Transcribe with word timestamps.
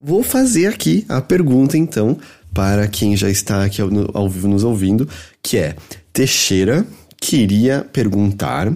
Vou 0.00 0.22
fazer 0.22 0.66
aqui 0.66 1.04
a 1.08 1.20
pergunta, 1.20 1.76
então, 1.76 2.18
para 2.54 2.86
quem 2.86 3.16
já 3.16 3.30
está 3.30 3.64
aqui 3.64 3.80
ao, 3.80 3.88
ao 4.14 4.28
vivo 4.28 4.48
nos 4.48 4.64
ouvindo, 4.64 5.08
que 5.42 5.56
é: 5.56 5.76
Teixeira 6.12 6.86
queria 7.20 7.86
perguntar. 7.92 8.66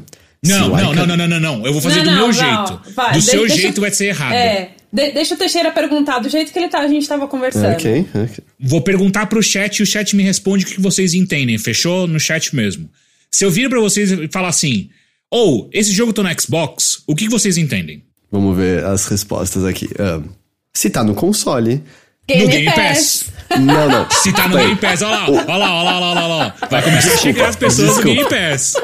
Não, 0.43 0.69
não, 0.69 0.95
não, 0.95 1.07
não, 1.07 1.17
não, 1.17 1.29
não, 1.29 1.41
não. 1.41 1.67
Eu 1.67 1.73
vou 1.73 1.83
fazer 1.83 2.03
não, 2.03 2.05
do 2.05 2.11
não, 2.11 2.17
meu 2.17 2.27
não. 2.27 2.33
jeito. 2.33 2.95
Vai, 2.95 3.13
do 3.13 3.21
seu 3.21 3.41
deixa, 3.41 3.57
jeito 3.57 3.81
vai 3.81 3.91
ser 3.91 4.07
errado. 4.07 4.33
É. 4.33 4.71
De, 4.93 5.13
deixa 5.13 5.35
o 5.35 5.39
Teixeira 5.39 5.71
perguntar 5.71 6.19
do 6.19 6.29
jeito 6.29 6.53
que 6.53 6.59
ele 6.59 6.69
tá, 6.69 6.81
a 6.81 6.89
gente 6.89 7.07
tava 7.07 7.29
conversando. 7.29 7.75
Ok, 7.75 8.07
ok. 8.15 8.45
Vou 8.59 8.81
perguntar 8.81 9.27
pro 9.27 9.43
chat 9.43 9.77
e 9.77 9.83
o 9.83 9.87
chat 9.87 10.17
me 10.17 10.23
responde 10.23 10.65
o 10.65 10.69
que 10.69 10.81
vocês 10.81 11.15
entendem. 11.15 11.57
Fechou? 11.59 12.07
No 12.07 12.19
chat 12.19 12.57
mesmo. 12.57 12.91
Se 13.31 13.45
eu 13.45 13.51
vir 13.51 13.69
para 13.69 13.79
vocês 13.79 14.11
e 14.11 14.29
falar 14.29 14.49
assim, 14.49 14.91
ou, 15.31 15.67
oh, 15.67 15.71
esse 15.73 15.93
jogo 15.93 16.13
tá 16.13 16.23
no 16.23 16.41
Xbox, 16.41 17.05
o 17.07 17.15
que 17.15 17.29
vocês 17.29 17.57
entendem? 17.57 18.03
Vamos 18.33 18.57
ver 18.57 18.85
as 18.85 19.07
respostas 19.07 19.65
aqui. 19.65 19.87
Uh, 19.87 20.29
se 20.73 20.91
tá 20.91 21.03
no 21.05 21.15
console. 21.15 21.83
Game 22.29 22.45
no 22.45 22.51
Game 22.51 22.67
Pass. 22.67 23.25
Pass. 23.49 23.61
Não, 23.61 23.89
não. 23.89 24.11
Se 24.11 24.33
tá 24.33 24.47
no 24.49 24.57
Game 24.57 24.77
Pass, 24.77 25.03
olha 25.03 25.17
lá, 25.17 25.29
olha 25.29 25.57
lá, 25.57 25.75
olha 25.75 25.91
lá, 25.91 26.11
olha 26.11 26.27
lá, 26.27 26.55
Vai 26.71 26.83
começar 26.83 27.09
desculpa, 27.11 27.19
a 27.19 27.33
chegar 27.33 27.49
as 27.49 27.57
pessoas 27.57 27.89
desculpa. 27.89 28.09
no 28.09 28.15
Game 28.15 28.29
Pass. 28.29 28.75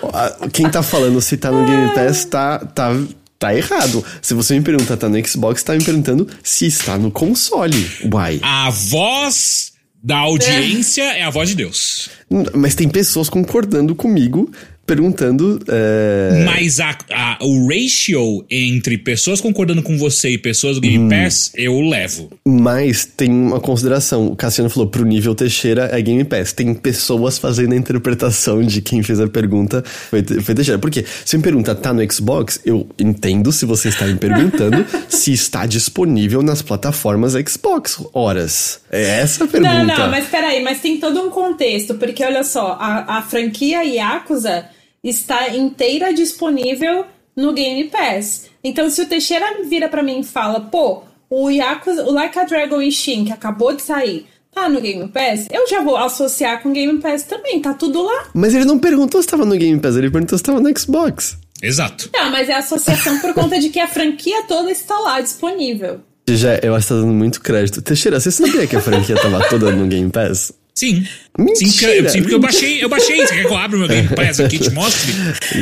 Quem 0.52 0.68
tá 0.68 0.82
falando 0.82 1.20
se 1.20 1.36
tá 1.36 1.50
no 1.52 1.64
Game 1.64 1.94
Pass 1.94 2.24
tá, 2.24 2.58
tá, 2.58 2.90
tá 3.38 3.54
errado. 3.54 4.04
Se 4.20 4.34
você 4.34 4.54
me 4.54 4.62
pergunta 4.62 4.96
tá 4.96 5.08
no 5.08 5.24
Xbox, 5.24 5.62
tá 5.62 5.74
me 5.74 5.84
perguntando 5.84 6.28
se 6.42 6.66
está 6.66 6.98
no 6.98 7.10
console. 7.10 7.88
Uai. 8.12 8.40
A 8.42 8.70
voz 8.70 9.72
da 10.02 10.18
audiência 10.18 11.02
é, 11.02 11.20
é 11.20 11.24
a 11.24 11.30
voz 11.30 11.48
de 11.48 11.54
Deus. 11.54 12.10
Mas 12.54 12.74
tem 12.74 12.88
pessoas 12.88 13.28
concordando 13.28 13.94
comigo 13.94 14.50
perguntando. 14.86 15.58
É... 15.68 16.44
Mas 16.44 16.78
a, 16.80 16.96
a, 17.12 17.38
o 17.42 17.68
ratio 17.68 18.44
entre 18.48 18.96
pessoas 18.96 19.40
concordando 19.40 19.82
com 19.82 19.98
você 19.98 20.30
e 20.30 20.38
pessoas 20.38 20.76
do 20.76 20.80
Game 20.80 21.04
hum. 21.04 21.08
Pass, 21.08 21.52
eu 21.54 21.80
levo. 21.80 22.30
Mas 22.46 23.04
tem 23.04 23.30
uma 23.30 23.60
consideração. 23.60 24.28
O 24.28 24.36
Cassiano 24.36 24.70
falou: 24.70 24.88
pro 24.88 25.04
nível 25.04 25.34
Teixeira 25.34 25.90
é 25.92 26.00
Game 26.00 26.24
Pass. 26.24 26.52
Tem 26.52 26.72
pessoas 26.72 27.38
fazendo 27.38 27.72
a 27.72 27.76
interpretação 27.76 28.62
de 28.62 28.80
quem 28.80 29.02
fez 29.02 29.20
a 29.20 29.26
pergunta 29.26 29.82
foi, 29.84 30.22
foi 30.22 30.54
Teixeira. 30.54 30.78
Porque 30.78 31.04
se 31.24 31.36
me 31.36 31.42
pergunta, 31.42 31.74
tá 31.74 31.92
no 31.92 32.12
Xbox? 32.12 32.60
Eu 32.64 32.88
entendo 32.98 33.50
se 33.50 33.66
você 33.66 33.88
está 33.88 34.06
me 34.06 34.16
perguntando 34.16 34.86
se 35.08 35.32
está 35.32 35.66
disponível 35.66 36.42
nas 36.42 36.62
plataformas 36.62 37.32
Xbox. 37.32 38.00
Horas. 38.12 38.80
É 38.90 39.20
essa 39.20 39.44
a 39.44 39.48
pergunta. 39.48 39.84
Não, 39.84 39.98
não, 39.98 40.10
mas 40.10 40.26
peraí, 40.26 40.62
mas 40.62 40.80
tem 40.80 40.98
todo 40.98 41.20
um 41.20 41.30
contexto. 41.30 41.94
Porque 41.94 42.24
olha 42.24 42.44
só, 42.44 42.76
a, 42.80 43.18
a 43.18 43.22
franquia 43.22 43.82
Yakuza 43.82 44.75
está 45.10 45.54
inteira 45.54 46.12
disponível 46.12 47.06
no 47.34 47.52
Game 47.52 47.84
Pass. 47.84 48.46
Então, 48.64 48.88
se 48.90 49.02
o 49.02 49.06
Teixeira 49.06 49.62
vira 49.68 49.88
para 49.88 50.02
mim 50.02 50.20
e 50.20 50.24
fala, 50.24 50.60
pô, 50.60 51.02
o 51.28 51.50
Yakuza, 51.50 52.04
o 52.04 52.12
Like 52.12 52.38
a 52.38 52.44
Dragon 52.44 52.80
Ishin, 52.80 53.24
que 53.24 53.32
acabou 53.32 53.74
de 53.74 53.82
sair, 53.82 54.26
tá 54.52 54.68
no 54.68 54.80
Game 54.80 55.06
Pass, 55.08 55.46
eu 55.50 55.68
já 55.68 55.82
vou 55.82 55.96
associar 55.96 56.62
com 56.62 56.70
o 56.70 56.72
Game 56.72 56.98
Pass 56.98 57.24
também, 57.24 57.60
tá 57.60 57.74
tudo 57.74 58.02
lá. 58.02 58.28
Mas 58.34 58.54
ele 58.54 58.64
não 58.64 58.78
perguntou 58.78 59.20
se 59.20 59.26
estava 59.26 59.44
no 59.44 59.56
Game 59.56 59.78
Pass, 59.78 59.96
ele 59.96 60.10
perguntou 60.10 60.38
se 60.38 60.42
estava 60.42 60.60
no 60.60 60.78
Xbox. 60.78 61.38
Exato. 61.62 62.10
Não, 62.12 62.30
mas 62.30 62.48
é 62.48 62.54
associação 62.54 63.18
por 63.18 63.34
conta 63.34 63.58
de 63.58 63.68
que 63.68 63.80
a 63.80 63.88
franquia 63.88 64.42
toda 64.44 64.70
está 64.70 64.98
lá 64.98 65.20
disponível. 65.20 66.00
Já, 66.28 66.56
eu 66.56 66.74
acho 66.74 66.88
que 66.88 66.94
tá 66.94 67.00
dando 67.00 67.12
muito 67.12 67.40
crédito. 67.40 67.80
Teixeira, 67.80 68.18
você 68.18 68.30
sabia 68.30 68.66
que 68.66 68.76
a 68.76 68.80
franquia 68.80 69.14
tava 69.14 69.48
toda 69.48 69.70
no 69.70 69.86
Game 69.86 70.10
Pass? 70.10 70.52
Sim. 70.76 71.06
Mentira. 71.38 71.64
Sim, 71.64 71.78
porque, 71.78 72.08
sim, 72.10 72.20
porque 72.20 72.34
eu 72.34 72.38
baixei, 72.38 72.84
eu 72.84 72.88
baixei. 72.88 73.26
Você 73.26 73.34
quer 73.34 73.46
que 73.46 73.52
eu 73.52 73.56
abra 73.56 73.78
meu 73.78 73.88
Game 73.88 74.08
Pass 74.08 74.40
aqui 74.40 74.56
e 74.56 74.58
te 74.58 74.70
mostre? 74.70 75.10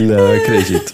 Não, 0.03 0.33
acredito. 0.33 0.93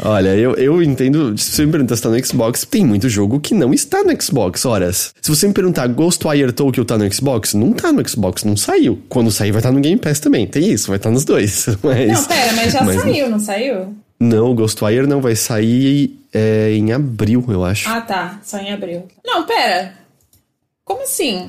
Olha, 0.00 0.30
eu, 0.30 0.54
eu 0.56 0.82
entendo. 0.82 1.38
Se 1.38 1.52
você 1.52 1.64
me 1.64 1.70
perguntar 1.70 1.94
se 1.94 2.02
tá 2.02 2.08
no 2.08 2.26
Xbox, 2.26 2.66
tem 2.68 2.84
muito 2.84 3.08
jogo 3.08 3.38
que 3.38 3.54
não 3.54 3.72
está 3.72 4.02
no 4.02 4.20
Xbox. 4.20 4.64
Horas. 4.64 5.14
Se 5.22 5.30
você 5.30 5.46
me 5.46 5.54
perguntar, 5.54 5.86
Ghostwire 5.86 6.50
Tokyo 6.50 6.84
tá 6.84 6.98
no 6.98 7.12
Xbox? 7.12 7.54
Não 7.54 7.72
tá 7.72 7.92
no 7.92 8.06
Xbox, 8.06 8.42
não 8.42 8.56
saiu. 8.56 9.00
Quando 9.08 9.30
sair, 9.30 9.52
vai 9.52 9.60
estar 9.60 9.68
tá 9.68 9.74
no 9.74 9.80
Game 9.80 9.98
Pass 9.98 10.18
também. 10.18 10.44
Tem 10.44 10.72
isso, 10.72 10.88
vai 10.88 10.96
estar 10.96 11.08
tá 11.08 11.14
nos 11.14 11.24
dois. 11.24 11.66
Mas, 11.82 12.12
não, 12.12 12.24
pera, 12.24 12.52
mas 12.54 12.72
já 12.72 12.82
mas 12.82 13.00
saiu, 13.00 13.30
não 13.30 13.38
saiu? 13.38 13.94
Não, 14.18 14.50
o 14.50 14.54
Ghostwire 14.54 15.06
não 15.06 15.20
vai 15.20 15.36
sair 15.36 16.18
é, 16.32 16.72
em 16.72 16.92
abril, 16.92 17.44
eu 17.48 17.64
acho. 17.64 17.88
Ah, 17.88 18.00
tá. 18.00 18.40
Só 18.42 18.58
em 18.58 18.72
abril. 18.72 19.06
Não, 19.24 19.44
pera. 19.44 19.94
Como 20.84 21.02
assim? 21.02 21.46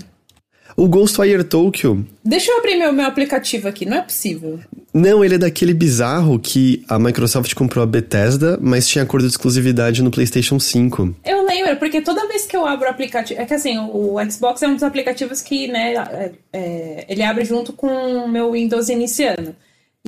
O 0.76 0.88
Ghostwire 0.88 1.44
Tokyo. 1.44 2.06
Deixa 2.24 2.52
eu 2.52 2.58
abrir 2.58 2.78
meu, 2.78 2.92
meu 2.92 3.06
aplicativo 3.06 3.68
aqui, 3.68 3.86
não 3.86 3.98
é 3.98 4.02
possível. 4.02 4.60
Não, 4.94 5.24
ele 5.24 5.36
é 5.36 5.38
daquele 5.38 5.74
bizarro 5.74 6.40
que 6.40 6.84
a 6.88 7.00
Microsoft 7.00 7.54
comprou 7.54 7.84
a 7.84 7.88
Bethesda, 7.88 8.58
mas 8.62 8.88
tinha 8.88 9.04
acordo 9.04 9.26
de 9.28 9.32
exclusividade 9.32 10.02
no 10.04 10.12
PlayStation 10.12 10.60
5. 10.60 11.16
Eu 11.26 11.46
lembro, 11.46 11.76
porque 11.78 12.02
toda 12.02 12.28
vez 12.28 12.46
que 12.46 12.56
eu 12.56 12.66
abro 12.66 12.88
o 12.88 12.92
aplicativo. 12.92 13.42
É 13.42 13.46
que 13.46 13.54
assim, 13.54 13.78
o 13.78 14.18
Xbox 14.30 14.62
é 14.62 14.68
um 14.68 14.74
dos 14.74 14.84
aplicativos 14.84 15.42
que, 15.42 15.68
né, 15.68 15.94
é, 15.94 16.32
é, 16.52 17.06
ele 17.10 17.24
abre 17.24 17.44
junto 17.46 17.74
com 17.74 17.88
o 17.88 18.28
meu 18.28 18.52
Windows 18.52 18.90
iniciando. 18.90 19.56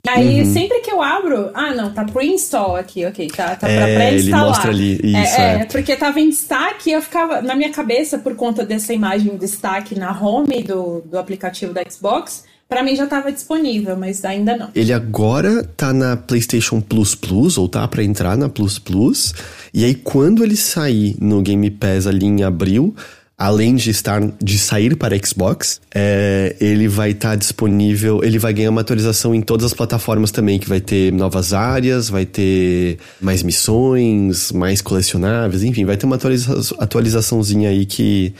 E 0.05 0.09
aí, 0.09 0.41
uhum. 0.41 0.53
sempre 0.53 0.79
que 0.81 0.91
eu 0.91 1.01
abro, 1.01 1.49
ah, 1.53 1.73
não, 1.73 1.91
tá 1.91 2.05
pre-install 2.05 2.75
aqui, 2.75 3.05
ok, 3.05 3.27
tá, 3.27 3.55
tá 3.55 3.67
é, 3.67 3.77
pra 3.77 3.85
pré-instalar. 3.85 4.41
Ele 4.41 4.49
mostra 4.49 4.71
ali, 4.71 4.93
isso, 5.03 5.41
é, 5.41 5.57
é. 5.57 5.61
é, 5.61 5.65
porque 5.65 5.95
tava 5.95 6.19
em 6.19 6.29
destaque 6.29 6.91
eu 6.91 7.01
ficava, 7.01 7.41
na 7.41 7.55
minha 7.55 7.71
cabeça, 7.71 8.17
por 8.19 8.35
conta 8.35 8.63
dessa 8.63 8.93
imagem 8.93 9.33
em 9.33 9.37
destaque 9.37 9.97
na 9.97 10.11
home 10.11 10.61
do, 10.61 11.01
do 11.01 11.17
aplicativo 11.17 11.73
da 11.73 11.81
Xbox, 11.89 12.43
para 12.67 12.83
mim 12.83 12.95
já 12.95 13.05
tava 13.07 13.31
disponível, 13.31 13.95
mas 13.97 14.23
ainda 14.25 14.55
não. 14.55 14.69
Ele 14.75 14.93
agora 14.93 15.63
tá 15.75 15.93
na 15.93 16.15
PlayStation 16.17 16.81
Plus 16.81 17.15
Plus, 17.15 17.57
ou 17.57 17.67
tá 17.67 17.87
para 17.87 18.03
entrar 18.03 18.37
na 18.37 18.49
Plus 18.49 18.77
Plus, 18.77 19.33
e 19.73 19.83
aí 19.83 19.95
quando 19.95 20.43
ele 20.43 20.55
sair 20.55 21.15
no 21.19 21.41
Game 21.41 21.69
Pass 21.71 22.07
ali 22.07 22.25
em 22.25 22.43
abril, 22.43 22.95
além 23.37 23.75
de 23.75 23.89
estar 23.89 24.21
de 24.41 24.57
sair 24.57 24.95
para 24.95 25.17
Xbox, 25.17 25.81
é, 25.93 26.55
ele 26.59 26.87
vai 26.87 27.11
estar 27.11 27.31
tá 27.31 27.35
disponível, 27.35 28.23
ele 28.23 28.39
vai 28.39 28.53
ganhar 28.53 28.69
uma 28.69 28.81
atualização 28.81 29.35
em 29.35 29.41
todas 29.41 29.65
as 29.65 29.73
plataformas 29.73 30.31
também, 30.31 30.57
que 30.57 30.69
vai 30.69 30.79
ter 30.79 31.11
novas 31.11 31.53
áreas, 31.53 32.09
vai 32.09 32.25
ter 32.25 32.97
mais 33.19 33.43
missões, 33.43 34.51
mais 34.51 34.81
colecionáveis, 34.81 35.63
enfim, 35.63 35.85
vai 35.85 35.97
ter 35.97 36.05
uma 36.05 36.15
atualiza 36.15 36.75
atualizaçãozinha 36.79 37.69
aí 37.69 37.85
que, 37.85 38.33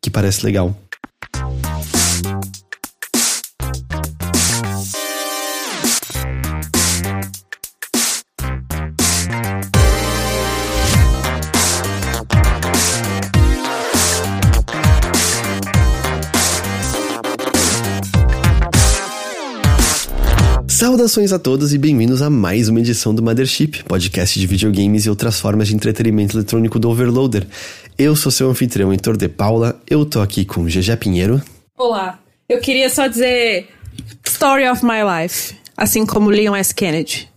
que 0.00 0.10
parece 0.10 0.44
legal. 0.44 0.76
Saudações 20.96 21.30
a 21.30 21.38
todos 21.38 21.74
e 21.74 21.78
bem-vindos 21.78 22.22
a 22.22 22.30
mais 22.30 22.70
uma 22.70 22.80
edição 22.80 23.14
do 23.14 23.22
Mothership, 23.22 23.84
podcast 23.84 24.40
de 24.40 24.46
videogames 24.46 25.04
e 25.04 25.10
outras 25.10 25.38
formas 25.38 25.68
de 25.68 25.74
entretenimento 25.74 26.34
eletrônico 26.34 26.78
do 26.78 26.88
Overloader. 26.88 27.46
Eu 27.98 28.16
sou 28.16 28.32
seu 28.32 28.48
anfitrião 28.48 28.90
Heitor 28.90 29.14
de 29.14 29.28
Paula, 29.28 29.78
eu 29.90 30.06
tô 30.06 30.22
aqui 30.22 30.46
com 30.46 30.64
GG 30.64 30.96
Pinheiro. 30.98 31.42
Olá, 31.76 32.18
eu 32.48 32.60
queria 32.60 32.88
só 32.88 33.08
dizer 33.08 33.68
Story 34.24 34.66
of 34.70 34.82
My 34.82 35.02
Life, 35.04 35.54
assim 35.76 36.06
como 36.06 36.30
Leon 36.30 36.56
S. 36.56 36.74
Kennedy. 36.74 37.28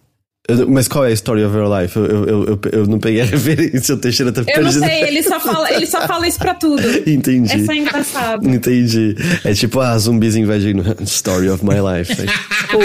Mas 0.67 0.87
qual 0.87 1.05
é 1.05 1.09
a 1.09 1.11
story 1.11 1.43
of 1.43 1.55
your 1.55 1.69
life? 1.69 1.95
Eu, 1.95 2.05
eu, 2.05 2.45
eu, 2.45 2.59
eu 2.71 2.87
não 2.87 2.97
peguei 2.97 3.21
a 3.21 3.25
referência, 3.25 3.93
o 3.93 3.97
Teixeira 3.97 4.31
tá 4.31 4.43
perdido. 4.43 4.67
Eu 4.67 4.79
não 4.81 4.87
sei, 4.87 5.03
ele 5.03 5.21
só 5.21 5.37
fala, 5.39 5.73
ele 5.73 5.85
só 5.85 6.07
fala 6.07 6.27
isso 6.27 6.39
pra 6.39 6.53
tudo. 6.55 6.81
Entendi. 7.07 7.53
É 7.53 7.65
só 7.65 7.73
engraçado. 7.73 8.49
Entendi. 8.49 9.15
É 9.43 9.53
tipo, 9.53 9.79
ah, 9.79 9.97
zumbis 9.97 10.35
invadindo. 10.35 10.83
Story 11.03 11.49
of 11.49 11.63
my 11.63 11.75
life. 11.75 12.15
É, 12.69 12.75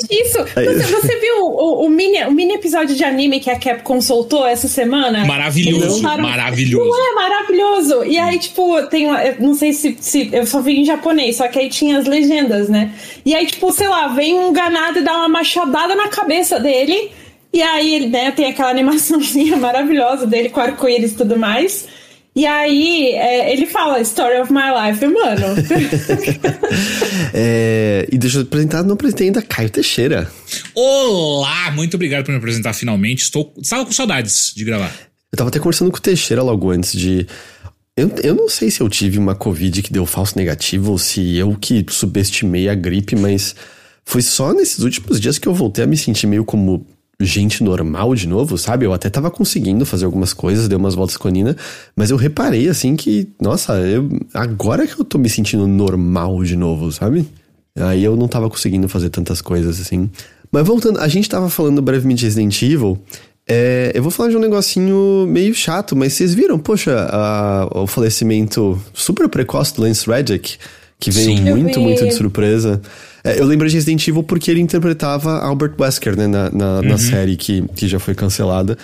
exatamente 0.00 0.22
isso. 0.22 0.38
É 0.56 0.64
você, 0.64 0.82
você 0.94 1.16
viu 1.20 1.44
o, 1.44 1.86
o, 1.86 1.88
mini, 1.88 2.24
o 2.24 2.32
mini 2.32 2.54
episódio 2.54 2.96
de 2.96 3.04
anime 3.04 3.40
que 3.40 3.50
a 3.50 3.58
Capcom 3.58 4.00
soltou 4.00 4.46
essa 4.46 4.68
semana? 4.68 5.24
Maravilhoso, 5.24 6.02
maravilhoso. 6.02 6.88
Não 6.88 7.10
é 7.10 7.14
maravilhoso. 7.14 8.04
E 8.04 8.18
aí, 8.18 8.38
tipo, 8.38 8.82
tem 8.88 9.06
uma, 9.06 9.20
não 9.38 9.54
sei 9.54 9.72
se, 9.72 9.96
se. 10.00 10.30
Eu 10.32 10.46
só 10.46 10.60
vi 10.60 10.80
em 10.80 10.84
japonês, 10.84 11.36
só 11.36 11.46
que 11.46 11.58
aí 11.58 11.68
tinha 11.68 11.98
as 11.98 12.06
legendas, 12.06 12.68
né? 12.68 12.92
E 13.24 13.34
aí, 13.34 13.46
tipo, 13.46 13.72
sei 13.72 13.88
lá, 13.88 14.08
vem 14.08 14.38
um 14.38 14.52
ganado 14.52 14.98
e 14.98 15.02
dá 15.02 15.12
uma 15.16 15.28
machadada 15.28 15.94
na 15.94 16.08
cabeça 16.08 16.58
dele 16.58 16.70
dele. 16.70 17.10
E 17.52 17.62
aí, 17.62 17.94
ele 17.94 18.06
né, 18.08 18.30
tem 18.30 18.46
aquela 18.46 18.70
animaçãozinha 18.70 19.56
maravilhosa 19.58 20.26
dele 20.26 20.48
com 20.48 20.60
arco-íris 20.60 21.12
e 21.12 21.16
tudo 21.16 21.36
mais. 21.36 21.86
E 22.34 22.46
aí, 22.46 23.12
é, 23.14 23.52
ele 23.52 23.66
fala 23.66 24.00
Story 24.00 24.40
of 24.40 24.52
My 24.52 24.70
Life, 24.70 25.04
mano. 25.04 25.46
é, 27.34 28.06
e 28.10 28.16
deixa 28.16 28.38
eu 28.38 28.42
apresentar, 28.42 28.84
não 28.84 28.94
apresentei 28.94 29.26
ainda 29.26 29.42
Caio 29.42 29.68
Teixeira. 29.68 30.30
Olá, 30.74 31.72
muito 31.72 31.94
obrigado 31.94 32.24
por 32.24 32.30
me 32.30 32.38
apresentar 32.38 32.72
finalmente. 32.72 33.22
Estou, 33.22 33.52
estava 33.60 33.84
com 33.84 33.90
saudades 33.90 34.52
de 34.54 34.64
gravar. 34.64 34.94
Eu 35.32 35.36
tava 35.36 35.48
até 35.48 35.58
conversando 35.58 35.90
com 35.90 35.98
o 35.98 36.00
Teixeira 36.00 36.42
logo 36.42 36.70
antes 36.70 36.92
de. 36.92 37.26
Eu, 37.96 38.10
eu 38.22 38.34
não 38.34 38.48
sei 38.48 38.70
se 38.70 38.80
eu 38.80 38.88
tive 38.88 39.18
uma 39.18 39.34
Covid 39.34 39.82
que 39.82 39.92
deu 39.92 40.06
falso 40.06 40.38
negativo 40.38 40.92
ou 40.92 40.98
se 40.98 41.36
eu 41.36 41.56
que 41.60 41.84
subestimei 41.90 42.68
a 42.68 42.74
gripe, 42.74 43.16
mas 43.16 43.56
foi 44.04 44.22
só 44.22 44.52
nesses 44.52 44.78
últimos 44.78 45.20
dias 45.20 45.36
que 45.36 45.48
eu 45.48 45.54
voltei 45.54 45.82
a 45.82 45.86
me 45.86 45.96
sentir 45.96 46.28
meio 46.28 46.44
como 46.44 46.86
gente 47.20 47.62
normal 47.62 48.14
de 48.14 48.26
novo, 48.26 48.56
sabe? 48.56 48.86
Eu 48.86 48.92
até 48.92 49.10
tava 49.10 49.30
conseguindo 49.30 49.84
fazer 49.84 50.06
algumas 50.06 50.32
coisas, 50.32 50.66
dei 50.66 50.76
umas 50.76 50.94
voltas 50.94 51.16
com 51.16 51.28
a 51.28 51.30
Nina, 51.30 51.56
mas 51.94 52.10
eu 52.10 52.16
reparei 52.16 52.68
assim 52.68 52.96
que, 52.96 53.28
nossa, 53.40 53.74
eu, 53.74 54.08
agora 54.32 54.86
que 54.86 54.98
eu 54.98 55.04
tô 55.04 55.18
me 55.18 55.28
sentindo 55.28 55.66
normal 55.66 56.42
de 56.42 56.56
novo, 56.56 56.90
sabe? 56.90 57.26
Aí 57.76 58.02
eu 58.02 58.16
não 58.16 58.26
tava 58.26 58.48
conseguindo 58.48 58.88
fazer 58.88 59.10
tantas 59.10 59.40
coisas 59.40 59.80
assim. 59.80 60.10
Mas 60.50 60.66
voltando, 60.66 60.98
a 60.98 61.08
gente 61.08 61.28
tava 61.28 61.48
falando 61.48 61.80
brevemente 61.80 62.20
de 62.20 62.24
Resident 62.26 62.62
Evil. 62.62 62.98
É, 63.48 63.92
eu 63.94 64.02
vou 64.02 64.10
falar 64.10 64.30
de 64.30 64.36
um 64.36 64.40
negocinho 64.40 65.26
meio 65.28 65.54
chato, 65.54 65.96
mas 65.96 66.12
vocês 66.12 66.34
viram, 66.34 66.58
poxa, 66.58 67.08
a, 67.10 67.68
o 67.82 67.86
falecimento 67.86 68.80
super 68.92 69.28
precoce 69.28 69.74
do 69.74 69.82
Lance 69.82 70.08
Reddick, 70.08 70.56
que 70.98 71.10
veio 71.10 71.36
Sim. 71.36 71.42
muito, 71.50 71.80
muito 71.80 72.06
de 72.06 72.12
surpresa. 72.12 72.80
É, 73.22 73.38
eu 73.38 73.44
lembro 73.44 73.68
de 73.68 73.74
Resident 73.74 74.06
Evil 74.08 74.22
porque 74.22 74.50
ele 74.50 74.60
interpretava 74.60 75.38
Albert 75.40 75.74
Wesker, 75.78 76.16
né, 76.16 76.26
na, 76.26 76.50
na, 76.50 76.82
na 76.82 76.98
série 76.98 77.36
que, 77.36 77.62
que 77.76 77.86
já 77.86 77.98
foi 77.98 78.14
cancelada. 78.14 78.78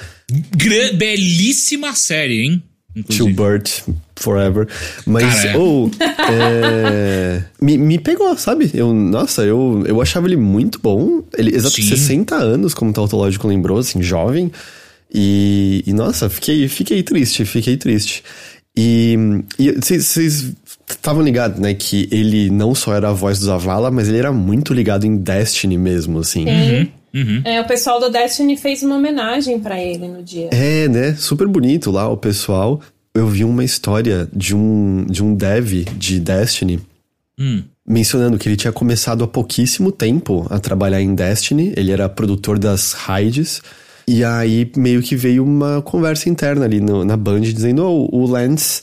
Gra- 0.57 0.93
belíssima 0.95 1.95
série, 1.95 2.43
hein? 2.43 2.63
Inclusive. 2.95 3.33
Burt 3.35 3.83
Forever. 4.17 4.67
Mas, 5.07 5.35
Cara, 5.35 5.49
é. 5.51 5.57
ou. 5.59 5.91
é, 6.01 7.43
me, 7.61 7.77
me 7.77 7.99
pegou, 7.99 8.37
sabe? 8.39 8.71
Eu, 8.73 8.93
nossa, 8.95 9.43
eu, 9.43 9.85
eu 9.87 10.01
achava 10.01 10.27
ele 10.27 10.37
muito 10.37 10.79
bom. 10.81 11.23
Ele, 11.37 11.55
exato, 11.55 11.77
Sim. 11.77 11.83
60 11.89 12.35
anos, 12.35 12.73
como 12.73 12.91
o 12.91 12.95
Tautológico 12.95 13.47
lembrou, 13.47 13.79
assim, 13.79 14.03
jovem. 14.03 14.51
E, 15.13 15.85
e, 15.87 15.93
nossa, 15.93 16.29
fiquei, 16.31 16.67
fiquei 16.69 17.03
triste, 17.03 17.45
fiquei 17.45 17.77
triste. 17.77 18.23
E 18.77 19.17
vocês 19.81 20.53
estavam 20.89 21.23
ligados, 21.23 21.59
né, 21.59 21.75
que 21.75 22.09
ele 22.13 22.51
não 22.51 22.75
só 22.75 22.95
era 22.95 23.09
a 23.09 23.13
voz 23.13 23.39
do 23.39 23.47
Zavala, 23.47 23.91
mas 23.91 24.09
ele 24.09 24.19
era 24.19 24.33
muito 24.33 24.73
ligado 24.73 25.05
em 25.07 25.17
Destiny 25.17 25.77
mesmo, 25.79 26.19
assim. 26.21 26.45
Sim. 26.47 26.89
Uhum. 27.15 27.41
É, 27.45 27.61
o 27.61 27.65
pessoal 27.67 27.99
do 27.99 28.11
Destiny 28.11 28.57
fez 28.57 28.83
uma 28.83 28.97
homenagem 28.97 29.59
pra 29.59 29.81
ele 29.83 30.07
no 30.07 30.23
dia. 30.23 30.51
É, 30.53 30.87
né? 30.87 31.15
Super 31.15 31.47
bonito 31.49 31.91
lá 31.91 32.09
o 32.09 32.17
pessoal. 32.17 32.81
Eu 33.15 33.27
vi 33.27 33.43
uma 33.45 33.65
história 33.65 34.29
de 34.35 34.55
um, 34.55 35.07
de 35.09 35.25
um 35.25 35.35
dev 35.35 35.85
de 35.97 36.21
Destiny 36.21 36.79
Hum. 37.39 37.63
mencionando 37.87 38.39
que 38.39 38.49
ele 38.49 38.57
tinha 38.57 38.73
começado 38.73 39.23
há 39.25 39.27
pouquíssimo 39.27 39.91
tempo 39.93 40.47
a 40.51 40.59
trabalhar 40.59 41.01
em 41.01 41.15
Destiny. 41.15 41.73
Ele 41.77 41.91
era 41.93 42.09
produtor 42.09 42.59
das 42.59 42.93
raids. 42.93 43.63
E 44.09 44.23
aí 44.23 44.71
meio 44.77 45.03
que 45.03 45.17
veio 45.17 45.43
uma 45.43 45.81
conversa 45.83 46.29
interna 46.29 46.65
ali 46.67 46.81
no- 46.81 47.05
na 47.05 47.17
Band 47.17 47.41
dizendo: 47.41 47.83
oh, 47.85 48.09
o 48.15 48.27
Lance 48.27 48.83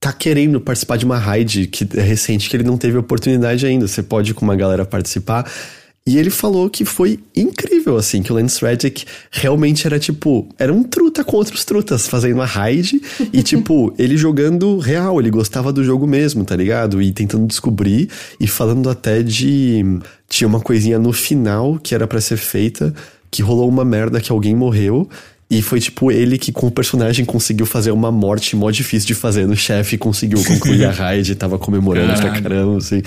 tá 0.00 0.12
querendo 0.12 0.60
participar 0.60 0.96
de 0.96 1.04
uma 1.04 1.18
raid 1.18 1.66
que 1.66 1.86
é 1.96 2.02
recente 2.02 2.48
que 2.48 2.56
ele 2.56 2.64
não 2.64 2.78
teve 2.78 2.96
oportunidade 2.96 3.66
ainda. 3.66 3.86
Você 3.86 4.02
pode 4.02 4.34
com 4.34 4.44
uma 4.44 4.56
galera 4.56 4.84
participar. 4.84 5.50
E 6.08 6.16
ele 6.16 6.30
falou 6.30 6.70
que 6.70 6.86
foi 6.86 7.20
incrível, 7.36 7.98
assim, 7.98 8.22
que 8.22 8.32
o 8.32 8.34
Lance 8.34 8.64
Reddick 8.64 9.04
realmente 9.30 9.86
era 9.86 9.98
tipo. 9.98 10.48
Era 10.58 10.72
um 10.72 10.82
truta 10.82 11.22
com 11.22 11.36
outros 11.36 11.66
trutas 11.66 12.08
fazendo 12.08 12.36
uma 12.36 12.46
raid. 12.46 12.98
e, 13.30 13.42
tipo, 13.42 13.92
ele 13.98 14.16
jogando 14.16 14.78
real, 14.78 15.20
ele 15.20 15.30
gostava 15.30 15.70
do 15.70 15.84
jogo 15.84 16.06
mesmo, 16.06 16.46
tá 16.46 16.56
ligado? 16.56 17.02
E 17.02 17.12
tentando 17.12 17.46
descobrir 17.46 18.08
e 18.40 18.46
falando 18.46 18.88
até 18.88 19.22
de. 19.22 19.84
Tinha 20.26 20.48
uma 20.48 20.60
coisinha 20.60 20.98
no 20.98 21.12
final 21.12 21.78
que 21.78 21.94
era 21.94 22.06
pra 22.06 22.22
ser 22.22 22.38
feita, 22.38 22.94
que 23.30 23.42
rolou 23.42 23.68
uma 23.68 23.84
merda 23.84 24.18
que 24.18 24.32
alguém 24.32 24.56
morreu. 24.56 25.06
E 25.50 25.62
foi 25.62 25.80
tipo 25.80 26.12
ele 26.12 26.36
que 26.36 26.52
com 26.52 26.66
o 26.66 26.70
personagem 26.70 27.24
conseguiu 27.24 27.64
fazer 27.64 27.90
uma 27.90 28.12
morte 28.12 28.54
mó 28.54 28.70
difícil 28.70 29.06
de 29.06 29.14
fazer 29.14 29.46
no 29.46 29.56
chefe, 29.56 29.96
conseguiu 29.96 30.44
concluir 30.44 30.84
a 30.84 30.90
raid, 30.92 31.34
tava 31.36 31.58
comemorando 31.58 32.12
pra 32.12 32.22
Caralho. 32.24 32.42
caramba, 32.42 32.76
assim. 32.76 33.02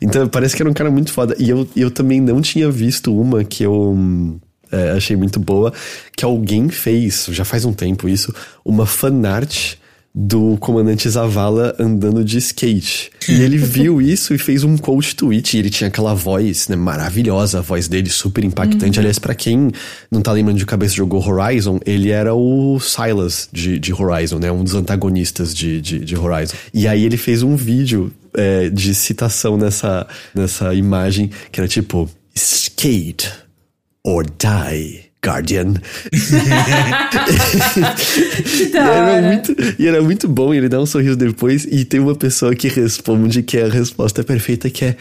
Então 0.00 0.28
parece 0.28 0.54
que 0.54 0.62
era 0.62 0.70
um 0.70 0.74
cara 0.74 0.90
muito 0.90 1.10
foda. 1.10 1.34
E 1.38 1.48
eu, 1.48 1.66
eu 1.74 1.90
também 1.90 2.20
não 2.20 2.42
tinha 2.42 2.70
visto 2.70 3.18
uma 3.18 3.42
que 3.42 3.62
eu 3.62 4.38
é, 4.70 4.90
achei 4.90 5.16
muito 5.16 5.40
boa, 5.40 5.72
que 6.14 6.24
alguém 6.24 6.68
fez, 6.68 7.26
já 7.30 7.44
faz 7.44 7.64
um 7.64 7.72
tempo 7.72 8.06
isso, 8.06 8.34
uma 8.64 8.84
fanart 8.84 9.76
do 10.14 10.56
comandante 10.58 11.08
Zavala 11.08 11.74
andando 11.78 12.24
de 12.24 12.38
skate. 12.38 13.10
E 13.28 13.40
ele 13.40 13.56
viu 13.58 14.00
isso 14.00 14.34
e 14.34 14.38
fez 14.38 14.64
um 14.64 14.76
coach 14.76 15.14
tweet. 15.14 15.56
E 15.56 15.60
ele 15.60 15.70
tinha 15.70 15.88
aquela 15.88 16.14
voz, 16.14 16.68
né, 16.68 16.76
maravilhosa, 16.76 17.58
a 17.58 17.62
voz 17.62 17.88
dele 17.88 18.10
super 18.10 18.44
impactante. 18.44 18.98
Aliás, 18.98 19.18
pra 19.18 19.34
quem 19.34 19.70
não 20.10 20.20
tá 20.20 20.32
lembrando 20.32 20.58
de 20.58 20.66
cabeça 20.66 20.94
jogou 20.94 21.24
Horizon, 21.26 21.78
ele 21.86 22.10
era 22.10 22.34
o 22.34 22.80
Silas 22.80 23.48
de, 23.52 23.78
de 23.78 23.92
Horizon, 23.92 24.38
né? 24.38 24.50
Um 24.50 24.64
dos 24.64 24.74
antagonistas 24.74 25.54
de, 25.54 25.80
de, 25.80 26.00
de 26.00 26.16
Horizon. 26.16 26.54
E 26.72 26.88
aí 26.88 27.04
ele 27.04 27.16
fez 27.16 27.42
um 27.42 27.54
vídeo 27.54 28.12
é, 28.34 28.68
de 28.68 28.94
citação 28.94 29.56
nessa, 29.56 30.06
nessa 30.34 30.74
imagem 30.74 31.30
que 31.52 31.60
era 31.60 31.68
tipo: 31.68 32.10
Skate 32.34 33.30
or 34.04 34.24
die. 34.24 35.07
Guardian. 35.24 35.74
E 38.58 38.76
era, 38.76 39.22
muito, 39.22 39.56
e 39.78 39.86
era 39.86 40.02
muito 40.02 40.28
bom, 40.28 40.52
ele 40.54 40.68
dá 40.68 40.80
um 40.80 40.86
sorriso 40.86 41.16
depois, 41.16 41.64
e 41.64 41.84
tem 41.84 42.00
uma 42.00 42.14
pessoa 42.14 42.54
que 42.54 42.68
responde 42.68 43.42
que 43.42 43.58
é 43.58 43.64
a 43.64 43.68
resposta 43.68 44.22
perfeita, 44.22 44.70
que 44.70 44.84
é 44.84 44.96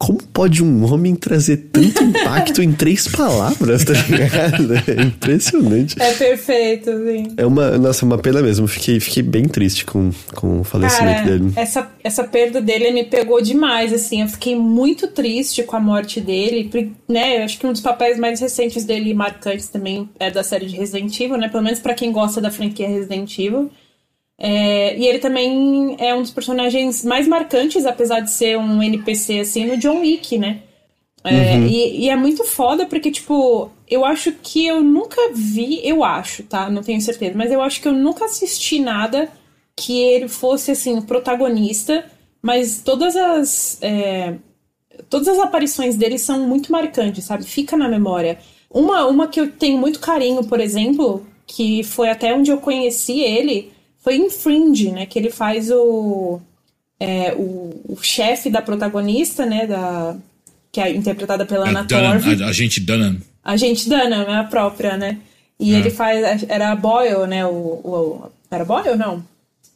como 0.00 0.18
pode 0.32 0.64
um 0.64 0.90
homem 0.90 1.14
trazer 1.14 1.68
tanto 1.70 2.02
impacto 2.02 2.62
em 2.62 2.72
três 2.72 3.06
palavras, 3.06 3.84
tá 3.84 3.92
ligado? 3.92 4.70
É 4.90 5.02
impressionante. 5.02 6.00
É 6.00 6.14
perfeito, 6.14 6.90
sim. 6.90 7.34
É 7.36 7.44
uma, 7.44 7.76
nossa, 7.76 8.06
uma 8.06 8.16
pena 8.16 8.40
mesmo. 8.40 8.66
Fiquei, 8.66 8.98
fiquei 8.98 9.22
bem 9.22 9.44
triste 9.44 9.84
com, 9.84 10.10
com 10.34 10.60
o 10.60 10.64
falecimento 10.64 11.24
Cara, 11.24 11.38
dele. 11.38 11.52
essa, 11.54 11.86
essa 12.02 12.24
perda 12.24 12.62
dele 12.62 12.90
me 12.92 13.04
pegou 13.04 13.42
demais, 13.42 13.92
assim. 13.92 14.22
Eu 14.22 14.28
fiquei 14.28 14.56
muito 14.56 15.06
triste 15.08 15.62
com 15.64 15.76
a 15.76 15.80
morte 15.80 16.18
dele. 16.18 16.70
Né, 17.06 17.38
eu 17.38 17.44
acho 17.44 17.58
que 17.58 17.66
um 17.66 17.72
dos 17.72 17.82
papéis 17.82 18.18
mais 18.18 18.40
recentes 18.40 18.84
dele 18.84 19.10
e 19.10 19.14
marcantes 19.14 19.68
também 19.68 20.08
é 20.18 20.30
da 20.30 20.42
série 20.42 20.64
de 20.64 20.76
Resident 20.76 21.20
Evil, 21.20 21.36
né? 21.36 21.48
Pelo 21.48 21.62
menos 21.62 21.78
pra 21.78 21.92
quem 21.92 22.10
gosta 22.10 22.40
da 22.40 22.50
franquia 22.50 22.88
Resident 22.88 23.38
Evil. 23.38 23.70
É, 24.42 24.96
e 24.96 25.06
ele 25.06 25.18
também 25.18 25.96
é 25.98 26.14
um 26.14 26.22
dos 26.22 26.30
personagens 26.30 27.04
mais 27.04 27.28
marcantes, 27.28 27.84
apesar 27.84 28.20
de 28.20 28.30
ser 28.30 28.56
um 28.56 28.82
NPC, 28.82 29.40
assim, 29.40 29.66
no 29.66 29.76
John 29.76 30.00
Wick, 30.00 30.38
né? 30.38 30.62
É, 31.22 31.58
e, 31.58 32.04
e 32.04 32.08
é 32.08 32.16
muito 32.16 32.44
foda 32.44 32.86
porque, 32.86 33.10
tipo, 33.10 33.70
eu 33.86 34.02
acho 34.02 34.32
que 34.32 34.66
eu 34.66 34.80
nunca 34.80 35.20
vi, 35.34 35.86
eu 35.86 36.02
acho, 36.02 36.42
tá? 36.44 36.70
Não 36.70 36.82
tenho 36.82 37.00
certeza, 37.02 37.36
mas 37.36 37.52
eu 37.52 37.60
acho 37.60 37.82
que 37.82 37.88
eu 37.88 37.92
nunca 37.92 38.24
assisti 38.24 38.78
nada 38.78 39.28
que 39.76 40.00
ele 40.00 40.28
fosse, 40.28 40.70
assim, 40.70 40.96
o 40.98 41.02
protagonista, 41.02 42.06
mas 42.40 42.80
todas 42.82 43.16
as. 43.16 43.78
é, 43.82 44.36
todas 45.10 45.28
as 45.28 45.38
aparições 45.38 45.96
dele 45.96 46.18
são 46.18 46.46
muito 46.46 46.72
marcantes, 46.72 47.24
sabe? 47.24 47.44
Fica 47.44 47.76
na 47.76 47.88
memória. 47.88 48.38
Uma, 48.70 49.06
uma 49.06 49.28
que 49.28 49.40
eu 49.40 49.50
tenho 49.50 49.76
muito 49.76 50.00
carinho, 50.00 50.44
por 50.44 50.60
exemplo, 50.60 51.26
que 51.46 51.82
foi 51.82 52.08
até 52.08 52.32
onde 52.34 52.50
eu 52.50 52.58
conheci 52.58 53.20
ele, 53.20 53.72
foi 54.02 54.16
em 54.16 54.30
Fringe, 54.30 54.90
né? 54.90 55.06
Que 55.06 55.18
ele 55.18 55.30
faz 55.30 55.70
o. 55.70 56.40
é, 56.98 57.32
o, 57.34 57.80
o 57.88 57.98
chefe 58.02 58.50
da 58.50 58.60
protagonista, 58.62 59.44
né? 59.46 59.66
Da, 59.66 60.16
que 60.72 60.80
é 60.80 60.90
interpretada 60.90 61.44
pela 61.44 61.66
A, 61.66 61.70
Anna 61.70 61.84
Dunham, 61.84 62.20
Torv. 62.20 62.42
a, 62.42 62.46
a 62.48 62.52
gente 62.52 62.80
Dunham. 62.80 63.16
A 63.42 63.56
gente 63.56 63.88
Dana, 63.88 64.22
é 64.24 64.36
a 64.36 64.44
própria, 64.44 64.96
né? 64.96 65.18
E 65.58 65.74
É. 65.74 65.78
ele 65.78 65.90
faz. 65.90 66.44
Era 66.48 66.70
a 66.72 66.76
Boyle, 66.76 67.26
né? 67.26 67.44
O, 67.46 67.48
o- 67.50 68.30
era 68.50 68.64
Boyle 68.64 68.96
não? 68.96 69.22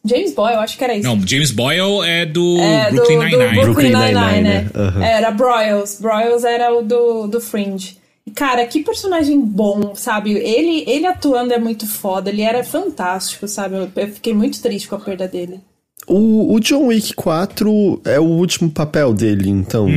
James 0.06 0.34
Boyle, 0.34 0.56
acho 0.58 0.76
que 0.76 0.84
era 0.84 0.94
isso. 0.94 1.08
Não, 1.08 1.26
James 1.26 1.50
Boyle 1.50 2.02
é 2.06 2.26
do 2.26 2.58
É, 2.60 2.90
Brooklyn 2.90 3.18
Nine-Nine. 3.18 3.60
Brooklyn 3.62 3.88
Nine-Nine, 3.90 4.42
né? 4.42 4.42
né? 4.42 4.70
Aham. 4.74 5.02
Era 5.04 5.30
Broyles. 5.30 5.98
Broyles 5.98 6.44
era 6.44 6.74
o 6.76 6.82
do, 6.82 7.26
do 7.26 7.40
Fringe. 7.40 7.96
Cara, 8.34 8.66
que 8.66 8.82
personagem 8.82 9.38
bom, 9.40 9.94
sabe? 9.94 10.32
Ele, 10.32 10.84
ele 10.90 11.06
atuando 11.06 11.52
é 11.52 11.58
muito 11.58 11.86
foda, 11.86 12.30
ele 12.30 12.42
era 12.42 12.64
fantástico, 12.64 13.46
sabe? 13.46 13.76
Eu, 13.94 14.08
fiquei 14.08 14.32
muito 14.32 14.60
triste 14.62 14.88
com 14.88 14.94
a 14.94 15.00
perda 15.00 15.28
dele. 15.28 15.60
O, 16.06 16.54
o 16.54 16.60
John 16.60 16.86
Wick 16.86 17.14
4 17.14 18.00
é 18.04 18.18
o 18.18 18.24
último 18.24 18.70
papel 18.70 19.12
dele, 19.12 19.50
então. 19.50 19.88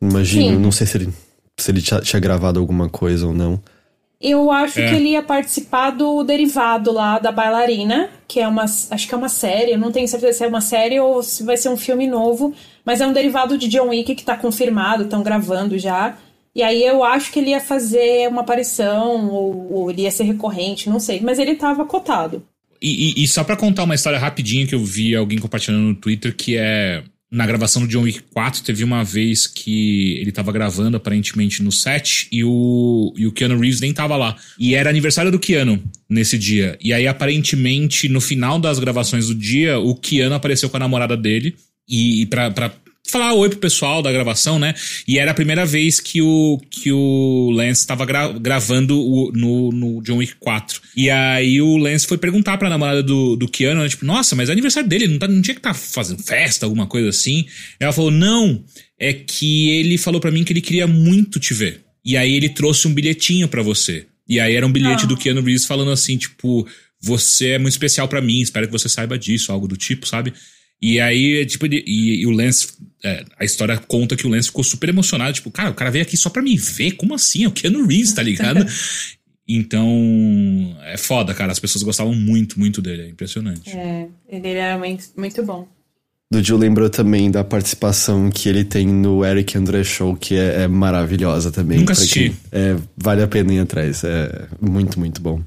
Imagino. 0.00 0.56
Sim. 0.56 0.58
Não 0.58 0.70
sei 0.72 0.86
se 0.86 0.96
ele, 0.98 1.08
se 1.56 1.70
ele 1.70 1.80
tinha, 1.80 2.00
tinha 2.00 2.20
gravado 2.20 2.60
alguma 2.60 2.88
coisa 2.88 3.26
ou 3.26 3.32
não. 3.32 3.60
Eu 4.20 4.52
acho 4.52 4.78
É. 4.78 4.88
que 4.88 4.94
ele 4.94 5.10
ia 5.10 5.22
participar 5.22 5.90
do 5.90 6.22
derivado 6.22 6.92
lá 6.92 7.18
da 7.18 7.32
bailarina, 7.32 8.08
que 8.28 8.38
é 8.38 8.46
uma. 8.46 8.64
Acho 8.64 9.08
que 9.08 9.14
é 9.14 9.16
uma 9.16 9.28
série, 9.28 9.72
eu 9.72 9.78
não 9.78 9.90
tenho 9.90 10.06
certeza 10.06 10.38
se 10.38 10.44
é 10.44 10.46
uma 10.46 10.60
série 10.60 11.00
ou 11.00 11.22
se 11.22 11.42
vai 11.42 11.56
ser 11.56 11.70
um 11.70 11.76
filme 11.76 12.06
novo, 12.06 12.54
mas 12.84 13.00
é 13.00 13.06
um 13.06 13.12
derivado 13.12 13.58
de 13.58 13.66
John 13.66 13.88
Wick 13.88 14.14
que 14.14 14.24
tá 14.24 14.36
confirmado, 14.36 15.04
estão 15.04 15.22
gravando 15.22 15.76
já. 15.78 16.16
E 16.54 16.62
aí 16.62 16.84
eu 16.84 17.02
acho 17.02 17.32
que 17.32 17.38
ele 17.38 17.50
ia 17.50 17.60
fazer 17.60 18.28
uma 18.28 18.42
aparição, 18.42 19.28
ou, 19.30 19.72
ou 19.72 19.90
ele 19.90 20.02
ia 20.02 20.10
ser 20.10 20.24
recorrente, 20.24 20.90
não 20.90 21.00
sei. 21.00 21.20
Mas 21.20 21.38
ele 21.38 21.54
tava 21.54 21.84
cotado. 21.86 22.42
E, 22.80 23.14
e- 23.20 23.24
e 23.24 23.28
só 23.28 23.42
pra 23.44 23.56
contar 23.56 23.84
uma 23.84 23.94
história 23.94 24.18
rapidinho 24.18 24.66
que 24.66 24.74
eu 24.74 24.84
vi 24.84 25.14
alguém 25.14 25.38
compartilhando 25.38 25.82
no 25.82 25.94
Twitter, 25.94 26.34
que 26.36 26.56
é 26.56 27.02
na 27.30 27.46
gravação 27.46 27.80
do 27.80 27.88
John 27.88 28.02
Wick 28.02 28.20
4, 28.34 28.62
teve 28.62 28.84
uma 28.84 29.02
vez 29.02 29.46
que 29.46 30.18
ele 30.20 30.30
tava 30.30 30.52
gravando 30.52 30.98
aparentemente 30.98 31.62
no 31.62 31.72
set 31.72 32.28
e 32.30 32.44
o, 32.44 33.14
e 33.16 33.26
o 33.26 33.32
Keanu 33.32 33.58
Reeves 33.58 33.80
nem 33.80 33.90
tava 33.94 34.16
lá. 34.16 34.36
E 34.58 34.74
era 34.74 34.90
aniversário 34.90 35.30
do 35.32 35.38
Keanu 35.38 35.82
nesse 36.10 36.36
dia. 36.36 36.76
E 36.82 36.92
aí, 36.92 37.06
aparentemente, 37.06 38.06
no 38.06 38.20
final 38.20 38.58
das 38.58 38.78
gravações 38.78 39.28
do 39.28 39.34
dia, 39.34 39.78
o 39.78 39.94
Keanu 39.94 40.34
apareceu 40.34 40.68
com 40.68 40.76
a 40.76 40.80
namorada 40.80 41.16
dele 41.16 41.56
e, 41.88 42.20
e 42.20 42.26
pra, 42.26 42.50
pra 42.50 42.70
falar 43.06 43.34
oi 43.34 43.48
pro 43.50 43.58
pessoal 43.58 44.00
da 44.00 44.12
gravação, 44.12 44.58
né? 44.58 44.74
E 45.06 45.18
era 45.18 45.32
a 45.32 45.34
primeira 45.34 45.66
vez 45.66 46.00
que 46.00 46.22
o, 46.22 46.60
que 46.70 46.90
o 46.92 47.50
Lance 47.50 47.80
estava 47.80 48.06
gra 48.06 48.28
gravando 48.32 48.98
o, 48.98 49.32
no, 49.32 49.70
no 49.70 50.02
John 50.02 50.16
Wick 50.16 50.34
4. 50.38 50.80
E 50.96 51.10
aí 51.10 51.60
o 51.60 51.76
Lance 51.76 52.06
foi 52.06 52.16
perguntar 52.16 52.56
pra 52.56 52.70
namorada 52.70 53.02
do, 53.02 53.36
do 53.36 53.48
Keanu, 53.48 53.82
né? 53.82 53.88
tipo, 53.88 54.06
nossa, 54.06 54.34
mas 54.36 54.48
é 54.48 54.52
aniversário 54.52 54.88
dele, 54.88 55.08
não, 55.08 55.18
tá, 55.18 55.28
não 55.28 55.42
tinha 55.42 55.54
que 55.54 55.60
estar 55.60 55.74
tá 55.74 55.78
fazendo 55.78 56.22
festa, 56.22 56.64
alguma 56.64 56.86
coisa 56.86 57.08
assim. 57.08 57.44
Ela 57.78 57.92
falou, 57.92 58.10
não, 58.10 58.64
é 58.98 59.12
que 59.12 59.70
ele 59.70 59.98
falou 59.98 60.20
para 60.20 60.30
mim 60.30 60.44
que 60.44 60.52
ele 60.52 60.60
queria 60.60 60.86
muito 60.86 61.38
te 61.40 61.52
ver. 61.52 61.80
E 62.04 62.16
aí 62.16 62.34
ele 62.34 62.48
trouxe 62.48 62.88
um 62.88 62.94
bilhetinho 62.94 63.48
para 63.48 63.62
você. 63.62 64.06
E 64.28 64.40
aí 64.40 64.54
era 64.54 64.66
um 64.66 64.72
bilhete 64.72 65.04
ah. 65.04 65.06
do 65.06 65.16
Keanu 65.16 65.42
Reeves 65.42 65.66
falando 65.66 65.90
assim, 65.90 66.16
tipo, 66.16 66.66
você 67.00 67.50
é 67.50 67.58
muito 67.58 67.72
especial 67.72 68.08
para 68.08 68.20
mim, 68.20 68.40
espero 68.40 68.66
que 68.66 68.72
você 68.72 68.88
saiba 68.88 69.18
disso, 69.18 69.52
algo 69.52 69.68
do 69.68 69.76
tipo, 69.76 70.06
sabe? 70.06 70.32
E 70.82 70.98
aí, 70.98 71.46
tipo, 71.46 71.66
e, 71.66 72.22
e 72.22 72.26
o 72.26 72.30
Lance, 72.30 72.72
é, 73.04 73.24
a 73.38 73.44
história 73.44 73.78
conta 73.78 74.16
que 74.16 74.26
o 74.26 74.30
Lance 74.30 74.48
ficou 74.48 74.64
super 74.64 74.88
emocionado, 74.88 75.32
tipo, 75.32 75.48
cara, 75.48 75.70
o 75.70 75.74
cara 75.74 75.92
veio 75.92 76.02
aqui 76.02 76.16
só 76.16 76.28
pra 76.28 76.42
me 76.42 76.56
ver, 76.56 76.92
como 76.92 77.14
assim? 77.14 77.44
É 77.44 77.48
o 77.48 77.52
Keanu 77.52 77.86
Reeves, 77.86 78.12
tá 78.12 78.22
ligado? 78.22 78.66
então, 79.46 80.76
é 80.82 80.96
foda, 80.96 81.32
cara, 81.34 81.52
as 81.52 81.60
pessoas 81.60 81.84
gostavam 81.84 82.12
muito, 82.12 82.58
muito 82.58 82.82
dele, 82.82 83.02
é 83.02 83.08
impressionante. 83.08 83.70
É, 83.70 84.08
ele 84.28 84.48
era 84.48 84.76
muito, 84.76 85.04
muito 85.16 85.40
bom. 85.44 85.68
Dudu 86.32 86.56
lembrou 86.56 86.88
também 86.90 87.30
da 87.30 87.44
participação 87.44 88.30
que 88.30 88.48
ele 88.48 88.64
tem 88.64 88.86
no 88.86 89.24
Eric 89.24 89.56
André 89.56 89.84
Show, 89.84 90.16
que 90.16 90.34
é, 90.34 90.62
é 90.62 90.68
maravilhosa 90.68 91.52
também. 91.52 91.78
Nunca 91.78 91.92
assisti. 91.92 92.34
é, 92.50 92.74
vale 92.96 93.22
a 93.22 93.28
pena 93.28 93.52
ir 93.52 93.60
atrás, 93.60 94.02
é 94.02 94.46
muito, 94.60 94.98
muito 94.98 95.20
bom. 95.20 95.40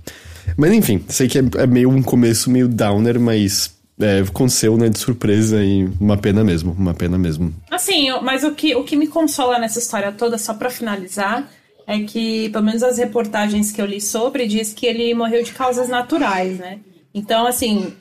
Mas 0.55 0.71
enfim, 0.71 1.03
sei 1.09 1.27
que 1.27 1.39
é, 1.39 1.43
é 1.57 1.67
meio 1.67 1.89
um 1.89 2.03
começo 2.03 2.51
meio 2.51 2.67
downer, 2.67 3.19
mas 3.19 3.74
é, 3.99 4.19
aconteceu, 4.19 4.77
né, 4.77 4.89
de 4.89 4.99
surpresa 4.99 5.63
e 5.63 5.85
uma 5.99 6.17
pena 6.17 6.43
mesmo, 6.43 6.75
uma 6.77 6.93
pena 6.93 7.17
mesmo. 7.17 7.53
Assim, 7.69 8.09
mas 8.21 8.43
o 8.43 8.51
que, 8.51 8.75
o 8.75 8.83
que 8.83 8.95
me 8.95 9.07
consola 9.07 9.57
nessa 9.57 9.79
história 9.79 10.11
toda, 10.11 10.37
só 10.37 10.53
para 10.53 10.69
finalizar, 10.69 11.49
é 11.87 11.99
que, 11.99 12.49
pelo 12.49 12.65
menos 12.65 12.83
as 12.83 12.97
reportagens 12.97 13.71
que 13.71 13.81
eu 13.81 13.85
li 13.85 14.01
sobre, 14.01 14.47
diz 14.47 14.73
que 14.73 14.85
ele 14.85 15.13
morreu 15.13 15.43
de 15.43 15.53
causas 15.53 15.87
naturais, 15.87 16.57
né? 16.57 16.79
Então, 17.13 17.45
assim, 17.45 17.93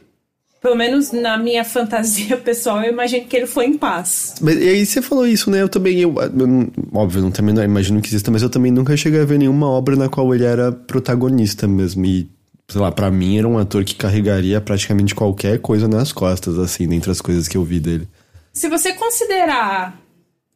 pelo 0.61 0.75
menos 0.75 1.13
na 1.13 1.37
minha 1.37 1.63
fantasia 1.65 2.37
pessoal, 2.39 2.83
eu 2.83 2.93
imagino 2.93 3.27
que 3.27 3.37
ele 3.37 3.47
foi 3.47 3.67
em 3.67 3.77
paz. 3.77 4.35
Mas, 4.41 4.57
e 4.57 4.69
aí 4.69 4.87
você 4.87 5.03
falou 5.03 5.27
isso, 5.27 5.51
né? 5.51 5.61
Eu 5.61 5.69
também, 5.69 6.01
eu, 6.01 6.15
eu 6.17 6.73
óbvio, 6.93 7.23
não, 7.23 7.31
também 7.31 7.55
não 7.55 7.63
imagino 7.63 8.01
que 8.01 8.09
exista, 8.09 8.31
mas 8.31 8.43
eu 8.43 8.51
também 8.51 8.73
nunca 8.73 8.97
cheguei 8.97 9.21
a 9.21 9.25
ver 9.25 9.39
nenhuma 9.39 9.69
obra 9.69 9.95
na 9.95 10.09
qual 10.09 10.35
ele 10.35 10.45
era 10.45 10.73
protagonista 10.73 11.69
mesmo. 11.69 12.05
E, 12.07 12.27
sei 12.69 12.81
lá, 12.81 12.91
pra 12.91 13.11
mim 13.11 13.39
era 13.39 13.49
um 13.49 13.59
ator 13.59 13.85
que 13.85 13.95
carregaria 13.95 14.61
praticamente 14.61 15.15
qualquer 15.15 15.59
coisa 15.59 15.87
nas 15.87 16.13
costas, 16.13 16.59
assim, 16.59 16.87
dentre 16.87 17.11
as 17.11 17.21
coisas 17.21 17.49
que 17.49 17.57
eu 17.57 17.65
vi 17.65 17.81
dele. 17.81 18.09
Se 18.53 18.69
você 18.69 18.93
considerar 18.93 20.01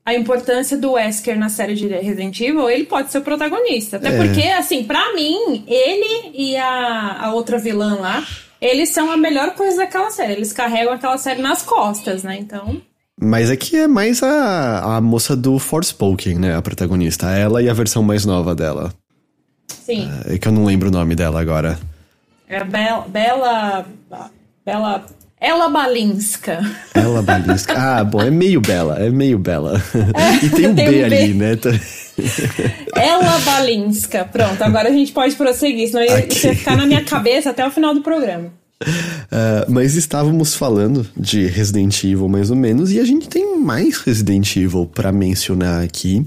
a 0.05 0.15
importância 0.15 0.79
do 0.79 0.93
Wesker 0.93 1.39
na 1.39 1.49
série 1.49 1.75
de 1.75 1.87
Resident 1.87 2.41
Evil, 2.41 2.71
ele 2.71 2.85
pode 2.85 3.11
ser 3.11 3.19
o 3.19 3.23
protagonista. 3.23 3.97
Até 3.97 4.09
é. 4.09 4.17
porque, 4.17 4.47
assim, 4.49 4.85
para 4.85 5.15
mim, 5.15 5.65
ele 5.67 6.31
e 6.35 6.57
a, 6.57 7.27
a 7.27 7.35
outra 7.35 7.59
vilã 7.59 7.97
lá 7.97 8.25
eles 8.61 8.91
são 8.91 9.11
a 9.11 9.17
melhor 9.17 9.55
coisa 9.55 9.77
daquela 9.77 10.11
série. 10.11 10.33
Eles 10.33 10.53
carregam 10.53 10.93
aquela 10.93 11.17
série 11.17 11.41
nas 11.41 11.63
costas, 11.63 12.23
né? 12.23 12.37
Então. 12.39 12.81
Mas 13.21 13.51
aqui 13.51 13.77
é 13.77 13.87
mais 13.87 14.23
a, 14.23 14.97
a 14.97 15.01
moça 15.01 15.37
do 15.37 15.59
Forspoken, 15.59 16.39
né? 16.39 16.57
A 16.57 16.63
protagonista. 16.63 17.31
Ela 17.31 17.63
e 17.63 17.69
a 17.69 17.73
versão 17.73 18.03
mais 18.03 18.25
nova 18.25 18.55
dela. 18.55 18.93
Sim. 19.69 20.09
É, 20.27 20.35
é 20.35 20.39
que 20.39 20.49
eu 20.49 20.53
não 20.53 20.65
lembro 20.65 20.89
o 20.89 20.93
nome 20.93 21.15
dela 21.15 21.41
agora. 21.41 21.79
É 22.49 22.65
Bela. 22.65 23.07
Bela. 23.09 23.87
Bela. 24.65 25.07
Ela 25.41 25.69
Balinska. 25.69 26.59
Ela 26.95 27.23
Balinska. 27.23 27.75
Ah, 27.77 28.03
bom, 28.03 28.21
é 28.21 28.31
meio 28.31 28.61
bela, 28.61 28.99
é 28.99 29.09
meio 29.09 29.39
bela. 29.39 29.81
É, 29.95 30.45
e 30.45 30.51
tem 30.51 30.67
um 30.69 30.75
tem 30.75 30.91
B, 30.91 30.91
um 30.91 30.93
B 30.93 31.05
ali, 31.05 31.35
né? 31.35 31.57
Ela 32.97 33.39
Balinska. 33.41 34.25
Pronto, 34.25 34.61
agora 34.63 34.89
a 34.89 34.93
gente 34.93 35.13
pode 35.13 35.37
prosseguir, 35.37 35.89
senão 35.89 36.03
okay. 36.03 36.27
isso 36.29 36.47
ia 36.49 36.57
ficar 36.57 36.77
na 36.77 36.87
minha 36.87 37.05
cabeça 37.05 37.51
até 37.51 37.65
o 37.65 37.71
final 37.71 37.95
do 37.95 38.01
programa. 38.01 38.51
Uh, 38.83 39.71
mas 39.71 39.95
estávamos 39.95 40.55
falando 40.55 41.07
de 41.17 41.47
Resident 41.47 42.03
Evil 42.03 42.29
mais 42.29 42.51
ou 42.51 42.57
menos, 42.57 42.93
e 42.93 42.99
a 42.99 43.05
gente 43.05 43.29
tem 43.29 43.59
mais 43.61 43.99
Resident 43.99 44.57
Evil 44.57 44.87
para 44.87 45.13
mencionar 45.13 45.85
aqui, 45.85 46.25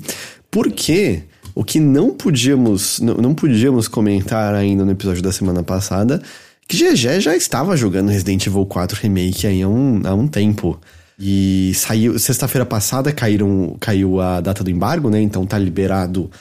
porque 0.50 1.24
o 1.54 1.64
que 1.64 1.80
não 1.80 2.12
podíamos, 2.12 3.00
não, 3.00 3.16
não 3.16 3.34
podíamos 3.34 3.88
comentar 3.88 4.54
ainda 4.54 4.86
no 4.86 4.92
episódio 4.92 5.22
da 5.22 5.32
semana 5.32 5.64
passada, 5.64 6.22
que 6.68 6.78
GG 6.78 7.20
já 7.20 7.36
estava 7.36 7.76
jogando 7.76 8.10
Resident 8.10 8.46
Evil 8.48 8.66
4 8.66 8.98
Remake 9.02 9.46
aí 9.46 9.62
há 9.62 9.68
um, 9.68 10.02
há 10.06 10.14
um 10.14 10.28
tempo. 10.28 10.80
E 11.20 11.72
saiu. 11.76 12.18
Sexta-feira 12.18 12.66
passada 12.66 13.12
caíram, 13.12 13.76
caiu 13.80 14.20
a 14.20 14.42
data 14.42 14.64
do 14.64 14.72
embargo, 14.72 15.10
né? 15.10 15.22
Então 15.22 15.46
tá 15.46 15.58
liberado 15.58 16.32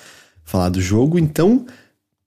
falar 0.45 0.71
do 0.71 0.81
jogo. 0.81 1.19
Então, 1.19 1.67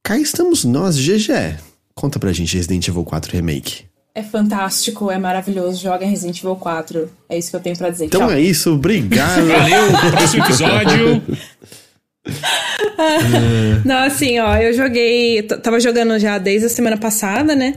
cá 0.03 0.17
estamos 0.19 0.63
nós, 0.63 0.97
GG. 0.97 1.57
Conta 1.95 2.19
pra 2.19 2.31
gente 2.31 2.55
Resident 2.55 2.87
Evil 2.87 3.03
4 3.03 3.31
Remake. 3.31 3.85
É 4.13 4.21
fantástico, 4.21 5.09
é 5.09 5.17
maravilhoso. 5.17 5.81
Joga 5.81 6.05
Resident 6.05 6.37
Evil 6.39 6.55
4. 6.55 7.09
É 7.27 7.37
isso 7.37 7.49
que 7.49 7.55
eu 7.55 7.59
tenho 7.59 7.75
pra 7.75 7.89
dizer. 7.89 8.05
Então 8.05 8.21
Tchau. 8.21 8.31
é 8.31 8.39
isso, 8.39 8.73
obrigado. 8.73 9.47
Valeu, 9.47 10.11
próximo 10.11 10.43
episódio. 10.43 11.23
Não, 13.85 13.97
assim, 13.97 14.39
ó, 14.39 14.55
eu 14.57 14.73
joguei. 14.73 15.43
Tava 15.43 15.79
jogando 15.79 16.17
já 16.19 16.37
desde 16.37 16.67
a 16.67 16.69
semana 16.69 16.97
passada, 16.97 17.55
né? 17.55 17.75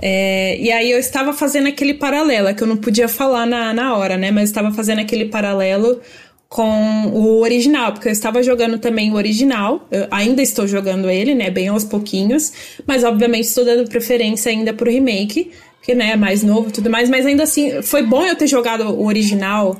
É, 0.00 0.56
e 0.60 0.70
aí 0.70 0.90
eu 0.90 0.98
estava 0.98 1.32
fazendo 1.32 1.66
aquele 1.66 1.94
paralelo, 1.94 2.54
que 2.54 2.62
eu 2.62 2.68
não 2.68 2.76
podia 2.76 3.08
falar 3.08 3.46
na, 3.46 3.74
na 3.74 3.96
hora, 3.96 4.16
né? 4.16 4.30
Mas 4.30 4.44
estava 4.44 4.70
fazendo 4.70 5.00
aquele 5.00 5.24
paralelo 5.24 6.00
com 6.48 7.08
o 7.12 7.40
original, 7.40 7.92
porque 7.92 8.08
eu 8.08 8.12
estava 8.12 8.42
jogando 8.42 8.78
também 8.78 9.12
o 9.12 9.16
original, 9.16 9.86
ainda 10.10 10.40
estou 10.40 10.66
jogando 10.66 11.10
ele, 11.10 11.34
né, 11.34 11.50
bem 11.50 11.68
aos 11.68 11.84
pouquinhos, 11.84 12.52
mas 12.86 13.04
obviamente 13.04 13.44
estou 13.44 13.66
dando 13.66 13.86
preferência 13.86 14.50
ainda 14.50 14.72
pro 14.72 14.90
remake, 14.90 15.50
porque, 15.76 15.94
né, 15.94 16.12
é 16.12 16.16
mais 16.16 16.42
novo 16.42 16.70
e 16.70 16.72
tudo 16.72 16.88
mais, 16.88 17.10
mas 17.10 17.26
ainda 17.26 17.42
assim, 17.42 17.82
foi 17.82 18.02
bom 18.02 18.24
eu 18.24 18.34
ter 18.34 18.46
jogado 18.46 18.88
o 18.88 19.04
original 19.04 19.78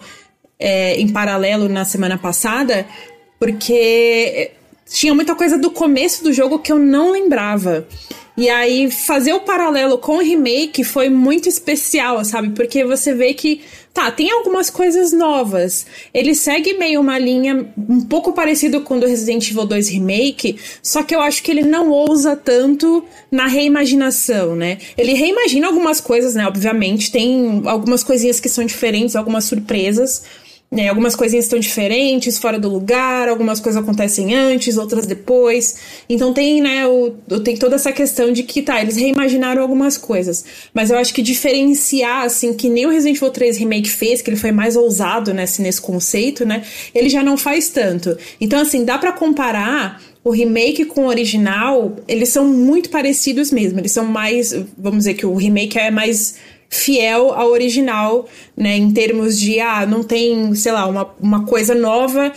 é, 0.58 1.00
em 1.00 1.08
paralelo 1.08 1.70
na 1.70 1.86
semana 1.86 2.18
passada, 2.18 2.84
porque 3.38 4.52
tinha 4.86 5.14
muita 5.14 5.34
coisa 5.34 5.58
do 5.58 5.70
começo 5.70 6.24
do 6.24 6.32
jogo 6.32 6.58
que 6.58 6.72
eu 6.72 6.78
não 6.78 7.12
lembrava. 7.12 7.86
E 8.38 8.48
aí, 8.48 8.88
fazer 8.88 9.32
o 9.32 9.40
paralelo 9.40 9.98
com 9.98 10.18
o 10.18 10.20
remake 10.20 10.84
foi 10.84 11.08
muito 11.08 11.48
especial, 11.48 12.24
sabe? 12.24 12.50
Porque 12.50 12.84
você 12.84 13.12
vê 13.12 13.34
que, 13.34 13.62
tá, 13.92 14.12
tem 14.12 14.30
algumas 14.30 14.70
coisas 14.70 15.12
novas. 15.12 15.84
Ele 16.14 16.36
segue 16.36 16.74
meio 16.74 17.00
uma 17.00 17.18
linha 17.18 17.68
um 17.76 18.00
pouco 18.00 18.32
parecido 18.32 18.80
com 18.82 18.96
o 18.96 19.00
do 19.00 19.08
Resident 19.08 19.50
Evil 19.50 19.66
2 19.66 19.88
Remake, 19.88 20.56
só 20.80 21.02
que 21.02 21.12
eu 21.16 21.20
acho 21.20 21.42
que 21.42 21.50
ele 21.50 21.62
não 21.62 21.90
ousa 21.90 22.36
tanto 22.36 23.04
na 23.28 23.48
reimaginação, 23.48 24.54
né? 24.54 24.78
Ele 24.96 25.14
reimagina 25.14 25.66
algumas 25.66 26.00
coisas, 26.00 26.36
né? 26.36 26.46
Obviamente, 26.46 27.10
tem 27.10 27.62
algumas 27.64 28.04
coisinhas 28.04 28.38
que 28.38 28.48
são 28.48 28.64
diferentes, 28.64 29.16
algumas 29.16 29.46
surpresas. 29.46 30.22
Né, 30.70 30.86
algumas 30.88 31.16
coisinhas 31.16 31.46
estão 31.46 31.58
diferentes, 31.58 32.36
fora 32.36 32.58
do 32.58 32.68
lugar, 32.68 33.26
algumas 33.26 33.58
coisas 33.58 33.82
acontecem 33.82 34.34
antes, 34.34 34.76
outras 34.76 35.06
depois. 35.06 35.76
Então 36.06 36.34
tem, 36.34 36.60
né, 36.60 36.86
o, 36.86 37.12
tem 37.42 37.56
toda 37.56 37.76
essa 37.76 37.90
questão 37.90 38.30
de 38.30 38.42
que, 38.42 38.60
tá, 38.60 38.78
eles 38.78 38.96
reimaginaram 38.96 39.62
algumas 39.62 39.96
coisas. 39.96 40.44
Mas 40.74 40.90
eu 40.90 40.98
acho 40.98 41.14
que 41.14 41.22
diferenciar, 41.22 42.24
assim, 42.24 42.52
que 42.52 42.68
nem 42.68 42.84
o 42.84 42.90
Resident 42.90 43.16
Evil 43.16 43.30
3 43.30 43.56
Remake 43.56 43.88
fez, 43.88 44.20
que 44.20 44.28
ele 44.28 44.36
foi 44.36 44.52
mais 44.52 44.76
ousado 44.76 45.32
nesse, 45.32 45.62
nesse 45.62 45.80
conceito, 45.80 46.44
né, 46.44 46.62
ele 46.94 47.08
já 47.08 47.22
não 47.22 47.38
faz 47.38 47.70
tanto. 47.70 48.18
Então, 48.38 48.60
assim, 48.60 48.84
dá 48.84 48.98
para 48.98 49.12
comparar 49.12 50.02
o 50.28 50.30
remake 50.30 50.84
com 50.84 51.06
o 51.06 51.08
original, 51.08 51.96
eles 52.06 52.28
são 52.28 52.46
muito 52.46 52.90
parecidos 52.90 53.50
mesmo. 53.50 53.78
Eles 53.78 53.92
são 53.92 54.04
mais, 54.04 54.52
vamos 54.76 54.98
dizer 54.98 55.14
que 55.14 55.24
o 55.24 55.34
remake 55.34 55.78
é 55.78 55.90
mais 55.90 56.34
fiel 56.68 57.32
ao 57.32 57.50
original, 57.50 58.26
né? 58.56 58.76
Em 58.76 58.90
termos 58.92 59.38
de, 59.38 59.60
ah, 59.60 59.86
não 59.86 60.02
tem, 60.02 60.54
sei 60.54 60.72
lá, 60.72 60.86
uma, 60.86 61.14
uma 61.20 61.44
coisa 61.44 61.74
nova. 61.74 62.32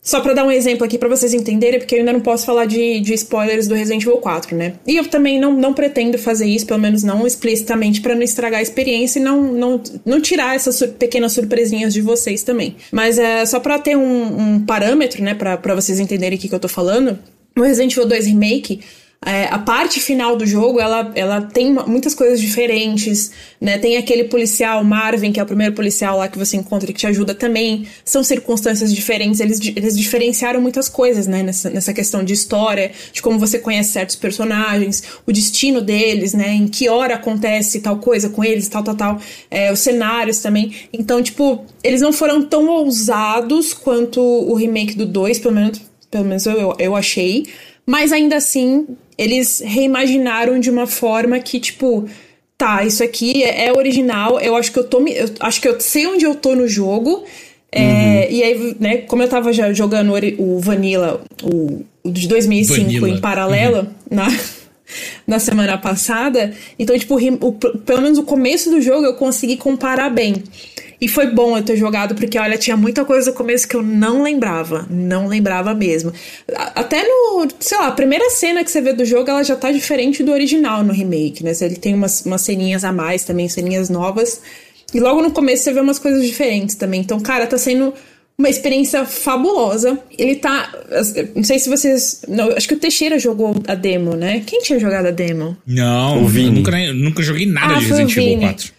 Só 0.00 0.20
para 0.20 0.32
dar 0.32 0.44
um 0.44 0.50
exemplo 0.50 0.86
aqui 0.86 0.96
para 0.96 1.08
vocês 1.08 1.34
entenderem, 1.34 1.78
porque 1.78 1.94
eu 1.94 1.98
ainda 1.98 2.14
não 2.14 2.20
posso 2.20 2.46
falar 2.46 2.64
de, 2.64 2.98
de 3.00 3.12
spoilers 3.12 3.68
do 3.68 3.74
Resident 3.74 4.02
Evil 4.02 4.16
4, 4.16 4.56
né? 4.56 4.74
E 4.86 4.96
eu 4.96 5.06
também 5.06 5.38
não, 5.38 5.52
não 5.52 5.74
pretendo 5.74 6.16
fazer 6.16 6.46
isso, 6.46 6.64
pelo 6.66 6.80
menos 6.80 7.02
não 7.02 7.26
explicitamente, 7.26 8.00
para 8.00 8.14
não 8.14 8.22
estragar 8.22 8.60
a 8.60 8.62
experiência 8.62 9.18
e 9.18 9.22
não, 9.22 9.52
não, 9.52 9.82
não 10.06 10.20
tirar 10.20 10.54
essas 10.54 10.76
sur 10.76 10.88
pequenas 10.88 11.32
surpresinhas 11.32 11.92
de 11.92 12.00
vocês 12.00 12.42
também. 12.42 12.76
Mas 12.90 13.18
é 13.18 13.44
só 13.44 13.60
para 13.60 13.78
ter 13.78 13.98
um, 13.98 14.54
um, 14.54 14.64
parâmetro, 14.64 15.22
né, 15.22 15.34
para 15.34 15.74
vocês 15.74 16.00
entenderem 16.00 16.38
o 16.38 16.40
que, 16.40 16.48
que 16.48 16.54
eu 16.54 16.60
tô 16.60 16.68
falando. 16.68 17.18
No 17.54 17.62
Resident 17.64 17.92
Evil 17.92 18.06
2 18.06 18.26
Remake, 18.28 18.80
é, 19.26 19.46
a 19.46 19.58
parte 19.58 19.98
final 19.98 20.36
do 20.36 20.46
jogo, 20.46 20.78
ela, 20.78 21.10
ela 21.16 21.42
tem 21.42 21.72
muitas 21.72 22.14
coisas 22.14 22.40
diferentes, 22.40 23.32
né? 23.60 23.76
Tem 23.76 23.96
aquele 23.96 24.24
policial, 24.24 24.84
Marvin, 24.84 25.32
que 25.32 25.40
é 25.40 25.42
o 25.42 25.46
primeiro 25.46 25.74
policial 25.74 26.18
lá 26.18 26.28
que 26.28 26.38
você 26.38 26.56
encontra 26.56 26.92
que 26.92 27.00
te 27.00 27.06
ajuda 27.06 27.34
também. 27.34 27.84
São 28.04 28.22
circunstâncias 28.22 28.94
diferentes, 28.94 29.40
eles, 29.40 29.60
eles 29.74 29.98
diferenciaram 29.98 30.60
muitas 30.60 30.88
coisas, 30.88 31.26
né? 31.26 31.42
Nessa, 31.42 31.68
nessa 31.68 31.92
questão 31.92 32.22
de 32.22 32.32
história, 32.32 32.92
de 33.12 33.20
como 33.20 33.40
você 33.40 33.58
conhece 33.58 33.90
certos 33.90 34.14
personagens, 34.14 35.02
o 35.26 35.32
destino 35.32 35.80
deles, 35.80 36.32
né? 36.32 36.54
Em 36.54 36.68
que 36.68 36.88
hora 36.88 37.16
acontece 37.16 37.80
tal 37.80 37.98
coisa 37.98 38.28
com 38.28 38.44
eles, 38.44 38.68
tal, 38.68 38.84
tal, 38.84 38.94
tal. 38.94 39.20
É, 39.50 39.72
os 39.72 39.80
cenários 39.80 40.38
também. 40.38 40.72
Então, 40.92 41.20
tipo, 41.20 41.66
eles 41.82 42.00
não 42.00 42.12
foram 42.12 42.40
tão 42.44 42.68
ousados 42.68 43.74
quanto 43.74 44.20
o 44.20 44.54
remake 44.54 44.94
do 44.94 45.04
2, 45.04 45.40
pelo 45.40 45.56
menos, 45.56 45.80
pelo 46.08 46.24
menos 46.24 46.46
eu, 46.46 46.76
eu 46.78 46.94
achei. 46.94 47.48
Mas 47.84 48.12
ainda 48.12 48.36
assim, 48.36 48.86
eles 49.18 49.60
reimaginaram 49.64 50.60
de 50.60 50.70
uma 50.70 50.86
forma 50.86 51.38
que, 51.40 51.58
tipo, 51.58 52.08
tá, 52.56 52.84
isso 52.84 53.02
aqui 53.02 53.42
é, 53.42 53.66
é 53.66 53.72
original, 53.72 54.40
eu 54.40 54.54
acho 54.56 54.72
que 54.72 54.78
eu 54.78 54.84
tô. 54.84 55.00
Eu 55.06 55.28
acho 55.40 55.60
que 55.60 55.68
eu 55.68 55.80
sei 55.80 56.06
onde 56.06 56.24
eu 56.24 56.36
tô 56.36 56.54
no 56.54 56.68
jogo. 56.68 57.24
É, 57.70 57.82
uhum. 57.82 58.36
E 58.36 58.42
aí, 58.42 58.76
né, 58.80 58.96
como 58.98 59.22
eu 59.22 59.28
tava 59.28 59.52
já 59.52 59.72
jogando 59.72 60.14
o 60.38 60.58
Vanilla, 60.58 61.20
o, 61.42 61.84
o 62.02 62.10
de 62.10 62.26
2005 62.26 62.82
Vanilla. 62.82 63.08
em 63.10 63.20
paralelo, 63.20 63.78
uhum. 63.80 63.86
na, 64.10 64.26
na 65.26 65.38
semana 65.38 65.76
passada, 65.76 66.54
então, 66.78 66.98
tipo, 66.98 67.16
o, 67.16 67.52
pelo 67.52 68.00
menos 68.00 68.18
o 68.18 68.22
começo 68.22 68.70
do 68.70 68.80
jogo 68.80 69.04
eu 69.04 69.14
consegui 69.14 69.56
comparar 69.56 70.08
bem. 70.08 70.42
E 71.00 71.06
foi 71.06 71.28
bom 71.28 71.56
eu 71.56 71.62
ter 71.62 71.76
jogado, 71.76 72.14
porque 72.14 72.38
olha, 72.38 72.58
tinha 72.58 72.76
muita 72.76 73.04
coisa 73.04 73.30
no 73.30 73.36
começo 73.36 73.68
que 73.68 73.76
eu 73.76 73.82
não 73.82 74.22
lembrava. 74.22 74.86
Não 74.90 75.28
lembrava 75.28 75.72
mesmo. 75.72 76.12
Até 76.74 77.04
no, 77.04 77.46
sei 77.60 77.78
lá, 77.78 77.86
a 77.86 77.92
primeira 77.92 78.28
cena 78.30 78.64
que 78.64 78.70
você 78.70 78.80
vê 78.80 78.92
do 78.92 79.04
jogo, 79.04 79.30
ela 79.30 79.44
já 79.44 79.54
tá 79.54 79.70
diferente 79.70 80.24
do 80.24 80.32
original 80.32 80.82
no 80.82 80.92
remake, 80.92 81.44
né? 81.44 81.52
Ele 81.60 81.76
tem 81.76 81.94
umas, 81.94 82.26
umas 82.26 82.42
ceninhas 82.42 82.84
a 82.84 82.92
mais 82.92 83.24
também, 83.24 83.48
ceninhas 83.48 83.88
novas. 83.88 84.40
E 84.92 84.98
logo 84.98 85.22
no 85.22 85.30
começo 85.30 85.62
você 85.62 85.72
vê 85.72 85.80
umas 85.80 86.00
coisas 86.00 86.26
diferentes 86.26 86.74
também. 86.74 87.00
Então, 87.00 87.20
cara, 87.20 87.46
tá 87.46 87.58
sendo 87.58 87.94
uma 88.36 88.48
experiência 88.48 89.04
fabulosa. 89.04 90.00
Ele 90.18 90.34
tá. 90.34 90.72
Não 91.34 91.44
sei 91.44 91.60
se 91.60 91.68
vocês. 91.68 92.22
Não, 92.26 92.50
acho 92.50 92.66
que 92.66 92.74
o 92.74 92.78
Teixeira 92.78 93.20
jogou 93.20 93.54
a 93.68 93.74
demo, 93.76 94.16
né? 94.16 94.42
Quem 94.46 94.62
tinha 94.62 94.80
jogado 94.80 95.06
a 95.06 95.10
demo? 95.12 95.56
Não, 95.64 96.24
o 96.24 96.26
Vini. 96.26 96.50
Nunca, 96.50 96.92
nunca 96.92 97.22
joguei 97.22 97.46
nada 97.46 97.74
ah, 97.74 97.78
de 97.78 97.84
Resident 97.84 98.16
Evil 98.16 98.40
4. 98.40 98.77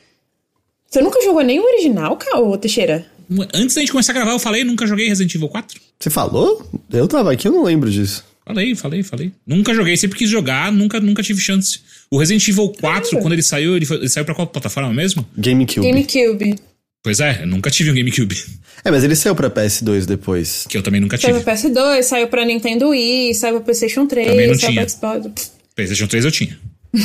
Você 0.89 1.01
nunca 1.01 1.21
jogou 1.23 1.43
nem 1.43 1.59
o 1.59 1.63
original, 1.63 2.17
Caô, 2.17 2.57
Teixeira? 2.57 3.05
Antes 3.53 3.75
da 3.75 3.81
gente 3.81 3.91
começar 3.91 4.11
a 4.11 4.15
gravar, 4.15 4.31
eu 4.31 4.39
falei, 4.39 4.63
nunca 4.63 4.87
joguei 4.87 5.07
Resident 5.07 5.35
Evil 5.35 5.47
4. 5.47 5.79
Você 5.99 6.09
falou? 6.09 6.67
Eu 6.91 7.07
tava 7.07 7.31
aqui, 7.31 7.47
eu 7.47 7.51
não 7.51 7.63
lembro 7.63 7.91
disso. 7.91 8.25
Falei, 8.43 8.73
falei, 8.73 9.03
falei. 9.03 9.31
Nunca 9.45 9.71
joguei, 9.75 9.95
sempre 9.95 10.17
quis 10.17 10.27
jogar, 10.27 10.71
nunca, 10.71 10.99
nunca 10.99 11.21
tive 11.21 11.39
chance. 11.39 11.81
O 12.09 12.17
Resident 12.17 12.47
Evil 12.47 12.69
4, 12.69 13.19
quando 13.19 13.33
ele 13.33 13.43
saiu, 13.43 13.75
ele, 13.75 13.85
foi, 13.85 13.97
ele, 13.97 14.09
saiu 14.09 14.25
pra 14.25 14.33
qual 14.33 14.47
plataforma 14.47 14.91
mesmo? 14.91 15.23
GameCube. 15.37 15.85
GameCube. 15.85 16.55
Pois 17.03 17.19
é, 17.19 17.43
eu 17.43 17.47
nunca 17.47 17.69
tive 17.69 17.91
um 17.91 17.93
GameCube. 17.93 18.35
É, 18.83 18.89
mas 18.89 19.03
ele 19.03 19.15
saiu 19.15 19.35
pra 19.35 19.49
PS2 19.51 20.05
depois. 20.05 20.65
Que 20.67 20.75
eu 20.75 20.81
também 20.81 20.99
nunca 20.99 21.19
tive. 21.19 21.31
Saiu 21.33 21.43
pra 21.43 21.55
PS2, 21.55 22.01
saiu 22.01 22.27
pra 22.27 22.43
Nintendo 22.43 22.89
Wii, 22.89 23.35
saiu 23.35 23.55
pra 23.57 23.65
PlayStation 23.65 24.07
3, 24.07 24.27
também 24.27 24.47
não 24.47 24.55
saiu 24.55 24.71
tinha. 24.71 24.85
pra 24.87 25.19
Xbox. 25.19 25.51
PlayStation 25.75 26.07
3 26.07 26.25
eu 26.25 26.31
tinha. 26.31 26.59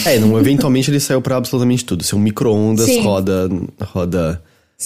É, 0.07 0.19
não, 0.19 0.39
eventualmente 0.39 0.91
ele 0.91 1.01
saiu 1.01 1.21
pra 1.21 1.37
absolutamente 1.37 1.85
tudo. 1.85 2.03
Seu 2.03 2.19
micro-ondas 2.19 2.89
roda, 2.99 3.51
roda 3.81 4.43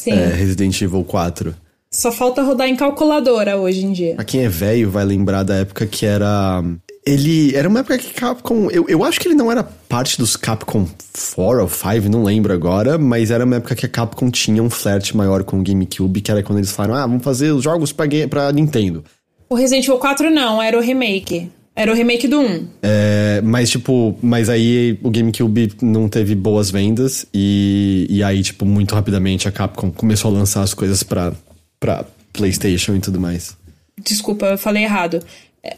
é, 0.06 0.26
Resident 0.26 0.80
Evil 0.80 1.04
4. 1.04 1.54
Só 1.90 2.12
falta 2.12 2.42
rodar 2.42 2.68
em 2.68 2.76
calculadora 2.76 3.56
hoje 3.56 3.84
em 3.84 3.92
dia. 3.92 4.14
Pra 4.14 4.24
quem 4.24 4.44
é 4.44 4.48
velho 4.48 4.90
vai 4.90 5.04
lembrar 5.04 5.42
da 5.42 5.56
época 5.56 5.86
que 5.86 6.04
era. 6.04 6.62
Ele. 7.06 7.56
Era 7.56 7.68
uma 7.68 7.80
época 7.80 7.96
que 7.96 8.12
Capcom. 8.12 8.70
Eu, 8.70 8.84
eu 8.88 9.02
acho 9.02 9.18
que 9.18 9.28
ele 9.28 9.34
não 9.34 9.50
era 9.50 9.64
parte 9.64 10.18
dos 10.18 10.36
Capcom 10.36 10.86
4 11.34 11.62
ou 11.62 11.68
5, 11.68 12.08
não 12.10 12.22
lembro 12.22 12.52
agora, 12.52 12.98
mas 12.98 13.30
era 13.30 13.44
uma 13.44 13.56
época 13.56 13.74
que 13.74 13.86
a 13.86 13.88
Capcom 13.88 14.30
tinha 14.30 14.62
um 14.62 14.68
flerte 14.68 15.16
maior 15.16 15.44
com 15.44 15.58
o 15.58 15.62
GameCube, 15.62 16.20
que 16.20 16.30
era 16.30 16.42
quando 16.42 16.58
eles 16.58 16.70
falaram: 16.70 16.94
ah, 16.94 17.06
vamos 17.06 17.24
fazer 17.24 17.52
os 17.52 17.64
jogos 17.64 17.90
pra, 17.90 18.06
pra 18.28 18.52
Nintendo. 18.52 19.02
O 19.48 19.54
Resident 19.54 19.86
Evil 19.86 19.98
4 19.98 20.30
não, 20.30 20.60
era 20.60 20.76
o 20.76 20.82
remake. 20.82 21.50
Era 21.78 21.92
o 21.92 21.94
remake 21.94 22.26
do 22.26 22.40
1. 22.40 22.66
É, 22.82 23.40
mas, 23.44 23.70
tipo, 23.70 24.18
mas 24.20 24.48
aí 24.48 24.98
o 25.00 25.10
GameCube 25.10 25.74
não 25.80 26.08
teve 26.08 26.34
boas 26.34 26.72
vendas 26.72 27.24
e, 27.32 28.04
e 28.10 28.20
aí, 28.20 28.42
tipo, 28.42 28.66
muito 28.66 28.96
rapidamente 28.96 29.46
a 29.46 29.52
Capcom 29.52 29.88
começou 29.88 30.32
a 30.32 30.34
lançar 30.34 30.62
as 30.62 30.74
coisas 30.74 31.04
pra, 31.04 31.32
pra 31.78 32.04
PlayStation 32.32 32.96
e 32.96 32.98
tudo 32.98 33.20
mais. 33.20 33.56
Desculpa, 33.96 34.46
eu 34.46 34.58
falei 34.58 34.82
errado. 34.82 35.22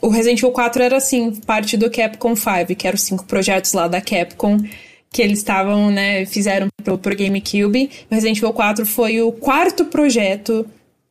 O 0.01 0.09
Resident 0.09 0.39
Evil 0.39 0.53
4 0.53 0.83
era, 0.83 0.97
assim, 0.97 1.33
parte 1.47 1.77
do 1.77 1.91
Capcom 1.91 2.35
5, 2.35 2.75
que 2.75 2.87
eram 2.87 2.95
os 2.95 3.03
cinco 3.03 3.27
projetos 3.27 3.75
lá 3.75 3.87
da 3.87 4.01
Capcom 4.01 4.57
que 5.13 5.21
eles 5.21 5.41
estavam, 5.41 5.91
né, 5.91 6.25
fizeram 6.25 6.69
pro, 6.83 6.97
pro 6.97 7.17
GameCube. 7.17 7.91
O 8.11 8.15
Resident 8.15 8.39
Evil 8.39 8.53
4 8.55 8.87
foi 8.87 9.21
o 9.21 9.33
quarto 9.33 9.85
projeto 9.85 10.65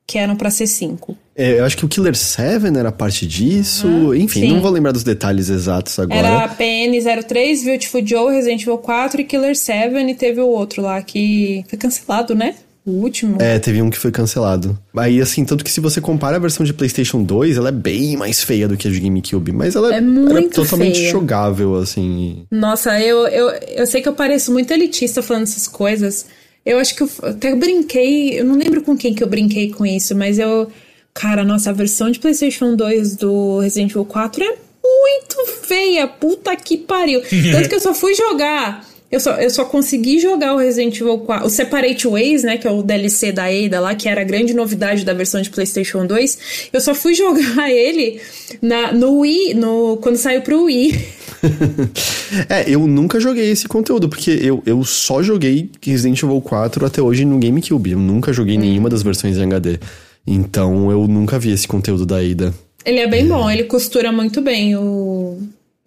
que 0.09 0.17
eram 0.17 0.35
para 0.35 0.49
ser 0.49 0.65
cinco. 0.65 1.15
É, 1.35 1.59
eu 1.59 1.63
acho 1.63 1.77
que 1.77 1.85
o 1.85 1.87
Killer 1.87 2.15
7 2.15 2.65
era 2.75 2.91
parte 2.91 3.27
disso. 3.27 3.85
Uhum, 3.85 4.15
Enfim, 4.15 4.41
sim. 4.41 4.53
não 4.53 4.59
vou 4.59 4.71
lembrar 4.71 4.91
dos 4.91 5.03
detalhes 5.03 5.49
exatos 5.49 5.99
agora. 5.99 6.27
Era 6.27 6.49
PN03, 6.49 7.63
Beautiful 7.63 8.01
Joe, 8.03 8.33
Resident 8.33 8.63
Evil 8.63 8.79
4 8.79 9.21
e 9.21 9.23
Killer 9.23 9.55
7. 9.55 9.95
E 9.95 10.15
teve 10.15 10.41
o 10.41 10.47
outro 10.47 10.81
lá 10.81 10.99
que 11.03 11.63
foi 11.69 11.77
cancelado, 11.77 12.33
né? 12.33 12.55
O 12.83 12.89
último. 12.89 13.39
É, 13.39 13.59
teve 13.59 13.83
um 13.83 13.91
que 13.91 13.99
foi 13.99 14.11
cancelado. 14.11 14.75
Aí, 14.97 15.21
assim, 15.21 15.45
tanto 15.45 15.63
que 15.63 15.69
se 15.69 15.79
você 15.79 16.01
compara 16.01 16.37
a 16.37 16.39
versão 16.39 16.65
de 16.65 16.73
PlayStation 16.73 17.21
2, 17.21 17.57
ela 17.57 17.69
é 17.69 17.71
bem 17.71 18.17
mais 18.17 18.43
feia 18.43 18.67
do 18.67 18.75
que 18.75 18.87
a 18.87 18.91
de 18.91 18.99
GameCube. 18.99 19.51
Mas 19.51 19.75
ela 19.75 19.93
é 19.93 20.01
muito 20.01 20.55
totalmente 20.55 20.97
feia. 20.97 21.11
jogável, 21.11 21.75
assim. 21.75 22.47
Nossa, 22.49 22.99
eu, 22.99 23.27
eu, 23.27 23.49
eu 23.75 23.85
sei 23.85 24.01
que 24.01 24.09
eu 24.09 24.13
pareço 24.13 24.51
muito 24.51 24.71
elitista 24.71 25.21
falando 25.21 25.43
essas 25.43 25.67
coisas. 25.67 26.25
Eu 26.65 26.77
acho 26.79 26.95
que 26.95 27.03
eu 27.03 27.09
até 27.23 27.55
brinquei, 27.55 28.39
eu 28.39 28.45
não 28.45 28.55
lembro 28.55 28.81
com 28.81 28.97
quem 28.97 29.13
que 29.13 29.23
eu 29.23 29.27
brinquei 29.27 29.71
com 29.71 29.85
isso, 29.85 30.15
mas 30.15 30.39
eu. 30.39 30.71
Cara, 31.13 31.43
nossa, 31.43 31.71
a 31.71 31.73
versão 31.73 32.11
de 32.11 32.19
PlayStation 32.19 32.75
2 32.75 33.15
do 33.15 33.59
Resident 33.59 33.91
Evil 33.91 34.05
4 34.05 34.43
é 34.43 34.57
muito 34.83 35.45
feia. 35.63 36.07
Puta 36.07 36.55
que 36.55 36.77
pariu. 36.77 37.21
Tanto 37.51 37.69
que 37.69 37.75
eu 37.75 37.79
só 37.79 37.93
fui 37.93 38.13
jogar. 38.13 38.87
Eu 39.11 39.19
só, 39.19 39.31
eu 39.35 39.49
só 39.49 39.65
consegui 39.65 40.19
jogar 40.19 40.53
o 40.53 40.57
Resident 40.57 40.99
Evil 41.01 41.17
4, 41.19 41.47
o 41.47 41.49
Separate 41.49 42.07
Ways, 42.07 42.43
né, 42.43 42.57
que 42.57 42.67
é 42.67 42.71
o 42.71 42.83
DLC 42.83 43.31
da 43.31 43.45
Ada 43.45 43.79
lá, 43.79 43.95
que 43.95 44.07
era 44.07 44.21
a 44.21 44.23
grande 44.23 44.53
novidade 44.53 45.03
da 45.03 45.13
versão 45.13 45.41
de 45.41 45.49
PlayStation 45.49 46.05
2. 46.05 46.69
Eu 46.71 46.79
só 46.79 46.93
fui 46.93 47.15
jogar 47.15 47.71
ele 47.71 48.21
na, 48.61 48.91
no 48.93 49.19
Wii, 49.21 49.55
no, 49.55 49.97
quando 49.97 50.17
saiu 50.17 50.41
pro 50.41 50.65
Wii. 50.65 50.93
é, 52.47 52.69
eu 52.69 52.85
nunca 52.85 53.19
joguei 53.19 53.49
esse 53.49 53.67
conteúdo, 53.67 54.07
porque 54.07 54.29
eu, 54.29 54.61
eu 54.63 54.83
só 54.83 55.23
joguei 55.23 55.71
Resident 55.81 56.21
Evil 56.21 56.41
4 56.41 56.85
até 56.85 57.01
hoje 57.01 57.25
no 57.25 57.39
GameCube. 57.39 57.91
Eu 57.91 57.99
nunca 57.99 58.31
joguei 58.31 58.57
hum. 58.57 58.61
nenhuma 58.61 58.89
das 58.89 59.01
versões 59.01 59.37
em 59.37 59.43
HD. 59.43 59.79
Então 60.27 60.91
eu 60.91 61.07
nunca 61.07 61.39
vi 61.39 61.51
esse 61.51 61.67
conteúdo 61.67 62.05
da 62.05 62.17
Ada. 62.17 62.53
Ele 62.85 62.99
é 62.99 63.07
bem 63.07 63.21
é. 63.21 63.27
bom, 63.27 63.49
ele 63.49 63.63
costura 63.63 64.11
muito 64.11 64.41
bem 64.41 64.75
o, 64.75 65.39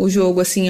o 0.03 0.11
jogo, 0.11 0.41
assim, 0.41 0.67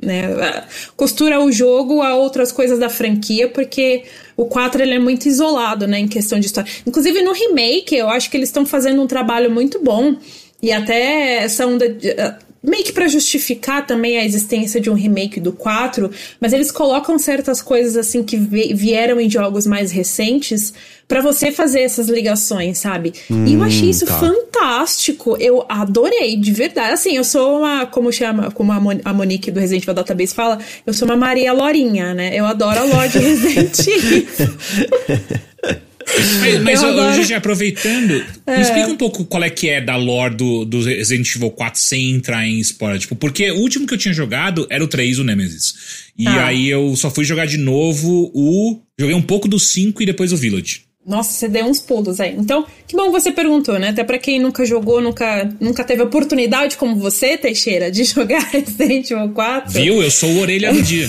né? 0.00 0.64
Costura 0.96 1.40
o 1.40 1.50
jogo 1.50 2.02
a 2.02 2.14
outras 2.14 2.52
coisas 2.52 2.78
da 2.78 2.88
franquia, 2.88 3.48
porque 3.48 4.04
o 4.36 4.44
4 4.44 4.82
ele 4.82 4.94
é 4.94 4.98
muito 4.98 5.26
isolado, 5.26 5.86
né, 5.86 5.98
em 5.98 6.08
questão 6.08 6.38
de 6.38 6.46
história. 6.46 6.70
Inclusive 6.86 7.22
no 7.22 7.32
remake, 7.32 7.94
eu 7.94 8.08
acho 8.08 8.30
que 8.30 8.36
eles 8.36 8.50
estão 8.50 8.66
fazendo 8.66 9.00
um 9.00 9.06
trabalho 9.06 9.50
muito 9.50 9.82
bom. 9.82 10.16
E 10.62 10.72
até 10.72 11.44
essa. 11.44 11.66
De, 11.66 12.16
meio 12.66 12.82
que 12.82 12.92
para 12.92 13.06
justificar 13.06 13.86
também 13.86 14.18
a 14.18 14.24
existência 14.24 14.80
de 14.80 14.90
um 14.90 14.94
remake 14.94 15.38
do 15.38 15.52
4, 15.52 16.10
mas 16.40 16.52
eles 16.52 16.72
colocam 16.72 17.16
certas 17.18 17.62
coisas 17.62 17.96
assim 17.96 18.24
que 18.24 18.36
vieram 18.36 19.20
em 19.20 19.30
jogos 19.30 19.66
mais 19.66 19.92
recentes 19.92 20.74
para 21.06 21.20
você 21.22 21.52
fazer 21.52 21.82
essas 21.82 22.08
ligações, 22.08 22.78
sabe? 22.78 23.12
Hum, 23.30 23.46
e 23.46 23.54
eu 23.54 23.62
achei 23.62 23.86
hum, 23.86 23.90
isso 23.90 24.06
tá. 24.06 24.18
fantástico. 24.18 25.36
Eu 25.38 25.64
adorei, 25.68 26.36
de 26.36 26.50
verdade. 26.50 26.94
Assim, 26.94 27.16
eu 27.16 27.22
sou 27.22 27.60
uma, 27.60 27.86
como 27.86 28.12
chama, 28.12 28.50
como 28.50 28.72
a 28.72 29.14
Monique 29.14 29.52
do 29.52 29.60
Resident 29.60 29.84
Evil 29.84 29.94
Database 29.94 30.34
fala, 30.34 30.58
eu 30.84 30.92
sou 30.92 31.06
uma 31.06 31.16
Maria 31.16 31.52
Lorinha, 31.52 32.12
né? 32.12 32.34
Eu 32.34 32.44
adoro 32.44 32.80
a 32.80 32.84
lore 32.84 33.08
de 33.08 33.18
Resident 33.18 33.78
Evil. 33.86 34.26
Mas, 36.40 36.62
mas 36.62 36.82
hoje, 36.82 37.24
já 37.24 37.38
aproveitando, 37.38 38.24
é. 38.46 38.56
me 38.56 38.62
explica 38.62 38.88
um 38.88 38.96
pouco 38.96 39.24
qual 39.24 39.42
é 39.42 39.50
que 39.50 39.68
é 39.68 39.80
da 39.80 39.96
lore 39.96 40.34
do, 40.34 40.64
do 40.64 40.82
Resident 40.82 41.34
Evil 41.34 41.50
4 41.50 41.80
sem 41.80 42.12
entrar 42.12 42.46
em 42.46 42.58
spoiler. 42.60 43.00
Tipo, 43.00 43.16
porque 43.16 43.50
o 43.50 43.56
último 43.56 43.86
que 43.86 43.94
eu 43.94 43.98
tinha 43.98 44.14
jogado 44.14 44.66
era 44.70 44.82
o 44.82 44.88
3, 44.88 45.18
o 45.18 45.24
Nemesis. 45.24 45.74
E 46.16 46.26
ah. 46.26 46.46
aí 46.46 46.68
eu 46.68 46.94
só 46.96 47.10
fui 47.10 47.24
jogar 47.24 47.46
de 47.46 47.58
novo 47.58 48.30
o. 48.32 48.80
Joguei 48.98 49.14
um 49.14 49.22
pouco 49.22 49.48
do 49.48 49.58
5 49.58 50.02
e 50.02 50.06
depois 50.06 50.32
o 50.32 50.36
Village. 50.36 50.86
Nossa, 51.04 51.32
você 51.32 51.48
deu 51.48 51.64
uns 51.66 51.78
pulos 51.78 52.18
aí. 52.18 52.34
Então, 52.36 52.66
que 52.86 52.96
bom 52.96 53.04
que 53.04 53.20
você 53.20 53.30
perguntou, 53.30 53.78
né? 53.78 53.90
Até 53.90 54.02
para 54.02 54.18
quem 54.18 54.40
nunca 54.40 54.64
jogou, 54.64 55.00
nunca, 55.00 55.48
nunca 55.60 55.84
teve 55.84 56.02
oportunidade 56.02 56.76
como 56.76 56.96
você, 56.96 57.38
Teixeira, 57.38 57.92
de 57.92 58.02
jogar 58.04 58.40
Resident 58.50 59.10
Evil 59.10 59.28
4. 59.28 59.72
Viu? 59.72 60.02
Eu 60.02 60.10
sou 60.10 60.30
o 60.30 60.40
orelha 60.40 60.72
do 60.72 60.82
dia. 60.82 61.08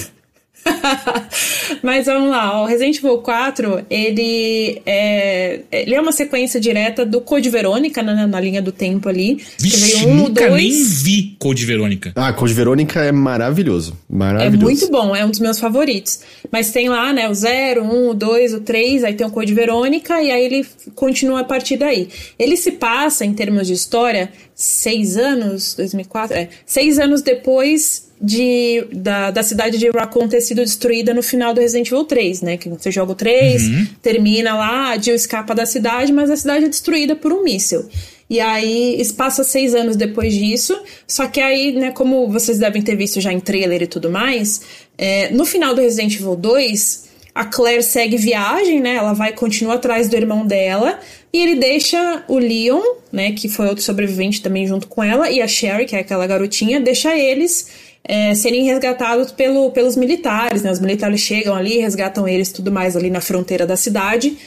Mas 1.84 2.06
vamos 2.06 2.30
lá, 2.30 2.62
o 2.62 2.66
Resident 2.66 2.98
Evil 2.98 3.18
4, 3.20 3.86
ele 3.90 4.82
é, 4.86 5.62
ele 5.72 5.96
é 5.96 6.02
uma 6.02 6.12
sequência 6.12 6.60
direta 6.60 7.06
do 7.06 7.22
Code 7.22 7.50
Verônica 7.50 8.02
na, 8.02 8.28
na 8.28 8.40
linha 8.40 8.62
do 8.62 8.72
tempo 8.72 9.10
ali. 9.10 9.44
Vixe, 9.60 9.78
que 9.78 9.98
veio 9.98 10.10
um, 10.10 10.16
nunca 10.16 10.48
dois... 10.48 10.62
nem 10.62 10.84
vi 10.84 11.36
Code 11.40 11.66
Verônica. 11.66 12.12
Ah, 12.16 12.32
Code 12.34 12.54
Verônica 12.54 13.00
é 13.02 13.12
maravilhoso, 13.12 13.98
maravilhoso. 14.10 14.56
É 14.56 14.64
muito 14.64 14.92
bom, 14.92 15.16
é 15.16 15.26
um 15.26 15.30
dos 15.30 15.40
meus 15.40 15.60
favoritos. 15.60 16.20
Mas 16.52 16.72
tem 16.72 16.90
lá, 16.90 17.12
né, 17.14 17.30
o 17.30 17.34
0, 17.34 17.84
1, 17.84 18.10
o 18.10 18.14
2, 18.14 18.54
o 18.54 18.62
3, 18.62 19.04
aí 19.04 19.14
tem 19.14 19.28
o 19.28 19.32
Code 19.32 19.54
Verônica 19.54 20.22
e 20.22 20.32
aí 20.32 20.46
ele 20.46 20.66
continua 20.96 21.42
a 21.42 21.44
partir 21.44 21.78
daí. 21.78 22.10
Ele 22.38 22.56
se 22.58 22.72
passa, 22.72 23.26
em 23.26 23.34
termos 23.34 23.68
de 23.68 23.74
história, 23.74 24.32
seis 24.56 25.18
anos, 25.18 25.76
2004, 25.76 26.36
é, 26.36 26.50
seis 26.66 26.98
anos 27.00 27.22
depois 27.22 28.07
de, 28.22 28.86
da, 28.92 29.32
da 29.32 29.44
cidade 29.44 29.78
de 29.78 29.90
Raccoon 29.90 30.28
ter 30.28 30.42
sido 30.42 30.62
destruída 30.64 31.14
no 31.14 31.22
final 31.22 31.54
do 31.54 31.62
Resident 31.62 31.88
Evil 31.88 32.04
3, 32.04 32.42
né? 32.42 32.58
Que 32.58 32.70
você 32.70 32.92
joga 32.92 33.12
o 33.12 33.16
3, 33.16 33.68
uhum. 33.68 33.88
termina 34.02 34.56
lá, 34.56 34.90
a 34.90 34.98
Jill 34.98 35.16
escapa 35.16 35.54
da 35.54 35.66
cidade, 35.66 36.12
mas 36.12 36.30
a 36.30 36.36
cidade 36.36 36.66
é 36.66 36.70
destruída 36.70 37.16
por 37.16 37.32
um 37.32 37.44
míssil. 37.44 37.88
E 38.30 38.40
aí, 38.40 39.02
passa 39.16 39.44
seis 39.44 39.74
anos 39.74 39.96
depois 39.96 40.34
disso. 40.34 40.78
Só 41.08 41.28
que 41.28 41.40
aí, 41.40 41.72
né, 41.74 41.92
como 41.92 42.28
vocês 42.28 42.58
devem 42.58 42.82
ter 42.82 42.96
visto 42.96 43.22
já 43.22 43.32
em 43.32 43.40
trailer 43.40 43.84
e 43.84 43.88
tudo 43.88 44.10
mais, 44.10 44.62
é, 44.98 45.30
no 45.30 45.46
final 45.46 45.74
do 45.74 45.82
Resident 45.82 46.16
Evil 46.16 46.36
2, 46.36 47.08
a 47.34 47.46
Claire 47.46 47.84
segue 47.84 48.18
viagem, 48.18 48.82
né? 48.82 48.96
Ela 48.96 49.14
vai 49.14 49.32
continuar 49.32 49.76
atrás 49.76 50.10
do 50.10 50.16
irmão 50.16 50.46
dela. 50.46 51.00
E 51.32 51.40
ele 51.40 51.56
deixa 51.56 52.24
o 52.28 52.40
Leon, 52.40 52.82
né? 53.12 53.32
Que 53.32 53.48
foi 53.48 53.68
outro 53.68 53.84
sobrevivente 53.84 54.42
também 54.42 54.66
junto 54.66 54.88
com 54.88 55.04
ela, 55.04 55.30
e 55.30 55.40
a 55.40 55.48
Sherry, 55.48 55.86
que 55.86 55.96
é 55.96 56.00
aquela 56.00 56.26
garotinha, 56.26 56.82
deixa 56.82 57.16
eles 57.16 57.87
é, 58.08 58.34
serem 58.34 58.64
resgatados 58.64 59.32
pelo, 59.32 59.70
pelos 59.72 59.98
militares, 59.98 60.64
né? 60.64 60.72
Os 60.72 60.80
militares 60.80 61.20
chegam 61.20 61.54
ali, 61.54 61.78
resgatam 61.80 62.28
eles 62.28 62.52
tudo 62.52 62.72
mais 62.72 62.96
ali 62.96 63.10
na 63.10 63.20
fronteira 63.20 63.66
da 63.68 63.76
cidade. 63.76 64.38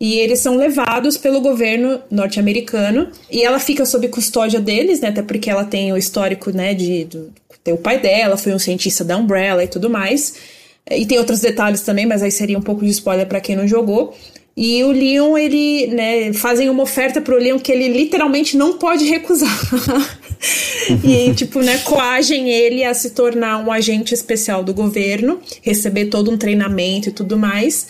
E 0.00 0.20
eles 0.20 0.38
são 0.38 0.56
levados 0.56 1.16
pelo 1.16 1.40
governo 1.40 2.00
norte-americano. 2.08 3.08
E 3.28 3.42
ela 3.42 3.58
fica 3.58 3.84
sob 3.84 4.06
custódia 4.06 4.60
deles, 4.60 5.00
né? 5.00 5.08
Até 5.08 5.22
porque 5.22 5.50
ela 5.50 5.64
tem 5.64 5.92
o 5.92 5.96
histórico, 5.96 6.52
né? 6.52 6.72
De, 6.72 7.04
de 7.04 7.24
ter 7.64 7.72
o 7.72 7.78
pai 7.78 7.98
dela, 7.98 8.36
foi 8.36 8.54
um 8.54 8.58
cientista 8.58 9.04
da 9.04 9.16
Umbrella 9.16 9.64
e 9.64 9.68
tudo 9.68 9.90
mais. 9.90 10.34
E 10.88 11.04
tem 11.04 11.18
outros 11.18 11.40
detalhes 11.40 11.80
também, 11.80 12.06
mas 12.06 12.22
aí 12.22 12.30
seria 12.30 12.56
um 12.56 12.62
pouco 12.62 12.84
de 12.84 12.90
spoiler 12.90 13.26
para 13.26 13.40
quem 13.40 13.56
não 13.56 13.66
jogou. 13.66 14.16
E 14.60 14.82
o 14.82 14.90
Leon, 14.90 15.38
ele, 15.38 15.86
né, 15.86 16.32
fazem 16.32 16.68
uma 16.68 16.82
oferta 16.82 17.20
pro 17.20 17.38
Leon 17.38 17.60
que 17.60 17.70
ele 17.70 17.86
literalmente 17.86 18.56
não 18.56 18.76
pode 18.76 19.04
recusar. 19.04 19.56
e, 21.04 21.32
tipo, 21.32 21.60
né, 21.60 21.78
coagem 21.84 22.50
ele 22.50 22.82
a 22.82 22.92
se 22.92 23.10
tornar 23.10 23.64
um 23.64 23.70
agente 23.70 24.12
especial 24.12 24.64
do 24.64 24.74
governo, 24.74 25.38
receber 25.62 26.06
todo 26.06 26.32
um 26.32 26.36
treinamento 26.36 27.08
e 27.08 27.12
tudo 27.12 27.38
mais. 27.38 27.86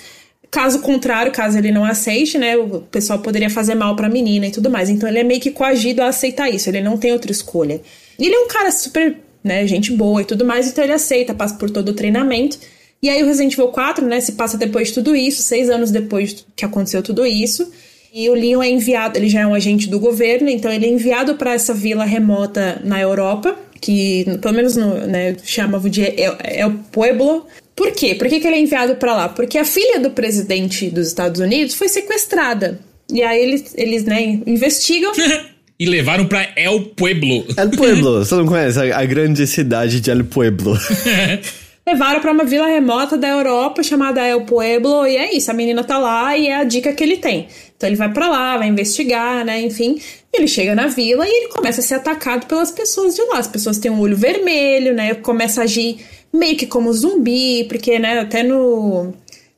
Caso 0.51 0.81
contrário, 0.81 1.33
caso 1.33 1.57
ele 1.57 1.73
não 1.73 1.87
aceite, 1.87 2.37
né, 2.37 2.55
o 2.59 2.83
pessoal 2.83 3.21
poderia 3.21 3.49
fazer 3.49 3.75
mal 3.75 3.97
pra 3.97 4.11
menina 4.11 4.49
e 4.49 4.51
tudo 4.51 4.69
mais. 4.69 4.91
Então 4.91 5.09
ele 5.09 5.21
é 5.21 5.25
meio 5.25 5.41
que 5.41 5.51
coagido 5.51 6.03
a 6.03 6.09
aceitar 6.09 6.51
isso, 6.51 6.69
ele 6.69 6.83
não 6.83 6.99
tem 6.99 7.15
outra 7.15 7.33
escolha. 7.33 7.81
E 8.19 8.27
ele 8.27 8.35
é 8.35 8.41
um 8.41 8.49
cara 8.49 8.71
super, 8.71 9.17
né, 9.43 9.67
gente 9.67 9.91
boa 9.91 10.21
e 10.21 10.25
tudo 10.27 10.45
mais, 10.45 10.69
então 10.69 10.85
ele 10.85 10.93
aceita, 10.93 11.33
passa 11.33 11.55
por 11.55 11.71
todo 11.71 11.89
o 11.89 11.95
treinamento. 11.95 12.59
E 13.03 13.09
aí 13.09 13.23
o 13.23 13.27
Resident 13.27 13.53
Evil 13.53 13.69
4, 13.69 14.05
né, 14.05 14.21
se 14.21 14.33
passa 14.33 14.59
depois 14.59 14.89
de 14.89 14.95
tudo 14.95 15.15
isso, 15.15 15.43
seis 15.43 15.71
anos 15.71 15.91
depois 15.91 16.45
que 16.57 16.65
aconteceu 16.65 17.03
tudo 17.03 17.25
isso. 17.25 17.71
E 18.13 18.29
o 18.29 18.35
Leon 18.35 18.63
é 18.63 18.71
enviado, 18.71 19.19
ele 19.19 19.29
já 19.29 19.41
é 19.41 19.47
um 19.47 19.55
agente 19.55 19.89
do 19.89 20.01
governo, 20.01 20.49
então 20.49 20.73
ele 20.73 20.87
é 20.87 20.89
enviado 20.89 21.35
para 21.37 21.53
essa 21.53 21.75
vila 21.75 22.05
remota 22.05 22.81
na 22.83 23.01
Europa, 23.01 23.55
que 23.81 24.25
pelo 24.41 24.55
menos 24.55 24.77
no, 24.77 24.95
né, 25.07 25.37
chamavam 25.45 25.91
de 25.91 26.03
El, 26.03 26.37
El 26.43 26.73
Pueblo. 26.91 27.47
Por 27.77 27.93
quê? 27.93 28.15
Por 28.15 28.27
que, 28.29 28.41
que 28.41 28.47
ele 28.47 28.57
é 28.57 28.61
enviado 28.61 28.97
para 28.97 29.15
lá? 29.15 29.29
Porque 29.29 29.59
a 29.59 29.65
filha 29.65 30.01
do 30.01 30.11
presidente 30.11 30.91
dos 30.91 31.07
Estados 31.07 31.41
Unidos 31.41 31.75
foi 31.75 31.89
sequestrada. 31.89 32.81
E 33.13 33.23
aí 33.23 33.41
eles, 33.41 33.75
eles 33.77 34.05
né, 34.05 34.41
investigam. 34.47 35.13
e 35.79 35.87
levaram 35.87 36.27
para 36.27 36.49
El 36.57 36.81
Pueblo. 36.97 37.47
El 37.57 37.71
Pueblo, 37.71 38.19
você 38.25 38.35
não 38.35 38.47
conhece 38.47 38.81
a, 38.81 38.99
a 38.99 39.05
grande 39.05 39.47
cidade 39.47 40.01
de 40.01 40.11
El 40.11 40.25
Pueblo. 40.25 40.77
levaram 41.89 42.21
para 42.21 42.33
uma 42.33 42.45
vila 42.45 42.67
remota 42.67 43.17
da 43.17 43.29
Europa 43.29 43.83
chamada 43.83 44.27
El 44.27 44.43
Pueblo 44.43 45.07
e 45.07 45.17
é 45.17 45.35
isso, 45.35 45.51
a 45.51 45.55
menina 45.55 45.83
tá 45.83 45.97
lá 45.97 46.37
e 46.37 46.49
é 46.49 46.57
a 46.57 46.65
dica 46.65 46.93
que 46.93 47.03
ele 47.03 47.17
tem. 47.17 47.49
Então 47.77 47.89
ele 47.89 47.97
vai 47.97 48.13
para 48.13 48.29
lá, 48.29 48.59
vai 48.59 48.69
investigar, 48.69 49.45
né, 49.45 49.61
enfim, 49.63 49.99
ele 50.33 50.47
chega 50.47 50.75
na 50.75 50.87
vila 50.89 51.27
e 51.27 51.31
ele 51.31 51.49
começa 51.49 51.81
a 51.81 51.83
ser 51.83 51.95
atacado 51.95 52.47
pelas 52.47 52.71
pessoas 52.71 53.15
de 53.15 53.23
lá. 53.23 53.39
As 53.39 53.47
pessoas 53.47 53.79
têm 53.79 53.91
um 53.91 54.01
olho 54.01 54.17
vermelho, 54.17 54.93
né, 54.93 55.15
começa 55.15 55.63
a 55.63 55.65
agir 55.65 55.99
meio 56.31 56.57
que 56.57 56.67
como 56.67 56.93
zumbi, 56.93 57.65
porque, 57.65 57.99
né, 57.99 58.19
até 58.19 58.43
no 58.43 59.15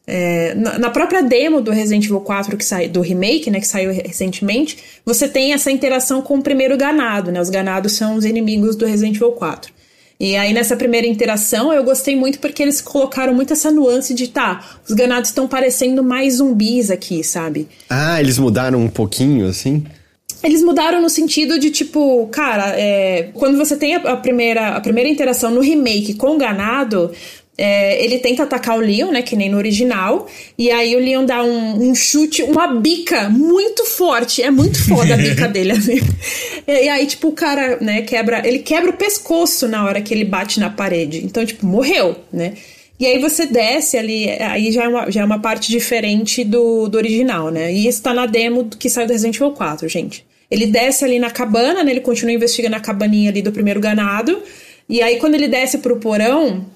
é, 0.06 0.54
na 0.54 0.90
própria 0.90 1.22
demo 1.22 1.60
do 1.60 1.70
Resident 1.70 2.04
Evil 2.04 2.20
4 2.20 2.56
que 2.56 2.64
sai, 2.64 2.88
do 2.88 3.00
remake, 3.00 3.50
né, 3.50 3.60
que 3.60 3.66
saiu 3.66 3.92
recentemente, 3.92 4.78
você 5.04 5.28
tem 5.28 5.52
essa 5.52 5.70
interação 5.70 6.20
com 6.22 6.38
o 6.38 6.42
primeiro 6.42 6.76
ganado, 6.76 7.30
né? 7.30 7.40
Os 7.40 7.48
ganados 7.48 7.92
são 7.92 8.16
os 8.16 8.24
inimigos 8.24 8.74
do 8.74 8.86
Resident 8.86 9.16
Evil 9.16 9.32
4. 9.32 9.79
E 10.20 10.37
aí, 10.37 10.52
nessa 10.52 10.76
primeira 10.76 11.06
interação, 11.06 11.72
eu 11.72 11.83
gostei 11.83 12.14
muito 12.14 12.38
porque 12.40 12.62
eles 12.62 12.83
colocaram 12.83 13.33
muito 13.33 13.54
essa 13.54 13.70
nuance 13.70 14.12
de, 14.12 14.28
tá, 14.28 14.62
os 14.87 14.94
ganados 14.94 15.30
estão 15.30 15.48
parecendo 15.48 16.04
mais 16.04 16.35
zumbis 16.35 16.90
aqui, 16.90 17.24
sabe? 17.24 17.66
Ah, 17.88 18.20
eles 18.20 18.37
mudaram 18.38 18.78
um 18.78 18.88
pouquinho, 18.88 19.48
assim? 19.48 19.83
Eles 20.42 20.62
mudaram 20.62 21.00
no 21.00 21.09
sentido 21.09 21.59
de, 21.59 21.70
tipo, 21.70 22.26
cara, 22.28 22.74
é, 22.78 23.30
quando 23.33 23.56
você 23.56 23.76
tem 23.76 23.94
a, 23.94 24.16
primeira, 24.16 24.76
a 24.76 24.80
primeira 24.80 25.09
interação 25.09 25.50
no 25.50 25.61
remake 25.61 26.14
com 26.14 26.35
o 26.35 26.38
ganado, 26.38 27.11
é, 27.62 28.02
ele 28.02 28.18
tenta 28.18 28.44
atacar 28.44 28.78
o 28.78 28.80
Leon, 28.80 29.10
né? 29.10 29.20
Que 29.20 29.36
nem 29.36 29.50
no 29.50 29.58
original. 29.58 30.26
E 30.56 30.70
aí 30.70 30.96
o 30.96 30.98
Leon 30.98 31.26
dá 31.26 31.44
um, 31.44 31.90
um 31.90 31.94
chute, 31.94 32.42
uma 32.42 32.68
bica 32.68 33.28
muito 33.28 33.84
forte. 33.84 34.42
É 34.42 34.50
muito 34.50 34.82
foda 34.82 35.12
a 35.12 35.16
bica 35.18 35.46
dele. 35.48 35.72
Assim. 35.72 36.00
E, 36.66 36.84
e, 36.84 36.88
aí, 36.88 37.04
tipo, 37.04 37.28
o 37.28 37.32
cara, 37.32 37.76
né, 37.78 38.00
quebra. 38.00 38.40
Ele 38.48 38.60
quebra 38.60 38.88
o 38.88 38.94
pescoço 38.94 39.68
na 39.68 39.84
hora 39.84 40.00
que 40.00 40.14
ele 40.14 40.24
bate 40.24 40.58
na 40.58 40.70
parede. 40.70 41.22
Então, 41.22 41.44
tipo, 41.44 41.66
morreu, 41.66 42.16
né? 42.32 42.54
E 42.98 43.04
aí 43.04 43.18
você 43.18 43.44
desce 43.44 43.98
ali, 43.98 44.28
aí 44.30 44.72
já 44.72 44.84
é 44.84 44.88
uma, 44.88 45.10
já 45.10 45.20
é 45.20 45.24
uma 45.24 45.38
parte 45.38 45.70
diferente 45.70 46.42
do, 46.44 46.88
do 46.88 46.96
original, 46.96 47.50
né? 47.50 47.70
E 47.70 47.86
isso 47.86 48.02
tá 48.02 48.14
na 48.14 48.24
demo 48.24 48.70
que 48.70 48.88
saiu 48.88 49.06
do 49.06 49.12
Resident 49.12 49.36
Evil 49.36 49.50
4, 49.50 49.86
gente. 49.86 50.24
Ele 50.50 50.66
desce 50.66 51.04
ali 51.04 51.18
na 51.18 51.30
cabana, 51.30 51.84
né? 51.84 51.90
Ele 51.90 52.00
continua 52.00 52.32
investigando 52.32 52.76
a 52.76 52.80
cabaninha 52.80 53.30
ali 53.30 53.42
do 53.42 53.52
primeiro 53.52 53.80
ganado. 53.80 54.42
E 54.88 55.02
aí, 55.02 55.18
quando 55.18 55.34
ele 55.34 55.46
desce 55.46 55.78
pro 55.78 55.96
porão, 55.96 56.66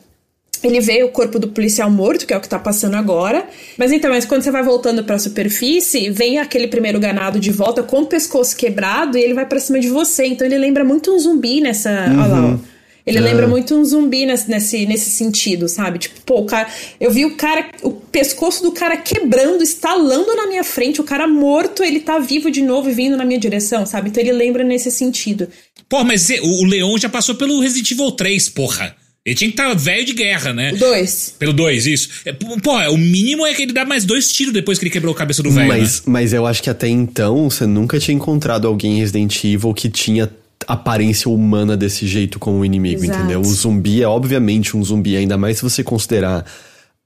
ele 0.66 0.80
vê 0.80 1.02
o 1.02 1.08
corpo 1.08 1.38
do 1.38 1.48
policial 1.48 1.90
morto, 1.90 2.26
que 2.26 2.32
é 2.32 2.36
o 2.36 2.40
que 2.40 2.48
tá 2.48 2.58
passando 2.58 2.94
agora. 2.94 3.46
Mas 3.76 3.92
então, 3.92 4.10
mas 4.10 4.24
quando 4.24 4.42
você 4.42 4.50
vai 4.50 4.62
voltando 4.62 5.04
para 5.04 5.16
a 5.16 5.18
superfície, 5.18 6.10
vem 6.10 6.38
aquele 6.38 6.66
primeiro 6.66 6.98
ganado 6.98 7.38
de 7.38 7.50
volta 7.50 7.82
com 7.82 8.02
o 8.02 8.06
pescoço 8.06 8.56
quebrado 8.56 9.18
e 9.18 9.22
ele 9.22 9.34
vai 9.34 9.46
para 9.46 9.60
cima 9.60 9.78
de 9.78 9.88
você. 9.88 10.26
Então 10.26 10.46
ele 10.46 10.58
lembra 10.58 10.84
muito 10.84 11.12
um 11.12 11.18
zumbi 11.18 11.60
nessa. 11.60 11.90
Uhum. 11.90 12.20
Olha 12.20 12.26
lá, 12.26 12.54
ó. 12.54 12.74
Ele 13.06 13.18
é. 13.18 13.20
lembra 13.20 13.46
muito 13.46 13.74
um 13.74 13.84
zumbi 13.84 14.24
nesse, 14.24 14.48
nesse, 14.48 14.86
nesse 14.86 15.10
sentido, 15.10 15.68
sabe? 15.68 15.98
Tipo, 15.98 16.20
pô, 16.22 16.40
o 16.40 16.46
cara. 16.46 16.68
Eu 16.98 17.10
vi 17.10 17.26
o 17.26 17.36
cara. 17.36 17.68
O 17.82 17.90
pescoço 17.90 18.62
do 18.62 18.72
cara 18.72 18.96
quebrando, 18.96 19.62
estalando 19.62 20.34
na 20.34 20.46
minha 20.46 20.64
frente, 20.64 21.00
o 21.00 21.04
cara 21.04 21.26
morto, 21.26 21.82
ele 21.82 22.00
tá 22.00 22.18
vivo 22.18 22.50
de 22.50 22.62
novo 22.62 22.88
e 22.88 22.94
vindo 22.94 23.16
na 23.16 23.24
minha 23.24 23.38
direção, 23.38 23.84
sabe? 23.84 24.08
Então 24.08 24.22
ele 24.22 24.32
lembra 24.32 24.64
nesse 24.64 24.90
sentido. 24.90 25.48
Pô, 25.88 26.02
mas 26.02 26.30
o 26.30 26.64
Leon 26.64 26.96
já 26.96 27.10
passou 27.10 27.34
pelo 27.34 27.60
Resident 27.60 27.90
Evil 27.90 28.12
3, 28.12 28.48
porra. 28.48 28.96
Ele 29.24 29.34
tinha 29.34 29.48
que 29.48 29.54
estar 29.54 29.68
tá 29.68 29.74
velho 29.74 30.04
de 30.04 30.12
guerra, 30.12 30.52
né? 30.52 30.72
O 30.72 30.78
2. 30.78 31.36
Pelo 31.38 31.52
2, 31.54 31.86
isso. 31.86 32.08
É, 32.26 32.32
pô, 32.32 32.72
o 32.90 32.98
mínimo 32.98 33.46
é 33.46 33.54
que 33.54 33.62
ele 33.62 33.72
dá 33.72 33.84
mais 33.84 34.04
dois 34.04 34.30
tiros 34.30 34.52
depois 34.52 34.78
que 34.78 34.84
ele 34.84 34.90
quebrou 34.90 35.14
a 35.14 35.16
cabeça 35.16 35.42
do 35.42 35.50
velho. 35.50 35.66
Mas, 35.66 36.00
né? 36.00 36.12
mas 36.12 36.32
eu 36.34 36.46
acho 36.46 36.62
que 36.62 36.68
até 36.68 36.88
então 36.88 37.48
você 37.48 37.66
nunca 37.66 37.98
tinha 37.98 38.14
encontrado 38.14 38.68
alguém 38.68 38.96
em 38.96 38.98
Resident 38.98 39.42
Evil 39.42 39.72
que 39.72 39.88
tinha 39.88 40.30
aparência 40.68 41.30
humana 41.30 41.74
desse 41.74 42.06
jeito 42.06 42.38
como 42.38 42.58
o 42.58 42.64
inimigo, 42.64 43.02
Exato. 43.02 43.18
entendeu? 43.18 43.40
O 43.40 43.44
zumbi 43.44 44.02
é 44.02 44.08
obviamente 44.08 44.76
um 44.76 44.84
zumbi, 44.84 45.16
ainda 45.16 45.38
mais 45.38 45.56
se 45.56 45.62
você 45.62 45.82
considerar 45.82 46.44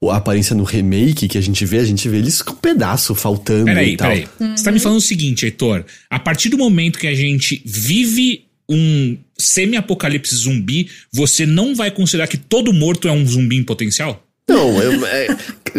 a 0.09 0.15
aparência 0.15 0.55
no 0.55 0.63
remake 0.63 1.27
que 1.27 1.37
a 1.37 1.41
gente 1.41 1.65
vê, 1.65 1.79
a 1.79 1.85
gente 1.85 2.07
vê 2.07 2.17
eles 2.17 2.41
com 2.41 2.53
um 2.53 2.57
pedaço 2.57 3.15
faltando 3.15 3.65
peraí, 3.65 3.93
e 3.93 3.97
tal. 3.97 4.09
Peraí, 4.09 4.27
uhum. 4.39 4.57
Você 4.57 4.63
tá 4.63 4.71
me 4.71 4.79
falando 4.79 4.97
o 4.97 5.01
seguinte, 5.01 5.45
Heitor. 5.45 5.85
A 6.09 6.19
partir 6.19 6.49
do 6.49 6.57
momento 6.57 6.99
que 6.99 7.07
a 7.07 7.15
gente 7.15 7.61
vive 7.65 8.48
um 8.69 9.17
semi-apocalipse 9.37 10.35
zumbi, 10.35 10.89
você 11.11 11.45
não 11.45 11.75
vai 11.75 11.89
considerar 11.89 12.27
que 12.27 12.37
todo 12.37 12.71
morto 12.71 13.07
é 13.07 13.11
um 13.11 13.25
zumbi 13.25 13.57
em 13.57 13.63
potencial? 13.63 14.23
Não, 14.49 14.81
eu, 14.81 15.05
é, 15.05 15.27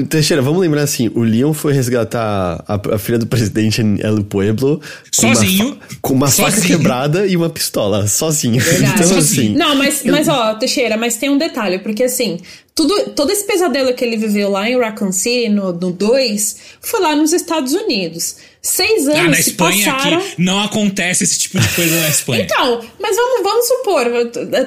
Teixeira, 0.09 0.40
vamos 0.40 0.61
lembrar 0.61 0.83
assim: 0.83 1.11
o 1.14 1.22
Leon 1.22 1.53
foi 1.53 1.72
resgatar 1.72 2.64
a, 2.66 2.94
a 2.94 2.98
filha 2.98 3.18
do 3.18 3.26
presidente 3.26 3.83
em 3.83 4.00
El 4.00 4.22
Pueblo 4.22 4.81
sozinho, 5.11 5.76
com 6.00 6.14
uma, 6.14 6.29
sozinho. 6.29 6.53
faca 6.53 6.66
quebrada 6.66 7.26
e 7.26 7.37
uma 7.37 7.50
pistola, 7.50 8.07
sozinho. 8.07 8.61
Verdade. 8.61 9.00
Então, 9.00 9.18
assim. 9.18 9.55
Não, 9.55 9.74
mas, 9.74 10.05
mas 10.05 10.29
ó, 10.29 10.55
Teixeira, 10.55 10.96
mas 10.96 11.16
tem 11.16 11.31
um 11.31 11.38
detalhe, 11.38 11.79
porque 11.79 12.05
assim, 12.05 12.38
tudo, 12.74 13.11
todo 13.11 13.31
esse 13.31 13.46
pesadelo 13.46 13.92
que 13.94 14.05
ele 14.05 14.16
viveu 14.16 14.50
lá 14.50 14.68
em 14.68 14.79
Raccoon 14.79 15.12
City, 15.12 15.48
no 15.48 15.72
2, 15.72 16.57
foi 16.81 17.00
lá 17.00 17.16
nos 17.16 17.33
Estados 17.33 17.72
Unidos. 17.72 18.37
Seis 18.62 19.09
anos 19.09 19.20
ah, 19.20 19.29
na 19.29 19.40
Espanha 19.40 19.92
passaram... 19.94 20.18
aqui 20.18 20.35
não 20.37 20.62
acontece 20.62 21.25
esse 21.25 21.38
tipo 21.38 21.59
de 21.59 21.68
coisa 21.70 21.99
na 21.99 22.09
Espanha. 22.09 22.42
então, 22.51 22.85
mas 23.01 23.16
vamos, 23.16 23.42
vamos 23.42 23.66
supor, 23.66 24.05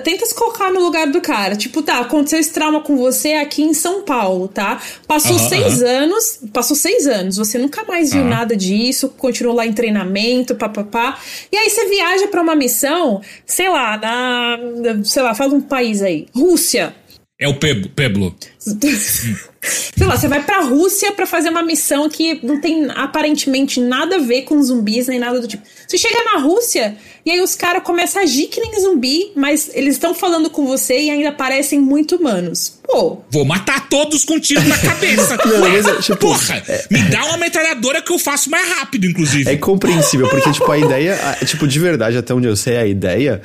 tenta 0.03 0.25
se 0.25 0.33
colocar 0.33 0.71
no 0.71 0.79
lugar 0.79 1.05
do 1.07 1.21
cara. 1.21 1.55
Tipo, 1.55 1.83
tá, 1.83 1.99
aconteceu 1.99 2.39
esse 2.39 2.51
trauma 2.51 2.81
com 2.81 2.97
você 2.97 3.33
aqui 3.33 3.61
em 3.61 3.73
São 3.73 4.01
Paulo, 4.01 4.47
tá? 4.47 4.81
Passou 5.07 5.37
seis 5.37 5.83
anos, 5.83 6.39
passou 6.51 6.75
seis 6.75 7.05
anos, 7.05 7.37
você 7.37 7.59
nunca 7.59 7.83
mais 7.83 8.11
viu 8.11 8.25
nada 8.25 8.55
disso, 8.55 9.09
continuou 9.09 9.55
lá 9.55 9.65
em 9.65 9.73
treinamento, 9.73 10.55
papapá. 10.55 11.19
E 11.51 11.55
aí 11.55 11.69
você 11.69 11.87
viaja 11.87 12.27
para 12.29 12.41
uma 12.41 12.55
missão, 12.55 13.21
sei 13.45 13.69
lá, 13.69 13.95
na. 13.97 14.57
Sei 15.03 15.21
lá, 15.21 15.35
fala 15.35 15.53
um 15.53 15.61
país 15.61 16.01
aí. 16.01 16.25
Rússia. 16.33 16.95
É 17.43 17.47
o 17.49 17.55
Peblo. 17.55 18.33
Sei 18.65 20.07
lá, 20.07 20.15
você 20.15 20.29
vai 20.29 20.41
pra 20.41 20.61
Rússia 20.61 21.11
para 21.11 21.25
fazer 21.25 21.49
uma 21.49 21.61
missão 21.61 22.09
que 22.09 22.39
não 22.41 22.61
tem 22.61 22.89
aparentemente 22.95 23.81
nada 23.81 24.15
a 24.15 24.19
ver 24.19 24.43
com 24.43 24.63
zumbis 24.63 25.07
nem 25.07 25.19
nada 25.19 25.41
do 25.41 25.47
tipo. 25.47 25.61
Você 25.85 25.97
chega 25.97 26.23
na 26.23 26.39
Rússia 26.39 26.95
e 27.25 27.31
aí 27.31 27.41
os 27.41 27.53
caras 27.53 27.83
começam 27.83 28.21
a 28.21 28.23
agir 28.23 28.47
que 28.47 28.61
nem 28.61 28.79
zumbi, 28.79 29.33
mas 29.35 29.69
eles 29.73 29.95
estão 29.95 30.15
falando 30.15 30.49
com 30.49 30.65
você 30.65 30.97
e 30.97 31.09
ainda 31.09 31.33
parecem 31.33 31.81
muito 31.81 32.15
humanos. 32.15 32.79
Pô. 32.85 33.17
Vou 33.29 33.43
matar 33.43 33.89
todos 33.89 34.23
com 34.23 34.39
tiro 34.39 34.65
na 34.65 34.77
cabeça. 34.77 35.37
não, 35.45 35.59
mas, 35.59 35.85
é, 35.85 35.95
tipo, 35.99 36.17
porra, 36.17 36.63
é... 36.65 36.85
me 36.89 37.01
dá 37.09 37.25
uma 37.25 37.37
metralhadora 37.37 38.01
que 38.01 38.13
eu 38.13 38.19
faço 38.19 38.49
mais 38.49 38.69
rápido, 38.69 39.05
inclusive. 39.05 39.51
É 39.51 39.57
compreensível, 39.57 40.29
porque, 40.29 40.49
tipo, 40.49 40.71
a 40.71 40.77
ideia, 40.77 41.37
tipo, 41.45 41.67
de 41.67 41.79
verdade, 41.79 42.17
até 42.17 42.33
onde 42.33 42.47
eu 42.47 42.55
sei, 42.55 42.77
a 42.77 42.85
ideia 42.85 43.41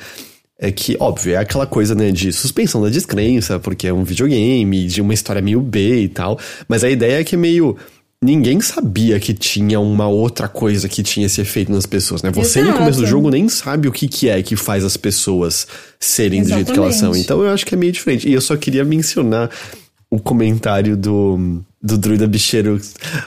é 0.59 0.71
que, 0.71 0.97
óbvio, 0.99 1.33
é 1.33 1.37
aquela 1.37 1.65
coisa, 1.65 1.95
né, 1.95 2.11
de 2.11 2.33
suspensão 2.33 2.81
da 2.81 2.89
descrença, 2.89 3.57
porque 3.57 3.87
é 3.87 3.93
um 3.93 4.03
videogame, 4.03 4.87
de 4.87 5.01
uma 5.01 5.13
história 5.13 5.41
meio 5.41 5.61
B 5.61 6.01
e 6.01 6.09
tal, 6.09 6.37
mas 6.67 6.83
a 6.83 6.89
ideia 6.89 7.21
é 7.21 7.23
que 7.23 7.37
meio 7.37 7.77
ninguém 8.21 8.59
sabia 8.59 9.17
que 9.17 9.33
tinha 9.33 9.79
uma 9.79 10.07
outra 10.07 10.49
coisa 10.49 10.89
que 10.89 11.01
tinha 11.01 11.25
esse 11.25 11.39
efeito 11.39 11.71
nas 11.71 11.85
pessoas, 11.85 12.21
né? 12.21 12.29
Você 12.31 12.59
Exato. 12.59 12.73
no 12.73 12.77
começo 12.77 12.99
do 12.99 13.07
jogo 13.07 13.29
nem 13.29 13.47
sabe 13.47 13.87
o 13.87 13.91
que, 13.93 14.09
que 14.09 14.27
é 14.27 14.43
que 14.43 14.57
faz 14.57 14.83
as 14.83 14.97
pessoas 14.97 15.65
serem 15.97 16.41
Exatamente. 16.41 16.65
do 16.65 16.67
jeito 16.67 16.73
que 16.73 16.79
elas 16.79 16.95
são. 16.95 17.15
Então 17.15 17.41
eu 17.41 17.49
acho 17.49 17.65
que 17.65 17.73
é 17.73 17.77
meio 17.77 17.93
diferente. 17.93 18.27
E 18.27 18.33
eu 18.33 18.41
só 18.41 18.57
queria 18.57 18.83
mencionar 18.83 19.49
o 20.11 20.19
comentário 20.19 20.97
do, 20.97 21.61
do 21.81 21.97
druida 21.97 22.27
bicheiro, 22.27 22.81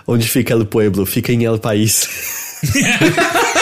onde 0.07 0.29
fica 0.29 0.53
El 0.53 0.67
Pueblo? 0.67 1.07
Fica 1.07 1.33
em 1.33 1.45
El 1.45 1.59
País. 1.59 2.07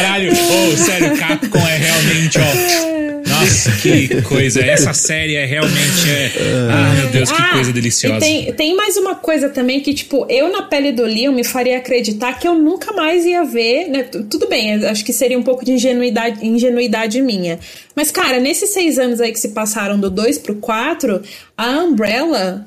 Caralho, 0.00 0.32
oh, 0.32 0.76
sério, 0.78 1.18
Capcom 1.18 1.58
é 1.58 1.76
realmente, 1.76 2.38
ó. 2.38 3.00
Nossa, 3.28 3.70
que 3.72 4.22
coisa. 4.22 4.60
Essa 4.60 4.94
série 4.94 5.34
é 5.34 5.44
realmente. 5.44 6.10
É... 6.10 6.32
Ah, 6.70 6.94
meu 6.94 7.08
Deus, 7.08 7.30
que 7.30 7.40
ah, 7.40 7.50
coisa 7.52 7.72
deliciosa. 7.72 8.20
Tem, 8.20 8.52
tem 8.52 8.74
mais 8.74 8.96
uma 8.96 9.14
coisa 9.14 9.50
também 9.50 9.80
que, 9.80 9.92
tipo, 9.92 10.26
eu 10.30 10.50
na 10.50 10.62
pele 10.62 10.90
do 10.90 11.04
Leon 11.04 11.32
me 11.32 11.44
faria 11.44 11.76
acreditar 11.76 12.38
que 12.38 12.48
eu 12.48 12.54
nunca 12.54 12.92
mais 12.92 13.26
ia 13.26 13.44
ver, 13.44 13.88
né? 13.88 14.04
Tudo 14.04 14.48
bem, 14.48 14.84
acho 14.86 15.04
que 15.04 15.12
seria 15.12 15.38
um 15.38 15.42
pouco 15.42 15.64
de 15.64 15.72
ingenuidade, 15.72 16.46
ingenuidade 16.46 17.20
minha. 17.20 17.58
Mas, 17.94 18.10
cara, 18.10 18.40
nesses 18.40 18.70
seis 18.70 18.98
anos 18.98 19.20
aí 19.20 19.32
que 19.32 19.38
se 19.38 19.50
passaram 19.50 20.00
do 20.00 20.10
2 20.10 20.38
pro 20.38 20.54
4, 20.54 21.22
a 21.56 21.68
Umbrella 21.80 22.66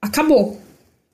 acabou. 0.00 0.60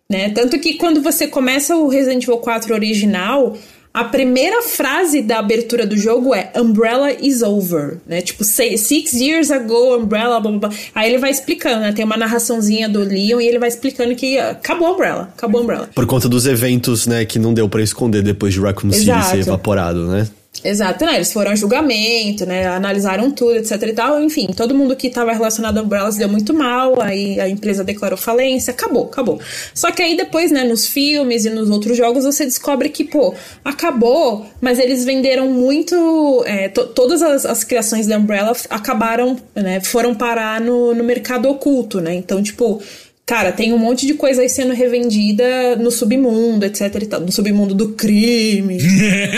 Né? 0.09 0.31
Tanto 0.31 0.59
que 0.61 0.75
quando 0.75 1.03
você 1.03 1.27
começa 1.27 1.75
o 1.77 1.89
Resident 1.89 2.23
Evil 2.23 2.39
4 2.39 2.73
original, 2.73 3.57
a 3.97 4.05
primeira 4.05 4.61
frase 4.61 5.23
da 5.23 5.39
abertura 5.39 5.87
do 5.87 5.97
jogo 5.97 6.35
é 6.35 6.53
Umbrella 6.55 7.11
is 7.13 7.41
over, 7.41 7.97
né? 8.07 8.21
Tipo, 8.21 8.45
six 8.45 9.15
years 9.15 9.51
ago, 9.51 9.97
Umbrella, 9.97 10.39
blá, 10.39 10.51
blá, 10.51 10.69
blá. 10.69 10.79
Aí 10.95 11.09
ele 11.09 11.17
vai 11.17 11.31
explicando, 11.31 11.81
né? 11.81 11.93
Tem 11.95 12.05
uma 12.05 12.19
narraçãozinha 12.19 12.91
do 12.91 12.99
Leon 12.99 13.41
e 13.41 13.49
ele 13.49 13.59
vai 13.59 13.71
explicando 13.71 14.15
que 14.15 14.39
acabou 14.39 14.89
a 14.89 14.93
Umbrella, 14.93 15.33
acabou 15.35 15.63
a 15.63 15.65
Umbrella. 15.65 15.91
Por 15.95 16.05
conta 16.05 16.29
dos 16.29 16.45
eventos, 16.45 17.07
né, 17.07 17.25
que 17.25 17.39
não 17.39 17.55
deu 17.55 17.71
para 17.71 17.83
esconder 17.83 18.23
depois 18.23 18.53
de 18.53 18.61
Raccoon 18.61 18.93
City 18.93 19.07
ser 19.31 19.39
evaporado, 19.39 20.07
né? 20.07 20.29
Exato, 20.65 21.05
né? 21.05 21.17
Eles 21.17 21.33
foram 21.33 21.51
a 21.51 21.55
julgamento, 21.55 22.47
né? 22.47 22.67
Analisaram 22.67 23.31
tudo, 23.31 23.57
etc 23.57 23.83
e 23.83 23.93
tal. 23.93 24.23
Enfim, 24.23 24.49
todo 24.55 24.75
mundo 24.75 24.97
que 24.97 25.09
estava 25.09 25.33
relacionado 25.33 25.79
a 25.79 25.83
Umbrellas 25.83 26.17
deu 26.17 26.29
muito 26.29 26.55
mal, 26.55 27.01
aí 27.01 27.39
a 27.41 27.49
empresa 27.49 27.85
declarou 27.85 28.19
falência, 28.19 28.73
acabou, 28.73 29.05
acabou. 29.05 29.41
Só 29.75 29.91
que 29.91 30.03
aí 30.03 30.17
depois, 30.17 30.51
né, 30.51 30.65
nos 30.65 30.87
filmes 30.87 31.45
e 31.45 31.51
nos 31.51 31.71
outros 31.71 31.97
jogos, 31.97 32.25
você 32.25 32.45
descobre 32.45 32.89
que, 32.89 33.05
pô, 33.05 33.35
acabou, 33.65 34.47
mas 34.61 34.79
eles 34.79 35.05
venderam 35.05 35.51
muito. 35.51 36.45
É, 36.47 36.69
todas 36.69 37.23
as, 37.23 37.45
as, 37.45 37.65
criações 37.65 38.07
da 38.07 38.17
Umbrella 38.17 38.53
acabaram, 38.71 39.37
né? 39.55 39.81
Foram 39.81 40.15
parar 40.15 40.61
no, 40.61 40.95
no 40.95 41.05
mercado 41.05 41.49
oculto, 41.49 42.01
né? 42.01 42.15
Então, 42.15 42.43
tipo 42.43 42.81
Cara, 43.29 43.51
tem 43.51 43.73
um 43.73 43.79
monte 43.79 44.07
de 44.07 44.15
coisa 44.15 44.43
aí 44.43 44.49
sendo 44.49 44.73
revendida 44.73 45.75
no 45.75 45.91
submundo, 45.91 46.65
etc 46.65 46.95
e 47.03 47.07
tal. 47.07 47.21
No 47.21 47.33
submundo 47.33 47.75
do 47.75 47.89
crime. 47.89 48.79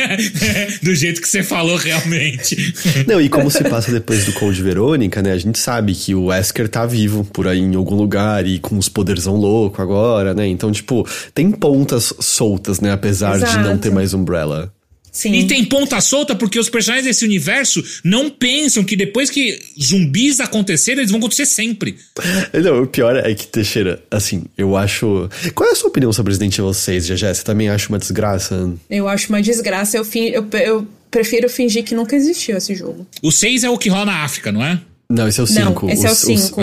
do 0.83 0.95
jeito 0.95 1.23
que 1.23 1.29
você 1.29 1.43
falou, 1.43 1.79
realmente. 1.79 2.75
Não, 3.07 3.19
e 3.19 3.31
como 3.31 3.51
se 3.51 3.65
passa 3.65 3.91
depois 3.91 4.27
do 4.27 4.35
Code 4.35 4.63
Verônica, 4.63 5.23
né? 5.23 5.33
A 5.33 5.39
gente 5.39 5.59
sabe 5.59 5.95
que 5.95 6.15
o 6.15 6.27
Wesker 6.27 6.69
tá 6.69 6.85
vivo 6.85 7.25
por 7.33 7.49
aí 7.49 7.61
em 7.61 7.75
algum 7.77 7.95
lugar 7.95 8.47
e 8.47 8.59
com 8.59 8.77
os 8.77 8.91
poderzão 8.91 9.37
louco 9.37 9.81
agora, 9.81 10.35
né? 10.35 10.47
Então, 10.47 10.71
tipo, 10.71 11.09
tem 11.33 11.51
pontas 11.51 12.13
soltas, 12.21 12.81
né? 12.81 12.93
Apesar 12.93 13.37
Exato. 13.37 13.57
de 13.57 13.65
não 13.65 13.79
ter 13.79 13.91
mais 13.91 14.13
Umbrella. 14.13 14.71
Sim. 15.19 15.33
E 15.33 15.49
tem 15.49 15.65
ponta 15.65 16.01
solta 16.01 16.37
porque 16.37 16.61
os 16.61 16.71
personagens 16.71 17.05
desse 17.05 17.25
universo 17.25 17.83
não 18.05 18.31
pensam 18.31 18.85
que 18.85 18.95
depois 18.95 19.29
que 19.29 19.59
zumbis 19.77 20.39
acontecerem, 20.39 21.01
eles 21.01 21.11
vão 21.11 21.19
acontecer 21.19 21.45
sempre. 21.45 21.97
Não, 22.55 22.85
o 22.85 22.87
pior 22.87 23.17
é 23.17 23.35
que, 23.35 23.45
Teixeira, 23.49 24.01
assim, 24.13 24.45
eu 24.57 24.77
acho. 24.77 25.29
Qual 25.57 25.69
é 25.69 25.73
a 25.73 25.75
sua 25.75 25.89
opinião 25.89 26.13
sobre 26.13 26.31
Resident 26.31 26.57
Evil 26.57 26.73
6, 26.73 27.07
Gegé? 27.07 27.35
Você 27.35 27.43
também 27.43 27.69
acha 27.69 27.89
uma 27.89 27.99
desgraça? 27.99 28.73
Eu 28.89 29.09
acho 29.09 29.29
uma 29.31 29.43
desgraça. 29.43 29.97
Eu, 29.97 30.05
fin... 30.05 30.27
eu, 30.27 30.47
eu 30.53 30.87
prefiro 31.11 31.51
fingir 31.51 31.83
que 31.83 31.97
nunca 31.97 32.15
existiu 32.15 32.57
esse 32.57 32.73
jogo. 32.77 33.05
O 33.21 33.33
6 33.33 33.65
é 33.65 33.71
o 33.71 33.77
que 33.77 33.89
rola 33.89 34.07
na 34.07 34.23
África, 34.23 34.53
não 34.53 34.65
é? 34.65 34.81
Não, 35.11 35.27
esse 35.27 35.41
é 35.41 35.43
o 35.43 35.47
5. 35.49 35.87
Não, 35.87 35.93
esse 35.93 36.07
é 36.07 36.11
o 36.13 36.15
5. 36.15 36.61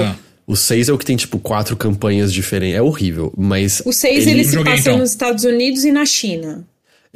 O 0.47 0.55
6 0.55 0.87
é 0.87 0.93
o 0.93 0.97
que 0.97 1.05
tem, 1.05 1.17
tipo, 1.17 1.39
quatro 1.39 1.75
campanhas 1.75 2.31
diferentes. 2.31 2.77
É 2.77 2.81
horrível, 2.81 3.33
mas. 3.35 3.81
O 3.85 3.91
6 3.91 4.27
ele, 4.27 4.31
ele 4.31 4.43
se 4.45 4.63
passa 4.63 4.79
então. 4.79 4.97
nos 4.99 5.09
Estados 5.09 5.43
Unidos 5.43 5.83
e 5.83 5.91
na 5.91 6.05
China. 6.05 6.65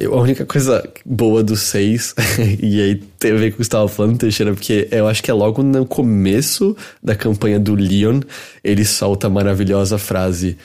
Eu, 0.00 0.14
a 0.14 0.22
única 0.22 0.46
coisa 0.46 0.82
boa 1.04 1.42
do 1.42 1.54
6, 1.54 2.14
e 2.62 2.80
aí 2.80 2.94
tem 3.18 3.32
a 3.32 3.34
ver 3.34 3.50
com 3.50 3.56
o 3.56 3.58
que 3.58 3.58
você 3.58 3.62
estava 3.62 3.86
falando, 3.86 4.16
Teixeira, 4.16 4.54
porque 4.54 4.88
eu 4.90 5.06
acho 5.06 5.22
que 5.22 5.30
é 5.30 5.34
logo 5.34 5.62
no 5.62 5.84
começo 5.84 6.74
da 7.02 7.14
campanha 7.14 7.60
do 7.60 7.74
Leon, 7.74 8.20
ele 8.64 8.82
solta 8.82 9.26
a 9.26 9.30
maravilhosa 9.30 9.98
frase. 9.98 10.56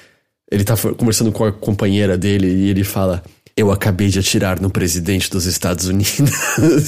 Ele 0.50 0.64
tá 0.64 0.78
conversando 0.78 1.34
com 1.34 1.44
a 1.44 1.52
companheira 1.52 2.18
dele 2.18 2.48
e 2.48 2.70
ele 2.70 2.86
fala: 2.86 3.22
Eu 3.58 3.72
acabei 3.72 4.08
de 4.08 4.20
atirar 4.20 4.62
no 4.62 4.70
presidente 4.70 5.30
dos 5.30 5.46
Estados 5.46 5.88
Unidos. 5.88 6.32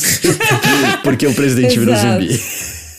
porque 1.04 1.28
o 1.28 1.34
presidente 1.34 1.78
virou 1.78 1.96
zumbi. 1.96 2.40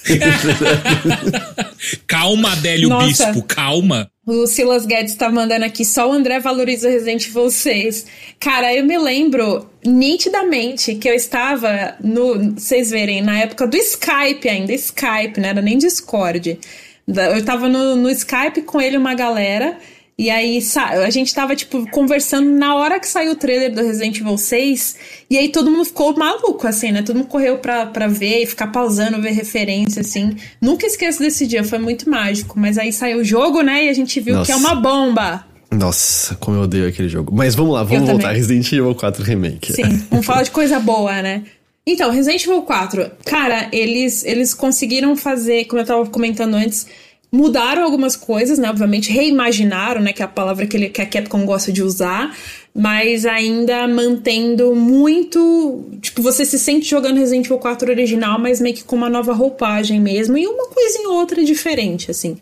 calma, 2.07 2.53
Adélio 2.53 2.89
Nossa. 2.91 3.27
Bispo, 3.27 3.43
calma. 3.43 4.11
O 4.31 4.47
Silas 4.47 4.85
Guedes 4.85 5.15
tá 5.15 5.31
mandando 5.31 5.65
aqui, 5.65 5.87
só 5.87 6.07
o 6.07 6.13
André 6.13 6.39
valoriza 6.39 6.91
Resident 6.91 7.27
Evil 7.27 7.51
6. 7.51 8.05
Cara, 8.39 8.75
eu 8.75 8.85
me 8.85 8.99
lembro 8.99 9.67
nitidamente 9.83 10.97
que 10.97 11.09
eu 11.09 11.15
estava 11.15 11.97
no. 11.99 12.53
Vocês 12.53 12.91
verem, 12.91 13.23
na 13.23 13.39
época 13.39 13.67
do 13.67 13.75
Skype 13.79 14.47
ainda, 14.47 14.75
Skype, 14.75 15.41
não 15.41 15.49
era 15.49 15.63
nem 15.63 15.79
Discord. 15.79 16.61
Eu 17.07 17.43
tava 17.43 17.71
no, 17.71 17.97
no 17.97 18.11
Skype 18.11 18.61
com 18.67 18.79
ele, 18.79 18.99
uma 18.99 19.15
galera. 19.15 19.79
E 20.19 20.31
aí 20.31 20.59
a 20.75 21.11
gente 21.11 21.33
tava, 21.33 21.55
tipo, 21.55 21.89
conversando 21.93 22.51
na 22.51 22.75
hora 22.75 22.99
que 22.99 23.07
saiu 23.07 23.33
o 23.33 23.37
trailer 23.37 23.73
do 23.73 23.81
Resident 23.81 24.19
Evil 24.19 24.37
6. 24.37 24.97
E 25.31 25.39
aí 25.39 25.49
todo 25.49 25.71
mundo 25.71 25.85
ficou 25.85 26.13
maluco, 26.19 26.67
assim, 26.67 26.91
né? 26.91 27.03
Todo 27.03 27.19
mundo 27.19 27.29
correu 27.29 27.59
pra, 27.59 27.87
pra 27.87 28.09
ver 28.09 28.43
e 28.43 28.47
ficar 28.47 28.67
pausando, 28.67 29.23
ver 29.23 29.31
referência, 29.31 30.01
assim. 30.01 30.35
Nunca 30.61 30.87
esqueço 30.87 31.21
desse 31.21 31.47
dia, 31.47 31.63
foi 31.63 31.79
muito 31.79 32.11
mágico. 32.11 32.59
Mas 32.59 32.77
aí 32.79 32.93
saiu 32.93 33.19
o 33.21 33.25
jogo, 33.25 33.63
né? 33.63 33.85
E 33.85 33.89
a 33.89 33.93
gente 33.93 34.19
viu 34.19 34.35
Nossa. 34.35 34.47
que 34.47 34.53
é 34.53 34.57
uma 34.57 34.75
bomba. 34.75 35.45
Nossa, 35.71 36.35
como 36.35 36.57
eu 36.57 36.63
odeio 36.63 36.89
aquele 36.89 37.09
jogo. 37.09 37.33
Mas 37.33 37.55
vamos 37.55 37.75
lá, 37.75 37.85
vamos 37.85 38.01
eu 38.01 38.07
voltar. 38.07 38.29
Também. 38.29 38.39
Resident 38.39 38.73
Evil 38.73 38.95
4 38.97 39.23
Remake. 39.23 39.73
Sim, 39.73 40.03
vamos 40.11 40.27
falar 40.27 40.43
de 40.43 40.51
coisa 40.51 40.81
boa, 40.81 41.23
né? 41.23 41.45
Então, 41.87 42.11
Resident 42.11 42.43
Evil 42.43 42.63
4, 42.63 43.09
cara, 43.25 43.69
eles, 43.71 44.25
eles 44.25 44.53
conseguiram 44.53 45.17
fazer, 45.17 45.67
como 45.67 45.81
eu 45.81 45.87
tava 45.87 46.05
comentando 46.07 46.55
antes 46.55 46.87
mudaram 47.31 47.83
algumas 47.83 48.17
coisas, 48.17 48.59
né? 48.59 48.69
Obviamente 48.69 49.13
reimaginaram, 49.13 50.01
né? 50.01 50.13
Que 50.13 50.23
é 50.23 50.25
a 50.25 50.29
palavra 50.29 50.67
que, 50.67 50.77
ele, 50.77 50.89
que 50.89 51.03
a 51.03 51.07
Capcom 51.07 51.45
gosta 51.45 51.71
de 51.71 51.83
usar, 51.83 52.37
mas 52.75 53.27
ainda 53.27 53.87
mantendo 53.87 54.75
muito. 54.75 55.91
Tipo, 56.01 56.23
você 56.23 56.45
se 56.45 56.59
sente 56.59 56.89
jogando 56.89 57.19
Resident 57.19 57.47
Evil 57.47 57.59
4 57.59 57.91
original, 57.91 58.39
mas 58.39 58.61
meio 58.61 58.75
que 58.75 58.85
com 58.85 58.97
uma 58.97 59.11
nova 59.11 59.33
roupagem 59.33 60.01
mesmo 60.01 60.37
e 60.37 60.47
uma 60.47 60.69
coisa 60.69 60.99
em 60.99 61.07
outra 61.07 61.45
diferente, 61.45 62.11
assim. 62.11 62.39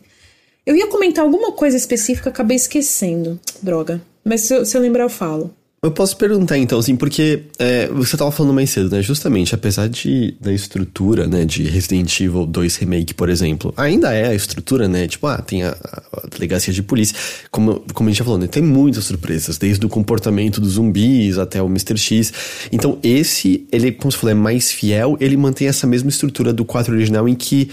Eu 0.65 0.75
ia 0.75 0.87
comentar 0.87 1.23
alguma 1.23 1.53
coisa 1.53 1.77
específica, 1.77 2.29
acabei 2.29 2.57
esquecendo. 2.57 3.39
Droga. 3.61 4.01
Mas 4.23 4.41
se 4.41 4.53
eu, 4.53 4.65
se 4.65 4.75
eu 4.75 4.81
lembrar, 4.81 5.03
eu 5.03 5.09
falo. 5.09 5.53
Eu 5.79 5.91
posso 5.91 6.17
perguntar 6.17 6.57
então, 6.57 6.79
assim, 6.79 6.95
porque 6.95 7.43
é, 7.59 7.87
você 7.89 8.17
tava 8.17 8.31
falando 8.31 8.51
mais 8.51 8.71
cedo, 8.71 8.89
né? 8.89 8.99
Justamente, 9.03 9.53
apesar 9.53 9.87
de 9.87 10.35
da 10.41 10.51
estrutura, 10.51 11.27
né, 11.27 11.45
de 11.45 11.63
Resident 11.63 12.19
Evil 12.19 12.47
2 12.47 12.77
Remake, 12.77 13.13
por 13.13 13.29
exemplo, 13.29 13.71
ainda 13.77 14.11
é 14.11 14.29
a 14.29 14.33
estrutura, 14.33 14.87
né? 14.87 15.07
Tipo, 15.07 15.27
ah, 15.27 15.37
tem 15.37 15.61
a, 15.61 15.69
a 15.69 16.27
delegacia 16.31 16.73
de 16.73 16.81
polícia. 16.81 17.15
Como, 17.51 17.85
como 17.93 18.09
a 18.09 18.11
gente 18.11 18.17
já 18.17 18.25
falou, 18.25 18.39
né? 18.39 18.47
Tem 18.47 18.63
muitas 18.63 19.03
surpresas, 19.03 19.59
desde 19.59 19.85
o 19.85 19.89
comportamento 19.89 20.59
dos 20.59 20.73
zumbis 20.73 21.37
até 21.37 21.61
o 21.61 21.67
Mr. 21.67 21.95
X. 21.95 22.33
Então, 22.71 22.97
esse, 23.03 23.67
ele, 23.71 23.91
como 23.91 24.11
você 24.11 24.17
falou, 24.17 24.31
é 24.31 24.35
mais 24.35 24.71
fiel, 24.71 25.15
ele 25.19 25.37
mantém 25.37 25.67
essa 25.67 25.85
mesma 25.85 26.09
estrutura 26.09 26.51
do 26.51 26.65
4 26.65 26.91
original 26.91 27.29
em 27.29 27.35
que 27.35 27.69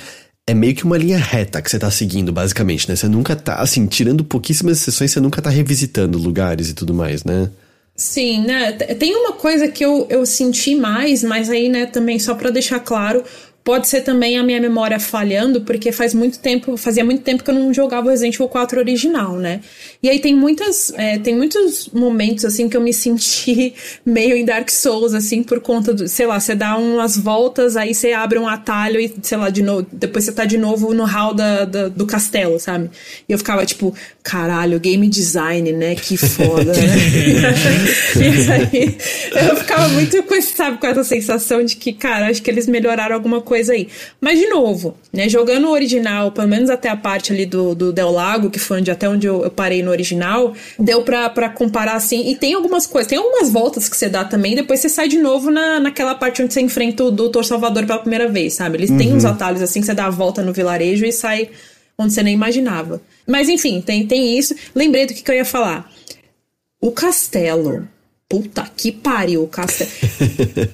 é 0.46 0.52
meio 0.52 0.74
que 0.74 0.84
uma 0.84 0.98
linha 0.98 1.16
reta 1.16 1.62
que 1.62 1.70
você 1.70 1.78
tá 1.78 1.90
seguindo, 1.90 2.30
basicamente, 2.34 2.86
né? 2.86 2.96
Você 2.96 3.08
nunca 3.08 3.34
tá, 3.34 3.54
assim, 3.56 3.86
tirando 3.86 4.22
pouquíssimas 4.22 4.78
sessões, 4.78 5.10
você 5.10 5.20
nunca 5.20 5.40
tá 5.40 5.48
revisitando 5.48 6.18
lugares 6.18 6.68
e 6.68 6.74
tudo 6.74 6.92
mais, 6.92 7.24
né? 7.24 7.48
Sim, 7.96 8.44
né? 8.44 8.72
Tem 8.72 9.14
uma 9.14 9.32
coisa 9.34 9.68
que 9.68 9.84
eu, 9.84 10.06
eu 10.10 10.26
senti 10.26 10.74
mais, 10.74 11.22
mas 11.22 11.48
aí, 11.48 11.68
né, 11.68 11.86
também 11.86 12.18
só 12.18 12.34
para 12.34 12.50
deixar 12.50 12.80
claro, 12.80 13.22
Pode 13.64 13.88
ser 13.88 14.02
também 14.02 14.36
a 14.36 14.42
minha 14.42 14.60
memória 14.60 15.00
falhando, 15.00 15.62
porque 15.62 15.90
faz 15.90 16.12
muito 16.12 16.38
tempo, 16.38 16.76
fazia 16.76 17.02
muito 17.02 17.22
tempo 17.22 17.42
que 17.42 17.50
eu 17.50 17.54
não 17.54 17.72
jogava 17.72 18.08
o 18.08 18.10
Resident 18.10 18.34
Evil 18.34 18.46
4 18.46 18.78
original, 18.78 19.36
né? 19.36 19.60
E 20.02 20.10
aí 20.10 20.18
tem 20.18 20.34
muitas, 20.34 20.92
é, 20.98 21.18
tem 21.18 21.34
muitos 21.34 21.88
momentos 21.88 22.44
assim 22.44 22.68
que 22.68 22.76
eu 22.76 22.82
me 22.82 22.92
senti 22.92 23.72
meio 24.04 24.36
em 24.36 24.44
Dark 24.44 24.68
Souls, 24.68 25.14
assim, 25.14 25.42
por 25.42 25.60
conta 25.60 25.94
do, 25.94 26.06
sei 26.06 26.26
lá, 26.26 26.38
você 26.38 26.54
dá 26.54 26.76
umas 26.76 27.16
voltas, 27.16 27.74
aí 27.74 27.94
você 27.94 28.12
abre 28.12 28.38
um 28.38 28.46
atalho 28.46 29.00
e, 29.00 29.10
sei 29.22 29.38
lá, 29.38 29.48
de 29.48 29.62
novo, 29.62 29.86
depois 29.90 30.26
você 30.26 30.32
tá 30.32 30.44
de 30.44 30.58
novo 30.58 30.92
no 30.92 31.06
hall 31.06 31.32
da, 31.32 31.64
da 31.64 31.88
do 31.88 32.04
castelo, 32.04 32.60
sabe? 32.60 32.90
E 33.26 33.32
eu 33.32 33.38
ficava 33.38 33.64
tipo, 33.64 33.94
caralho, 34.22 34.78
game 34.78 35.08
design, 35.08 35.72
né? 35.72 35.94
Que 35.94 36.18
foda, 36.18 36.70
né? 36.70 36.82
e 38.20 38.52
aí 38.52 39.48
eu 39.48 39.56
ficava 39.56 39.88
muito 39.88 40.22
com, 40.24 40.42
sabe, 40.42 40.76
com 40.76 40.86
essa 40.86 41.02
sensação 41.02 41.64
de 41.64 41.76
que, 41.76 41.94
cara, 41.94 42.28
acho 42.28 42.42
que 42.42 42.50
eles 42.50 42.66
melhoraram 42.66 43.14
alguma 43.14 43.40
coisa 43.40 43.53
coisa 43.54 43.72
aí. 43.72 43.86
Mas, 44.20 44.36
de 44.36 44.48
novo, 44.48 44.96
né, 45.12 45.28
jogando 45.28 45.68
o 45.68 45.70
original, 45.70 46.32
pelo 46.32 46.48
menos 46.48 46.68
até 46.68 46.88
a 46.88 46.96
parte 46.96 47.32
ali 47.32 47.46
do, 47.46 47.72
do 47.72 47.92
Del 47.92 48.10
Lago, 48.10 48.50
que 48.50 48.58
foi 48.58 48.80
onde, 48.80 48.90
até 48.90 49.08
onde 49.08 49.28
eu, 49.28 49.44
eu 49.44 49.50
parei 49.50 49.80
no 49.80 49.92
original, 49.92 50.52
deu 50.76 51.02
pra, 51.02 51.30
pra 51.30 51.48
comparar 51.48 51.94
assim. 51.94 52.28
E 52.28 52.34
tem 52.34 52.54
algumas 52.54 52.84
coisas, 52.84 53.08
tem 53.08 53.16
algumas 53.16 53.52
voltas 53.52 53.88
que 53.88 53.96
você 53.96 54.08
dá 54.08 54.24
também, 54.24 54.56
depois 54.56 54.80
você 54.80 54.88
sai 54.88 55.06
de 55.06 55.18
novo 55.18 55.52
na, 55.52 55.78
naquela 55.78 56.16
parte 56.16 56.42
onde 56.42 56.52
você 56.52 56.60
enfrenta 56.60 57.04
o 57.04 57.12
Doutor 57.12 57.44
Salvador 57.44 57.86
pela 57.86 58.00
primeira 58.00 58.28
vez, 58.28 58.54
sabe? 58.54 58.78
Eles 58.78 58.90
uhum. 58.90 58.98
têm 58.98 59.14
uns 59.14 59.24
atalhos 59.24 59.62
assim 59.62 59.78
que 59.78 59.86
você 59.86 59.94
dá 59.94 60.06
a 60.06 60.10
volta 60.10 60.42
no 60.42 60.52
vilarejo 60.52 61.06
e 61.06 61.12
sai 61.12 61.50
onde 61.96 62.12
você 62.12 62.24
nem 62.24 62.34
imaginava. 62.34 63.00
Mas 63.24 63.48
enfim, 63.48 63.80
tem, 63.80 64.04
tem 64.04 64.36
isso. 64.36 64.52
Lembrei 64.74 65.06
do 65.06 65.14
que, 65.14 65.22
que 65.22 65.30
eu 65.30 65.36
ia 65.36 65.44
falar. 65.44 65.88
O 66.80 66.90
castelo 66.90 67.88
Puta 68.34 68.68
que 68.76 68.90
pariu, 68.90 69.44
o 69.44 69.46
castelo. 69.46 69.90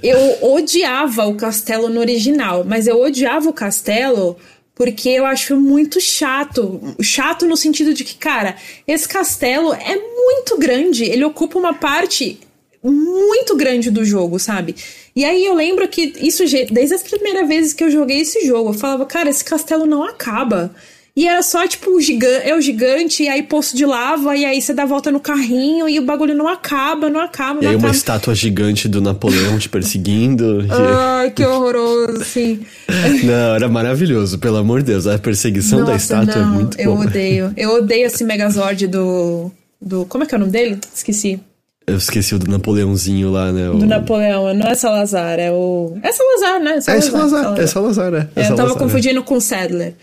eu 0.02 0.50
odiava 0.54 1.26
o 1.26 1.34
castelo 1.34 1.90
no 1.90 2.00
original, 2.00 2.64
mas 2.64 2.86
eu 2.86 2.98
odiava 2.98 3.50
o 3.50 3.52
castelo 3.52 4.38
porque 4.74 5.10
eu 5.10 5.26
acho 5.26 5.54
muito 5.58 6.00
chato. 6.00 6.80
Chato 7.02 7.46
no 7.46 7.58
sentido 7.58 7.92
de 7.92 8.02
que, 8.02 8.14
cara, 8.14 8.56
esse 8.88 9.06
castelo 9.06 9.74
é 9.74 9.94
muito 9.94 10.56
grande, 10.56 11.04
ele 11.04 11.22
ocupa 11.22 11.58
uma 11.58 11.74
parte 11.74 12.40
muito 12.82 13.54
grande 13.54 13.90
do 13.90 14.06
jogo, 14.06 14.38
sabe? 14.38 14.74
E 15.14 15.22
aí 15.22 15.44
eu 15.44 15.52
lembro 15.52 15.86
que 15.86 16.14
isso, 16.18 16.42
desde 16.72 16.94
as 16.94 17.02
primeiras 17.02 17.46
vezes 17.46 17.74
que 17.74 17.84
eu 17.84 17.90
joguei 17.90 18.22
esse 18.22 18.46
jogo, 18.46 18.70
eu 18.70 18.74
falava, 18.74 19.04
cara, 19.04 19.28
esse 19.28 19.44
castelo 19.44 19.84
não 19.84 20.02
acaba. 20.02 20.74
E 21.16 21.26
era 21.26 21.42
só, 21.42 21.66
tipo, 21.66 21.90
o 21.90 22.00
gigante, 22.00 22.48
é 22.48 22.54
o 22.54 22.60
gigante, 22.60 23.24
e 23.24 23.28
aí 23.28 23.42
poço 23.42 23.76
de 23.76 23.84
lava, 23.84 24.36
e 24.36 24.44
aí 24.44 24.62
você 24.62 24.72
dá 24.72 24.84
a 24.84 24.86
volta 24.86 25.10
no 25.10 25.18
carrinho, 25.18 25.88
e 25.88 25.98
o 25.98 26.04
bagulho 26.04 26.34
não 26.34 26.46
acaba, 26.46 27.10
não 27.10 27.20
acaba, 27.20 27.54
não 27.54 27.62
E 27.62 27.66
aí 27.66 27.74
acaba. 27.74 27.88
uma 27.88 27.94
estátua 27.94 28.34
gigante 28.34 28.88
do 28.88 29.00
Napoleão 29.00 29.58
te 29.58 29.68
perseguindo. 29.68 30.64
Ai, 30.70 31.30
que 31.34 31.44
horroroso, 31.44 32.24
sim. 32.24 32.60
Não, 33.24 33.54
era 33.54 33.68
maravilhoso, 33.68 34.38
pelo 34.38 34.56
amor 34.56 34.80
de 34.80 34.86
Deus. 34.92 35.06
A 35.06 35.18
perseguição 35.18 35.80
Nossa, 35.80 35.90
da 35.90 35.96
estátua 35.96 36.42
não, 36.42 36.42
é 36.42 36.54
muito 36.54 36.80
eu 36.80 36.92
boa. 36.92 37.04
Eu 37.04 37.08
odeio. 37.08 37.52
Eu 37.56 37.70
odeio 37.76 38.06
esse 38.06 38.24
Megazord 38.24 38.86
do, 38.86 39.50
do... 39.80 40.04
Como 40.06 40.24
é 40.24 40.26
que 40.26 40.34
é 40.34 40.36
o 40.36 40.40
nome 40.40 40.52
dele? 40.52 40.78
Esqueci. 40.94 41.40
Eu 41.86 41.96
esqueci 41.96 42.34
o 42.34 42.38
do 42.38 42.50
Napoleãozinho 42.50 43.30
lá, 43.30 43.50
né? 43.52 43.68
O... 43.68 43.74
Do 43.74 43.86
Napoleão, 43.86 44.54
não 44.54 44.66
é 44.66 44.74
Salazar, 44.74 45.38
é 45.38 45.50
o. 45.50 45.98
É 46.02 46.12
Salazar, 46.12 46.60
né? 46.60 46.80
Salazar, 46.80 46.96
é 46.96 47.00
Salazar, 47.00 47.42
Salazar. 47.42 47.60
é 47.60 47.66
Salazar, 47.66 48.14
é. 48.14 48.16
é 48.16 48.20
eu 48.20 48.26
Salazar, 48.44 48.56
tava 48.56 48.72
é. 48.72 48.78
confundindo 48.78 49.22
com 49.24 49.40
Sadler. 49.40 49.94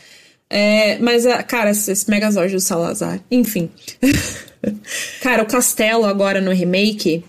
É, 0.49 0.97
mas, 0.99 1.25
cara, 1.47 1.71
esse 1.71 2.09
Megazord 2.09 2.53
do 2.53 2.59
Salazar. 2.59 3.19
Enfim. 3.29 3.69
cara, 5.21 5.43
o 5.43 5.47
castelo 5.47 6.05
agora 6.05 6.39
no 6.39 6.51
remake, 6.51 7.23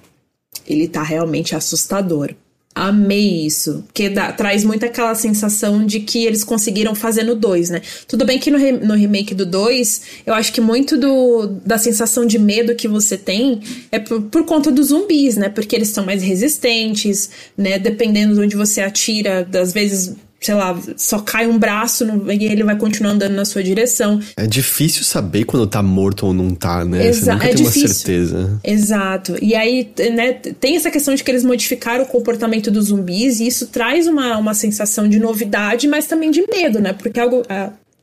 ele 0.66 0.88
tá 0.88 1.02
realmente 1.02 1.54
assustador. 1.54 2.34
Amei 2.78 3.44
isso. 3.44 3.82
Porque 3.88 4.08
dá, 4.08 4.30
traz 4.30 4.62
muito 4.62 4.86
aquela 4.86 5.12
sensação 5.16 5.84
de 5.84 5.98
que 5.98 6.24
eles 6.24 6.44
conseguiram 6.44 6.94
fazer 6.94 7.24
no 7.24 7.34
2, 7.34 7.70
né? 7.70 7.82
Tudo 8.06 8.24
bem 8.24 8.38
que 8.38 8.52
no, 8.52 8.58
re, 8.58 8.70
no 8.70 8.94
remake 8.94 9.34
do 9.34 9.44
2, 9.44 10.02
eu 10.24 10.32
acho 10.32 10.52
que 10.52 10.60
muito 10.60 10.96
do, 10.96 11.58
da 11.66 11.76
sensação 11.76 12.24
de 12.24 12.38
medo 12.38 12.76
que 12.76 12.86
você 12.86 13.18
tem 13.18 13.60
é 13.90 13.98
por, 13.98 14.22
por 14.22 14.44
conta 14.44 14.70
dos 14.70 14.88
zumbis, 14.88 15.36
né? 15.36 15.48
Porque 15.48 15.74
eles 15.74 15.88
são 15.88 16.06
mais 16.06 16.22
resistentes, 16.22 17.30
né? 17.56 17.80
Dependendo 17.80 18.34
de 18.34 18.40
onde 18.42 18.54
você 18.54 18.80
atira, 18.80 19.44
das 19.44 19.72
vezes 19.72 20.14
sei 20.40 20.54
lá, 20.54 20.78
só 20.96 21.18
cai 21.18 21.46
um 21.46 21.58
braço 21.58 22.04
no, 22.04 22.30
e 22.32 22.44
ele 22.44 22.62
vai 22.62 22.76
continuar 22.76 23.12
andando 23.12 23.34
na 23.34 23.44
sua 23.44 23.62
direção. 23.62 24.20
É 24.36 24.46
difícil 24.46 25.02
saber 25.02 25.44
quando 25.44 25.66
tá 25.66 25.82
morto 25.82 26.26
ou 26.26 26.32
não 26.32 26.54
tá, 26.54 26.84
né? 26.84 27.08
Exa 27.08 27.24
Você 27.24 27.32
nunca 27.32 27.44
é 27.44 27.48
tem 27.48 27.64
difícil. 27.64 27.82
uma 27.82 27.88
certeza. 27.88 28.60
Exato. 28.62 29.36
E 29.42 29.54
aí, 29.54 29.90
né, 30.14 30.32
tem 30.32 30.76
essa 30.76 30.90
questão 30.90 31.14
de 31.14 31.24
que 31.24 31.30
eles 31.30 31.42
modificaram 31.42 32.04
o 32.04 32.06
comportamento 32.06 32.70
dos 32.70 32.86
zumbis 32.86 33.40
e 33.40 33.48
isso 33.48 33.66
traz 33.66 34.06
uma, 34.06 34.38
uma 34.38 34.54
sensação 34.54 35.08
de 35.08 35.18
novidade, 35.18 35.88
mas 35.88 36.06
também 36.06 36.30
de 36.30 36.46
medo, 36.46 36.78
né? 36.78 36.92
Porque 36.92 37.18
é 37.18 37.22
algo, 37.24 37.42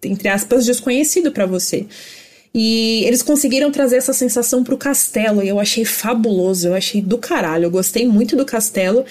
entre 0.03 0.27
aspas, 0.27 0.65
desconhecido 0.65 1.31
para 1.31 1.45
você. 1.45 1.85
E 2.57 3.03
eles 3.03 3.21
conseguiram 3.21 3.69
trazer 3.69 3.97
essa 3.97 4.13
sensação 4.13 4.63
pro 4.63 4.77
castelo 4.77 5.43
e 5.43 5.47
eu 5.49 5.59
achei 5.59 5.83
fabuloso, 5.83 6.69
eu 6.69 6.73
achei 6.73 7.01
do 7.01 7.17
caralho, 7.17 7.65
eu 7.65 7.69
gostei 7.69 8.07
muito 8.07 8.33
do 8.37 8.45
castelo. 8.45 9.03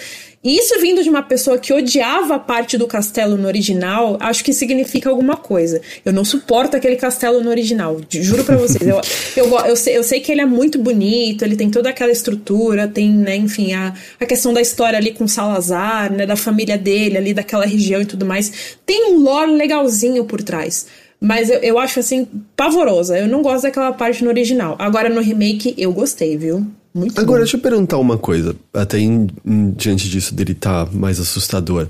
E 0.44 0.58
isso 0.58 0.78
vindo 0.78 1.02
de 1.02 1.08
uma 1.08 1.22
pessoa 1.22 1.56
que 1.56 1.72
odiava 1.72 2.34
a 2.34 2.38
parte 2.38 2.76
do 2.76 2.86
castelo 2.86 3.38
no 3.38 3.48
original, 3.48 4.18
acho 4.20 4.44
que 4.44 4.52
significa 4.52 5.08
alguma 5.08 5.38
coisa. 5.38 5.80
Eu 6.04 6.12
não 6.12 6.22
suporto 6.22 6.76
aquele 6.76 6.96
castelo 6.96 7.42
no 7.42 7.48
original, 7.48 7.98
juro 8.10 8.44
para 8.44 8.58
vocês. 8.58 8.86
Eu, 8.86 9.00
eu, 9.34 9.58
eu, 9.60 9.74
sei, 9.74 9.96
eu 9.96 10.04
sei 10.04 10.20
que 10.20 10.30
ele 10.30 10.42
é 10.42 10.46
muito 10.46 10.78
bonito, 10.78 11.46
ele 11.46 11.56
tem 11.56 11.70
toda 11.70 11.88
aquela 11.88 12.12
estrutura, 12.12 12.86
tem, 12.86 13.10
né, 13.10 13.36
enfim, 13.36 13.72
a, 13.72 13.94
a 14.20 14.26
questão 14.26 14.52
da 14.52 14.60
história 14.60 14.98
ali 14.98 15.12
com 15.12 15.26
Salazar, 15.26 16.12
né, 16.12 16.26
da 16.26 16.36
família 16.36 16.76
dele 16.76 17.16
ali, 17.16 17.32
daquela 17.32 17.64
região 17.64 18.02
e 18.02 18.06
tudo 18.06 18.26
mais. 18.26 18.76
Tem 18.84 19.12
um 19.12 19.20
lore 19.20 19.52
legalzinho 19.52 20.26
por 20.26 20.42
trás. 20.42 20.86
Mas 21.18 21.48
eu, 21.48 21.58
eu 21.60 21.78
acho 21.78 22.00
assim, 22.00 22.28
pavorosa. 22.54 23.18
Eu 23.18 23.26
não 23.26 23.40
gosto 23.40 23.62
daquela 23.62 23.94
parte 23.94 24.22
no 24.22 24.28
original. 24.28 24.76
Agora 24.78 25.08
no 25.08 25.22
remake 25.22 25.74
eu 25.78 25.90
gostei, 25.90 26.36
viu? 26.36 26.66
Muito 26.94 27.20
Agora, 27.20 27.38
bom. 27.38 27.44
deixa 27.44 27.56
eu 27.56 27.60
perguntar 27.60 27.98
uma 27.98 28.16
coisa, 28.16 28.54
até 28.72 28.98
em, 28.98 29.26
em, 29.44 29.70
diante 29.72 30.08
disso 30.08 30.32
dele 30.32 30.54
tá 30.54 30.86
mais 30.92 31.18
assustador. 31.18 31.88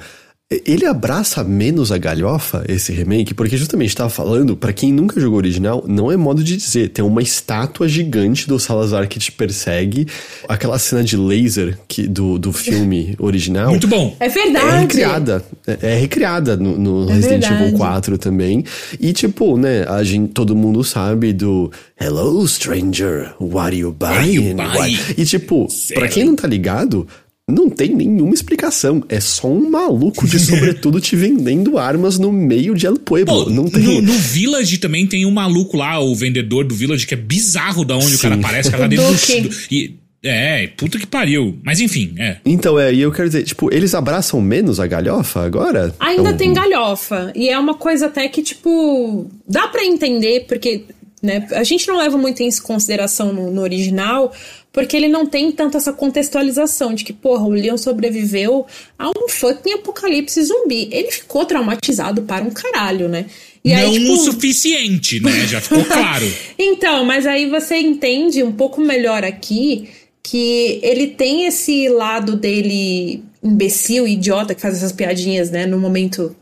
Ele 0.50 0.84
abraça 0.84 1.42
menos 1.42 1.90
a 1.90 1.96
galhofa, 1.96 2.64
esse 2.68 2.92
remake, 2.92 3.32
porque 3.32 3.56
justamente 3.56 3.88
estava 3.88 4.10
falando, 4.10 4.54
para 4.54 4.74
quem 4.74 4.92
nunca 4.92 5.18
jogou 5.18 5.38
original, 5.38 5.82
não 5.88 6.12
é 6.12 6.18
modo 6.18 6.44
de 6.44 6.54
dizer. 6.56 6.90
Tem 6.90 7.02
uma 7.02 7.22
estátua 7.22 7.88
gigante 7.88 8.46
do 8.46 8.58
Salazar 8.60 9.08
que 9.08 9.18
te 9.18 9.32
persegue. 9.32 10.06
Aquela 10.46 10.78
cena 10.78 11.02
de 11.02 11.16
laser 11.16 11.78
que, 11.88 12.06
do, 12.06 12.38
do 12.38 12.52
filme 12.52 13.16
original. 13.18 13.70
Muito 13.70 13.88
bom. 13.88 14.14
É 14.20 14.28
verdade. 14.28 14.66
É 14.66 14.80
recriada. 14.80 15.44
É, 15.66 15.78
é 15.80 15.96
recriada 15.96 16.56
no, 16.58 16.78
no 16.78 17.10
é 17.10 17.14
Resident 17.14 17.40
verdade. 17.40 17.64
Evil 17.64 17.78
4 17.78 18.18
também. 18.18 18.64
E 19.00 19.14
tipo, 19.14 19.56
né, 19.56 19.84
a 19.88 20.02
gente, 20.04 20.32
todo 20.32 20.54
mundo 20.54 20.84
sabe 20.84 21.32
do 21.32 21.72
Hello, 21.98 22.46
stranger, 22.46 23.32
what 23.40 23.68
are 23.68 23.76
you 23.78 23.92
buying? 23.92 24.14
What 24.14 24.60
are 24.60 24.70
you 24.70 24.78
buying? 24.78 24.98
E 25.16 25.24
tipo, 25.24 25.66
pra 25.94 26.06
quem 26.06 26.24
não 26.24 26.36
tá 26.36 26.46
ligado, 26.46 27.08
não 27.48 27.68
tem 27.68 27.94
nenhuma 27.94 28.32
explicação. 28.32 29.04
É 29.08 29.20
só 29.20 29.48
um 29.48 29.70
maluco 29.70 30.26
de 30.26 30.38
sobretudo 30.40 31.00
te 31.00 31.14
vendendo 31.14 31.78
armas 31.78 32.18
no 32.18 32.32
meio 32.32 32.74
de 32.74 32.86
El 32.86 32.96
Pueblo. 32.96 33.44
Pô, 33.44 33.50
não 33.50 33.68
tem. 33.68 33.82
no, 33.82 34.02
no 34.02 34.12
Village 34.12 34.78
também 34.78 35.06
tem 35.06 35.26
um 35.26 35.30
maluco 35.30 35.76
lá, 35.76 36.00
o 36.00 36.14
vendedor 36.14 36.64
do 36.64 36.74
Village, 36.74 37.06
que 37.06 37.14
é 37.14 37.16
bizarro 37.16 37.84
da 37.84 37.96
onde 37.96 38.08
Sim. 38.08 38.16
o 38.16 38.18
cara 38.20 38.34
aparece, 38.36 38.68
o 38.68 38.72
cara 38.72 38.82
tá 38.84 38.88
dentro 38.88 39.42
do. 39.42 39.48
do 39.48 39.54
e, 39.70 39.98
é, 40.26 40.68
puta 40.68 40.98
que 40.98 41.06
pariu. 41.06 41.58
Mas 41.62 41.80
enfim, 41.80 42.14
é. 42.18 42.38
Então, 42.46 42.80
é, 42.80 42.94
e 42.94 43.02
eu 43.02 43.12
quero 43.12 43.28
dizer, 43.28 43.42
tipo, 43.42 43.72
eles 43.72 43.94
abraçam 43.94 44.40
menos 44.40 44.80
a 44.80 44.86
galhofa 44.86 45.44
agora? 45.44 45.94
Ainda 46.00 46.32
tem 46.32 46.54
galhofa. 46.54 47.30
E 47.34 47.50
é 47.50 47.58
uma 47.58 47.74
coisa 47.74 48.06
até 48.06 48.26
que, 48.26 48.42
tipo, 48.42 49.30
dá 49.46 49.68
pra 49.68 49.84
entender, 49.84 50.46
porque 50.48 50.84
né, 51.24 51.46
a 51.52 51.64
gente 51.64 51.88
não 51.88 51.96
leva 51.96 52.18
muito 52.18 52.42
em 52.42 52.50
consideração 52.60 53.32
no, 53.32 53.50
no 53.50 53.62
original, 53.62 54.30
porque 54.70 54.94
ele 54.94 55.08
não 55.08 55.24
tem 55.24 55.50
tanto 55.50 55.78
essa 55.78 55.90
contextualização 55.90 56.92
de 56.92 57.02
que, 57.02 57.14
porra, 57.14 57.44
o 57.44 57.50
Leon 57.50 57.78
sobreviveu 57.78 58.66
a 58.98 59.08
um 59.08 59.26
fucking 59.28 59.72
apocalipse 59.72 60.42
zumbi. 60.42 60.88
Ele 60.92 61.10
ficou 61.10 61.46
traumatizado 61.46 62.22
para 62.22 62.44
um 62.44 62.50
caralho, 62.50 63.08
né? 63.08 63.24
E 63.64 63.70
não 63.70 63.78
aí, 63.78 63.98
tipo, 63.98 64.12
o 64.12 64.16
suficiente, 64.18 65.20
né? 65.20 65.46
Já 65.46 65.62
ficou 65.62 65.82
claro. 65.86 66.30
Então, 66.58 67.06
mas 67.06 67.26
aí 67.26 67.48
você 67.48 67.76
entende 67.78 68.42
um 68.42 68.52
pouco 68.52 68.80
melhor 68.80 69.24
aqui 69.24 69.88
que 70.22 70.80
ele 70.82 71.06
tem 71.06 71.46
esse 71.46 71.88
lado 71.88 72.36
dele 72.36 73.22
imbecil, 73.42 74.06
idiota, 74.06 74.54
que 74.54 74.60
faz 74.60 74.74
essas 74.74 74.92
piadinhas, 74.92 75.50
né, 75.50 75.66
no 75.66 75.78
momento 75.78 76.34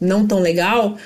não 0.00 0.26
tão 0.26 0.40
legal, 0.40 0.96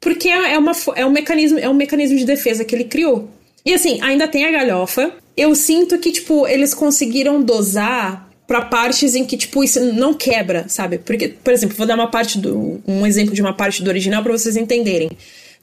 porque 0.00 0.28
é, 0.28 0.54
é 0.54 0.58
uma, 0.58 0.72
é, 0.94 1.04
um 1.04 1.10
mecanismo, 1.10 1.58
é 1.58 1.68
um 1.68 1.74
mecanismo 1.74 2.16
de 2.18 2.24
defesa 2.24 2.64
que 2.64 2.74
ele 2.74 2.84
criou. 2.84 3.28
E 3.64 3.74
assim, 3.74 4.00
ainda 4.00 4.28
tem 4.28 4.46
a 4.46 4.50
galhofa. 4.50 5.12
Eu 5.36 5.54
sinto 5.54 5.98
que, 5.98 6.10
tipo, 6.10 6.46
eles 6.46 6.74
conseguiram 6.74 7.42
dosar 7.42 8.28
para 8.46 8.62
partes 8.62 9.14
em 9.14 9.24
que, 9.24 9.36
tipo, 9.36 9.62
isso 9.62 9.78
não 9.92 10.14
quebra, 10.14 10.64
sabe? 10.68 10.98
Porque, 10.98 11.28
por 11.28 11.52
exemplo, 11.52 11.76
vou 11.76 11.86
dar 11.86 11.94
uma 11.94 12.10
parte 12.10 12.38
do. 12.38 12.80
um 12.86 13.06
exemplo 13.06 13.34
de 13.34 13.42
uma 13.42 13.52
parte 13.52 13.82
do 13.82 13.88
original 13.88 14.22
para 14.22 14.32
vocês 14.32 14.56
entenderem. 14.56 15.10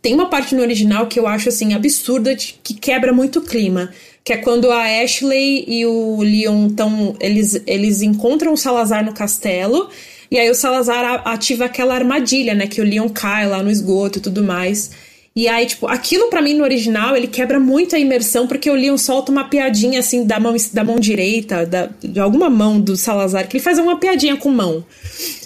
Tem 0.01 0.13
uma 0.13 0.29
parte 0.29 0.53
no 0.53 0.61
original 0.61 1.07
que 1.07 1.19
eu 1.19 1.25
acho 1.25 1.49
assim 1.49 1.73
absurda, 1.73 2.35
de, 2.35 2.59
que 2.61 2.75
quebra 2.75 3.11
muito 3.11 3.39
o 3.39 3.41
clima. 3.41 3.91
Que 4.23 4.33
é 4.33 4.37
quando 4.37 4.71
a 4.71 5.01
Ashley 5.01 5.65
e 5.67 5.85
o 5.85 6.21
Leon 6.21 6.67
estão. 6.67 7.15
Eles, 7.19 7.59
eles 7.65 8.03
encontram 8.03 8.53
o 8.53 8.57
Salazar 8.57 9.03
no 9.03 9.13
castelo. 9.13 9.89
E 10.35 10.37
aí 10.37 10.49
o 10.49 10.53
Salazar 10.53 11.21
ativa 11.23 11.63
aquela 11.63 11.95
armadilha, 11.95 12.53
né? 12.53 12.67
Que 12.67 12.81
o 12.81 12.83
Leon 12.83 13.07
cai 13.07 13.47
lá 13.47 13.63
no 13.63 13.71
esgoto 13.71 14.19
e 14.19 14.21
tudo 14.21 14.43
mais. 14.43 14.91
E 15.37 15.49
aí, 15.49 15.65
tipo, 15.65 15.85
aquilo 15.85 16.29
para 16.29 16.41
mim 16.41 16.53
no 16.53 16.63
original, 16.63 17.13
ele 17.13 17.27
quebra 17.27 17.59
muito 17.59 17.93
a 17.93 17.99
imersão, 17.99 18.47
porque 18.47 18.69
o 18.69 18.73
Leon 18.73 18.97
solta 18.97 19.33
uma 19.33 19.43
piadinha 19.43 19.99
assim 19.99 20.25
da 20.25 20.39
mão, 20.39 20.55
da 20.71 20.81
mão 20.81 20.97
direita, 20.97 21.65
da, 21.65 21.89
de 22.01 22.21
alguma 22.21 22.49
mão 22.49 22.79
do 22.79 22.95
Salazar, 22.95 23.45
que 23.45 23.57
ele 23.57 23.63
faz 23.63 23.77
uma 23.77 23.99
piadinha 23.99 24.37
com 24.37 24.49
mão. 24.49 24.85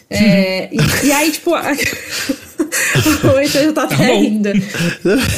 É, 0.08 0.70
e, 0.74 1.08
e, 1.08 1.12
aí, 1.12 1.32
tipo. 1.32 1.56
o 1.58 3.40
Heitor 3.40 3.64
já 3.64 3.74
tá, 3.74 3.88
tá 3.88 3.96
até 3.96 4.14
rindo. 4.14 4.50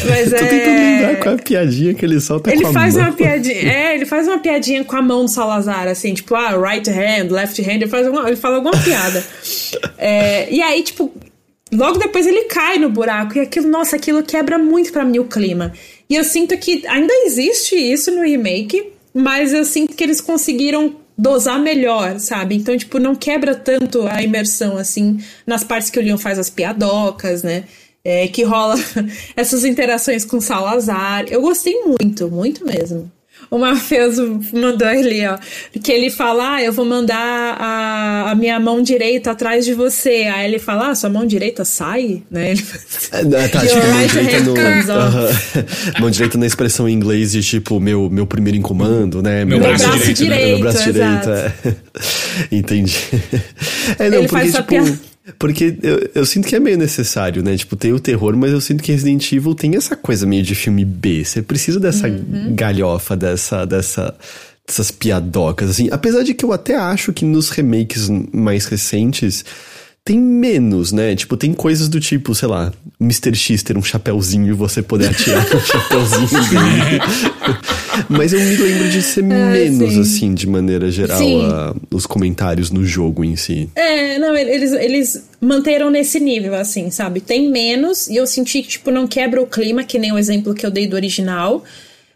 Mas 0.09 0.29
Tô 0.31 0.35
é... 0.35 0.45
tentando 0.45 0.79
lembrar 0.79 1.15
qual 1.19 1.35
é 1.35 1.37
a 1.37 1.41
piadinha 1.41 1.93
que 1.93 2.03
ele 2.03 2.19
solta 2.19 2.51
ele 2.51 2.63
com 2.63 2.69
a 2.71 2.73
faz 2.73 2.95
mão. 2.95 3.05
Uma 3.05 3.13
piadinha, 3.13 3.55
é, 3.55 3.95
ele 3.95 4.05
faz 4.05 4.27
uma 4.27 4.39
piadinha 4.39 4.83
com 4.83 4.97
a 4.97 5.01
mão 5.01 5.23
do 5.23 5.31
Salazar, 5.31 5.87
assim, 5.87 6.13
tipo, 6.13 6.35
ah, 6.35 6.57
right 6.57 6.89
hand, 6.89 7.31
left 7.31 7.61
hand, 7.61 7.75
ele, 7.75 7.87
faz 7.87 8.05
uma, 8.05 8.27
ele 8.27 8.35
fala 8.35 8.57
alguma 8.57 8.75
piada. 8.83 9.23
é, 9.97 10.51
e 10.53 10.61
aí, 10.61 10.83
tipo, 10.83 11.09
logo 11.71 11.97
depois 11.97 12.27
ele 12.27 12.43
cai 12.45 12.77
no 12.77 12.89
buraco, 12.89 13.37
e 13.37 13.41
aquilo, 13.41 13.67
nossa, 13.67 13.95
aquilo 13.95 14.23
quebra 14.23 14.57
muito 14.57 14.91
para 14.91 15.05
mim 15.05 15.19
o 15.19 15.25
clima. 15.25 15.73
E 16.09 16.15
eu 16.15 16.23
sinto 16.23 16.57
que 16.57 16.85
ainda 16.87 17.13
existe 17.25 17.75
isso 17.75 18.11
no 18.11 18.21
remake, 18.21 18.91
mas 19.13 19.53
eu 19.53 19.63
sinto 19.65 19.95
que 19.95 20.03
eles 20.03 20.21
conseguiram 20.21 20.95
dosar 21.17 21.59
melhor, 21.59 22.19
sabe? 22.19 22.55
Então, 22.55 22.75
tipo, 22.77 22.97
não 22.99 23.15
quebra 23.15 23.53
tanto 23.55 24.07
a 24.07 24.21
imersão, 24.23 24.77
assim, 24.77 25.19
nas 25.45 25.63
partes 25.63 25.89
que 25.89 25.99
o 25.99 26.01
Leon 26.01 26.17
faz 26.17 26.39
as 26.39 26.49
piadocas, 26.49 27.43
né? 27.43 27.65
É, 28.03 28.27
que 28.27 28.43
rola 28.43 28.75
essas 29.35 29.63
interações 29.63 30.25
com 30.25 30.41
Salazar. 30.41 31.25
Eu 31.29 31.41
gostei 31.41 31.81
muito, 31.81 32.29
muito 32.29 32.65
mesmo. 32.65 33.11
O 33.51 33.57
Mafeuso 33.57 34.39
mandou 34.53 34.87
ali, 34.87 35.27
ó. 35.27 35.37
Que 35.83 35.91
ele 35.91 36.09
fala: 36.09 36.55
Ah, 36.55 36.63
eu 36.63 36.71
vou 36.71 36.85
mandar 36.85 37.57
a, 37.59 38.31
a 38.31 38.35
minha 38.35 38.57
mão 38.61 38.81
direita 38.81 39.31
atrás 39.31 39.65
de 39.65 39.73
você. 39.73 40.31
Aí 40.33 40.47
ele 40.47 40.57
fala: 40.57 40.91
Ah, 40.91 40.95
sua 40.95 41.09
mão 41.09 41.27
direita 41.27 41.65
sai, 41.65 42.23
né? 42.31 42.51
Ele, 42.51 42.63
é, 43.11 43.47
tá, 43.49 43.59
tipo, 43.59 43.75
mão 43.75 44.07
direita 44.07 44.39
no, 44.39 44.53
uh 44.53 44.55
-huh. 44.55 45.99
Mão 45.99 46.09
direita 46.09 46.37
na 46.37 46.45
expressão 46.45 46.87
em 46.87 46.93
inglês 46.93 47.33
de 47.33 47.41
tipo, 47.41 47.77
meu, 47.81 48.09
meu 48.09 48.25
primeiro 48.25 48.57
em 48.57 48.61
comando, 48.61 49.21
né? 49.21 49.43
Meu, 49.43 49.59
meu 49.59 49.67
braço, 49.67 49.85
braço 49.85 50.13
direito. 50.13 50.17
direito 50.17 50.45
né? 50.45 50.51
Meu 50.51 50.59
braço 50.59 50.93
direito. 50.93 51.29
É. 51.29 51.75
Entendi. 52.55 52.97
É, 53.99 54.09
não, 54.09 54.19
ele 54.19 54.27
porque, 54.27 54.51
faz 54.51 54.55
tipo. 54.55 55.10
Porque 55.37 55.77
eu, 55.83 56.09
eu, 56.15 56.25
sinto 56.25 56.47
que 56.47 56.55
é 56.55 56.59
meio 56.59 56.77
necessário, 56.77 57.43
né? 57.43 57.55
Tipo, 57.55 57.75
tem 57.75 57.93
o 57.93 57.99
terror, 57.99 58.35
mas 58.35 58.51
eu 58.51 58.59
sinto 58.59 58.81
que 58.81 58.91
Resident 58.91 59.31
Evil 59.31 59.53
tem 59.53 59.75
essa 59.75 59.95
coisa 59.95 60.25
meio 60.25 60.41
de 60.41 60.55
filme 60.55 60.83
B. 60.83 61.23
Você 61.23 61.43
precisa 61.43 61.79
dessa 61.79 62.07
uhum. 62.07 62.55
galhofa, 62.55 63.15
dessa, 63.15 63.65
dessa, 63.65 64.15
dessas 64.65 64.89
piadocas, 64.89 65.69
assim. 65.69 65.89
Apesar 65.91 66.23
de 66.23 66.33
que 66.33 66.43
eu 66.43 66.51
até 66.51 66.75
acho 66.75 67.13
que 67.13 67.23
nos 67.23 67.49
remakes 67.49 68.09
mais 68.33 68.65
recentes 68.65 69.45
tem 70.03 70.19
menos, 70.19 70.91
né? 70.91 71.15
Tipo, 71.15 71.37
tem 71.37 71.53
coisas 71.53 71.87
do 71.87 71.99
tipo, 71.99 72.33
sei 72.33 72.47
lá, 72.47 72.73
Mr. 72.99 73.35
X 73.35 73.61
ter 73.61 73.77
um 73.77 73.83
chapéuzinho 73.83 74.47
e 74.47 74.53
você 74.53 74.81
poder 74.81 75.09
atirar 75.09 75.47
com 75.47 75.57
o 75.57 75.61
chapéuzinho 75.61 76.27
dele. 76.49 76.99
Mas 78.09 78.33
eu 78.33 78.39
me 78.39 78.57
lembro 78.57 78.89
de 78.89 79.01
ser 79.01 79.23
ah, 79.23 79.51
menos, 79.51 79.93
sim. 79.93 80.01
assim, 80.01 80.33
de 80.33 80.47
maneira 80.47 80.89
geral, 80.89 81.21
a, 81.43 81.75
os 81.91 82.07
comentários 82.07 82.71
no 82.71 82.83
jogo 82.83 83.23
em 83.23 83.35
si. 83.35 83.69
É, 83.75 84.17
não, 84.17 84.35
eles, 84.35 84.71
eles 84.71 85.29
manteram 85.39 85.91
nesse 85.91 86.19
nível, 86.19 86.55
assim, 86.55 86.89
sabe? 86.89 87.21
Tem 87.21 87.51
menos, 87.51 88.07
e 88.07 88.15
eu 88.15 88.25
senti 88.25 88.63
que, 88.63 88.69
tipo, 88.69 88.89
não 88.89 89.05
quebra 89.05 89.39
o 89.39 89.45
clima, 89.45 89.83
que 89.83 89.99
nem 89.99 90.11
o 90.11 90.17
exemplo 90.17 90.55
que 90.55 90.65
eu 90.65 90.71
dei 90.71 90.87
do 90.87 90.95
original. 90.95 91.63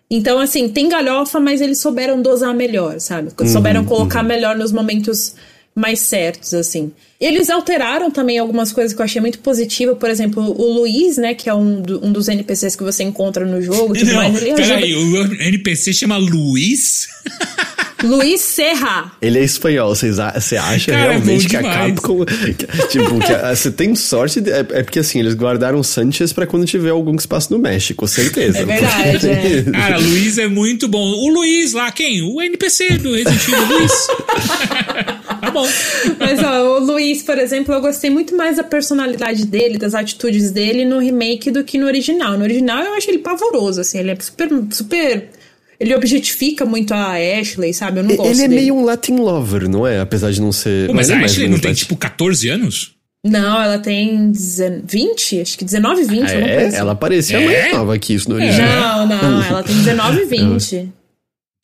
Então, 0.09 0.39
assim, 0.39 0.69
tem 0.69 0.89
galhofa, 0.89 1.39
mas 1.39 1.61
eles 1.61 1.79
souberam 1.79 2.19
dosar 2.19 2.53
melhor, 2.53 2.99
sabe? 2.99 3.29
Souberam 3.47 3.81
uhum, 3.81 3.87
colocar 3.87 4.21
uhum. 4.21 4.27
melhor 4.27 4.55
nos 4.55 4.71
momentos 4.71 5.35
mais 5.75 5.99
certos, 5.99 6.53
assim. 6.53 6.93
Eles 7.19 7.49
alteraram 7.49 8.09
também 8.09 8.39
algumas 8.39 8.71
coisas 8.71 8.93
que 8.93 9.01
eu 9.01 9.03
achei 9.03 9.19
muito 9.19 9.39
positiva. 9.39 9.93
Por 9.95 10.09
exemplo, 10.09 10.41
o 10.41 10.73
Luiz, 10.73 11.17
né? 11.17 11.33
Que 11.33 11.49
é 11.49 11.53
um, 11.53 11.81
do, 11.81 12.05
um 12.05 12.13
dos 12.13 12.29
NPCs 12.29 12.75
que 12.75 12.83
você 12.83 13.03
encontra 13.03 13.45
no 13.45 13.61
jogo. 13.61 13.93
Tudo 13.93 14.05
Não, 14.05 14.15
mais, 14.15 14.41
ele 14.41 14.53
peraí, 14.53 14.95
o 14.95 15.33
NPC 15.41 15.93
chama 15.93 16.17
Luiz? 16.17 17.07
Luiz 18.03 18.41
Serra. 18.41 19.11
Ele 19.21 19.39
é 19.39 19.43
espanhol, 19.43 19.95
você 19.95 20.07
acha 20.57 20.91
Cara, 20.91 21.05
é 21.05 21.09
realmente 21.11 21.45
é 21.45 21.49
que 21.49 21.55
a 21.57 21.61
Capcom. 21.61 22.25
tipo, 22.89 23.19
que 23.19 23.33
a, 23.33 23.55
você 23.55 23.71
tem 23.71 23.95
sorte. 23.95 24.41
De, 24.41 24.51
é, 24.51 24.59
é, 24.59 24.83
porque 24.83 24.99
assim, 24.99 25.19
eles 25.19 25.33
guardaram 25.33 25.81
Sanchez 25.81 26.31
para 26.31 26.45
quando 26.45 26.65
tiver 26.65 26.91
algum 26.91 27.15
espaço 27.15 27.51
no 27.51 27.59
México, 27.59 28.07
certeza. 28.07 28.59
É 28.59 28.65
verdade. 28.65 29.27
é. 29.29 29.63
Cara, 29.71 29.97
Luiz 29.97 30.37
é 30.37 30.47
muito 30.47 30.87
bom. 30.87 31.03
O 31.03 31.29
Luiz 31.33 31.73
lá, 31.73 31.91
quem? 31.91 32.21
O 32.21 32.41
NPC 32.41 32.97
do 32.97 33.13
Resident 33.13 33.47
Evil 33.47 33.65
Luiz. 33.65 33.91
bom. 35.55 35.67
Mas 36.19 36.43
ó, 36.43 36.77
o 36.77 36.79
Luiz, 36.79 37.23
por 37.23 37.37
exemplo, 37.37 37.73
eu 37.73 37.81
gostei 37.81 38.09
muito 38.09 38.35
mais 38.35 38.57
da 38.57 38.63
personalidade 38.63 39.45
dele, 39.45 39.77
das 39.77 39.95
atitudes 39.95 40.51
dele 40.51 40.85
no 40.85 40.99
remake 40.99 41.49
do 41.49 41.63
que 41.63 41.77
no 41.77 41.87
original. 41.87 42.37
No 42.37 42.43
original 42.43 42.83
eu 42.83 42.93
acho 42.93 43.09
ele 43.09 43.19
pavoroso, 43.19 43.81
assim, 43.81 43.99
ele 43.99 44.11
é 44.11 44.17
super, 44.19 44.49
super 44.71 45.29
ele 45.79 45.93
objetifica 45.95 46.65
muito 46.65 46.93
a 46.93 47.13
Ashley, 47.39 47.73
sabe? 47.73 47.99
Eu 47.99 48.03
não 48.03 48.15
gosto 48.15 48.31
Ele 48.31 48.43
é 48.43 48.47
dele. 48.47 48.61
meio 48.61 48.75
um 48.75 48.85
Latin 48.85 49.15
lover, 49.15 49.67
não 49.67 49.85
é? 49.85 49.99
Apesar 49.99 50.31
de 50.31 50.41
não 50.41 50.51
ser. 50.51 50.87
Pô, 50.87 50.93
mas 50.93 51.09
a 51.09 51.17
Ashley 51.17 51.49
não 51.49 51.59
tem 51.59 51.73
tipo 51.73 51.95
14 51.95 52.49
anos? 52.49 52.95
Não, 53.25 53.59
ela 53.59 53.79
tem 53.79 54.31
20, 54.31 55.41
acho 55.41 55.57
que 55.57 55.65
19, 55.65 56.03
20. 56.03 56.29
Ah, 56.29 56.33
é? 56.33 56.65
Assim. 56.67 56.77
Ela 56.77 56.95
parecia 56.95 57.39
é? 57.39 57.45
mais 57.45 57.73
nova 57.73 57.97
que 57.97 58.13
isso 58.13 58.29
no 58.29 58.39
é. 58.39 58.43
original. 58.43 59.07
Não, 59.07 59.31
não, 59.31 59.43
ela 59.43 59.63
tem 59.63 59.75
19, 59.75 60.25
20. 60.25 60.89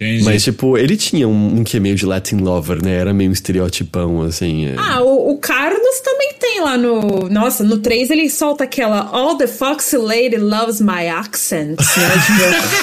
Entendi. 0.01 0.23
Mas, 0.23 0.43
tipo, 0.43 0.79
ele 0.79 0.97
tinha 0.97 1.27
um, 1.27 1.59
um 1.59 1.63
que 1.63 1.77
é 1.77 1.79
meio 1.79 1.95
de 1.95 2.07
Latin 2.07 2.37
lover, 2.37 2.83
né? 2.83 2.95
Era 2.95 3.13
meio 3.13 3.29
um 3.29 3.33
estereotipão, 3.33 4.23
assim. 4.23 4.65
É. 4.69 4.73
Ah, 4.75 4.99
o, 4.99 5.29
o, 5.29 5.37
Carlos 5.37 5.99
também 6.03 6.33
tem 6.39 6.59
lá 6.59 6.75
no. 6.75 7.29
Nossa, 7.29 7.63
no 7.63 7.77
3 7.77 8.09
ele 8.09 8.27
solta 8.27 8.63
aquela 8.63 9.01
All 9.11 9.37
the 9.37 9.45
Foxy 9.45 9.97
Lady 9.97 10.37
loves 10.37 10.81
my 10.81 11.07
accent, 11.07 11.77
né? 11.77 12.11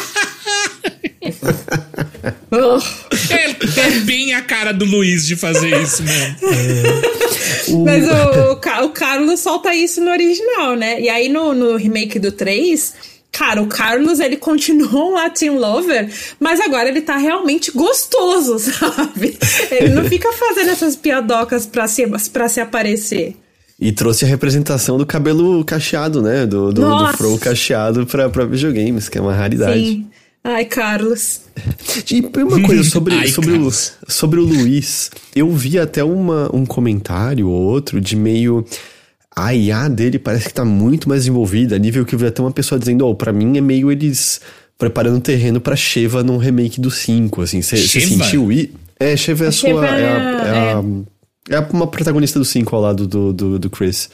Tipo. 1.28 2.78
é, 3.34 3.50
é, 3.80 3.90
bem 4.04 4.34
a 4.34 4.42
cara 4.42 4.72
do 4.72 4.84
Luiz 4.84 5.26
de 5.26 5.34
fazer 5.34 5.76
isso 5.82 6.04
mesmo. 6.04 6.36
É. 7.68 7.72
Mas 7.84 8.04
o, 8.08 8.12
o, 8.12 8.84
o, 8.84 8.90
Carlos 8.90 9.40
solta 9.40 9.74
isso 9.74 10.00
no 10.00 10.10
original, 10.10 10.74
né? 10.74 11.00
E 11.00 11.08
aí 11.08 11.28
no, 11.28 11.52
no 11.54 11.76
remake 11.76 12.18
do 12.18 12.32
3 12.32 12.94
Cara, 13.30 13.62
o 13.62 13.66
Carlos, 13.66 14.20
ele 14.20 14.36
continua 14.36 15.04
um 15.04 15.14
Latin 15.14 15.50
lover, 15.50 16.10
mas 16.40 16.60
agora 16.60 16.88
ele 16.88 17.02
tá 17.02 17.16
realmente 17.16 17.70
gostoso, 17.70 18.58
sabe? 18.58 19.38
Ele 19.70 19.90
não 19.90 20.04
fica 20.04 20.32
fazendo 20.32 20.70
essas 20.70 20.96
piadocas 20.96 21.66
pra 21.66 21.86
se, 21.86 22.06
pra 22.32 22.48
se 22.48 22.60
aparecer. 22.60 23.36
E 23.80 23.92
trouxe 23.92 24.24
a 24.24 24.28
representação 24.28 24.98
do 24.98 25.06
cabelo 25.06 25.64
cacheado, 25.64 26.20
né? 26.20 26.44
Do, 26.44 26.72
do, 26.72 26.80
do 26.82 27.12
Fro 27.12 27.38
cacheado 27.38 28.04
pra, 28.06 28.28
pra 28.28 28.44
videogames, 28.44 29.08
que 29.08 29.18
é 29.18 29.20
uma 29.20 29.32
raridade. 29.32 29.78
Sim. 29.78 30.10
Ai, 30.42 30.64
Carlos. 30.64 31.42
E 32.10 32.20
uma 32.42 32.62
coisa 32.62 32.82
sobre, 32.88 33.14
Ai, 33.14 33.28
sobre, 33.28 33.52
o, 33.52 33.70
sobre 34.08 34.40
o 34.40 34.44
Luiz. 34.44 35.10
Eu 35.34 35.50
vi 35.52 35.78
até 35.78 36.02
uma, 36.02 36.50
um 36.54 36.64
comentário 36.64 37.48
ou 37.48 37.62
outro 37.62 38.00
de 38.00 38.16
meio 38.16 38.64
a 39.38 39.54
IA 39.54 39.88
dele 39.88 40.18
parece 40.18 40.48
que 40.48 40.54
tá 40.54 40.64
muito 40.64 41.08
mais 41.08 41.26
envolvida, 41.26 41.76
a 41.76 41.78
nível 41.78 42.04
que 42.04 42.14
eu 42.14 42.18
vi 42.18 42.26
até 42.26 42.42
uma 42.42 42.50
pessoa 42.50 42.78
dizendo, 42.78 43.06
ó, 43.06 43.10
oh, 43.10 43.14
pra 43.14 43.32
mim 43.32 43.56
é 43.56 43.60
meio 43.60 43.90
eles 43.90 44.40
preparando 44.76 45.20
terreno 45.20 45.60
pra 45.60 45.76
Sheva 45.76 46.24
num 46.24 46.38
remake 46.38 46.80
do 46.80 46.90
5, 46.90 47.42
assim, 47.42 47.62
você 47.62 47.76
sentiu 47.76 48.50
isso? 48.50 48.70
É, 48.98 49.16
Sheva 49.16 49.44
é 49.44 49.48
a, 49.48 49.52
sua, 49.52 49.86
é, 49.86 49.88
a, 49.88 49.96
é, 49.96 50.04
a, 50.04 50.82
é, 51.50 51.56
a, 51.56 51.56
é 51.56 51.60
uma 51.72 51.86
protagonista 51.86 52.38
do 52.38 52.44
5 52.44 52.74
ao 52.74 52.82
lado 52.82 53.06
do, 53.06 53.32
do, 53.32 53.58
do 53.60 53.70
Chris. 53.70 54.10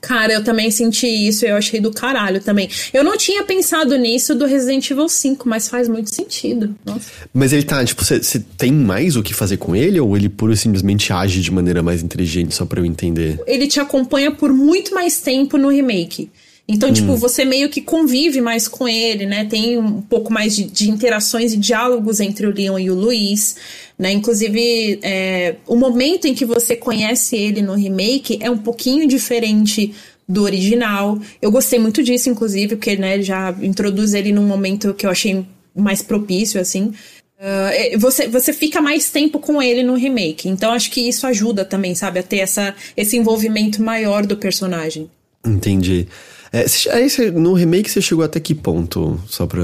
Cara, 0.00 0.32
eu 0.32 0.44
também 0.44 0.70
senti 0.70 1.06
isso 1.06 1.44
e 1.44 1.48
eu 1.48 1.56
achei 1.56 1.80
do 1.80 1.90
caralho 1.90 2.40
também. 2.40 2.68
Eu 2.92 3.02
não 3.02 3.16
tinha 3.16 3.42
pensado 3.42 3.96
nisso 3.96 4.34
do 4.34 4.46
Resident 4.46 4.90
Evil 4.90 5.08
5, 5.08 5.48
mas 5.48 5.68
faz 5.68 5.88
muito 5.88 6.14
sentido. 6.14 6.74
Nossa. 6.84 7.10
Mas 7.32 7.52
ele 7.52 7.64
tá, 7.64 7.84
tipo, 7.84 8.04
você 8.04 8.38
tem 8.56 8.72
mais 8.72 9.16
o 9.16 9.22
que 9.22 9.34
fazer 9.34 9.56
com 9.56 9.74
ele 9.74 9.98
ou 9.98 10.16
ele 10.16 10.28
pura 10.28 10.52
e 10.52 10.56
simplesmente 10.56 11.12
age 11.12 11.40
de 11.40 11.50
maneira 11.50 11.82
mais 11.82 12.02
inteligente, 12.02 12.54
só 12.54 12.64
para 12.64 12.80
eu 12.80 12.84
entender? 12.84 13.40
Ele 13.46 13.66
te 13.66 13.80
acompanha 13.80 14.30
por 14.30 14.52
muito 14.52 14.94
mais 14.94 15.20
tempo 15.20 15.58
no 15.58 15.68
remake. 15.68 16.30
Então, 16.68 16.92
tipo, 16.92 17.12
hum. 17.12 17.16
você 17.16 17.44
meio 17.44 17.68
que 17.68 17.80
convive 17.80 18.40
mais 18.40 18.66
com 18.66 18.88
ele, 18.88 19.24
né? 19.24 19.44
Tem 19.44 19.78
um 19.78 20.02
pouco 20.02 20.32
mais 20.32 20.56
de, 20.56 20.64
de 20.64 20.90
interações 20.90 21.52
e 21.52 21.56
diálogos 21.56 22.18
entre 22.18 22.46
o 22.46 22.52
Leon 22.52 22.78
e 22.78 22.90
o 22.90 22.94
Luiz, 22.94 23.56
né? 23.96 24.10
Inclusive, 24.10 24.98
é, 25.02 25.56
o 25.66 25.76
momento 25.76 26.26
em 26.26 26.34
que 26.34 26.44
você 26.44 26.74
conhece 26.74 27.36
ele 27.36 27.62
no 27.62 27.74
remake 27.74 28.38
é 28.40 28.50
um 28.50 28.58
pouquinho 28.58 29.06
diferente 29.06 29.94
do 30.28 30.42
original. 30.42 31.18
Eu 31.40 31.52
gostei 31.52 31.78
muito 31.78 32.02
disso, 32.02 32.28
inclusive, 32.28 32.74
porque, 32.74 32.96
né, 32.96 33.22
já 33.22 33.54
introduz 33.62 34.12
ele 34.12 34.32
num 34.32 34.46
momento 34.46 34.92
que 34.92 35.06
eu 35.06 35.10
achei 35.10 35.46
mais 35.72 36.02
propício, 36.02 36.60
assim. 36.60 36.92
Uh, 37.38 37.98
você, 37.98 38.26
você 38.26 38.52
fica 38.52 38.80
mais 38.80 39.10
tempo 39.10 39.38
com 39.38 39.62
ele 39.62 39.82
no 39.82 39.94
remake. 39.94 40.48
Então 40.48 40.72
acho 40.72 40.90
que 40.90 41.06
isso 41.06 41.26
ajuda 41.26 41.64
também, 41.64 41.94
sabe, 41.94 42.18
a 42.18 42.22
ter 42.22 42.38
essa, 42.38 42.74
esse 42.96 43.16
envolvimento 43.16 43.80
maior 43.82 44.26
do 44.26 44.36
personagem. 44.36 45.08
Entendi. 45.44 46.08
É, 46.56 46.64
aí 46.96 47.30
no 47.32 47.52
remake 47.52 47.90
você 47.90 48.00
chegou 48.00 48.24
até 48.24 48.40
que 48.40 48.54
ponto? 48.54 49.20
Só 49.28 49.46
pra. 49.46 49.62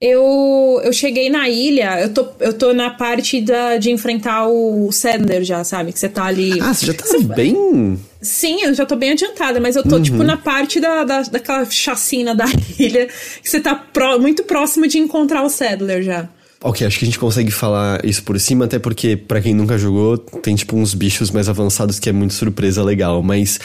Eu, 0.00 0.80
eu 0.82 0.92
cheguei 0.92 1.30
na 1.30 1.48
ilha, 1.48 2.00
eu 2.00 2.12
tô, 2.12 2.26
eu 2.40 2.52
tô 2.52 2.72
na 2.72 2.90
parte 2.90 3.40
da, 3.40 3.76
de 3.76 3.88
enfrentar 3.88 4.48
o 4.48 4.90
Sandler 4.90 5.44
já, 5.44 5.62
sabe? 5.62 5.92
Que 5.92 6.00
você 6.00 6.08
tá 6.08 6.24
ali. 6.24 6.60
Ah, 6.60 6.74
você 6.74 6.86
já 6.86 6.94
tá 6.94 7.04
bem. 7.36 8.00
Sim, 8.20 8.64
eu 8.64 8.74
já 8.74 8.84
tô 8.84 8.96
bem 8.96 9.12
adiantada, 9.12 9.60
mas 9.60 9.76
eu 9.76 9.84
tô, 9.84 9.96
uhum. 9.96 10.02
tipo, 10.02 10.24
na 10.24 10.36
parte 10.36 10.80
da, 10.80 11.04
da, 11.04 11.22
daquela 11.22 11.64
chacina 11.70 12.34
da 12.34 12.46
ilha, 12.80 13.06
que 13.40 13.48
você 13.48 13.60
tá 13.60 13.76
pro, 13.76 14.18
muito 14.18 14.42
próximo 14.42 14.88
de 14.88 14.98
encontrar 14.98 15.44
o 15.44 15.48
Sadler 15.48 16.02
já. 16.02 16.28
Ok, 16.64 16.84
acho 16.84 16.98
que 16.98 17.04
a 17.04 17.06
gente 17.06 17.18
consegue 17.18 17.50
falar 17.52 18.04
isso 18.04 18.24
por 18.24 18.38
cima, 18.40 18.64
até 18.64 18.80
porque, 18.80 19.16
para 19.16 19.40
quem 19.40 19.54
nunca 19.54 19.78
jogou, 19.78 20.18
tem 20.18 20.56
tipo 20.56 20.76
uns 20.76 20.94
bichos 20.94 21.30
mais 21.30 21.48
avançados 21.48 22.00
que 22.00 22.08
é 22.08 22.12
muito 22.12 22.34
surpresa 22.34 22.82
legal, 22.82 23.22
mas 23.22 23.58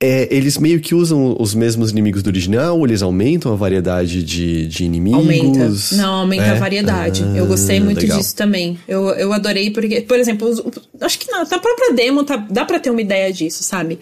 é, 0.00 0.28
eles 0.30 0.58
meio 0.58 0.80
que 0.80 0.94
usam 0.94 1.36
os 1.40 1.54
mesmos 1.54 1.90
inimigos 1.90 2.22
do 2.22 2.28
original, 2.28 2.78
ou 2.78 2.86
eles 2.86 3.02
aumentam 3.02 3.52
a 3.52 3.56
variedade 3.56 4.22
de, 4.22 4.66
de 4.66 4.84
inimigos? 4.84 5.20
Aumenta. 5.20 5.96
Não, 5.96 6.14
aumenta 6.20 6.44
é? 6.44 6.50
a 6.50 6.54
variedade. 6.54 7.24
Ah, 7.24 7.36
eu 7.36 7.46
gostei 7.46 7.80
muito 7.80 8.00
legal. 8.00 8.18
disso 8.18 8.36
também. 8.36 8.78
Eu, 8.86 9.08
eu 9.10 9.32
adorei, 9.32 9.70
porque, 9.70 10.02
por 10.02 10.18
exemplo, 10.18 10.48
os, 10.48 10.62
acho 11.00 11.18
que 11.18 11.28
na, 11.30 11.38
na 11.40 11.58
própria 11.58 11.92
demo 11.94 12.22
tá, 12.22 12.36
dá 12.36 12.64
pra 12.64 12.78
ter 12.78 12.90
uma 12.90 13.00
ideia 13.00 13.32
disso, 13.32 13.64
sabe? 13.64 13.98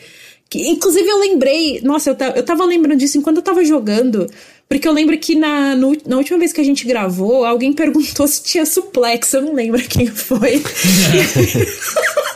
Que, 0.50 0.68
inclusive 0.68 1.08
eu 1.08 1.18
lembrei, 1.18 1.80
nossa, 1.82 2.10
eu, 2.10 2.16
eu 2.36 2.42
tava 2.42 2.64
lembrando 2.66 2.98
disso 2.98 3.16
enquanto 3.16 3.38
eu 3.38 3.42
tava 3.42 3.64
jogando. 3.64 4.30
Porque 4.68 4.86
eu 4.86 4.92
lembro 4.92 5.16
que 5.16 5.34
na, 5.34 5.74
no, 5.76 5.96
na 6.06 6.16
última 6.16 6.38
vez 6.38 6.52
que 6.52 6.60
a 6.60 6.64
gente 6.64 6.86
gravou, 6.86 7.44
alguém 7.44 7.72
perguntou 7.74 8.28
se 8.28 8.42
tinha 8.42 8.66
suplex. 8.66 9.32
Eu 9.32 9.42
não 9.42 9.54
lembro 9.54 9.80
quem 9.88 10.06
foi. 10.08 10.62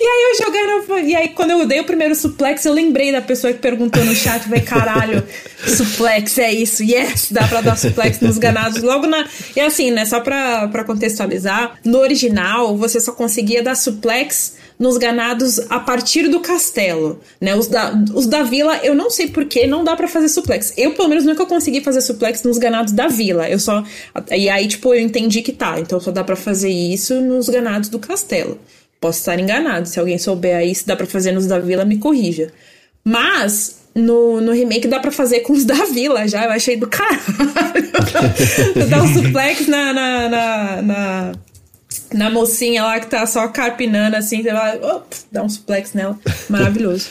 E 0.00 0.04
aí 0.04 0.30
eu 0.30 0.44
jogando. 0.44 1.06
E 1.06 1.14
aí, 1.14 1.28
quando 1.28 1.50
eu 1.50 1.66
dei 1.66 1.80
o 1.80 1.84
primeiro 1.84 2.14
suplex, 2.14 2.64
eu 2.64 2.72
lembrei 2.72 3.12
da 3.12 3.20
pessoa 3.20 3.52
que 3.52 3.58
perguntou 3.58 4.04
no 4.04 4.14
chat, 4.14 4.48
vai 4.48 4.60
caralho, 4.60 5.22
suplex 5.66 6.38
é 6.38 6.52
isso, 6.52 6.82
yes, 6.82 7.28
dá 7.30 7.46
pra 7.46 7.60
dar 7.60 7.76
suplex 7.76 8.20
nos 8.20 8.38
ganados. 8.38 8.82
Logo 8.82 9.06
na. 9.06 9.26
E 9.54 9.60
assim, 9.60 9.90
né, 9.90 10.04
só 10.04 10.20
pra, 10.20 10.68
pra 10.68 10.84
contextualizar, 10.84 11.78
no 11.84 11.98
original 11.98 12.76
você 12.76 13.00
só 13.00 13.12
conseguia 13.12 13.62
dar 13.62 13.74
suplex 13.74 14.54
nos 14.78 14.98
ganados 14.98 15.58
a 15.70 15.78
partir 15.78 16.28
do 16.28 16.40
castelo, 16.40 17.20
né? 17.40 17.54
Os 17.54 17.68
da, 17.68 17.92
os 18.12 18.26
da 18.26 18.42
vila, 18.42 18.76
eu 18.82 18.94
não 18.94 19.08
sei 19.10 19.28
por 19.28 19.44
que 19.44 19.66
não 19.66 19.84
dá 19.84 19.94
para 19.94 20.08
fazer 20.08 20.28
suplex. 20.28 20.72
Eu, 20.76 20.92
pelo 20.94 21.08
menos, 21.08 21.24
nunca 21.24 21.46
consegui 21.46 21.80
fazer 21.80 22.00
suplex 22.00 22.42
nos 22.42 22.58
ganados 22.58 22.92
da 22.92 23.08
vila. 23.08 23.48
Eu 23.48 23.58
só. 23.58 23.84
E 24.30 24.48
aí, 24.48 24.66
tipo, 24.66 24.92
eu 24.92 25.00
entendi 25.00 25.42
que 25.42 25.52
tá. 25.52 25.78
Então 25.78 26.00
só 26.00 26.10
dá 26.10 26.24
para 26.24 26.36
fazer 26.36 26.70
isso 26.70 27.20
nos 27.20 27.48
ganados 27.48 27.88
do 27.88 27.98
castelo. 27.98 28.58
Posso 29.04 29.18
estar 29.18 29.38
enganado. 29.38 29.86
Se 29.86 30.00
alguém 30.00 30.16
souber 30.16 30.56
aí 30.56 30.74
se 30.74 30.86
dá 30.86 30.96
para 30.96 31.04
fazer 31.04 31.30
nos 31.30 31.46
da 31.46 31.58
vila, 31.58 31.84
me 31.84 31.98
corrija. 31.98 32.50
Mas 33.04 33.80
no, 33.94 34.40
no 34.40 34.50
remake 34.50 34.88
dá 34.88 34.98
para 34.98 35.10
fazer 35.10 35.40
com 35.40 35.52
os 35.52 35.66
da 35.66 35.84
vila 35.84 36.26
já. 36.26 36.46
Eu 36.46 36.52
achei 36.52 36.78
do 36.78 36.86
caralho. 36.86 37.20
Dá 38.88 39.02
um 39.02 39.12
suplex 39.12 39.68
na, 39.68 39.92
na, 39.92 40.28
na, 40.30 40.82
na, 40.82 41.32
na 42.14 42.30
mocinha 42.30 42.82
lá 42.82 42.98
que 42.98 43.08
tá 43.08 43.26
só 43.26 43.46
carpinando 43.48 44.16
assim. 44.16 44.42
Você 44.42 44.52
vai, 44.54 44.80
dá 45.30 45.42
um 45.42 45.50
suplex 45.50 45.92
nela. 45.92 46.18
Maravilhoso. 46.48 47.10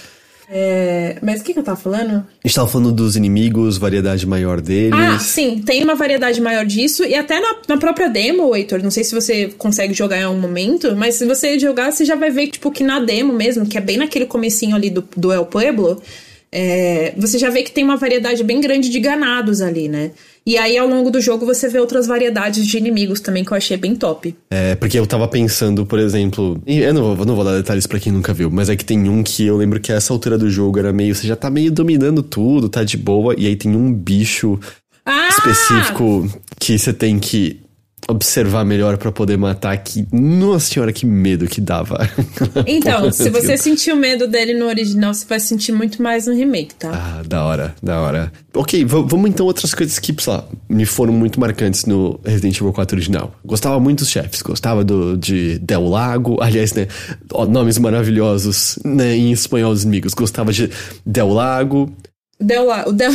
É, 0.50 1.18
mas 1.22 1.42
o 1.42 1.44
que, 1.44 1.54
que, 1.54 1.60
eu 1.60 1.64
tava 1.64 1.80
falando? 1.80 2.26
A 2.44 2.48
gente 2.48 2.56
tava 2.56 2.68
falando 2.68 2.92
dos 2.92 3.16
inimigos, 3.16 3.78
variedade 3.78 4.28
maior 4.28 4.60
deles. 4.60 4.94
Ah, 4.94 5.18
sim, 5.20 5.62
tem 5.66 5.84
uma 5.84 5.96
variedade 5.96 6.42
maior 6.42 6.66
disso. 6.66 7.04
E 7.04 7.16
até 7.16 7.40
na, 7.40 7.56
na 7.68 7.78
própria 7.78 8.10
demo, 8.10 8.56
Heitor, 8.56 8.84
não 8.84 8.92
sei 8.92 9.04
se 9.04 9.16
você 9.16 9.48
consegue 9.58 9.94
jogar 9.94 10.18
em 10.18 10.24
algum 10.24 10.40
momento, 10.40 10.96
mas 10.96 11.16
se 11.16 11.26
você 11.26 11.58
jogar, 11.58 11.92
você 11.92 12.06
já 12.06 12.16
vai 12.16 12.30
ver, 12.30 12.48
tipo, 12.48 12.72
que 12.72 12.84
na 12.84 13.00
demo 13.00 13.34
mesmo, 13.34 13.66
que 13.66 13.78
é 13.78 13.82
bem 13.82 13.98
naquele 13.98 14.26
comecinho 14.26 14.76
ali 14.76 14.90
do, 14.90 15.08
do 15.16 15.32
El 15.32 15.46
Pueblo, 15.46 16.02
é, 16.52 17.14
você 17.18 17.40
já 17.40 17.50
vê 17.50 17.64
que 17.64 17.72
tem 17.72 17.84
uma 17.84 17.98
variedade 17.98 18.44
bem 18.44 18.62
grande 18.62 18.90
de 18.90 19.00
ganados 19.00 19.60
ali, 19.62 19.88
né? 19.88 20.12
E 20.46 20.58
aí, 20.58 20.78
ao 20.78 20.88
longo 20.88 21.10
do 21.10 21.22
jogo, 21.22 21.46
você 21.46 21.70
vê 21.70 21.80
outras 21.80 22.06
variedades 22.06 22.68
de 22.68 22.78
inimigos 22.78 23.22
também, 23.22 23.46
que 23.46 23.52
eu 23.52 23.58
achei 23.58 23.78
bem 23.78 23.96
top. 23.96 24.36
É, 24.52 24.76
porque 24.76 25.00
eu 25.00 25.08
tava 25.08 25.28
pensando, 25.28 25.86
por 25.86 26.00
exemplo. 26.00 26.62
Eu 26.68 26.94
não 26.94 27.16
vou, 27.16 27.26
não 27.26 27.36
vou 27.36 27.46
dar 27.46 27.56
detalhes 27.56 27.88
para 27.88 28.00
quem 28.00 28.12
nunca 28.12 28.34
viu, 28.34 28.52
mas 28.52 28.70
é 28.70 28.76
que 28.76 28.84
tem 28.84 29.08
um 29.08 29.24
que 29.24 29.46
eu 29.46 29.56
lembro 29.56 29.80
que 29.80 29.92
a 29.92 29.96
essa 29.96 30.12
altura 30.12 30.38
do 30.38 30.50
jogo 30.50 30.78
era 30.80 30.92
meio. 30.92 31.16
Você 31.16 31.28
já 31.28 31.36
tá 31.36 31.50
meio 31.50 31.72
dominando 31.72 32.22
tudo, 32.22 32.68
tá 32.68 32.84
de 32.84 32.98
boa, 32.98 33.34
e 33.38 33.48
aí 33.48 33.56
tem 33.56 33.74
um 33.74 33.94
bicho 33.94 34.60
ah! 35.06 35.30
específico 35.30 36.30
que 36.60 36.78
você 36.78 36.92
tem 36.92 37.20
que 37.20 37.63
observar 38.08 38.66
melhor 38.66 38.98
para 38.98 39.12
poder 39.12 39.38
matar 39.38 39.78
que 39.78 40.06
nossa 40.12 40.74
senhora 40.74 40.92
que 40.92 41.06
medo 41.06 41.48
que 41.48 41.62
dava. 41.62 41.98
Então 42.66 43.12
se 43.12 43.30
você 43.30 43.58
sentiu 43.58 43.96
medo 43.96 44.28
dele 44.28 44.54
no 44.54 44.66
original 44.66 45.14
você 45.14 45.26
vai 45.26 45.40
sentir 45.40 45.72
muito 45.72 46.02
mais 46.02 46.28
no 46.28 46.34
remake 46.34 46.76
tá? 46.76 46.92
Ah 46.92 47.24
da 47.26 47.44
hora 47.44 47.76
da 47.82 48.00
hora. 48.00 48.32
Ok 48.54 48.84
vamos 48.86 49.30
então 49.30 49.46
outras 49.46 49.74
coisas 49.74 50.00
que 50.00 50.16
lá, 50.28 50.46
me 50.70 50.86
foram 50.86 51.14
muito 51.14 51.40
marcantes 51.40 51.86
no 51.86 52.20
Resident 52.24 52.58
Evil 52.58 52.74
4 52.74 52.96
original. 52.98 53.36
Gostava 53.46 53.80
muito 53.80 54.00
dos 54.00 54.10
chefes 54.10 54.42
gostava 54.42 54.84
do 54.84 55.18
de 55.18 55.58
Del 55.60 55.88
Lago 55.88 56.38
aliás 56.42 56.74
né 56.74 56.88
nomes 57.50 57.78
maravilhosos 57.78 58.80
né, 58.84 59.16
em 59.16 59.32
espanhol 59.32 59.74
dos 59.74 59.84
inimigos. 59.84 60.14
Gostava 60.14 60.52
de 60.52 60.70
Del 61.06 61.30
Lago. 61.30 61.92
Del 62.40 62.66
Lago 62.66 62.92
Del 62.94 63.14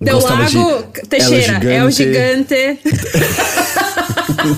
Del 0.00 0.18
Lago 0.18 0.82
Teixeira 1.08 1.72
é 1.72 1.84
o 1.84 1.90
gigante 1.90 2.78
uh, 4.52 4.56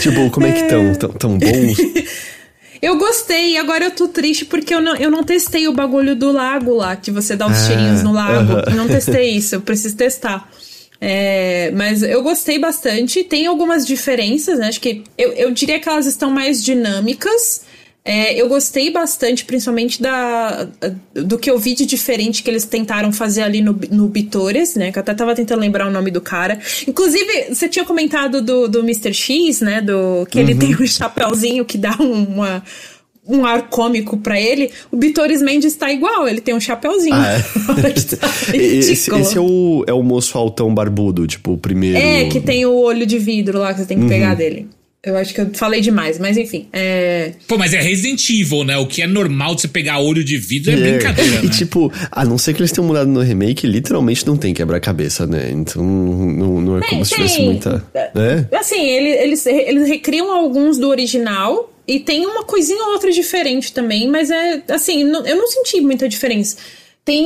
tipo, 0.00 0.30
como 0.30 0.46
é 0.46 0.52
que 0.52 0.60
estão? 0.60 0.94
Tão, 0.94 1.10
tão 1.10 1.38
bons? 1.38 1.76
Eu 2.80 2.96
gostei, 2.96 3.56
agora 3.56 3.86
eu 3.86 3.90
tô 3.90 4.06
triste 4.06 4.44
porque 4.44 4.72
eu 4.72 4.80
não, 4.80 4.94
eu 4.94 5.10
não 5.10 5.24
testei 5.24 5.66
o 5.66 5.72
bagulho 5.72 6.14
do 6.14 6.30
lago 6.30 6.74
lá, 6.74 6.94
que 6.94 7.10
você 7.10 7.34
dá 7.34 7.48
os 7.48 7.58
ah, 7.58 7.66
cheirinhos 7.66 8.04
no 8.04 8.12
lago. 8.12 8.52
Uh 8.52 8.62
-huh. 8.62 8.74
não 8.74 8.86
testei 8.86 9.30
isso, 9.30 9.56
eu 9.56 9.60
preciso 9.60 9.96
testar. 9.96 10.48
É, 11.00 11.70
mas 11.74 12.02
eu 12.02 12.22
gostei 12.22 12.58
bastante. 12.58 13.22
Tem 13.24 13.46
algumas 13.46 13.86
diferenças, 13.86 14.58
né? 14.58 14.68
Acho 14.68 14.80
que 14.80 15.04
eu, 15.16 15.32
eu 15.32 15.50
diria 15.50 15.78
que 15.78 15.88
elas 15.88 16.06
estão 16.06 16.30
mais 16.30 16.62
dinâmicas. 16.62 17.62
É, 18.08 18.40
eu 18.40 18.48
gostei 18.48 18.90
bastante, 18.90 19.44
principalmente 19.44 20.00
da, 20.00 20.66
do 21.12 21.38
que 21.38 21.50
eu 21.50 21.58
vi 21.58 21.74
de 21.74 21.84
diferente 21.84 22.42
que 22.42 22.48
eles 22.48 22.64
tentaram 22.64 23.12
fazer 23.12 23.42
ali 23.42 23.60
no, 23.60 23.78
no 23.90 24.08
Bitores, 24.08 24.76
né? 24.76 24.90
Que 24.90 24.98
eu 24.98 25.02
até 25.02 25.12
tava 25.12 25.34
tentando 25.34 25.60
lembrar 25.60 25.86
o 25.86 25.90
nome 25.90 26.10
do 26.10 26.18
cara. 26.18 26.58
Inclusive, 26.86 27.54
você 27.54 27.68
tinha 27.68 27.84
comentado 27.84 28.40
do, 28.40 28.66
do 28.66 28.78
Mr. 28.78 29.12
X, 29.12 29.60
né? 29.60 29.82
Do, 29.82 30.26
que 30.30 30.38
ele 30.38 30.54
uhum. 30.54 30.58
tem 30.58 30.74
um 30.74 30.86
chapéuzinho 30.86 31.66
que 31.66 31.76
dá 31.76 31.94
uma 32.00 32.62
um 33.28 33.44
ar 33.44 33.68
cômico 33.68 34.16
para 34.16 34.40
ele, 34.40 34.70
o 34.90 34.96
Bitores 34.96 35.42
Mendes 35.42 35.74
tá 35.74 35.92
igual, 35.92 36.26
ele 36.26 36.40
tem 36.40 36.54
um 36.54 36.60
chapéuzinho. 36.60 37.14
Ah, 37.14 37.34
é? 37.34 37.90
esse, 38.56 38.92
esse, 38.92 39.10
é, 39.10 39.38
o, 39.38 39.84
é 39.86 39.92
o 39.92 40.02
moço 40.02 40.38
altão 40.38 40.74
barbudo, 40.74 41.26
tipo, 41.26 41.52
o 41.52 41.58
primeiro. 41.58 41.98
É, 41.98 42.24
que 42.24 42.40
tem 42.40 42.64
o 42.64 42.72
olho 42.72 43.04
de 43.04 43.18
vidro 43.18 43.58
lá 43.58 43.74
que 43.74 43.80
você 43.80 43.86
tem 43.86 43.98
que 43.98 44.04
uhum. 44.04 44.08
pegar 44.08 44.34
dele. 44.34 44.66
Eu 45.00 45.16
acho 45.16 45.32
que 45.32 45.40
eu 45.40 45.50
falei 45.54 45.80
demais, 45.80 46.18
mas 46.18 46.36
enfim. 46.36 46.68
É... 46.72 47.32
Pô, 47.46 47.56
mas 47.56 47.72
é 47.72 47.80
Resident 47.80 48.28
Evil, 48.30 48.64
né? 48.64 48.76
O 48.78 48.86
que 48.86 49.00
é 49.00 49.06
normal 49.06 49.54
de 49.54 49.62
você 49.62 49.68
pegar 49.68 50.00
olho 50.00 50.24
de 50.24 50.36
vidro 50.36 50.72
é, 50.72 50.74
é. 50.74 50.76
brincadeira. 50.76 51.36
E 51.36 51.46
né? 51.46 51.52
tipo, 51.52 51.92
a 52.10 52.24
não 52.24 52.36
ser 52.36 52.52
que 52.52 52.60
eles 52.60 52.72
tenham 52.72 52.86
mudado 52.86 53.08
no 53.08 53.20
remake, 53.20 53.64
literalmente 53.64 54.26
não 54.26 54.36
tem 54.36 54.52
quebra-cabeça, 54.52 55.24
né? 55.24 55.50
Então 55.52 55.84
não, 55.84 56.60
não 56.60 56.78
é 56.78 56.80
tem, 56.80 56.90
como 56.90 57.04
se 57.04 57.14
tivesse 57.14 57.42
muita. 57.42 57.84
Né? 58.12 58.48
Assim, 58.52 58.80
eles, 58.80 59.46
eles 59.46 59.88
recriam 59.88 60.32
alguns 60.32 60.78
do 60.78 60.88
original. 60.88 61.72
E 61.86 62.00
tem 62.00 62.26
uma 62.26 62.44
coisinha 62.44 62.84
ou 62.84 62.92
outra 62.92 63.10
diferente 63.10 63.72
também, 63.72 64.06
mas 64.06 64.30
é 64.30 64.62
assim, 64.68 65.00
eu 65.00 65.36
não 65.36 65.46
senti 65.46 65.80
muita 65.80 66.06
diferença. 66.06 66.58
Tem 67.02 67.24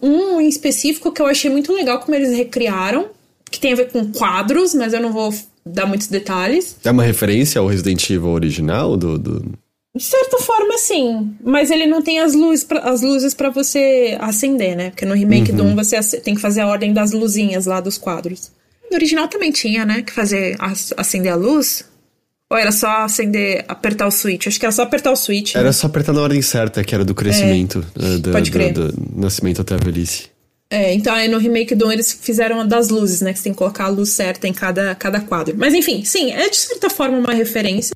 um 0.00 0.40
em 0.40 0.46
específico 0.46 1.10
que 1.10 1.20
eu 1.20 1.26
achei 1.26 1.50
muito 1.50 1.72
legal 1.72 1.98
como 1.98 2.14
eles 2.14 2.30
recriaram, 2.30 3.06
que 3.50 3.58
tem 3.58 3.72
a 3.72 3.76
ver 3.76 3.88
com 3.90 4.12
quadros, 4.12 4.72
mas 4.72 4.92
eu 4.92 5.00
não 5.00 5.12
vou 5.12 5.34
dar 5.72 5.86
muitos 5.86 6.08
detalhes. 6.08 6.76
É 6.84 6.90
uma 6.90 7.02
referência 7.02 7.60
ao 7.60 7.66
Resident 7.66 8.08
Evil 8.10 8.30
original 8.30 8.96
do... 8.96 9.18
do... 9.18 9.52
De 9.96 10.04
certa 10.04 10.38
forma, 10.38 10.78
sim. 10.78 11.34
Mas 11.42 11.70
ele 11.70 11.86
não 11.86 12.02
tem 12.02 12.20
as 12.20 12.34
luzes 12.34 12.64
pra, 12.64 12.80
as 12.80 13.02
luzes 13.02 13.34
para 13.34 13.50
você 13.50 14.16
acender, 14.20 14.76
né? 14.76 14.90
Porque 14.90 15.04
no 15.04 15.14
remake 15.14 15.50
uhum. 15.50 15.56
do 15.56 15.64
1 15.64 15.74
você 15.74 16.20
tem 16.20 16.34
que 16.34 16.40
fazer 16.40 16.60
a 16.60 16.68
ordem 16.68 16.92
das 16.92 17.12
luzinhas 17.12 17.66
lá 17.66 17.80
dos 17.80 17.98
quadros. 17.98 18.52
No 18.90 18.96
original 18.96 19.28
também 19.28 19.50
tinha, 19.50 19.84
né? 19.84 20.02
Que 20.02 20.12
fazer 20.12 20.56
acender 20.96 21.32
a 21.32 21.36
luz. 21.36 21.84
Ou 22.50 22.56
era 22.56 22.72
só 22.72 23.04
acender, 23.04 23.64
apertar 23.68 24.06
o 24.06 24.10
switch? 24.10 24.46
Acho 24.46 24.58
que 24.58 24.64
era 24.64 24.72
só 24.72 24.82
apertar 24.82 25.12
o 25.12 25.16
switch. 25.16 25.54
Era 25.54 25.64
né? 25.64 25.72
só 25.72 25.86
apertar 25.86 26.14
na 26.14 26.22
ordem 26.22 26.40
certa, 26.40 26.82
que 26.82 26.94
era 26.94 27.04
do 27.04 27.14
crescimento. 27.14 27.84
É, 27.94 28.18
do, 28.18 28.30
pode 28.30 28.50
crer. 28.50 28.72
Do, 28.72 28.90
do, 28.90 29.20
nascimento 29.20 29.60
até 29.60 29.74
a 29.74 29.78
velhice. 29.78 30.30
É, 30.70 30.92
então 30.92 31.14
aí 31.14 31.28
no 31.28 31.38
remake 31.38 31.74
do 31.74 31.86
1 31.86 31.92
eles 31.92 32.12
fizeram 32.20 32.66
das 32.66 32.90
luzes, 32.90 33.22
né? 33.22 33.32
Que 33.32 33.38
você 33.38 33.44
tem 33.44 33.52
que 33.52 33.58
colocar 33.58 33.84
a 33.84 33.88
luz 33.88 34.10
certa 34.10 34.46
em 34.46 34.52
cada, 34.52 34.94
cada 34.94 35.20
quadro. 35.20 35.54
Mas 35.56 35.72
enfim, 35.72 36.04
sim, 36.04 36.30
é 36.30 36.48
de 36.48 36.56
certa 36.56 36.90
forma 36.90 37.16
uma 37.16 37.32
referência. 37.32 37.94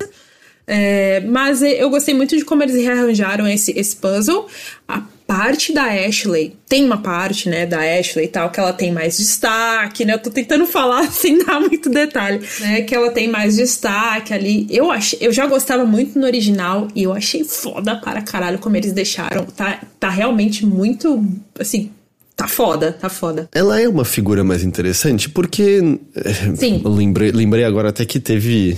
É, 0.65 1.19
mas 1.19 1.61
eu 1.61 1.89
gostei 1.89 2.13
muito 2.13 2.35
de 2.35 2.43
como 2.45 2.63
eles 2.63 2.75
rearranjaram 2.75 3.47
esse, 3.47 3.77
esse 3.77 3.95
puzzle. 3.95 4.47
A 4.87 5.03
parte 5.27 5.71
da 5.71 5.85
Ashley, 5.85 6.55
tem 6.67 6.83
uma 6.83 6.97
parte, 6.97 7.47
né, 7.47 7.65
da 7.65 7.79
Ashley 7.79 8.25
e 8.25 8.27
tal, 8.27 8.49
que 8.49 8.59
ela 8.59 8.73
tem 8.73 8.91
mais 8.91 9.17
destaque, 9.17 10.03
né? 10.03 10.13
Eu 10.13 10.19
tô 10.19 10.29
tentando 10.29 10.65
falar 10.65 11.09
sem 11.11 11.43
dar 11.45 11.59
muito 11.59 11.89
detalhe, 11.89 12.41
né? 12.59 12.81
Que 12.81 12.95
ela 12.95 13.11
tem 13.11 13.27
mais 13.27 13.55
destaque 13.55 14.33
ali. 14.33 14.65
Eu, 14.69 14.91
achei, 14.91 15.19
eu 15.21 15.31
já 15.31 15.45
gostava 15.45 15.85
muito 15.85 16.17
no 16.17 16.25
original 16.25 16.87
e 16.95 17.03
eu 17.03 17.13
achei 17.13 17.43
foda 17.43 17.95
para 17.97 18.21
caralho 18.21 18.57
como 18.57 18.75
eles 18.75 18.93
deixaram. 18.93 19.45
Tá, 19.45 19.79
tá 19.99 20.09
realmente 20.09 20.65
muito, 20.65 21.23
assim, 21.59 21.91
Tá 22.35 22.47
foda, 22.47 22.91
tá 22.91 23.09
foda. 23.09 23.47
Ela 23.53 23.79
é 23.79 23.87
uma 23.87 24.05
figura 24.05 24.43
mais 24.43 24.63
interessante 24.63 25.29
porque. 25.29 25.79
Sim. 26.55 26.81
Lembrei, 26.83 27.31
lembrei 27.31 27.63
agora 27.63 27.89
até 27.89 28.05
que 28.05 28.19
teve 28.19 28.77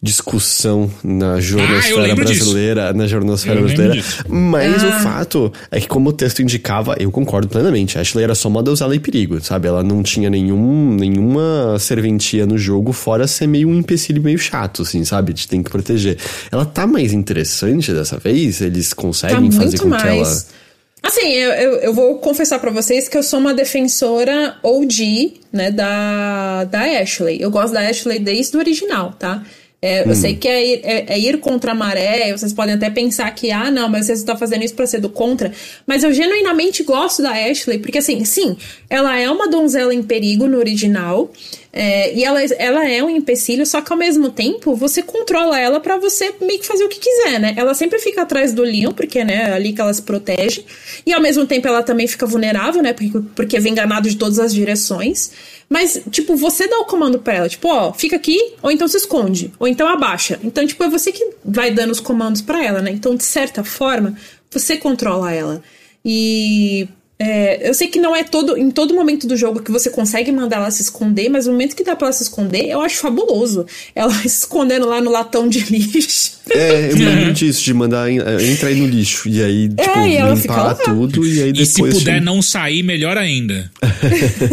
discussão 0.00 0.90
na 1.02 1.40
jornosfera 1.40 2.12
ah, 2.12 2.14
brasileira, 2.14 2.82
disso. 2.82 2.96
na 2.96 3.06
jornosfera 3.06 3.60
brasileira. 3.60 4.04
Mas 4.28 4.84
ah. 4.84 4.88
o 4.88 4.92
fato 5.02 5.52
é 5.70 5.80
que, 5.80 5.88
como 5.88 6.10
o 6.10 6.12
texto 6.12 6.42
indicava, 6.42 6.94
eu 6.98 7.10
concordo 7.10 7.48
plenamente. 7.48 7.98
A 7.98 8.02
Ashley 8.02 8.22
era 8.22 8.34
só 8.34 8.48
uma 8.48 8.62
deusada 8.62 8.94
em 8.94 9.00
perigo, 9.00 9.42
sabe? 9.42 9.66
Ela 9.66 9.82
não 9.82 10.02
tinha 10.02 10.28
nenhum, 10.28 10.94
nenhuma 10.94 11.76
serventia 11.80 12.46
no 12.46 12.58
jogo, 12.58 12.92
fora 12.92 13.26
ser 13.26 13.46
meio 13.46 13.68
um 13.68 13.74
empecilho 13.74 14.22
meio 14.22 14.38
chato, 14.38 14.82
assim, 14.82 15.04
sabe? 15.04 15.32
De 15.32 15.48
tem 15.48 15.62
que 15.62 15.70
proteger. 15.70 16.18
Ela 16.52 16.64
tá 16.64 16.86
mais 16.86 17.12
interessante 17.12 17.92
dessa 17.92 18.18
vez? 18.18 18.60
Eles 18.60 18.92
conseguem 18.92 19.50
tá 19.50 19.56
fazer 19.56 19.78
com 19.78 19.88
mais. 19.88 20.02
que 20.02 20.08
ela. 20.08 20.65
Assim, 21.06 21.30
eu, 21.30 21.52
eu, 21.52 21.72
eu, 21.76 21.94
vou 21.94 22.18
confessar 22.18 22.58
para 22.58 22.72
vocês 22.72 23.08
que 23.08 23.16
eu 23.16 23.22
sou 23.22 23.38
uma 23.38 23.54
defensora 23.54 24.56
OG, 24.60 25.34
né, 25.52 25.70
da, 25.70 26.64
da 26.64 26.80
Ashley. 27.00 27.40
Eu 27.40 27.48
gosto 27.48 27.72
da 27.72 27.88
Ashley 27.88 28.18
desde 28.18 28.56
o 28.56 28.58
original, 28.58 29.14
tá? 29.16 29.40
É, 29.80 30.02
hum. 30.02 30.06
Eu 30.08 30.16
sei 30.16 30.34
que 30.34 30.48
é 30.48 30.66
ir, 30.66 30.80
é, 30.82 31.14
é 31.14 31.18
ir, 31.18 31.38
contra 31.38 31.70
a 31.70 31.74
maré, 31.76 32.36
vocês 32.36 32.52
podem 32.52 32.74
até 32.74 32.90
pensar 32.90 33.30
que, 33.32 33.52
ah, 33.52 33.70
não, 33.70 33.88
mas 33.88 34.06
você 34.06 34.14
está 34.14 34.34
fazendo 34.36 34.64
isso 34.64 34.74
para 34.74 34.84
ser 34.84 35.00
do 35.00 35.08
contra. 35.08 35.52
Mas 35.86 36.02
eu 36.02 36.12
genuinamente 36.12 36.82
gosto 36.82 37.22
da 37.22 37.30
Ashley, 37.30 37.78
porque 37.78 37.98
assim, 37.98 38.24
sim, 38.24 38.56
ela 38.90 39.16
é 39.16 39.30
uma 39.30 39.48
donzela 39.48 39.94
em 39.94 40.02
perigo 40.02 40.48
no 40.48 40.58
original. 40.58 41.30
É, 41.78 42.14
e 42.14 42.24
ela, 42.24 42.42
ela 42.42 42.88
é 42.88 43.02
um 43.02 43.10
empecilho, 43.10 43.66
só 43.66 43.82
que 43.82 43.92
ao 43.92 43.98
mesmo 43.98 44.30
tempo 44.30 44.74
você 44.74 45.02
controla 45.02 45.60
ela 45.60 45.78
para 45.78 45.98
você 45.98 46.32
meio 46.40 46.58
que 46.58 46.66
fazer 46.66 46.82
o 46.82 46.88
que 46.88 46.98
quiser, 46.98 47.38
né? 47.38 47.52
Ela 47.54 47.74
sempre 47.74 47.98
fica 47.98 48.22
atrás 48.22 48.54
do 48.54 48.62
Leon, 48.62 48.92
porque 48.92 49.22
né, 49.22 49.50
é 49.50 49.52
ali 49.52 49.74
que 49.74 49.80
ela 49.82 49.92
se 49.92 50.00
protege. 50.00 50.64
E 51.04 51.12
ao 51.12 51.20
mesmo 51.20 51.46
tempo 51.46 51.68
ela 51.68 51.82
também 51.82 52.06
fica 52.06 52.24
vulnerável, 52.24 52.82
né? 52.82 52.94
Porque, 52.94 53.20
porque 53.34 53.60
vem 53.60 53.72
enganado 53.72 54.08
de 54.08 54.16
todas 54.16 54.38
as 54.38 54.54
direções. 54.54 55.32
Mas, 55.68 56.00
tipo, 56.10 56.34
você 56.34 56.66
dá 56.66 56.78
o 56.78 56.86
comando 56.86 57.18
pra 57.18 57.34
ela, 57.34 57.48
tipo, 57.48 57.68
ó, 57.68 57.92
fica 57.92 58.16
aqui, 58.16 58.54
ou 58.62 58.70
então 58.70 58.88
se 58.88 58.96
esconde, 58.96 59.52
ou 59.58 59.68
então 59.68 59.86
abaixa. 59.86 60.40
Então, 60.42 60.66
tipo, 60.66 60.82
é 60.82 60.88
você 60.88 61.12
que 61.12 61.32
vai 61.44 61.70
dando 61.72 61.90
os 61.90 62.00
comandos 62.00 62.40
para 62.40 62.64
ela, 62.64 62.80
né? 62.80 62.90
Então, 62.90 63.14
de 63.14 63.24
certa 63.24 63.62
forma, 63.62 64.16
você 64.50 64.78
controla 64.78 65.30
ela. 65.30 65.62
E 66.02 66.88
é, 67.18 67.66
eu 67.66 67.72
sei 67.72 67.88
que 67.88 67.98
não 67.98 68.14
é 68.14 68.22
todo 68.22 68.58
em 68.58 68.70
todo 68.70 68.92
momento 68.92 69.26
do 69.26 69.36
jogo 69.38 69.62
que 69.62 69.70
você 69.70 69.88
consegue 69.88 70.30
mandar 70.30 70.56
ela 70.56 70.70
se 70.70 70.82
esconder, 70.82 71.30
mas 71.30 71.46
no 71.46 71.52
momento 71.52 71.74
que 71.74 71.82
dá 71.82 71.96
pra 71.96 72.08
ela 72.08 72.12
se 72.12 72.24
esconder, 72.24 72.68
eu 72.68 72.82
acho 72.82 72.98
fabuloso. 72.98 73.64
Ela 73.94 74.12
se 74.12 74.26
escondendo 74.44 74.86
lá 74.86 75.00
no 75.00 75.10
latão 75.10 75.48
de 75.48 75.60
lixo. 75.60 76.32
É, 76.50 76.92
eu 76.92 76.96
lembro 77.00 77.32
disso, 77.32 77.64
de 77.64 77.72
mandar 77.72 78.10
é, 78.10 78.50
entrar 78.50 78.68
aí 78.68 78.74
no 78.74 78.86
lixo. 78.86 79.30
E 79.30 79.42
aí, 79.42 79.64
é, 79.78 79.82
tipo, 79.82 79.98
é, 79.98 80.34
limpar 80.34 80.74
tudo 80.74 81.26
e 81.26 81.42
aí 81.42 81.52
depois. 81.52 81.68
E 81.68 81.72
se 81.72 81.82
puder 81.82 82.20
não 82.20 82.42
sair, 82.42 82.82
melhor 82.82 83.16
ainda. 83.16 83.70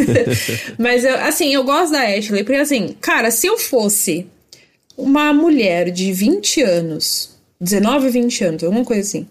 mas 0.80 1.04
eu, 1.04 1.16
assim, 1.18 1.54
eu 1.54 1.66
gosto 1.66 1.92
da 1.92 2.04
Ashley, 2.04 2.46
porque 2.46 2.62
assim, 2.62 2.96
cara, 3.02 3.30
se 3.30 3.46
eu 3.46 3.58
fosse 3.58 4.26
uma 4.98 5.34
mulher 5.34 5.92
de 5.92 6.14
20 6.14 6.62
anos, 6.62 7.32
19, 7.60 8.10
20 8.10 8.44
anos, 8.46 8.64
alguma 8.64 8.86
coisa 8.86 9.02
assim, 9.02 9.28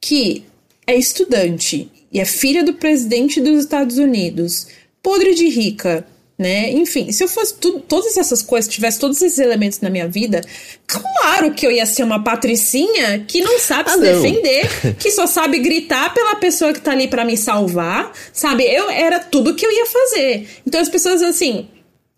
que 0.00 0.44
é 0.86 0.96
estudante 0.96 1.88
e 2.14 2.20
é 2.20 2.24
filha 2.24 2.62
do 2.62 2.74
presidente 2.74 3.40
dos 3.40 3.58
Estados 3.58 3.98
Unidos, 3.98 4.68
podre 5.02 5.34
de 5.34 5.48
rica, 5.48 6.06
né? 6.38 6.70
Enfim, 6.70 7.10
se 7.10 7.22
eu 7.22 7.28
fosse 7.28 7.54
tudo, 7.54 7.80
todas 7.80 8.16
essas 8.16 8.40
coisas, 8.40 8.72
tivesse 8.72 9.00
todos 9.00 9.20
esses 9.20 9.38
elementos 9.38 9.80
na 9.80 9.90
minha 9.90 10.06
vida, 10.06 10.40
claro 10.86 11.52
que 11.52 11.66
eu 11.66 11.72
ia 11.72 11.84
ser 11.84 12.04
uma 12.04 12.22
patricinha 12.22 13.24
que 13.26 13.40
não 13.40 13.58
sabe 13.58 13.90
ah, 13.90 13.94
se 13.94 13.98
não. 13.98 14.04
defender, 14.04 14.68
que 14.98 15.10
só 15.10 15.26
sabe 15.26 15.58
gritar 15.58 16.14
pela 16.14 16.36
pessoa 16.36 16.72
que 16.72 16.80
tá 16.80 16.92
ali 16.92 17.08
para 17.08 17.24
me 17.24 17.36
salvar, 17.36 18.12
sabe? 18.32 18.62
Eu 18.64 18.88
era 18.90 19.18
tudo 19.18 19.54
que 19.54 19.66
eu 19.66 19.72
ia 19.72 19.86
fazer. 19.86 20.48
Então 20.64 20.80
as 20.80 20.88
pessoas 20.88 21.20
assim, 21.20 21.68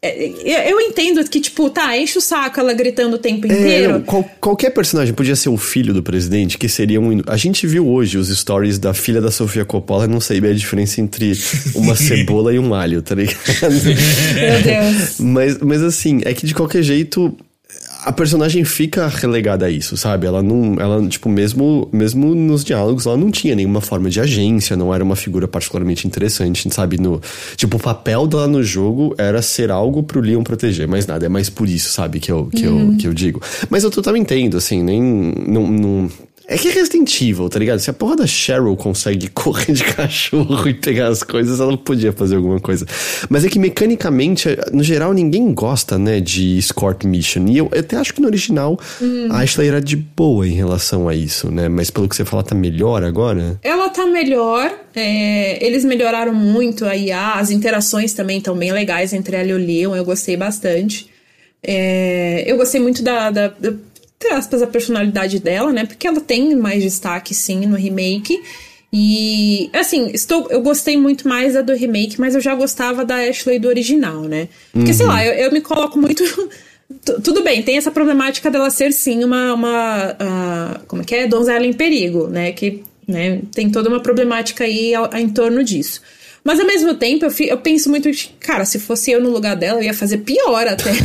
eu 0.02 0.80
entendo 0.80 1.24
que, 1.28 1.40
tipo, 1.40 1.70
tá, 1.70 1.96
enche 1.96 2.18
o 2.18 2.20
saco 2.20 2.60
ela 2.60 2.72
gritando 2.72 3.16
o 3.16 3.18
tempo 3.18 3.46
inteiro. 3.46 3.96
É, 3.96 4.00
qual, 4.00 4.22
qualquer 4.40 4.70
personagem 4.70 5.14
podia 5.14 5.34
ser 5.34 5.48
o 5.48 5.56
filho 5.56 5.92
do 5.94 6.02
presidente, 6.02 6.58
que 6.58 6.68
seria 6.68 7.00
um. 7.00 7.22
A 7.26 7.36
gente 7.36 7.66
viu 7.66 7.88
hoje 7.88 8.18
os 8.18 8.28
stories 8.28 8.78
da 8.78 8.92
filha 8.92 9.20
da 9.20 9.30
Sofia 9.30 9.64
Coppola, 9.64 10.06
não 10.06 10.20
sei 10.20 10.40
bem 10.40 10.50
a 10.50 10.54
diferença 10.54 11.00
entre 11.00 11.32
uma 11.74 11.94
cebola 11.96 12.52
e 12.52 12.58
um 12.58 12.74
alho, 12.74 13.02
tá 13.02 13.14
ligado? 13.14 13.36
Meu 13.72 14.62
Deus. 14.62 15.18
Mas, 15.18 15.58
mas 15.58 15.82
assim, 15.82 16.20
é 16.24 16.34
que 16.34 16.46
de 16.46 16.54
qualquer 16.54 16.82
jeito 16.82 17.36
a 18.06 18.12
personagem 18.12 18.64
fica 18.64 19.08
relegada 19.08 19.66
a 19.66 19.70
isso, 19.70 19.96
sabe? 19.96 20.28
Ela 20.28 20.40
não. 20.40 20.76
Ela, 20.78 21.04
tipo, 21.08 21.28
mesmo, 21.28 21.88
mesmo 21.92 22.36
nos 22.36 22.64
diálogos, 22.64 23.04
ela 23.04 23.16
não 23.16 23.32
tinha 23.32 23.56
nenhuma 23.56 23.80
forma 23.80 24.08
de 24.08 24.20
agência, 24.20 24.76
não 24.76 24.94
era 24.94 25.02
uma 25.02 25.16
figura 25.16 25.48
particularmente 25.48 26.06
interessante, 26.06 26.72
sabe? 26.72 26.98
No, 27.00 27.20
tipo, 27.56 27.78
o 27.78 27.80
papel 27.80 28.28
dela 28.28 28.46
no 28.46 28.62
jogo 28.62 29.12
era 29.18 29.42
ser 29.42 29.72
algo 29.72 30.04
pro 30.04 30.20
Leon 30.20 30.44
proteger, 30.44 30.86
mas 30.86 31.04
nada, 31.04 31.26
é 31.26 31.28
mais 31.28 31.50
por 31.50 31.68
isso, 31.68 31.90
sabe? 31.90 32.20
Que 32.20 32.30
eu, 32.30 32.46
que 32.46 32.64
uhum. 32.68 32.92
eu, 32.92 32.96
que 32.96 33.08
eu 33.08 33.12
digo. 33.12 33.42
Mas 33.68 33.82
eu 33.82 33.90
totalmente 33.90 34.22
entendo, 34.22 34.56
assim, 34.56 34.84
nem. 34.84 35.02
Não, 35.02 35.66
não, 35.66 36.10
é 36.48 36.56
que 36.56 36.68
é 36.68 36.70
Resident 36.70 37.20
Evil, 37.20 37.48
tá 37.48 37.58
ligado? 37.58 37.80
Se 37.80 37.90
a 37.90 37.92
porra 37.92 38.16
da 38.16 38.26
Cheryl 38.26 38.76
consegue 38.76 39.28
correr 39.34 39.72
de 39.72 39.82
cachorro 39.82 40.68
e 40.68 40.74
pegar 40.74 41.08
as 41.08 41.22
coisas, 41.22 41.58
ela 41.58 41.76
podia 41.76 42.12
fazer 42.12 42.36
alguma 42.36 42.60
coisa. 42.60 42.86
Mas 43.28 43.44
é 43.44 43.48
que 43.48 43.58
mecanicamente, 43.58 44.48
no 44.72 44.82
geral, 44.82 45.12
ninguém 45.12 45.52
gosta, 45.52 45.98
né, 45.98 46.20
de 46.20 46.56
escort 46.56 47.04
mission. 47.04 47.46
E 47.48 47.58
eu 47.58 47.68
até 47.76 47.96
acho 47.96 48.14
que 48.14 48.20
no 48.20 48.28
original 48.28 48.78
hum. 49.02 49.28
a 49.30 49.40
Ashley 49.40 49.68
era 49.68 49.80
de 49.80 49.96
boa 49.96 50.46
em 50.46 50.52
relação 50.52 51.08
a 51.08 51.14
isso, 51.14 51.50
né? 51.50 51.68
Mas 51.68 51.90
pelo 51.90 52.08
que 52.08 52.14
você 52.14 52.24
fala, 52.24 52.44
tá 52.44 52.54
melhor 52.54 53.02
agora? 53.02 53.58
Ela 53.62 53.88
tá 53.88 54.06
melhor. 54.06 54.72
É, 54.94 55.64
eles 55.64 55.84
melhoraram 55.84 56.32
muito 56.32 56.84
a 56.84 56.96
IA, 56.96 57.34
as 57.34 57.50
interações 57.50 58.12
também 58.12 58.38
estão 58.38 58.56
bem 58.56 58.72
legais 58.72 59.12
entre 59.12 59.36
ela 59.36 59.48
e 59.48 59.52
o 59.52 59.58
Leon, 59.58 59.96
eu 59.96 60.04
gostei 60.04 60.36
bastante. 60.36 61.10
É, 61.62 62.44
eu 62.46 62.56
gostei 62.56 62.80
muito 62.80 63.02
da, 63.02 63.30
da, 63.30 63.48
da 63.48 63.72
entre 64.16 64.34
aspas, 64.34 64.62
a 64.62 64.66
personalidade 64.66 65.38
dela, 65.38 65.72
né? 65.72 65.84
Porque 65.84 66.06
ela 66.06 66.20
tem 66.20 66.54
mais 66.56 66.82
destaque, 66.82 67.34
sim, 67.34 67.66
no 67.66 67.76
remake. 67.76 68.42
E, 68.92 69.68
assim, 69.74 70.10
estou, 70.14 70.46
eu 70.50 70.62
gostei 70.62 70.96
muito 70.96 71.28
mais 71.28 71.54
da 71.54 71.60
do 71.60 71.74
remake, 71.74 72.18
mas 72.18 72.34
eu 72.34 72.40
já 72.40 72.54
gostava 72.54 73.04
da 73.04 73.16
Ashley 73.16 73.58
do 73.58 73.68
original, 73.68 74.22
né? 74.22 74.48
Porque, 74.72 74.90
uhum. 74.90 74.96
sei 74.96 75.06
lá, 75.06 75.24
eu, 75.24 75.34
eu 75.34 75.52
me 75.52 75.60
coloco 75.60 75.98
muito. 75.98 76.24
Tudo 77.22 77.42
bem, 77.42 77.62
tem 77.62 77.76
essa 77.76 77.90
problemática 77.90 78.50
dela 78.50 78.70
ser, 78.70 78.92
sim, 78.92 79.22
uma. 79.22 79.52
uma 79.52 80.12
uh, 80.12 80.86
como 80.86 81.02
é 81.02 81.04
que 81.04 81.14
é? 81.14 81.26
Donzela 81.26 81.66
em 81.66 81.72
perigo, 81.72 82.28
né? 82.28 82.52
Que 82.52 82.82
né, 83.06 83.40
tem 83.54 83.70
toda 83.70 83.88
uma 83.88 84.00
problemática 84.00 84.64
aí 84.64 84.94
ao, 84.94 85.04
ao, 85.04 85.18
em 85.18 85.28
torno 85.28 85.62
disso. 85.62 86.00
Mas 86.46 86.60
ao 86.60 86.66
mesmo 86.66 86.94
tempo, 86.94 87.24
eu, 87.24 87.32
eu 87.40 87.58
penso 87.58 87.90
muito, 87.90 88.08
cara, 88.38 88.64
se 88.64 88.78
fosse 88.78 89.10
eu 89.10 89.20
no 89.20 89.30
lugar 89.30 89.56
dela, 89.56 89.80
eu 89.80 89.82
ia 89.82 89.92
fazer 89.92 90.18
pior 90.18 90.64
até. 90.64 90.92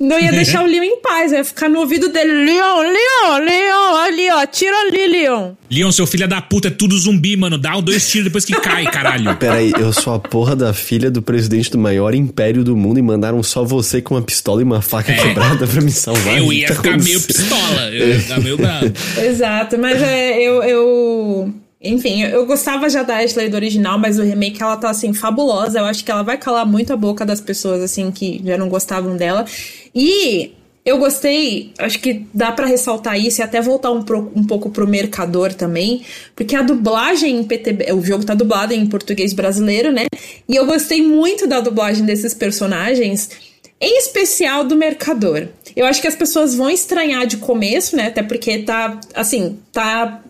não 0.00 0.18
ia 0.18 0.32
deixar 0.32 0.64
o 0.64 0.66
Leon 0.66 0.82
em 0.82 1.00
paz, 1.00 1.30
eu 1.30 1.38
ia 1.38 1.44
ficar 1.44 1.68
no 1.68 1.78
ouvido 1.78 2.08
dele, 2.08 2.44
Leon, 2.44 2.80
Leon, 2.80 3.38
Leon, 3.38 3.96
ali, 4.04 4.28
ó, 4.32 4.44
tira 4.46 4.76
ali, 4.80 5.06
Leon. 5.06 5.52
Leon, 5.70 5.92
seu 5.92 6.08
filho 6.08 6.26
da 6.26 6.42
puta, 6.42 6.66
é 6.66 6.72
tudo 6.72 6.98
zumbi, 6.98 7.36
mano. 7.36 7.56
Dá 7.56 7.80
dois 7.80 8.10
tiros 8.10 8.24
depois 8.24 8.44
que 8.44 8.60
cai, 8.60 8.90
caralho. 8.90 9.32
Peraí, 9.38 9.72
eu 9.78 9.92
sou 9.92 10.14
a 10.14 10.18
porra 10.18 10.56
da 10.56 10.74
filha 10.74 11.08
do 11.08 11.22
presidente 11.22 11.70
do 11.70 11.78
maior 11.78 12.16
império 12.16 12.64
do 12.64 12.76
mundo 12.76 12.98
e 12.98 13.02
mandaram 13.02 13.44
só 13.44 13.62
você 13.62 14.02
com 14.02 14.16
uma 14.16 14.22
pistola 14.22 14.60
e 14.60 14.64
uma 14.64 14.82
faca 14.82 15.12
é. 15.12 15.16
quebrada 15.16 15.68
pra 15.68 15.80
me 15.80 15.92
salvar. 15.92 16.36
Eu 16.36 16.52
ia 16.52 16.66
ficar 16.66 16.98
meio 16.98 17.20
pistola, 17.22 17.90
eu 17.92 18.08
ia 18.08 18.20
ficar 18.20 18.40
meio 18.40 18.56
bravo. 18.56 18.92
Exato, 19.24 19.78
mas 19.78 20.02
é, 20.02 20.42
eu, 20.42 20.64
eu 20.64 21.54
enfim, 21.84 22.22
eu 22.22 22.46
gostava 22.46 22.88
já 22.88 23.02
da 23.02 23.18
Ashley 23.18 23.50
do 23.50 23.56
original, 23.56 23.98
mas 23.98 24.18
o 24.18 24.22
remake 24.22 24.62
ela 24.62 24.76
tá 24.76 24.88
assim 24.88 25.12
fabulosa. 25.12 25.78
Eu 25.78 25.84
acho 25.84 26.02
que 26.04 26.10
ela 26.10 26.22
vai 26.22 26.38
calar 26.38 26.66
muito 26.66 26.92
a 26.92 26.96
boca 26.96 27.26
das 27.26 27.40
pessoas 27.40 27.82
assim 27.82 28.10
que 28.10 28.40
já 28.42 28.56
não 28.56 28.70
gostavam 28.70 29.16
dela. 29.16 29.44
E 29.94 30.52
eu 30.84 30.98
gostei, 30.98 31.72
acho 31.78 31.98
que 31.98 32.26
dá 32.32 32.52
para 32.52 32.66
ressaltar 32.66 33.18
isso 33.18 33.40
e 33.40 33.42
até 33.42 33.60
voltar 33.60 33.90
um, 33.90 34.02
pro, 34.02 34.32
um 34.34 34.44
pouco 34.44 34.70
pro 34.70 34.86
Mercador 34.86 35.54
também, 35.54 36.02
porque 36.36 36.54
a 36.54 36.62
dublagem 36.62 37.38
em 37.38 37.44
PTB, 37.44 37.92
o 37.92 38.02
jogo 38.02 38.24
tá 38.24 38.34
dublado 38.34 38.74
em 38.74 38.86
português 38.86 39.32
brasileiro, 39.32 39.92
né? 39.92 40.06
E 40.48 40.56
eu 40.56 40.66
gostei 40.66 41.02
muito 41.02 41.46
da 41.46 41.60
dublagem 41.60 42.04
desses 42.04 42.34
personagens 42.34 43.30
em 43.80 43.98
especial 43.98 44.64
do 44.64 44.76
mercador. 44.76 45.48
Eu 45.76 45.86
acho 45.86 46.00
que 46.00 46.06
as 46.06 46.14
pessoas 46.14 46.54
vão 46.54 46.70
estranhar 46.70 47.26
de 47.26 47.38
começo, 47.38 47.96
né? 47.96 48.06
Até 48.06 48.22
porque 48.22 48.58
tá, 48.60 48.98
assim, 49.14 49.58
tá 49.72 50.22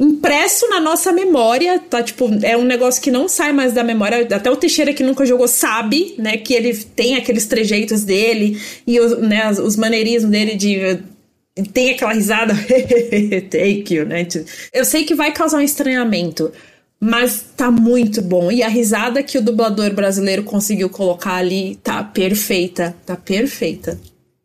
impresso 0.00 0.66
na 0.70 0.80
nossa 0.80 1.12
memória, 1.12 1.78
tá? 1.78 2.02
Tipo, 2.02 2.30
é 2.42 2.56
um 2.56 2.64
negócio 2.64 3.02
que 3.02 3.10
não 3.10 3.28
sai 3.28 3.52
mais 3.52 3.74
da 3.74 3.84
memória. 3.84 4.26
Até 4.34 4.50
o 4.50 4.56
Teixeira 4.56 4.94
que 4.94 5.02
nunca 5.02 5.26
jogou 5.26 5.46
sabe, 5.46 6.14
né? 6.16 6.38
Que 6.38 6.54
ele 6.54 6.74
tem 6.74 7.16
aqueles 7.16 7.44
trejeitos 7.44 8.02
dele 8.02 8.58
e 8.86 8.98
os, 8.98 9.18
né, 9.18 9.50
os 9.50 9.76
maneirismos 9.76 10.30
dele 10.30 10.56
de 10.56 10.98
tem 11.74 11.90
aquela 11.90 12.12
risada, 12.12 12.54
thank 13.50 13.92
you, 13.92 14.06
né? 14.06 14.26
Eu 14.72 14.84
sei 14.84 15.04
que 15.04 15.14
vai 15.14 15.32
causar 15.32 15.58
um 15.58 15.62
estranhamento, 15.62 16.50
mas 16.98 17.44
tá 17.54 17.70
muito 17.70 18.22
bom. 18.22 18.50
E 18.50 18.62
a 18.62 18.68
risada 18.68 19.22
que 19.22 19.36
o 19.36 19.42
dublador 19.42 19.92
brasileiro 19.92 20.44
conseguiu 20.44 20.88
colocar 20.88 21.34
ali 21.34 21.76
tá 21.82 22.02
perfeita, 22.02 22.96
tá 23.04 23.16
perfeita. 23.16 24.00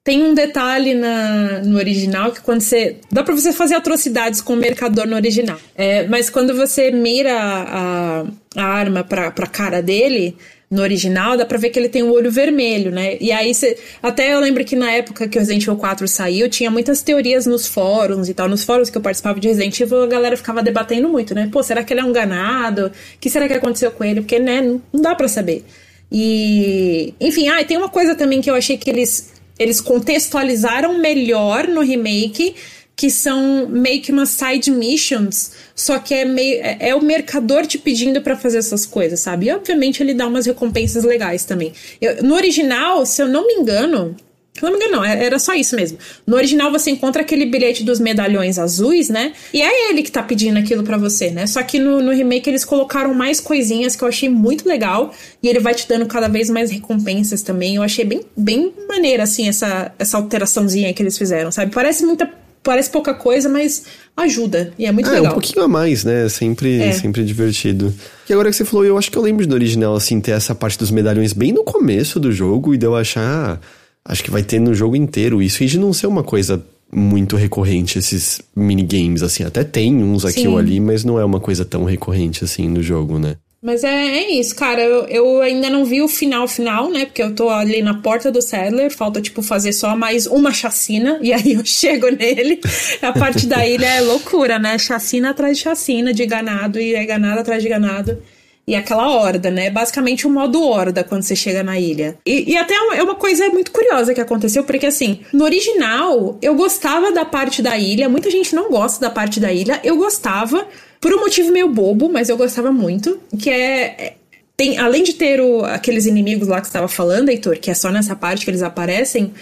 Tem 0.06 0.22
um 0.22 0.36
detalhe 0.36 0.94
na, 0.94 1.64
no 1.64 1.78
original 1.78 2.32
que 2.32 2.40
quando 2.40 2.62
você. 2.62 2.98
Dá 3.12 3.24
pra 3.24 3.34
você 3.34 3.52
fazer 3.52 3.74
atrocidades 3.74 4.40
com 4.40 4.54
o 4.54 4.56
mercador 4.56 5.08
no 5.08 5.16
original. 5.16 5.58
É, 5.76 6.06
mas 6.08 6.30
quando 6.30 6.56
você 6.56 6.92
mira 6.92 7.34
a, 7.34 8.24
a 8.56 8.64
arma 8.64 9.04
pra, 9.04 9.32
pra 9.32 9.48
cara 9.48 9.82
dele, 9.82 10.38
no 10.70 10.84
original, 10.84 11.36
dá 11.36 11.44
pra 11.44 11.58
ver 11.58 11.72
que 11.72 11.80
ele 11.80 11.90
tem 11.90 12.04
o 12.04 12.06
um 12.06 12.12
olho 12.12 12.30
vermelho, 12.30 12.92
né? 12.92 13.18
E 13.20 13.32
aí 13.32 13.52
você. 13.52 13.80
Até 14.04 14.36
eu 14.36 14.40
lembro 14.40 14.64
que 14.64 14.76
na 14.76 14.92
época 14.92 15.28
que 15.28 15.40
o 15.40 15.40
Resident 15.40 15.64
Evil 15.64 15.76
4 15.76 16.08
saiu, 16.08 16.48
tinha 16.50 16.70
muitas 16.70 17.02
teorias 17.02 17.48
nos 17.48 17.66
fóruns 17.66 18.30
e 18.30 18.36
tal. 18.36 18.48
Nos 18.48 18.64
fóruns 18.64 18.92
que 18.92 18.98
eu 19.00 19.02
participava 19.02 19.40
de 19.40 19.48
Resident 19.48 19.80
Evil, 19.80 20.04
a 20.04 20.08
galera 20.08 20.38
ficava 20.38 20.62
debatendo 20.62 21.10
muito, 21.10 21.34
né? 21.34 21.50
Pô, 21.52 21.64
será 21.64 21.84
que 21.84 21.92
ele 21.92 22.02
é 22.02 22.04
um 22.04 22.14
ganado? 22.14 22.92
O 23.16 23.20
que 23.20 23.28
será 23.28 23.48
que 23.48 23.56
aconteceu 23.56 23.90
com 23.90 24.04
ele? 24.04 24.22
Porque, 24.22 24.38
né, 24.38 24.62
não, 24.62 24.80
dá 24.94 25.16
para 25.16 25.28
saber. 25.28 25.66
E. 26.12 27.16
Enfim, 27.20 27.48
ah, 27.48 27.60
e 27.60 27.66
tem 27.66 27.76
uma 27.76 27.90
coisa 27.90 28.14
também 28.14 28.40
que 28.40 28.52
eu 28.52 28.54
achei 28.54 28.78
que 28.78 28.88
eles 28.88 29.34
eles 29.58 29.80
contextualizaram 29.82 30.98
melhor 30.98 31.68
no 31.68 31.82
remake, 31.82 32.56
que 32.96 33.10
são 33.10 33.68
meio 33.68 34.02
que 34.02 34.12
umas 34.12 34.30
side 34.30 34.72
missions, 34.72 35.52
só 35.76 36.00
que 36.00 36.14
é 36.14 36.24
meio 36.24 36.62
é, 36.62 36.78
é 36.80 36.96
o 36.96 37.02
mercador 37.02 37.66
te 37.66 37.78
pedindo 37.78 38.22
para 38.22 38.38
fazer 38.38 38.60
essas 38.60 38.86
coisas, 38.86 39.20
sabe? 39.20 39.48
E 39.48 39.52
obviamente 39.52 40.02
ele 40.02 40.14
dá 40.14 40.26
umas 40.28 40.46
recompensas 40.46 41.04
legais 41.04 41.44
também. 41.44 41.74
Eu, 42.00 42.24
no 42.24 42.36
original, 42.36 43.06
se 43.06 43.22
eu 43.22 43.28
não 43.28 43.46
me 43.46 43.54
engano, 43.56 44.16
não 44.62 44.72
me 44.72 44.78
engano, 44.78 44.98
não, 44.98 45.06
é, 45.06 45.26
era 45.26 45.38
só 45.38 45.54
isso 45.54 45.76
mesmo. 45.76 45.98
No 46.26 46.38
original 46.38 46.72
você 46.72 46.90
encontra 46.90 47.22
aquele 47.22 47.46
bilhete 47.46 47.84
dos 47.84 48.00
medalhões 48.00 48.58
azuis, 48.58 49.10
né? 49.10 49.34
E 49.54 49.62
é 49.62 49.90
ele 49.90 50.02
que 50.02 50.12
tá 50.12 50.24
pedindo 50.24 50.58
aquilo 50.58 50.82
para 50.82 50.98
você, 50.98 51.30
né? 51.30 51.46
Só 51.46 51.62
que 51.62 51.78
no, 51.78 52.02
no, 52.02 52.12
remake 52.14 52.50
eles 52.50 52.64
colocaram 52.64 53.14
mais 53.14 53.42
coisinhas 53.42 53.96
que 53.98 54.04
eu 54.04 54.08
achei 54.08 54.30
muito 54.30 54.68
legal. 54.68 55.14
E 55.44 55.50
ele 55.50 55.60
vai 55.60 55.74
te 55.74 55.88
dando 55.88 56.06
cada 56.06 56.30
vez 56.30 56.50
mais 56.50 56.72
recompensas 56.72 57.42
também. 57.42 57.76
Eu 57.76 57.84
achei 57.84 58.06
bem, 58.06 58.22
bem 58.36 58.74
maneira, 58.88 59.24
assim, 59.24 59.50
essa, 59.50 59.92
essa 60.00 60.18
alteraçãozinha 60.18 60.94
que 60.94 61.04
eles 61.04 61.18
fizeram, 61.18 61.52
sabe? 61.52 61.74
Parece 61.74 62.06
muita. 62.06 62.30
Parece 62.64 62.90
pouca 62.90 63.14
coisa, 63.14 63.48
mas 63.48 63.84
ajuda. 64.18 64.74
E 64.80 64.88
é 64.88 64.92
muito 64.92 65.08
é, 65.08 65.14
legal. 65.14 65.28
um 65.28 65.34
pouquinho 65.34 65.64
a 65.64 65.68
mais, 65.68 66.04
né? 66.04 66.28
Sempre, 66.30 66.82
é. 66.82 66.94
sempre 66.94 67.24
divertido. 67.24 67.94
E 68.28 68.34
agora 68.34 68.50
que 68.50 68.56
você 68.56 68.66
falou, 68.66 68.84
eu 68.84 68.98
acho 68.98 69.12
que 69.12 69.18
eu 69.20 69.22
lembro 69.22 69.46
do 69.46 69.54
original, 69.54 69.96
assim, 69.96 70.20
ter 70.20 70.32
essa 70.32 70.56
parte 70.56 70.80
dos 70.80 70.90
medalhões 70.90 71.32
bem 71.32 71.52
no 71.52 71.64
começo 71.64 72.20
do 72.20 72.32
jogo 72.32 72.74
e 72.74 72.78
de 72.78 72.88
eu 72.88 72.96
achar. 72.96 73.60
Acho 74.08 74.24
que 74.24 74.32
vai 74.32 74.44
ter 74.44 74.60
no 74.60 74.74
jogo 74.74 74.96
inteiro 74.96 75.42
isso 75.42 75.64
e 75.64 75.68
de 75.68 75.80
não 75.80 75.92
ser 75.92 76.08
uma 76.08 76.24
coisa 76.24 76.64
muito 76.94 77.36
recorrente 77.36 77.98
esses 77.98 78.42
minigames, 78.56 79.24
assim. 79.24 79.44
Até 79.44 79.64
tem 79.64 79.96
uns 79.96 80.24
aqui 80.24 80.42
Sim. 80.42 80.48
ou 80.48 80.58
ali, 80.58 80.80
mas 80.80 81.04
não 81.04 81.20
é 81.20 81.26
uma 81.26 81.40
coisa 81.40 81.66
tão 81.66 81.84
recorrente 81.84 82.44
assim 82.44 82.70
no 82.70 82.82
jogo, 82.84 83.18
né? 83.18 83.36
Mas 83.62 83.84
é, 83.84 84.20
é 84.20 84.32
isso, 84.32 84.56
cara. 84.56 84.80
Eu, 84.80 85.08
eu, 85.08 85.42
ainda 85.42 85.72
não 85.72 85.84
vi 85.84 86.00
o 86.00 86.08
final 86.08 86.48
final, 86.48 86.92
né? 86.92 87.06
Porque 87.06 87.24
eu 87.24 87.34
tô 87.34 87.50
ali 87.50 87.82
na 87.82 87.96
porta 87.96 88.32
do 88.32 88.40
Sadler. 88.40 88.92
Falta, 88.92 89.20
tipo, 89.20 89.42
fazer 89.42 89.74
só 89.74 89.96
mais 89.96 90.28
uma 90.28 90.54
chacina. 90.54 91.18
E 91.20 91.34
aí 91.34 91.54
eu 91.54 91.62
chego 91.66 92.08
nele. 92.12 92.62
A 93.02 93.12
parte 93.12 93.48
da 93.48 93.66
ilha 93.66 93.88
é 93.88 94.02
loucura, 94.02 94.60
né? 94.60 94.78
Chacina 94.78 95.32
atrás 95.32 95.58
de 95.58 95.64
chacina, 95.64 96.14
de 96.14 96.28
ganado. 96.28 96.80
E 96.80 96.94
é 96.94 97.04
ganado 97.06 97.40
atrás 97.40 97.64
de 97.64 97.68
ganado 97.68 98.22
e 98.68 98.76
aquela 98.76 99.08
horda, 99.10 99.52
né? 99.52 99.70
Basicamente 99.70 100.26
o 100.26 100.30
modo 100.30 100.62
horda 100.64 101.04
quando 101.04 101.24
você 101.24 101.36
chega 101.36 101.64
na 101.64 101.80
ilha. 101.80 102.18
E, 102.26 102.52
e 102.52 102.58
até 102.58 102.74
é 102.74 103.04
uma 103.04 103.16
coisa 103.16 103.48
muito 103.50 103.72
curiosa 103.72 104.14
que 104.14 104.22
aconteceu, 104.22 104.64
porque 104.64 104.86
assim, 104.86 105.20
no 105.32 105.44
original 105.44 106.38
eu 106.42 106.56
gostava 106.56 107.12
da 107.12 107.24
parte 107.24 107.62
da 107.62 107.78
ilha, 107.78 108.10
muita 108.10 108.32
gente 108.32 108.56
não 108.56 108.70
gosta 108.70 109.00
da 109.00 109.12
parte 109.12 109.40
da 109.40 109.52
ilha, 109.52 109.80
eu 109.84 109.98
gostava, 109.98 110.68
por 111.00 111.14
um 111.14 111.20
motivo 111.20 111.52
meio 111.52 111.70
bobo, 111.70 112.10
mas 112.10 112.30
eu 112.30 112.38
gostava 112.38 112.72
muito, 112.72 113.20
que 113.38 113.50
é. 113.50 113.84
é 113.84 114.14
tem, 114.58 114.78
além 114.78 115.04
de 115.04 115.12
ter 115.14 115.42
o, 115.42 115.66
aqueles 115.66 116.06
inimigos 116.06 116.48
lá 116.48 116.62
que 116.62 116.68
estava 116.68 116.88
falando, 116.88 117.28
Heitor, 117.28 117.60
que 117.60 117.70
é 117.70 117.74
só 117.74 117.92
nessa 117.92 118.16
parte 118.16 118.46
que 118.46 118.50
eles 118.50 118.64
aparecem, 118.64 119.34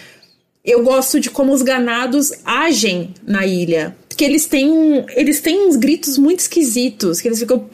eu 0.66 0.82
gosto 0.82 1.20
de 1.20 1.30
como 1.30 1.54
os 1.54 1.62
ganados 1.62 2.32
agem 2.44 3.14
na 3.22 3.46
ilha. 3.46 3.96
Que 4.16 4.24
eles 4.26 4.46
têm, 4.46 5.06
eles 5.16 5.42
têm 5.42 5.68
uns 5.68 5.76
gritos 5.76 6.18
muito 6.18 6.40
esquisitos, 6.40 7.22
que 7.22 7.28
eles 7.28 7.40
ficam. 7.40 7.68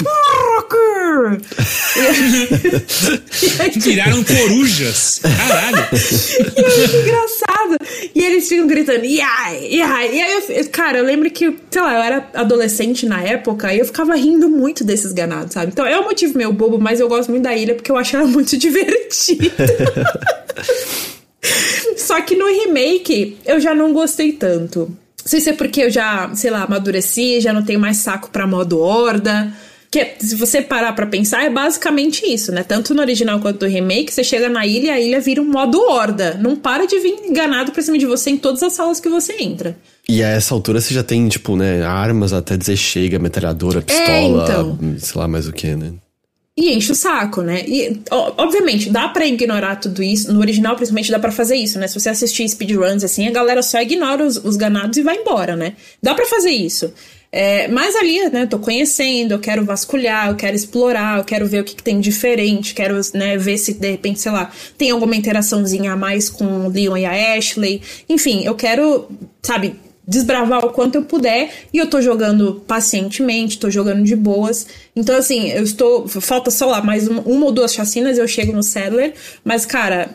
Viraram 3.78 4.24
corujas. 4.24 5.20
Caralho. 5.22 5.88
e 6.56 6.62
é 6.62 7.02
engraçado. 7.02 7.78
E 8.16 8.24
eles 8.24 8.48
ficam 8.48 8.68
gritando, 8.68 9.06
yeah, 9.06 9.50
yeah. 9.52 10.06
E 10.06 10.22
aí, 10.22 10.58
eu, 10.58 10.70
cara, 10.70 11.00
eu 11.00 11.06
lembro 11.06 11.30
que, 11.32 11.56
sei 11.70 11.82
lá, 11.82 11.96
eu 11.96 12.02
era 12.02 12.30
adolescente 12.34 13.06
na 13.06 13.22
época 13.22 13.74
e 13.74 13.80
eu 13.80 13.86
ficava 13.86 14.16
rindo 14.16 14.50
muito 14.50 14.84
desses 14.84 15.12
ganados, 15.12 15.54
sabe? 15.54 15.72
Então 15.72 15.86
é 15.86 16.00
um 16.00 16.04
motivo 16.04 16.38
meio 16.38 16.54
bobo, 16.54 16.80
mas 16.80 17.00
eu 17.00 17.08
gosto 17.08 17.30
muito 17.30 17.44
da 17.44 17.56
ilha 17.56 17.76
porque 17.76 17.92
eu 17.92 17.98
acho 17.98 18.16
ela 18.16 18.28
muito 18.28 18.56
divertida. 18.58 19.52
Só 21.98 22.22
que 22.22 22.36
no 22.36 22.48
remake 22.48 23.38
eu 23.46 23.60
já 23.60 23.74
não 23.74 23.94
gostei 23.94 24.32
tanto. 24.32 24.96
Não 25.30 25.32
sei 25.32 25.42
se 25.42 25.50
é 25.52 25.54
porque 25.54 25.82
eu 25.82 25.92
já, 25.92 26.34
sei 26.34 26.50
lá, 26.50 26.64
amadureci, 26.64 27.40
já 27.40 27.54
não 27.54 27.62
tenho 27.62 27.80
mais 27.80 27.98
saco 27.98 28.32
pra 28.32 28.48
modo 28.48 28.80
horda. 28.80 29.54
Que 29.92 30.16
se 30.20 30.36
você 30.36 30.60
parar 30.60 30.94
pra 30.94 31.06
pensar, 31.06 31.46
é 31.46 31.52
basicamente 31.52 32.26
isso, 32.26 32.52
né? 32.52 32.64
Tanto 32.64 32.96
no 32.96 33.02
original 33.02 33.40
quanto 33.40 33.64
no 33.64 33.72
remake, 33.72 34.12
você 34.12 34.24
chega 34.24 34.50
na 34.50 34.66
ilha 34.66 34.88
e 34.88 34.90
a 34.90 35.00
ilha 35.00 35.22
vira 35.22 35.40
um 35.40 35.46
modo 35.46 35.80
horda. 35.80 36.34
Não 36.42 36.56
para 36.56 36.88
de 36.88 36.98
vir 36.98 37.14
enganado 37.28 37.72
pra 37.72 37.84
cima 37.84 38.00
de 38.00 38.08
você 38.08 38.32
em 38.32 38.38
todas 38.38 38.64
as 38.64 38.74
salas 38.74 39.00
que 39.00 39.08
você 39.08 39.34
entra. 39.40 39.78
E 40.08 40.24
a 40.24 40.30
essa 40.30 40.52
altura 40.52 40.82
você 40.82 40.96
já 40.96 41.04
tem, 41.04 41.28
tipo, 41.30 41.56
né, 41.56 41.84
armas 41.84 42.34
até 42.34 42.58
dizer 42.58 42.76
chega, 42.76 43.20
metralhadora, 43.20 43.84
pistola, 43.84 44.10
é, 44.10 44.24
então. 44.24 44.80
sei 44.98 45.22
lá 45.22 45.28
mais 45.28 45.48
o 45.48 45.54
que, 45.54 45.76
né? 45.76 45.94
E 46.60 46.74
enche 46.74 46.92
o 46.92 46.96
saco, 46.96 47.42
né? 47.42 47.64
E, 47.66 48.02
obviamente, 48.12 48.90
dá 48.90 49.08
para 49.08 49.26
ignorar 49.26 49.78
tudo 49.78 50.04
isso. 50.04 50.34
No 50.34 50.42
original, 50.42 50.76
principalmente, 50.76 51.10
dá 51.10 51.18
para 51.18 51.32
fazer 51.32 51.56
isso, 51.56 51.80
né? 51.80 51.88
Se 51.88 51.98
você 51.98 52.10
assistir 52.10 52.48
speedruns 52.50 53.02
assim, 53.02 53.26
a 53.26 53.32
galera 53.32 53.62
só 53.62 53.82
ignora 53.82 54.26
os, 54.26 54.36
os 54.36 54.58
ganados 54.58 54.98
e 54.98 55.02
vai 55.02 55.16
embora, 55.16 55.56
né? 55.56 55.76
Dá 56.04 56.14
para 56.14 56.26
fazer 56.26 56.52
isso. 56.52 56.94
É, 57.32 57.70
mas 57.70 57.96
ali, 57.96 58.28
né, 58.30 58.46
tô 58.46 58.60
conhecendo, 58.60 59.36
eu 59.36 59.40
quero 59.40 59.64
vasculhar, 59.64 60.30
eu 60.30 60.36
quero 60.36 60.56
explorar, 60.56 61.20
eu 61.20 61.24
quero 61.24 61.46
ver 61.46 61.62
o 61.62 61.64
que, 61.64 61.76
que 61.76 61.84
tem 61.84 62.00
diferente, 62.00 62.74
quero 62.74 63.00
né, 63.14 63.38
ver 63.38 63.58
se 63.60 63.76
de 63.76 63.92
repente, 63.92 64.20
sei 64.20 64.32
lá, 64.32 64.52
tem 64.78 64.90
alguma 64.90 65.16
interaçãozinha 65.16 65.94
a 65.94 65.96
mais 65.96 66.28
com 66.30 66.66
o 66.66 66.70
Leon 66.70 66.98
e 66.98 67.06
a 67.06 67.38
Ashley. 67.38 67.82
Enfim, 68.10 68.44
eu 68.44 68.56
quero, 68.56 69.08
sabe, 69.44 69.76
desbravar 70.10 70.66
o 70.66 70.72
quanto 70.72 70.96
eu 70.96 71.04
puder 71.04 71.52
e 71.72 71.78
eu 71.78 71.88
tô 71.88 72.02
jogando 72.02 72.64
pacientemente, 72.68 73.60
tô 73.60 73.70
jogando 73.70 74.04
de 74.04 74.16
boas. 74.16 74.66
Então, 74.96 75.16
assim, 75.16 75.50
eu 75.50 75.64
estou. 75.64 76.08
Falta 76.08 76.50
só 76.50 76.66
lá 76.66 76.82
mais 76.82 77.08
uma, 77.08 77.22
uma 77.22 77.46
ou 77.46 77.52
duas 77.52 77.72
chacinas 77.72 78.18
eu 78.18 78.28
chego 78.28 78.52
no 78.52 78.64
Settler, 78.64 79.14
mas, 79.46 79.66
cara. 79.66 80.10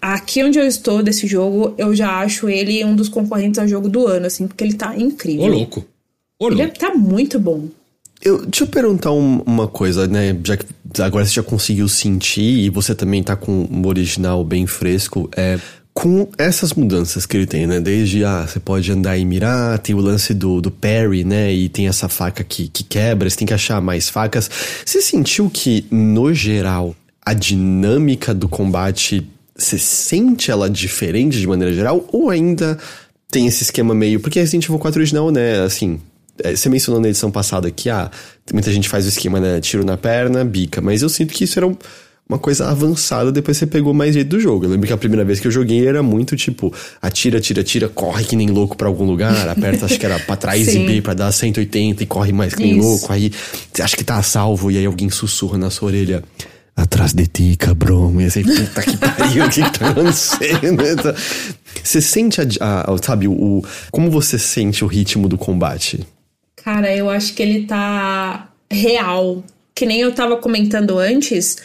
Aqui 0.00 0.44
onde 0.44 0.56
eu 0.56 0.64
estou 0.64 1.02
desse 1.02 1.26
jogo, 1.26 1.74
eu 1.76 1.92
já 1.92 2.20
acho 2.20 2.48
ele 2.48 2.84
um 2.84 2.94
dos 2.94 3.08
concorrentes 3.08 3.58
ao 3.58 3.66
jogo 3.66 3.88
do 3.88 4.06
ano, 4.06 4.26
assim, 4.26 4.46
porque 4.46 4.62
ele 4.62 4.74
tá 4.74 4.96
incrível. 4.96 5.46
Ô, 5.46 5.48
louco. 5.48 5.84
Ô, 6.38 6.46
ele 6.46 6.62
louco. 6.62 6.78
tá 6.78 6.94
muito 6.94 7.36
bom. 7.40 7.66
Eu, 8.22 8.46
deixa 8.46 8.62
eu 8.62 8.68
perguntar 8.68 9.10
um, 9.10 9.42
uma 9.44 9.66
coisa, 9.66 10.06
né? 10.06 10.38
Já 10.44 10.56
que 10.56 10.66
agora 11.00 11.26
você 11.26 11.32
já 11.32 11.42
conseguiu 11.42 11.88
sentir 11.88 12.64
e 12.64 12.70
você 12.70 12.94
também 12.94 13.24
tá 13.24 13.34
com 13.34 13.64
o 13.64 13.88
original 13.88 14.44
bem 14.44 14.68
fresco. 14.68 15.28
É, 15.36 15.58
com 15.98 16.28
essas 16.38 16.74
mudanças 16.74 17.26
que 17.26 17.36
ele 17.36 17.44
tem, 17.44 17.66
né? 17.66 17.80
Desde, 17.80 18.24
ah, 18.24 18.46
você 18.46 18.60
pode 18.60 18.88
andar 18.92 19.18
e 19.18 19.24
mirar, 19.24 19.80
tem 19.80 19.96
o 19.96 19.98
lance 19.98 20.32
do, 20.32 20.60
do 20.60 20.70
parry, 20.70 21.24
né? 21.24 21.52
E 21.52 21.68
tem 21.68 21.88
essa 21.88 22.08
faca 22.08 22.44
que, 22.44 22.68
que 22.68 22.84
quebra, 22.84 23.28
você 23.28 23.36
tem 23.36 23.48
que 23.48 23.52
achar 23.52 23.80
mais 23.80 24.08
facas. 24.08 24.48
Você 24.86 25.02
sentiu 25.02 25.50
que, 25.50 25.84
no 25.90 26.32
geral, 26.32 26.94
a 27.26 27.34
dinâmica 27.34 28.32
do 28.32 28.48
combate, 28.48 29.28
você 29.56 29.76
sente 29.76 30.52
ela 30.52 30.70
diferente 30.70 31.36
de 31.36 31.48
maneira 31.48 31.74
geral? 31.74 32.08
Ou 32.12 32.30
ainda 32.30 32.78
tem 33.28 33.48
esse 33.48 33.64
esquema 33.64 33.92
meio... 33.92 34.20
Porque 34.20 34.38
Resident 34.38 34.66
Evil 34.66 34.78
4 34.78 35.00
original, 35.00 35.32
né? 35.32 35.62
Assim, 35.62 35.98
é, 36.44 36.54
você 36.54 36.68
mencionou 36.68 37.02
na 37.02 37.08
edição 37.08 37.32
passada 37.32 37.72
que, 37.72 37.90
ah, 37.90 38.08
muita 38.52 38.70
gente 38.70 38.88
faz 38.88 39.04
o 39.04 39.08
esquema, 39.08 39.40
né? 39.40 39.60
Tiro 39.60 39.84
na 39.84 39.96
perna, 39.96 40.44
bica. 40.44 40.80
Mas 40.80 41.02
eu 41.02 41.08
sinto 41.08 41.34
que 41.34 41.42
isso 41.42 41.58
era 41.58 41.66
um 41.66 41.76
uma 42.28 42.38
coisa 42.38 42.68
avançada, 42.68 43.32
depois 43.32 43.56
você 43.56 43.66
pegou 43.66 43.94
mais 43.94 44.14
jeito 44.14 44.28
do 44.28 44.38
jogo. 44.40 44.66
Eu 44.66 44.70
lembro 44.70 44.86
que 44.86 44.92
a 44.92 44.98
primeira 44.98 45.24
vez 45.24 45.40
que 45.40 45.46
eu 45.46 45.50
joguei 45.50 45.86
era 45.86 46.02
muito 46.02 46.36
tipo, 46.36 46.72
atira, 47.00 47.38
atira, 47.38 47.62
atira, 47.62 47.88
corre 47.88 48.24
que 48.24 48.36
nem 48.36 48.48
louco 48.48 48.76
para 48.76 48.86
algum 48.86 49.04
lugar, 49.04 49.48
aperta, 49.48 49.86
acho 49.86 49.98
que 49.98 50.04
era 50.04 50.18
pra 50.18 50.36
trás 50.36 50.74
e 50.74 50.78
B 50.84 51.00
pra 51.00 51.14
dar 51.14 51.32
180 51.32 52.02
e 52.02 52.06
corre 52.06 52.32
mais 52.32 52.54
que 52.54 52.62
nem 52.62 52.78
Isso. 52.78 52.86
louco, 52.86 53.12
aí 53.12 53.32
você 53.72 53.82
acha 53.82 53.96
que 53.96 54.04
tá 54.04 54.16
a 54.16 54.22
salvo 54.22 54.70
e 54.70 54.76
aí 54.76 54.84
alguém 54.84 55.08
sussurra 55.08 55.56
na 55.56 55.70
sua 55.70 55.88
orelha. 55.88 56.22
atrás 56.76 57.12
de 57.12 57.26
ti, 57.26 57.56
cabrão. 57.56 58.20
E 58.20 58.24
assim, 58.26 58.44
puta 58.44 58.82
que 58.82 58.96
pariu, 58.96 59.44
o 59.46 59.50
que, 59.50 59.62
que 59.62 59.78
tá 59.78 59.88
acontecendo? 59.88 60.82
Então, 60.86 61.14
você 61.82 62.00
sente, 62.00 62.40
a, 62.60 62.92
a, 62.92 62.98
sabe, 63.02 63.26
o, 63.26 63.62
como 63.90 64.10
você 64.10 64.38
sente 64.38 64.84
o 64.84 64.86
ritmo 64.86 65.28
do 65.28 65.38
combate? 65.38 66.06
Cara, 66.56 66.94
eu 66.94 67.08
acho 67.08 67.34
que 67.34 67.42
ele 67.42 67.66
tá 67.66 68.48
real. 68.70 69.42
Que 69.74 69.86
nem 69.86 70.00
eu 70.00 70.12
tava 70.12 70.36
comentando 70.36 70.98
antes, 70.98 71.56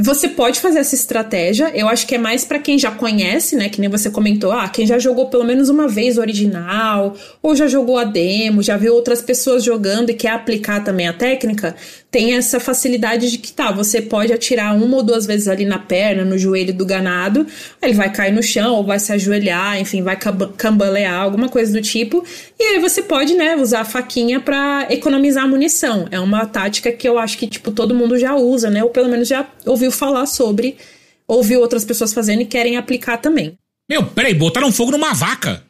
você 0.00 0.28
pode 0.28 0.60
fazer 0.60 0.78
essa 0.78 0.94
estratégia, 0.94 1.72
eu 1.74 1.88
acho 1.88 2.06
que 2.06 2.14
é 2.14 2.18
mais 2.18 2.44
para 2.44 2.60
quem 2.60 2.78
já 2.78 2.90
conhece, 2.90 3.56
né? 3.56 3.68
Que 3.68 3.80
nem 3.80 3.90
você 3.90 4.08
comentou, 4.08 4.52
ah, 4.52 4.68
quem 4.68 4.86
já 4.86 4.96
jogou 4.96 5.26
pelo 5.26 5.42
menos 5.42 5.68
uma 5.68 5.88
vez 5.88 6.16
o 6.16 6.20
original, 6.20 7.16
ou 7.42 7.56
já 7.56 7.66
jogou 7.66 7.98
a 7.98 8.04
demo, 8.04 8.62
já 8.62 8.76
viu 8.76 8.94
outras 8.94 9.20
pessoas 9.20 9.64
jogando 9.64 10.10
e 10.10 10.14
quer 10.14 10.30
aplicar 10.30 10.84
também 10.84 11.08
a 11.08 11.12
técnica, 11.12 11.74
tem 12.10 12.34
essa 12.34 12.58
facilidade 12.58 13.30
de 13.30 13.38
que 13.38 13.52
tá, 13.52 13.70
você 13.70 14.00
pode 14.00 14.32
atirar 14.32 14.74
uma 14.74 14.96
ou 14.96 15.02
duas 15.02 15.26
vezes 15.26 15.46
ali 15.46 15.66
na 15.66 15.78
perna, 15.78 16.24
no 16.24 16.38
joelho 16.38 16.72
do 16.72 16.86
ganado, 16.86 17.46
ele 17.82 17.92
vai 17.92 18.10
cair 18.10 18.32
no 18.32 18.42
chão 18.42 18.76
ou 18.76 18.84
vai 18.84 18.98
se 18.98 19.12
ajoelhar, 19.12 19.78
enfim, 19.78 20.02
vai 20.02 20.18
cambalear, 20.56 21.20
alguma 21.20 21.48
coisa 21.48 21.70
do 21.72 21.82
tipo, 21.82 22.24
e 22.58 22.62
aí 22.62 22.78
você 22.78 23.02
pode, 23.02 23.34
né, 23.34 23.56
usar 23.56 23.80
a 23.80 23.84
faquinha 23.84 24.40
para 24.40 24.86
economizar 24.90 25.46
munição. 25.46 26.08
É 26.10 26.18
uma 26.18 26.46
tática 26.46 26.90
que 26.90 27.06
eu 27.06 27.18
acho 27.18 27.36
que 27.36 27.46
tipo 27.46 27.70
todo 27.70 27.94
mundo 27.94 28.18
já 28.18 28.34
usa, 28.34 28.70
né, 28.70 28.82
ou 28.82 28.90
pelo 28.90 29.08
menos 29.08 29.28
já 29.28 29.46
ouviu 29.66 29.92
falar 29.92 30.24
sobre, 30.24 30.76
ouviu 31.26 31.60
outras 31.60 31.84
pessoas 31.84 32.14
fazendo 32.14 32.40
e 32.40 32.46
querem 32.46 32.78
aplicar 32.78 33.18
também. 33.18 33.54
Meu, 33.88 34.04
peraí, 34.04 34.32
botaram 34.32 34.72
fogo 34.72 34.92
numa 34.92 35.12
vaca. 35.12 35.62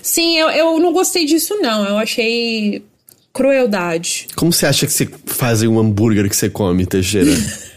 Sim, 0.00 0.38
eu, 0.38 0.48
eu 0.50 0.78
não 0.78 0.92
gostei 0.92 1.26
disso, 1.26 1.58
não. 1.60 1.86
Eu 1.86 1.98
achei 1.98 2.82
crueldade. 3.32 4.26
Como 4.36 4.52
você 4.52 4.66
acha 4.66 4.86
que 4.86 4.92
você 4.92 5.08
faz 5.26 5.62
um 5.62 5.78
hambúrguer 5.78 6.28
que 6.28 6.36
você 6.36 6.50
come, 6.50 6.86
Teixeira? 6.86 7.32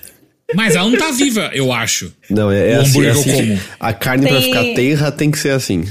Mas 0.53 0.75
ela 0.75 0.87
não 0.89 0.97
tá 0.97 1.11
viva, 1.11 1.49
eu 1.53 1.73
acho. 1.73 2.13
Não, 2.29 2.51
é, 2.51 2.71
é 2.71 2.75
assim, 2.75 3.03
é 3.03 3.09
assim 3.09 3.31
como. 3.31 3.59
A 3.79 3.93
carne 3.93 4.25
tem... 4.27 4.33
pra 4.33 4.41
ficar 4.41 4.75
terra 4.75 5.11
tem 5.11 5.31
que 5.31 5.39
ser 5.39 5.51
assim. 5.51 5.85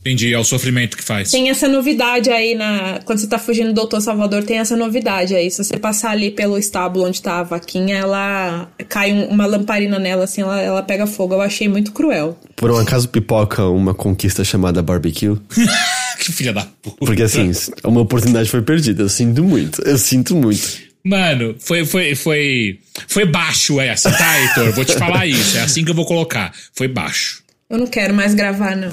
Entendi, 0.00 0.34
é 0.34 0.38
o 0.38 0.44
sofrimento 0.44 0.98
que 0.98 1.02
faz. 1.02 1.30
Tem 1.30 1.48
essa 1.48 1.66
novidade 1.66 2.28
aí 2.30 2.54
na. 2.54 3.00
Quando 3.06 3.20
você 3.20 3.26
tá 3.26 3.38
fugindo 3.38 3.68
do 3.68 3.72
Doutor 3.72 4.02
Salvador, 4.02 4.42
tem 4.42 4.58
essa 4.58 4.76
novidade 4.76 5.34
aí. 5.34 5.50
Se 5.50 5.64
você 5.64 5.78
passar 5.78 6.10
ali 6.10 6.30
pelo 6.30 6.58
estábulo 6.58 7.06
onde 7.06 7.22
tá 7.22 7.38
a 7.38 7.42
vaquinha, 7.42 7.96
ela 7.96 8.68
cai 8.86 9.10
um, 9.14 9.28
uma 9.28 9.46
lamparina 9.46 9.98
nela, 9.98 10.24
assim, 10.24 10.42
ela, 10.42 10.60
ela 10.60 10.82
pega 10.82 11.06
fogo. 11.06 11.32
Eu 11.32 11.40
achei 11.40 11.68
muito 11.70 11.90
cruel. 11.92 12.38
Por 12.54 12.70
um 12.70 12.76
acaso 12.76 13.08
pipoca 13.08 13.64
uma 13.64 13.94
conquista 13.94 14.44
chamada 14.44 14.82
barbecue? 14.82 15.38
que 16.24 16.32
filha 16.32 16.52
da 16.52 16.62
puta. 16.82 16.96
Porque 16.98 17.22
assim, 17.22 17.50
uma 17.84 18.00
oportunidade 18.00 18.50
foi 18.50 18.62
perdida. 18.62 19.02
Eu 19.02 19.08
sinto 19.08 19.42
muito. 19.42 19.82
Eu 19.82 19.98
sinto 19.98 20.34
muito. 20.34 20.84
Mano, 21.04 21.54
foi, 21.58 21.84
foi, 21.84 22.14
foi, 22.14 22.78
foi 23.06 23.26
baixo 23.26 23.78
essa, 23.78 24.10
tá, 24.10 24.40
Heitor? 24.40 24.72
Vou 24.72 24.84
te 24.84 24.94
falar 24.94 25.26
isso. 25.26 25.58
É 25.58 25.62
assim 25.62 25.84
que 25.84 25.90
eu 25.90 25.94
vou 25.94 26.06
colocar. 26.06 26.52
Foi 26.74 26.88
baixo. 26.88 27.42
Eu 27.68 27.78
não 27.78 27.86
quero 27.86 28.14
mais 28.14 28.34
gravar, 28.34 28.76
não. 28.76 28.90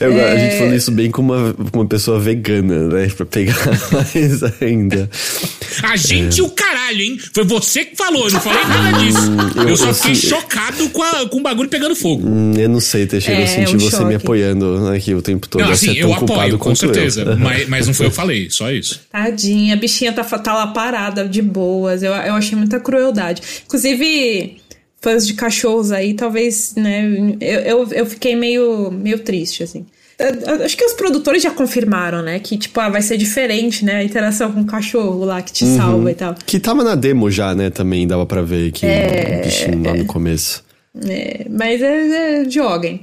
Eu, 0.00 0.18
é... 0.18 0.32
A 0.32 0.38
gente 0.38 0.58
falou 0.58 0.74
isso 0.74 0.90
bem 0.90 1.10
com 1.10 1.22
uma, 1.22 1.52
com 1.52 1.80
uma 1.80 1.86
pessoa 1.86 2.18
vegana, 2.18 2.88
né? 2.88 3.08
Pra 3.08 3.26
pegar 3.26 3.54
mais 3.92 4.42
ainda. 4.60 5.08
A 5.82 5.96
gente 5.96 6.40
é. 6.40 6.42
o 6.42 6.50
caralho, 6.86 7.02
hein? 7.02 7.18
Foi 7.32 7.44
você 7.44 7.84
que 7.84 7.96
falou, 7.96 8.26
eu 8.26 8.32
não 8.32 8.40
falei 8.40 8.64
nada 8.64 8.98
disso. 8.98 9.18
Eu, 9.56 9.68
eu, 9.68 9.76
só 9.76 9.92
fiquei 9.92 10.12
assim, 10.12 10.28
chocado 10.28 10.88
com, 10.90 11.02
a, 11.02 11.28
com 11.28 11.38
o 11.38 11.42
bagulho 11.42 11.68
pegando 11.68 11.94
fogo. 11.96 12.26
Hum, 12.26 12.52
eu 12.56 12.68
não 12.68 12.80
sei, 12.80 13.06
Teixeira, 13.06 13.40
é, 13.40 13.44
eu 13.44 13.48
senti 13.48 13.76
um 13.76 13.80
você 13.80 13.96
choque. 13.96 14.08
me 14.08 14.14
apoiando 14.14 14.88
aqui 14.88 15.14
o 15.14 15.22
tempo 15.22 15.48
todo. 15.48 15.62
Não, 15.62 15.70
assim, 15.70 15.96
eu 15.96 16.12
apoio, 16.12 16.58
com 16.58 16.74
certeza. 16.74 17.36
Mas, 17.36 17.68
mas 17.68 17.86
não 17.86 17.94
foi 17.94 18.06
eu 18.06 18.10
que 18.10 18.16
falei, 18.16 18.50
só 18.50 18.70
isso. 18.70 19.00
Tadinha, 19.10 19.74
a 19.74 19.76
bichinha 19.76 20.12
tá, 20.12 20.22
tá 20.24 20.54
lá 20.54 20.68
parada, 20.68 21.26
de 21.26 21.42
boas. 21.42 22.02
Eu, 22.02 22.12
eu 22.12 22.34
achei 22.34 22.56
muita 22.56 22.78
crueldade. 22.80 23.42
Inclusive 23.64 24.58
fãs 25.00 25.26
de 25.26 25.34
cachorros 25.34 25.92
aí, 25.92 26.14
talvez, 26.14 26.74
né? 26.76 27.04
Eu, 27.40 27.60
eu, 27.60 27.88
eu 27.92 28.06
fiquei 28.06 28.34
meio, 28.34 28.90
meio 28.90 29.18
triste, 29.20 29.62
assim. 29.62 29.86
Acho 30.64 30.76
que 30.76 30.84
os 30.84 30.94
produtores 30.94 31.42
já 31.42 31.50
confirmaram, 31.50 32.22
né? 32.22 32.38
Que, 32.38 32.56
tipo, 32.56 32.80
ah, 32.80 32.88
vai 32.88 33.02
ser 33.02 33.18
diferente, 33.18 33.84
né? 33.84 33.96
A 33.96 34.04
interação 34.04 34.50
com 34.50 34.62
o 34.62 34.66
cachorro 34.66 35.24
lá 35.24 35.42
que 35.42 35.52
te 35.52 35.64
uhum. 35.64 35.76
salva 35.76 36.10
e 36.10 36.14
tal. 36.14 36.34
Que 36.46 36.58
tava 36.58 36.82
na 36.82 36.94
demo 36.94 37.30
já, 37.30 37.54
né? 37.54 37.68
Também 37.68 38.06
dava 38.06 38.24
pra 38.24 38.40
ver 38.40 38.72
que 38.72 38.86
é, 38.86 39.40
o 39.40 39.44
bichinho 39.44 39.84
lá 39.84 39.94
no 39.94 40.06
começo. 40.06 40.64
É, 41.06 41.46
mas 41.50 41.82
é, 41.82 42.42
é, 42.42 42.50
joguem. 42.50 43.02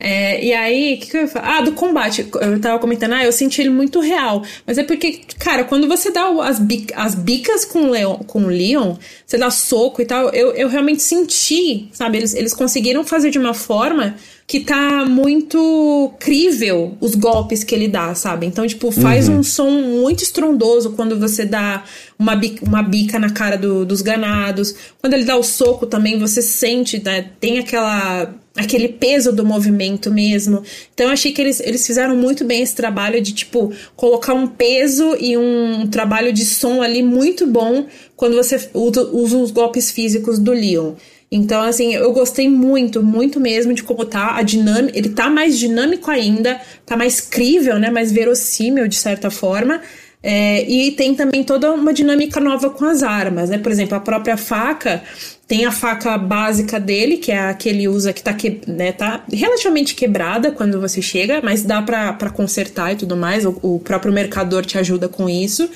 É, 0.00 0.44
e 0.44 0.52
aí, 0.52 0.94
o 0.94 1.00
que, 1.00 1.10
que, 1.10 1.16
eu 1.16 1.20
ia 1.22 1.28
falar? 1.28 1.58
Ah, 1.58 1.60
do 1.60 1.72
combate. 1.72 2.26
Eu 2.40 2.60
tava 2.60 2.78
comentando, 2.78 3.12
ah, 3.12 3.24
eu 3.24 3.32
senti 3.32 3.60
ele 3.60 3.70
muito 3.70 4.00
real. 4.00 4.42
Mas 4.66 4.78
é 4.78 4.84
porque, 4.84 5.20
cara, 5.38 5.64
quando 5.64 5.86
você 5.86 6.10
dá 6.10 6.28
as, 6.42 6.60
as 6.94 7.14
bicas 7.14 7.64
com 7.64 7.84
o, 7.84 7.90
Leon, 7.90 8.16
com 8.26 8.42
o 8.42 8.48
Leon, 8.48 8.96
você 9.24 9.38
dá 9.38 9.50
soco 9.50 10.02
e 10.02 10.04
tal, 10.04 10.30
eu, 10.30 10.52
eu 10.52 10.68
realmente 10.68 11.02
senti, 11.02 11.88
sabe? 11.92 12.18
Eles, 12.18 12.34
eles 12.34 12.54
conseguiram 12.54 13.04
fazer 13.04 13.30
de 13.30 13.38
uma 13.38 13.54
forma 13.54 14.16
que 14.46 14.60
tá 14.60 15.06
muito 15.06 16.12
crível 16.18 16.96
os 17.00 17.14
golpes 17.14 17.64
que 17.64 17.74
ele 17.74 17.88
dá, 17.88 18.14
sabe? 18.14 18.46
Então, 18.46 18.66
tipo, 18.66 18.90
faz 18.90 19.28
uhum. 19.28 19.38
um 19.38 19.42
som 19.42 19.70
muito 19.70 20.22
estrondoso 20.22 20.92
quando 20.92 21.18
você 21.18 21.46
dá 21.46 21.82
uma 22.18 22.36
bica, 22.36 22.64
uma 22.64 22.82
bica 22.82 23.18
na 23.18 23.30
cara 23.30 23.56
do, 23.56 23.86
dos 23.86 24.02
ganados. 24.02 24.74
Quando 25.00 25.14
ele 25.14 25.24
dá 25.24 25.36
o 25.36 25.42
soco 25.42 25.86
também, 25.86 26.18
você 26.18 26.42
sente, 26.42 27.02
né? 27.02 27.30
Tem 27.40 27.58
aquela 27.58 28.34
aquele 28.56 28.88
peso 28.88 29.32
do 29.32 29.44
movimento 29.44 30.12
mesmo. 30.12 30.62
Então 30.92 31.06
eu 31.06 31.12
achei 31.12 31.32
que 31.32 31.40
eles, 31.40 31.58
eles 31.58 31.84
fizeram 31.84 32.16
muito 32.16 32.44
bem 32.44 32.62
esse 32.62 32.74
trabalho 32.74 33.20
de, 33.20 33.32
tipo, 33.32 33.72
colocar 33.96 34.32
um 34.32 34.46
peso 34.46 35.16
e 35.18 35.36
um 35.36 35.88
trabalho 35.88 36.32
de 36.32 36.44
som 36.44 36.80
ali 36.80 37.02
muito 37.02 37.46
bom 37.46 37.86
quando 38.14 38.36
você 38.36 38.68
usa, 38.72 39.02
usa 39.10 39.36
os 39.38 39.50
golpes 39.50 39.90
físicos 39.90 40.38
do 40.38 40.52
Leon. 40.52 40.92
Então, 41.36 41.62
assim, 41.62 41.92
eu 41.92 42.12
gostei 42.12 42.48
muito, 42.48 43.02
muito 43.02 43.40
mesmo 43.40 43.74
de 43.74 43.82
como 43.82 44.04
tá 44.04 44.36
a 44.36 44.42
dinâmica. 44.42 44.96
Ele 44.96 45.08
tá 45.08 45.28
mais 45.28 45.58
dinâmico 45.58 46.08
ainda, 46.08 46.60
tá 46.86 46.96
mais 46.96 47.20
crível, 47.20 47.76
né? 47.76 47.90
Mais 47.90 48.12
verossímil, 48.12 48.86
de 48.86 48.94
certa 48.94 49.32
forma. 49.32 49.80
É, 50.22 50.62
e 50.62 50.92
tem 50.92 51.12
também 51.12 51.42
toda 51.42 51.72
uma 51.72 51.92
dinâmica 51.92 52.38
nova 52.38 52.70
com 52.70 52.84
as 52.84 53.02
armas, 53.02 53.50
né? 53.50 53.58
Por 53.58 53.72
exemplo, 53.72 53.96
a 53.96 54.00
própria 54.00 54.36
faca 54.36 55.02
tem 55.48 55.64
a 55.64 55.72
faca 55.72 56.16
básica 56.16 56.78
dele, 56.78 57.16
que 57.16 57.32
é 57.32 57.48
a 57.48 57.54
que 57.54 57.68
ele 57.68 57.88
usa 57.88 58.12
que 58.12 58.22
tá, 58.22 58.32
que, 58.32 58.60
né, 58.68 58.92
tá 58.92 59.24
relativamente 59.30 59.96
quebrada 59.96 60.52
quando 60.52 60.80
você 60.80 61.02
chega, 61.02 61.40
mas 61.42 61.64
dá 61.64 61.82
para 61.82 62.30
consertar 62.30 62.92
e 62.92 62.96
tudo 62.96 63.16
mais. 63.16 63.44
O, 63.44 63.58
o, 63.60 63.80
próprio 63.80 64.12
mercador 64.12 64.64
te 64.64 64.78
ajuda 64.78 65.08
com 65.08 65.28
isso. 65.28 65.68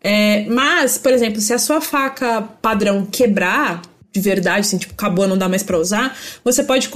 É, 0.00 0.46
mas, 0.48 0.96
por 0.96 1.12
exemplo, 1.12 1.40
se 1.40 1.52
a 1.52 1.58
sua 1.58 1.80
faca 1.80 2.40
padrão 2.62 3.04
quebrar, 3.04 3.82
de 4.12 4.20
verdade, 4.20 4.60
assim, 4.60 4.76
tipo, 4.76 4.92
acabou, 4.92 5.26
não 5.26 5.38
dá 5.38 5.48
mais 5.48 5.62
para 5.62 5.78
usar, 5.78 6.14
você 6.44 6.62
pode 6.62 6.90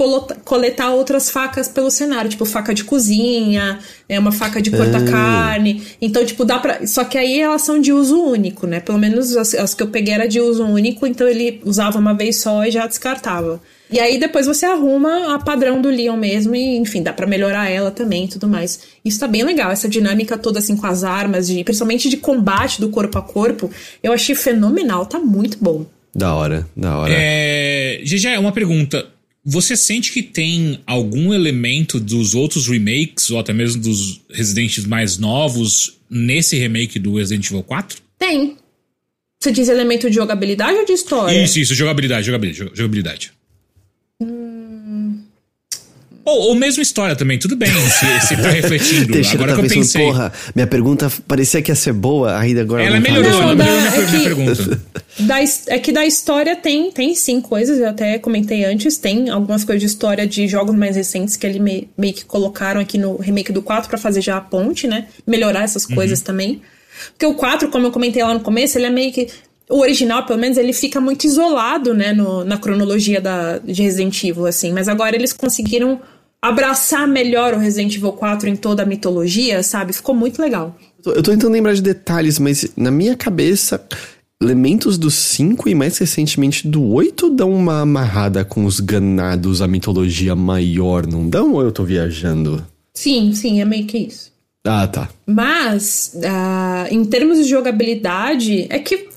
coletar 0.45 0.91
outras 0.91 1.31
facas 1.31 1.67
pelo 1.67 1.89
cenário, 1.89 2.29
tipo 2.29 2.45
faca 2.45 2.75
de 2.75 2.83
cozinha, 2.83 3.79
é 4.07 4.19
uma 4.19 4.31
faca 4.31 4.61
de 4.61 4.69
cortar 4.69 5.01
ah. 5.01 5.11
carne. 5.11 5.83
Então, 5.99 6.23
tipo, 6.23 6.45
dá 6.45 6.59
pra. 6.59 6.85
Só 6.85 7.03
que 7.03 7.17
aí 7.17 7.39
elas 7.39 7.63
são 7.63 7.81
de 7.81 7.91
uso 7.91 8.21
único, 8.21 8.67
né? 8.67 8.79
Pelo 8.79 8.99
menos 8.99 9.35
as, 9.35 9.55
as 9.55 9.73
que 9.73 9.81
eu 9.81 9.87
peguei 9.87 10.13
era 10.13 10.27
de 10.27 10.39
uso 10.39 10.63
único, 10.63 11.07
então 11.07 11.27
ele 11.27 11.59
usava 11.65 11.97
uma 11.97 12.13
vez 12.13 12.39
só 12.39 12.63
e 12.63 12.69
já 12.69 12.85
descartava. 12.85 13.59
E 13.89 13.99
aí 13.99 14.19
depois 14.19 14.45
você 14.45 14.65
arruma 14.65 15.33
a 15.33 15.39
padrão 15.39 15.81
do 15.81 15.89
Leon 15.89 16.17
mesmo 16.17 16.53
e, 16.53 16.77
enfim, 16.77 17.01
dá 17.01 17.13
para 17.13 17.25
melhorar 17.25 17.69
ela 17.69 17.89
também 17.89 18.25
e 18.25 18.27
tudo 18.27 18.47
mais. 18.47 18.81
Isso 19.03 19.19
tá 19.19 19.27
bem 19.27 19.43
legal, 19.43 19.71
essa 19.71 19.87
dinâmica 19.87 20.37
toda 20.37 20.59
assim 20.59 20.75
com 20.75 20.85
as 20.85 21.03
armas, 21.03 21.47
de, 21.47 21.63
principalmente 21.63 22.09
de 22.09 22.17
combate 22.17 22.79
do 22.81 22.89
corpo 22.89 23.17
a 23.17 23.21
corpo, 23.21 23.71
eu 24.03 24.11
achei 24.11 24.35
fenomenal, 24.35 25.05
tá 25.05 25.17
muito 25.19 25.57
bom. 25.59 25.85
Da 26.15 26.33
hora, 26.33 26.67
da 26.75 26.97
hora. 26.97 27.13
É, 27.15 28.01
GG, 28.03 28.37
uma 28.39 28.51
pergunta. 28.51 29.07
Você 29.43 29.77
sente 29.77 30.11
que 30.11 30.21
tem 30.21 30.79
algum 30.85 31.33
elemento 31.33 31.99
dos 31.99 32.35
outros 32.35 32.67
remakes, 32.67 33.31
ou 33.31 33.39
até 33.39 33.53
mesmo 33.53 33.81
dos 33.81 34.21
Residentes 34.29 34.85
mais 34.85 35.17
novos, 35.17 35.97
nesse 36.09 36.57
remake 36.57 36.99
do 36.99 37.15
Resident 37.15 37.45
Evil 37.47 37.63
4? 37.63 37.99
Tem. 38.19 38.57
Você 39.39 39.51
diz 39.51 39.69
elemento 39.69 40.09
de 40.09 40.15
jogabilidade 40.15 40.77
ou 40.77 40.85
de 40.85 40.93
história? 40.93 41.43
Isso, 41.43 41.59
isso, 41.59 41.75
jogabilidade, 41.75 42.25
jogabilidade. 42.25 42.71
jogabilidade. 42.73 43.31
Hum... 44.19 44.56
Ou, 46.27 46.49
ou 46.49 46.55
mesmo 46.55 46.83
história 46.83 47.15
também, 47.15 47.39
tudo 47.39 47.55
bem, 47.55 47.71
se, 47.71 48.27
se 48.27 48.35
tá 48.35 48.49
refletindo. 48.49 49.17
agora 49.33 49.55
tá 49.55 49.61
que 49.61 49.65
eu 49.65 49.69
pensei. 49.69 50.05
Porra, 50.05 50.33
minha 50.53 50.67
pergunta 50.67 51.09
parecia 51.25 51.61
que 51.61 51.71
ia 51.71 51.75
ser 51.75 51.93
boa, 51.93 52.37
ainda 52.37 52.59
agora 52.59 52.83
ela 52.83 52.99
não 52.99 53.01
melhorou, 53.01 53.31
tá 53.31 53.43
ela 53.43 53.55
melhorou 53.55 53.79
minha, 53.79 53.95
é 53.95 54.11
minha 54.11 54.23
pergunta. 54.23 54.81
Da, 55.19 55.37
é 55.67 55.79
que 55.79 55.93
da 55.93 56.05
história 56.05 56.53
tem, 56.53 56.91
tem 56.91 57.15
sim 57.15 57.39
coisas, 57.39 57.79
eu 57.79 57.87
até 57.87 58.19
comentei 58.19 58.65
antes, 58.65 58.97
tem 58.97 59.29
algumas 59.29 59.63
coisas 59.63 59.79
de 59.79 59.87
história 59.87 60.27
de 60.27 60.49
jogos 60.49 60.75
mais 60.75 60.97
recentes 60.97 61.37
que 61.37 61.47
ele 61.47 61.59
me, 61.59 61.89
meio 61.97 62.13
que 62.13 62.25
colocaram 62.25 62.81
aqui 62.81 62.97
no 62.97 63.15
remake 63.15 63.53
do 63.53 63.61
4 63.61 63.87
para 63.87 63.97
fazer 63.97 64.19
já 64.19 64.35
a 64.35 64.41
ponte, 64.41 64.85
né? 64.85 65.07
Melhorar 65.25 65.63
essas 65.63 65.85
uhum. 65.85 65.95
coisas 65.95 66.19
uhum. 66.19 66.25
também. 66.25 66.61
Porque 67.13 67.25
o 67.25 67.35
4, 67.35 67.69
como 67.69 67.87
eu 67.87 67.91
comentei 67.91 68.21
lá 68.21 68.33
no 68.33 68.41
começo, 68.41 68.77
ele 68.77 68.85
é 68.85 68.89
meio 68.89 69.13
que 69.13 69.29
o 69.69 69.79
original, 69.79 70.25
pelo 70.25 70.39
menos, 70.39 70.57
ele 70.57 70.73
fica 70.73 70.99
muito 70.99 71.25
isolado, 71.25 71.93
né, 71.93 72.13
no, 72.13 72.43
na 72.43 72.57
cronologia 72.57 73.19
da, 73.19 73.57
de 73.57 73.81
Resident 73.81 74.23
Evil, 74.23 74.45
assim. 74.45 74.71
Mas 74.71 74.87
agora 74.87 75.15
eles 75.15 75.33
conseguiram 75.33 75.99
abraçar 76.41 77.07
melhor 77.07 77.53
o 77.53 77.57
Resident 77.57 77.95
Evil 77.95 78.13
4 78.13 78.49
em 78.49 78.55
toda 78.55 78.83
a 78.83 78.85
mitologia, 78.85 79.63
sabe? 79.63 79.93
Ficou 79.93 80.15
muito 80.15 80.41
legal. 80.41 80.75
Eu 81.05 81.23
tô 81.23 81.31
tentando 81.31 81.53
lembrar 81.53 81.73
de 81.73 81.81
detalhes, 81.81 82.39
mas 82.39 82.71
na 82.75 82.91
minha 82.91 83.15
cabeça 83.15 83.85
elementos 84.41 84.97
do 84.97 85.09
5 85.09 85.67
e 85.67 85.73
mais 85.73 85.97
recentemente 85.97 86.67
do 86.67 86.83
8 86.83 87.31
dão 87.31 87.51
uma 87.51 87.81
amarrada 87.81 88.45
com 88.45 88.65
os 88.65 88.79
ganados, 88.79 89.61
a 89.61 89.67
mitologia 89.67 90.35
maior, 90.35 91.07
não 91.07 91.27
dão? 91.27 91.53
Ou 91.53 91.61
eu 91.63 91.71
tô 91.71 91.83
viajando? 91.83 92.65
Sim, 92.93 93.33
sim, 93.33 93.61
é 93.61 93.65
meio 93.65 93.85
que 93.85 93.97
isso. 93.97 94.31
Ah, 94.63 94.87
tá. 94.87 95.09
Mas, 95.25 96.11
uh, 96.15 96.93
em 96.93 97.03
termos 97.05 97.37
de 97.37 97.45
jogabilidade, 97.45 98.67
é 98.69 98.79
que 98.79 99.07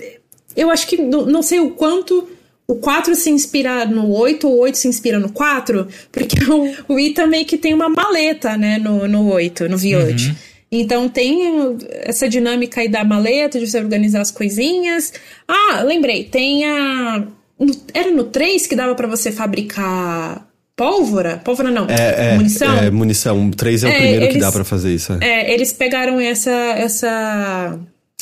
eu 0.56 0.70
acho 0.70 0.86
que 0.86 0.96
não 0.96 1.42
sei 1.42 1.60
o 1.60 1.70
quanto 1.70 2.28
o 2.70 2.76
4 2.76 3.14
se 3.16 3.30
inspira 3.30 3.84
no 3.84 4.10
8 4.12 4.46
ou 4.46 4.54
o 4.54 4.58
8 4.60 4.78
se 4.78 4.86
inspira 4.86 5.18
no 5.18 5.30
4, 5.32 5.88
porque 6.12 6.36
o, 6.48 6.94
o 6.94 7.00
Ita 7.00 7.26
meio 7.26 7.44
que 7.44 7.58
tem 7.58 7.74
uma 7.74 7.88
maleta, 7.88 8.56
né, 8.56 8.78
no, 8.78 9.08
no 9.08 9.28
8, 9.28 9.68
no 9.68 9.76
Violet. 9.76 10.28
Uhum. 10.28 10.34
Então 10.72 11.08
tem 11.08 11.76
essa 12.04 12.28
dinâmica 12.28 12.80
aí 12.80 12.88
da 12.88 13.02
maleta, 13.02 13.58
de 13.58 13.68
você 13.68 13.78
organizar 13.78 14.20
as 14.20 14.30
coisinhas. 14.30 15.12
Ah, 15.48 15.82
lembrei, 15.82 16.22
tem 16.22 16.64
a. 16.64 17.24
No, 17.58 17.76
era 17.92 18.10
no 18.12 18.24
3 18.24 18.68
que 18.68 18.76
dava 18.76 18.94
para 18.94 19.08
você 19.08 19.32
fabricar 19.32 20.46
pólvora? 20.76 21.38
Pólvora 21.44 21.72
não, 21.72 21.86
é, 21.88 22.30
é, 22.30 22.34
munição. 22.36 22.78
É, 22.78 22.90
munição. 22.90 23.48
O 23.48 23.50
3 23.50 23.82
é, 23.82 23.86
é 23.86 23.90
o 23.90 23.94
primeiro 23.94 24.24
eles, 24.26 24.34
que 24.34 24.40
dá 24.40 24.52
para 24.52 24.64
fazer 24.64 24.94
isso. 24.94 25.12
É. 25.20 25.28
é, 25.28 25.52
eles 25.52 25.72
pegaram 25.72 26.20
essa, 26.20 26.52
essa, 26.52 27.78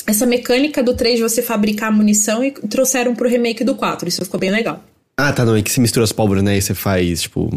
essa 0.09 0.25
mecânica 0.25 0.81
do 0.81 0.93
3 0.93 1.17
de 1.17 1.21
você 1.21 1.41
fabricar 1.41 1.91
munição 1.91 2.43
e 2.43 2.51
trouxeram 2.51 3.13
pro 3.13 3.29
remake 3.29 3.63
do 3.63 3.75
4. 3.75 4.07
Isso 4.07 4.23
ficou 4.23 4.39
bem 4.39 4.49
legal. 4.49 4.83
Ah, 5.15 5.31
tá, 5.31 5.45
não. 5.45 5.55
É 5.55 5.61
que 5.61 5.71
se 5.71 5.79
mistura 5.79 6.03
as 6.03 6.11
pólvoras, 6.11 6.43
né? 6.43 6.57
E 6.57 6.61
você 6.61 6.73
faz, 6.73 7.21
tipo, 7.21 7.49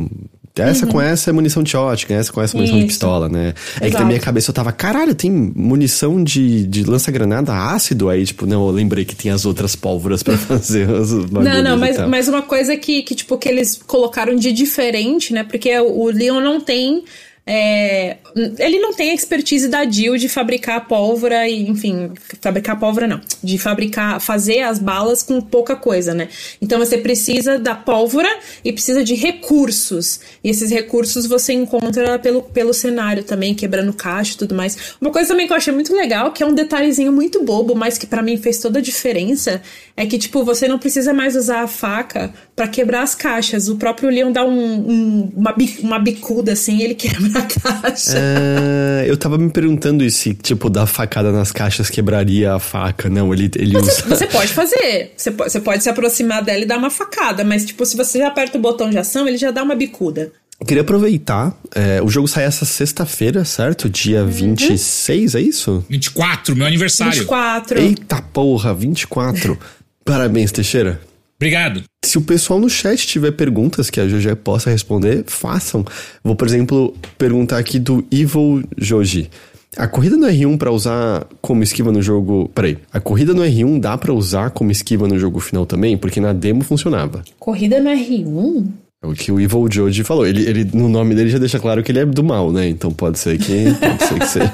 essa 0.54 0.84
uhum. 0.84 0.92
com 0.92 1.00
essa 1.00 1.30
é 1.30 1.32
munição 1.32 1.62
de 1.62 1.74
ótica, 1.74 2.12
essa 2.12 2.30
com 2.30 2.42
essa 2.42 2.54
é 2.54 2.58
munição 2.58 2.76
Isso. 2.76 2.86
de 2.86 2.92
pistola, 2.92 3.28
né? 3.28 3.54
Exato. 3.56 3.84
É 3.84 3.90
que 3.90 3.98
na 3.98 4.04
minha 4.04 4.20
cabeça 4.20 4.50
eu 4.50 4.54
tava, 4.54 4.70
caralho, 4.70 5.14
tem 5.14 5.30
munição 5.30 6.22
de, 6.22 6.66
de 6.66 6.84
lança-granada 6.84 7.54
ácido? 7.54 8.10
Aí, 8.10 8.26
tipo, 8.26 8.44
não, 8.44 8.66
eu 8.66 8.72
lembrei 8.72 9.04
que 9.06 9.16
tem 9.16 9.30
as 9.30 9.46
outras 9.46 9.74
pólvoras 9.74 10.22
para 10.22 10.36
fazer 10.36 10.90
os 10.90 11.10
Não, 11.30 11.62
não, 11.62 11.78
mas, 11.78 11.96
mas 12.06 12.28
uma 12.28 12.42
coisa 12.42 12.76
que, 12.76 13.02
que, 13.02 13.14
tipo, 13.14 13.38
que 13.38 13.48
eles 13.48 13.80
colocaram 13.86 14.36
de 14.36 14.52
diferente, 14.52 15.32
né? 15.32 15.42
Porque 15.42 15.78
o 15.78 16.10
Leon 16.10 16.40
não 16.40 16.60
tem 16.60 17.04
é, 17.44 18.18
ele 18.58 18.78
não 18.78 18.94
tem 18.94 19.10
a 19.10 19.14
expertise 19.14 19.68
da 19.68 19.84
Jill 19.84 20.16
de 20.16 20.28
fabricar 20.28 20.86
pólvora 20.86 21.48
e, 21.48 21.68
enfim, 21.68 22.12
fabricar 22.40 22.78
pólvora 22.78 23.08
não, 23.08 23.20
de 23.42 23.58
fabricar, 23.58 24.20
fazer 24.20 24.60
as 24.60 24.78
balas 24.78 25.24
com 25.24 25.40
pouca 25.40 25.74
coisa, 25.74 26.14
né? 26.14 26.28
Então 26.60 26.78
você 26.78 26.98
precisa 26.98 27.58
da 27.58 27.74
pólvora 27.74 28.28
e 28.64 28.72
precisa 28.72 29.02
de 29.02 29.14
recursos. 29.14 30.20
E 30.44 30.50
esses 30.50 30.70
recursos 30.70 31.26
você 31.26 31.52
encontra 31.52 32.16
pelo, 32.18 32.42
pelo 32.42 32.72
cenário 32.72 33.24
também, 33.24 33.54
quebrando 33.54 33.92
caixa 33.92 34.34
e 34.34 34.36
tudo 34.36 34.54
mais. 34.54 34.94
Uma 35.00 35.10
coisa 35.10 35.30
também 35.30 35.48
que 35.48 35.52
eu 35.52 35.56
achei 35.56 35.74
muito 35.74 35.92
legal, 35.94 36.30
que 36.30 36.44
é 36.44 36.46
um 36.46 36.54
detalhezinho 36.54 37.10
muito 37.10 37.42
bobo, 37.42 37.74
mas 37.74 37.98
que 37.98 38.06
para 38.06 38.22
mim 38.22 38.36
fez 38.36 38.58
toda 38.58 38.78
a 38.78 38.82
diferença, 38.82 39.60
é 39.96 40.06
que, 40.06 40.18
tipo, 40.18 40.44
você 40.44 40.66
não 40.66 40.78
precisa 40.78 41.12
mais 41.12 41.36
usar 41.36 41.62
a 41.62 41.66
faca 41.66 42.32
para 42.56 42.66
quebrar 42.66 43.02
as 43.02 43.14
caixas. 43.14 43.68
O 43.68 43.76
próprio 43.76 44.08
Leon 44.08 44.32
dá 44.32 44.44
um, 44.44 44.50
um, 44.50 45.32
uma, 45.36 45.54
uma 45.80 45.98
bicuda 45.98 46.52
assim 46.52 46.78
e 46.78 46.82
ele 46.82 46.94
quebra 46.94 47.40
a 47.40 47.42
caixa. 47.42 48.14
É, 48.16 49.04
eu 49.06 49.16
tava 49.16 49.36
me 49.36 49.50
perguntando 49.50 50.08
se, 50.10 50.34
tipo, 50.34 50.70
dar 50.70 50.86
facada 50.86 51.30
nas 51.30 51.52
caixas 51.52 51.90
quebraria 51.90 52.54
a 52.54 52.58
faca. 52.58 53.10
Não, 53.10 53.32
ele, 53.34 53.50
ele 53.56 53.72
você, 53.72 54.02
usa. 54.02 54.16
Você 54.16 54.26
pode 54.26 54.52
fazer. 54.52 55.12
Você 55.16 55.30
pode, 55.30 55.52
você 55.52 55.60
pode 55.60 55.82
se 55.82 55.90
aproximar 55.90 56.42
dela 56.42 56.62
e 56.62 56.66
dar 56.66 56.78
uma 56.78 56.90
facada, 56.90 57.44
mas, 57.44 57.64
tipo, 57.64 57.84
se 57.84 57.96
você 57.96 58.18
já 58.18 58.28
aperta 58.28 58.56
o 58.56 58.60
botão 58.60 58.88
de 58.88 58.98
ação, 58.98 59.28
ele 59.28 59.36
já 59.36 59.50
dá 59.50 59.62
uma 59.62 59.74
bicuda. 59.74 60.32
Eu 60.62 60.66
queria 60.66 60.82
aproveitar. 60.82 61.52
É, 61.74 62.00
o 62.00 62.08
jogo 62.08 62.28
sai 62.28 62.44
essa 62.44 62.64
sexta-feira, 62.64 63.44
certo? 63.44 63.90
Dia 63.90 64.20
uhum. 64.20 64.28
26, 64.28 65.34
é 65.34 65.40
isso? 65.40 65.84
24, 65.88 66.54
meu 66.54 66.66
aniversário. 66.66 67.12
24. 67.12 67.80
Eita 67.80 68.22
porra, 68.22 68.72
24. 68.72 69.58
Parabéns, 70.04 70.52
Teixeira. 70.52 71.00
Obrigado. 71.36 71.82
Se 72.04 72.18
o 72.18 72.22
pessoal 72.22 72.60
no 72.60 72.70
chat 72.70 73.06
tiver 73.06 73.32
perguntas 73.32 73.90
que 73.90 74.00
a 74.00 74.04
GG 74.04 74.36
possa 74.36 74.70
responder, 74.70 75.24
façam. 75.26 75.84
Vou, 76.22 76.36
por 76.36 76.46
exemplo, 76.46 76.94
perguntar 77.18 77.58
aqui 77.58 77.78
do 77.78 78.04
Evil 78.12 78.62
Joji. 78.78 79.28
A 79.76 79.88
corrida 79.88 80.16
no 80.16 80.26
R1 80.26 80.58
para 80.58 80.70
usar 80.70 81.26
como 81.40 81.62
esquiva 81.62 81.90
no 81.90 82.02
jogo. 82.02 82.48
Peraí. 82.54 82.78
A 82.92 83.00
corrida 83.00 83.32
no 83.32 83.42
R1 83.42 83.80
dá 83.80 83.96
para 83.96 84.12
usar 84.12 84.50
como 84.50 84.70
esquiva 84.70 85.08
no 85.08 85.18
jogo 85.18 85.40
final 85.40 85.64
também? 85.64 85.96
Porque 85.96 86.20
na 86.20 86.32
demo 86.32 86.62
funcionava. 86.62 87.24
Corrida 87.38 87.80
no 87.80 87.90
R1? 87.90 88.66
É 89.02 89.06
o 89.06 89.14
que 89.14 89.32
o 89.32 89.40
Evil 89.40 89.66
Joji 89.68 90.04
falou. 90.04 90.24
Ele, 90.24 90.48
ele, 90.48 90.70
no 90.72 90.88
nome 90.88 91.12
dele 91.14 91.28
já 91.28 91.38
deixa 91.38 91.58
claro 91.58 91.82
que 91.82 91.90
ele 91.90 91.98
é 91.98 92.06
do 92.06 92.22
mal, 92.22 92.52
né? 92.52 92.68
Então 92.68 92.92
pode 92.92 93.18
ser 93.18 93.36
que. 93.36 93.64
Pode 93.74 94.04
ser 94.04 94.18
que 94.20 94.26
seja. 94.26 94.52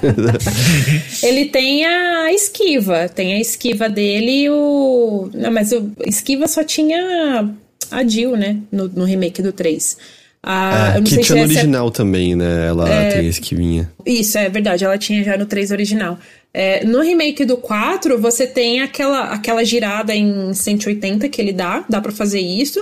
ele 1.29 1.45
tem 1.47 1.85
a 1.85 2.33
esquiva. 2.33 3.11
Tem 3.11 3.35
a 3.35 3.41
esquiva 3.41 3.91
dele 3.91 4.45
e 4.45 4.51
o. 4.51 5.29
Não, 5.35 5.51
mas 5.53 5.71
o 5.73 5.93
esquiva 6.07 6.49
só 6.49 6.65
tinha 6.65 7.47
a 7.91 8.05
Jill, 8.05 8.39
né? 8.39 8.57
No, 8.73 8.89
no 8.89 9.05
remake 9.05 9.43
do 9.43 9.53
3. 9.53 9.99
A, 10.43 10.95
é, 10.97 11.03
que 11.03 11.19
tinha 11.19 11.37
no 11.37 11.43
original 11.43 11.89
é... 11.89 11.91
também, 11.91 12.35
né? 12.35 12.69
Ela 12.69 12.89
é... 12.89 13.11
tem 13.11 13.27
a 13.27 13.31
esquivinha. 13.31 13.93
Isso, 14.07 14.39
é 14.39 14.49
verdade. 14.49 14.83
Ela 14.83 14.97
tinha 14.97 15.23
já 15.23 15.37
no 15.37 15.45
3 15.45 15.73
original. 15.73 16.19
É, 16.55 16.83
no 16.87 17.03
remake 17.03 17.45
do 17.45 17.59
4, 17.59 18.19
você 18.19 18.47
tem 18.47 18.81
aquela, 18.81 19.25
aquela 19.25 19.63
girada 19.63 20.15
em 20.15 20.55
180 20.55 21.29
que 21.29 21.39
ele 21.39 21.53
dá. 21.53 21.85
Dá 21.87 22.01
para 22.01 22.13
fazer 22.13 22.41
isso. 22.41 22.81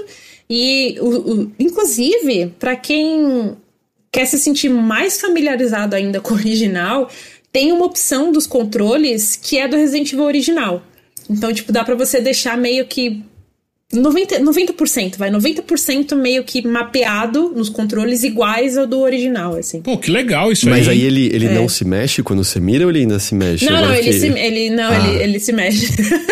E, 0.49 0.97
o, 1.01 1.09
o 1.09 1.53
inclusive, 1.59 2.55
para 2.59 2.77
quem 2.77 3.57
quer 4.11 4.27
se 4.27 4.39
sentir 4.39 4.69
mais 4.69 5.21
familiarizado 5.21 5.95
ainda 5.95 6.21
com 6.21 6.35
o 6.35 6.37
original, 6.37 7.11
tem 7.53 7.73
uma 7.73 7.85
opção 7.85 8.31
dos 8.31 8.47
controles 8.47 9.37
que 9.37 9.59
é 9.59 9.67
do 9.67 9.77
Resident 9.77 10.13
Evil 10.13 10.25
original. 10.25 10.83
Então, 11.29 11.53
tipo, 11.53 11.73
dá 11.73 11.85
para 11.85 11.95
você 11.95 12.21
deixar 12.21 12.57
meio 12.57 12.87
que 12.87 13.25
90%, 13.95 14.41
90% 14.43 15.16
vai, 15.16 15.30
90% 15.30 16.16
meio 16.16 16.43
que 16.43 16.66
mapeado 16.66 17.53
nos 17.55 17.68
controles 17.68 18.24
iguais 18.24 18.76
ao 18.76 18.84
do 18.84 18.99
original, 18.99 19.55
assim. 19.57 19.80
Pô, 19.80 19.97
que 19.97 20.11
legal 20.11 20.51
isso 20.51 20.68
Mas 20.68 20.74
aí. 20.74 20.80
Mas 20.80 20.89
aí 20.89 21.03
ele, 21.05 21.26
ele 21.32 21.47
é. 21.47 21.55
não 21.55 21.68
se 21.68 21.84
mexe 21.84 22.20
quando 22.20 22.43
você 22.43 22.59
mira 22.59 22.84
ou 22.84 22.91
ele 22.91 23.01
ainda 23.01 23.20
se 23.20 23.34
mexe? 23.34 23.64
Não, 23.64 23.80
não, 23.80 23.95
ele, 23.95 24.12
se, 24.12 24.26
ele, 24.26 24.70
não 24.70 24.89
ah. 24.91 25.09
ele, 25.09 25.22
ele 25.22 25.39
se 25.39 25.53
mexe. 25.53 25.87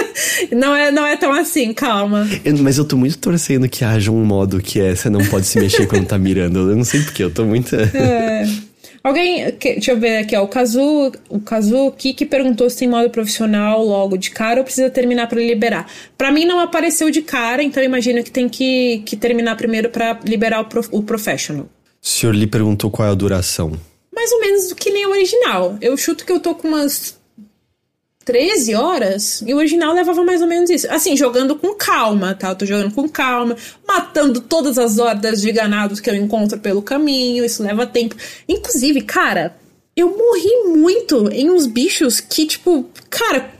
não, 0.50 0.74
é, 0.74 0.90
não 0.90 1.07
é 1.07 1.16
tão 1.16 1.32
assim, 1.32 1.72
calma. 1.72 2.28
Eu, 2.44 2.59
mas 2.59 2.76
eu 2.76 2.84
tô 2.84 2.96
muito 2.96 3.18
torcendo 3.18 3.68
que 3.68 3.84
haja 3.84 4.11
um 4.11 4.24
modo 4.24 4.61
que 4.61 4.80
é, 4.80 4.92
você 4.92 5.09
não 5.09 5.24
pode 5.26 5.46
se 5.46 5.61
mexer 5.61 5.86
quando 5.86 6.07
tá 6.07 6.18
mirando. 6.18 6.70
Eu 6.70 6.76
não 6.76 6.84
sei 6.84 7.02
porquê, 7.02 7.22
eu 7.22 7.30
tô 7.30 7.44
muito... 7.44 7.76
é... 7.76 8.48
Alguém, 9.05 9.52
que, 9.52 9.74
deixa 9.74 9.92
eu 9.92 10.00
ver 10.00 10.16
aqui, 10.16 10.34
ó, 10.34 10.42
o 10.42 10.48
Kazu, 10.48 11.12
o 11.28 11.38
Kazu 11.38 11.92
Kiki 11.92 12.24
perguntou 12.24 12.70
se 12.70 12.78
tem 12.78 12.88
modo 12.88 13.11
profissional 13.11 13.84
logo 13.84 14.16
de 14.16 14.30
cara 14.30 14.61
ou 14.61 14.64
precisa 14.64 14.88
terminar 14.88 15.28
para 15.28 15.38
liberar. 15.38 15.92
Para 16.16 16.32
mim 16.32 16.46
não 16.46 16.59
apareceu 16.59 17.11
de 17.11 17.20
cara, 17.20 17.62
então 17.62 17.82
imagino 17.82 18.24
que 18.24 18.30
tem 18.30 18.48
que, 18.48 19.02
que 19.05 19.14
terminar 19.14 19.57
primeiro 19.57 19.90
para 19.90 20.18
liberar 20.24 20.62
o, 20.62 20.64
pro, 20.64 20.82
o 20.90 21.02
professional. 21.02 21.68
O 22.02 22.09
senhor 22.09 22.34
lhe 22.34 22.46
perguntou 22.46 22.90
qual 22.90 23.07
é 23.07 23.11
a 23.11 23.14
duração? 23.14 23.78
Mais 24.11 24.32
ou 24.32 24.40
menos 24.40 24.68
do 24.70 24.74
que 24.74 24.90
nem 24.90 25.05
o 25.05 25.11
original. 25.11 25.76
Eu 25.82 25.94
chuto 25.98 26.24
que 26.24 26.32
eu 26.32 26.40
tô 26.40 26.55
com 26.55 26.68
umas 26.68 27.20
13 28.25 28.75
horas, 28.75 29.43
e 29.47 29.53
o 29.53 29.59
original 29.59 29.93
levava 29.93 30.25
mais 30.25 30.41
ou 30.41 30.49
menos 30.49 30.70
isso. 30.70 30.91
Assim, 30.91 31.16
jogando 31.16 31.57
com 31.57 31.75
calma, 31.75 32.35
tá? 32.35 32.51
Eu 32.51 32.57
tô 32.57 32.66
jogando 32.66 32.95
com 32.95 33.09
calma, 33.09 33.57
matando 33.87 34.41
todas 34.41 34.79
as 34.79 34.99
hordas 34.99 35.41
de 35.41 35.53
ganados 35.53 36.01
que 36.01 36.09
eu 36.09 36.14
encontro 36.14 36.59
pelo 36.59 36.83
caminho, 36.83 37.45
isso 37.45 37.62
leva 37.62 37.87
tempo. 37.87 38.16
Inclusive, 38.49 39.03
cara, 39.03 39.55
eu 39.97 40.09
morri 40.09 40.79
muito 40.79 41.29
em 41.31 41.51
uns 41.51 41.66
bichos 41.66 42.18
que, 42.18 42.47
tipo, 42.47 42.89
cara, 43.11 43.53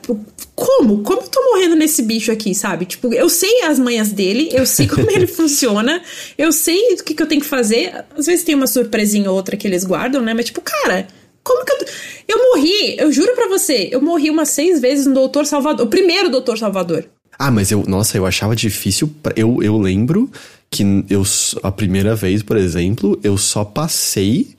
como? 0.55 1.03
Como 1.03 1.21
eu 1.21 1.29
tô 1.29 1.43
morrendo 1.51 1.77
nesse 1.77 2.03
bicho 2.03 2.33
aqui, 2.33 2.55
sabe? 2.55 2.87
Tipo, 2.87 3.13
eu 3.13 3.29
sei 3.29 3.63
as 3.63 3.79
manhas 3.79 4.13
dele, 4.13 4.49
eu 4.53 4.65
sei 4.65 4.89
como 4.89 5.11
ele 5.11 5.27
funciona, 5.29 6.03
eu 6.39 6.53
sei 6.53 6.95
o 6.95 7.05
que, 7.05 7.15
que 7.15 7.23
eu 7.23 7.27
tenho 7.27 7.41
que 7.41 7.47
fazer. 7.47 8.05
Às 8.17 8.27
vezes 8.27 8.45
tem 8.45 8.55
uma 8.55 8.67
surpresinha 8.67 9.31
ou 9.31 9.37
outra 9.37 9.57
que 9.57 9.67
eles 9.67 9.85
guardam, 9.85 10.23
né? 10.23 10.33
Mas, 10.33 10.47
tipo, 10.47 10.61
cara 10.61 11.07
como 11.45 11.65
que 11.65 11.73
eu. 11.73 11.79
Eu 12.27 12.39
morri, 12.39 12.97
eu 12.99 13.13
juro 13.13 13.35
pra 13.35 13.47
você, 13.49 13.89
eu 13.93 14.01
morri 14.01 14.31
umas 14.31 14.49
seis 14.49 14.81
vezes 14.81 15.07
no 15.07 15.15
Doutor 15.15 15.45
Salvador. 15.45 15.87
O 15.87 15.91
primeiro 15.91 16.31
Doutor 16.31 16.59
Salvador. 16.59 17.05
Ah, 17.39 17.51
mas 17.51 17.71
eu. 17.71 17.85
Nossa, 17.87 18.17
eu 18.17 18.27
achava 18.27 18.57
difícil. 18.57 19.13
Pra, 19.23 19.33
eu, 19.37 19.63
eu 19.63 19.77
lembro 19.79 20.31
que 20.71 20.83
eu. 21.11 21.23
A 21.63 21.71
primeira 21.71 22.15
vez, 22.17 22.43
por 22.43 22.57
exemplo, 22.57 23.19
eu 23.23 23.37
só 23.37 23.65
passei 23.65 24.57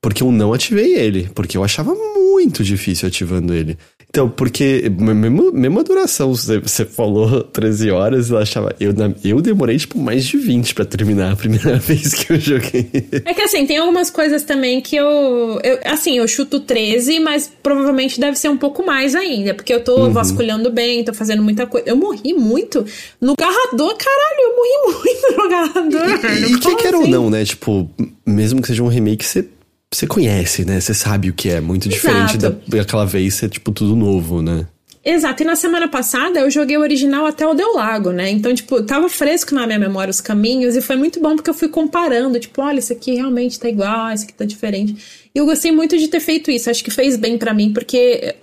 porque 0.00 0.22
eu 0.22 0.30
não 0.30 0.52
ativei 0.52 0.94
ele. 0.94 1.28
Porque 1.34 1.56
eu 1.56 1.64
achava 1.64 1.94
muito 1.94 2.62
difícil 2.62 3.08
ativando 3.08 3.52
ele. 3.52 3.76
Então, 4.10 4.26
porque 4.26 4.90
mesmo, 4.98 5.52
mesmo 5.52 5.80
a 5.80 5.82
duração, 5.82 6.34
você 6.34 6.84
falou 6.86 7.42
13 7.52 7.90
horas, 7.90 8.30
eu 8.30 8.38
achava. 8.38 8.74
Eu, 8.80 8.94
eu 9.22 9.42
demorei, 9.42 9.76
tipo, 9.76 9.98
mais 9.98 10.24
de 10.24 10.38
20 10.38 10.74
para 10.74 10.86
terminar 10.86 11.32
a 11.32 11.36
primeira 11.36 11.76
vez 11.78 12.14
que 12.14 12.32
eu 12.32 12.40
joguei. 12.40 12.88
É 13.24 13.34
que 13.34 13.42
assim, 13.42 13.66
tem 13.66 13.76
algumas 13.76 14.10
coisas 14.10 14.44
também 14.44 14.80
que 14.80 14.96
eu, 14.96 15.60
eu. 15.62 15.78
Assim, 15.84 16.16
eu 16.16 16.26
chuto 16.26 16.60
13, 16.60 17.20
mas 17.20 17.52
provavelmente 17.62 18.18
deve 18.18 18.38
ser 18.38 18.48
um 18.48 18.56
pouco 18.56 18.84
mais 18.84 19.14
ainda. 19.14 19.52
Porque 19.52 19.74
eu 19.74 19.84
tô 19.84 20.04
uhum. 20.04 20.10
vasculhando 20.10 20.70
bem, 20.70 21.04
tô 21.04 21.12
fazendo 21.12 21.42
muita 21.42 21.66
coisa. 21.66 21.86
Eu 21.86 21.96
morri 21.96 22.32
muito 22.32 22.86
no 23.20 23.34
garrador, 23.38 23.94
caralho, 23.94 24.40
eu 24.40 24.56
morri 24.56 25.04
muito 25.04 25.42
no 25.42 25.48
garrador. 25.50 26.48
E, 26.48 26.52
e 26.54 26.58
que 26.58 26.76
quer 26.76 26.94
assim? 26.94 27.04
ou 27.04 27.08
não, 27.08 27.28
né? 27.28 27.44
Tipo, 27.44 27.90
mesmo 28.26 28.62
que 28.62 28.68
seja 28.68 28.82
um 28.82 28.88
remake, 28.88 29.22
você 29.24 29.46
você 29.92 30.06
conhece, 30.06 30.64
né? 30.64 30.80
Você 30.80 30.94
sabe 30.94 31.30
o 31.30 31.32
que 31.32 31.48
é. 31.48 31.60
Muito 31.60 31.88
diferente 31.88 32.36
da, 32.36 32.52
daquela 32.66 33.06
vez 33.06 33.34
ser, 33.34 33.48
tipo, 33.48 33.72
tudo 33.72 33.96
novo, 33.96 34.42
né? 34.42 34.66
Exato, 35.04 35.42
e 35.42 35.46
na 35.46 35.56
semana 35.56 35.88
passada 35.88 36.40
eu 36.40 36.50
joguei 36.50 36.76
o 36.76 36.80
original 36.80 37.24
até 37.24 37.46
o 37.46 37.54
Del 37.54 37.72
Lago, 37.72 38.10
né? 38.10 38.28
Então, 38.30 38.54
tipo, 38.54 38.82
tava 38.82 39.08
fresco 39.08 39.54
na 39.54 39.66
minha 39.66 39.78
memória 39.78 40.10
os 40.10 40.20
caminhos 40.20 40.76
e 40.76 40.82
foi 40.82 40.96
muito 40.96 41.18
bom 41.18 41.34
porque 41.34 41.48
eu 41.48 41.54
fui 41.54 41.68
comparando, 41.68 42.38
tipo, 42.38 42.60
olha, 42.60 42.78
esse 42.78 42.92
aqui 42.92 43.14
realmente 43.14 43.58
tá 43.58 43.68
igual, 43.70 44.10
esse 44.10 44.24
aqui 44.24 44.34
tá 44.34 44.44
diferente. 44.44 44.96
E 45.34 45.38
eu 45.38 45.46
gostei 45.46 45.72
muito 45.72 45.96
de 45.96 46.08
ter 46.08 46.20
feito 46.20 46.50
isso, 46.50 46.68
acho 46.68 46.84
que 46.84 46.90
fez 46.90 47.16
bem 47.16 47.38
para 47.38 47.54
mim, 47.54 47.72
porque 47.72 48.34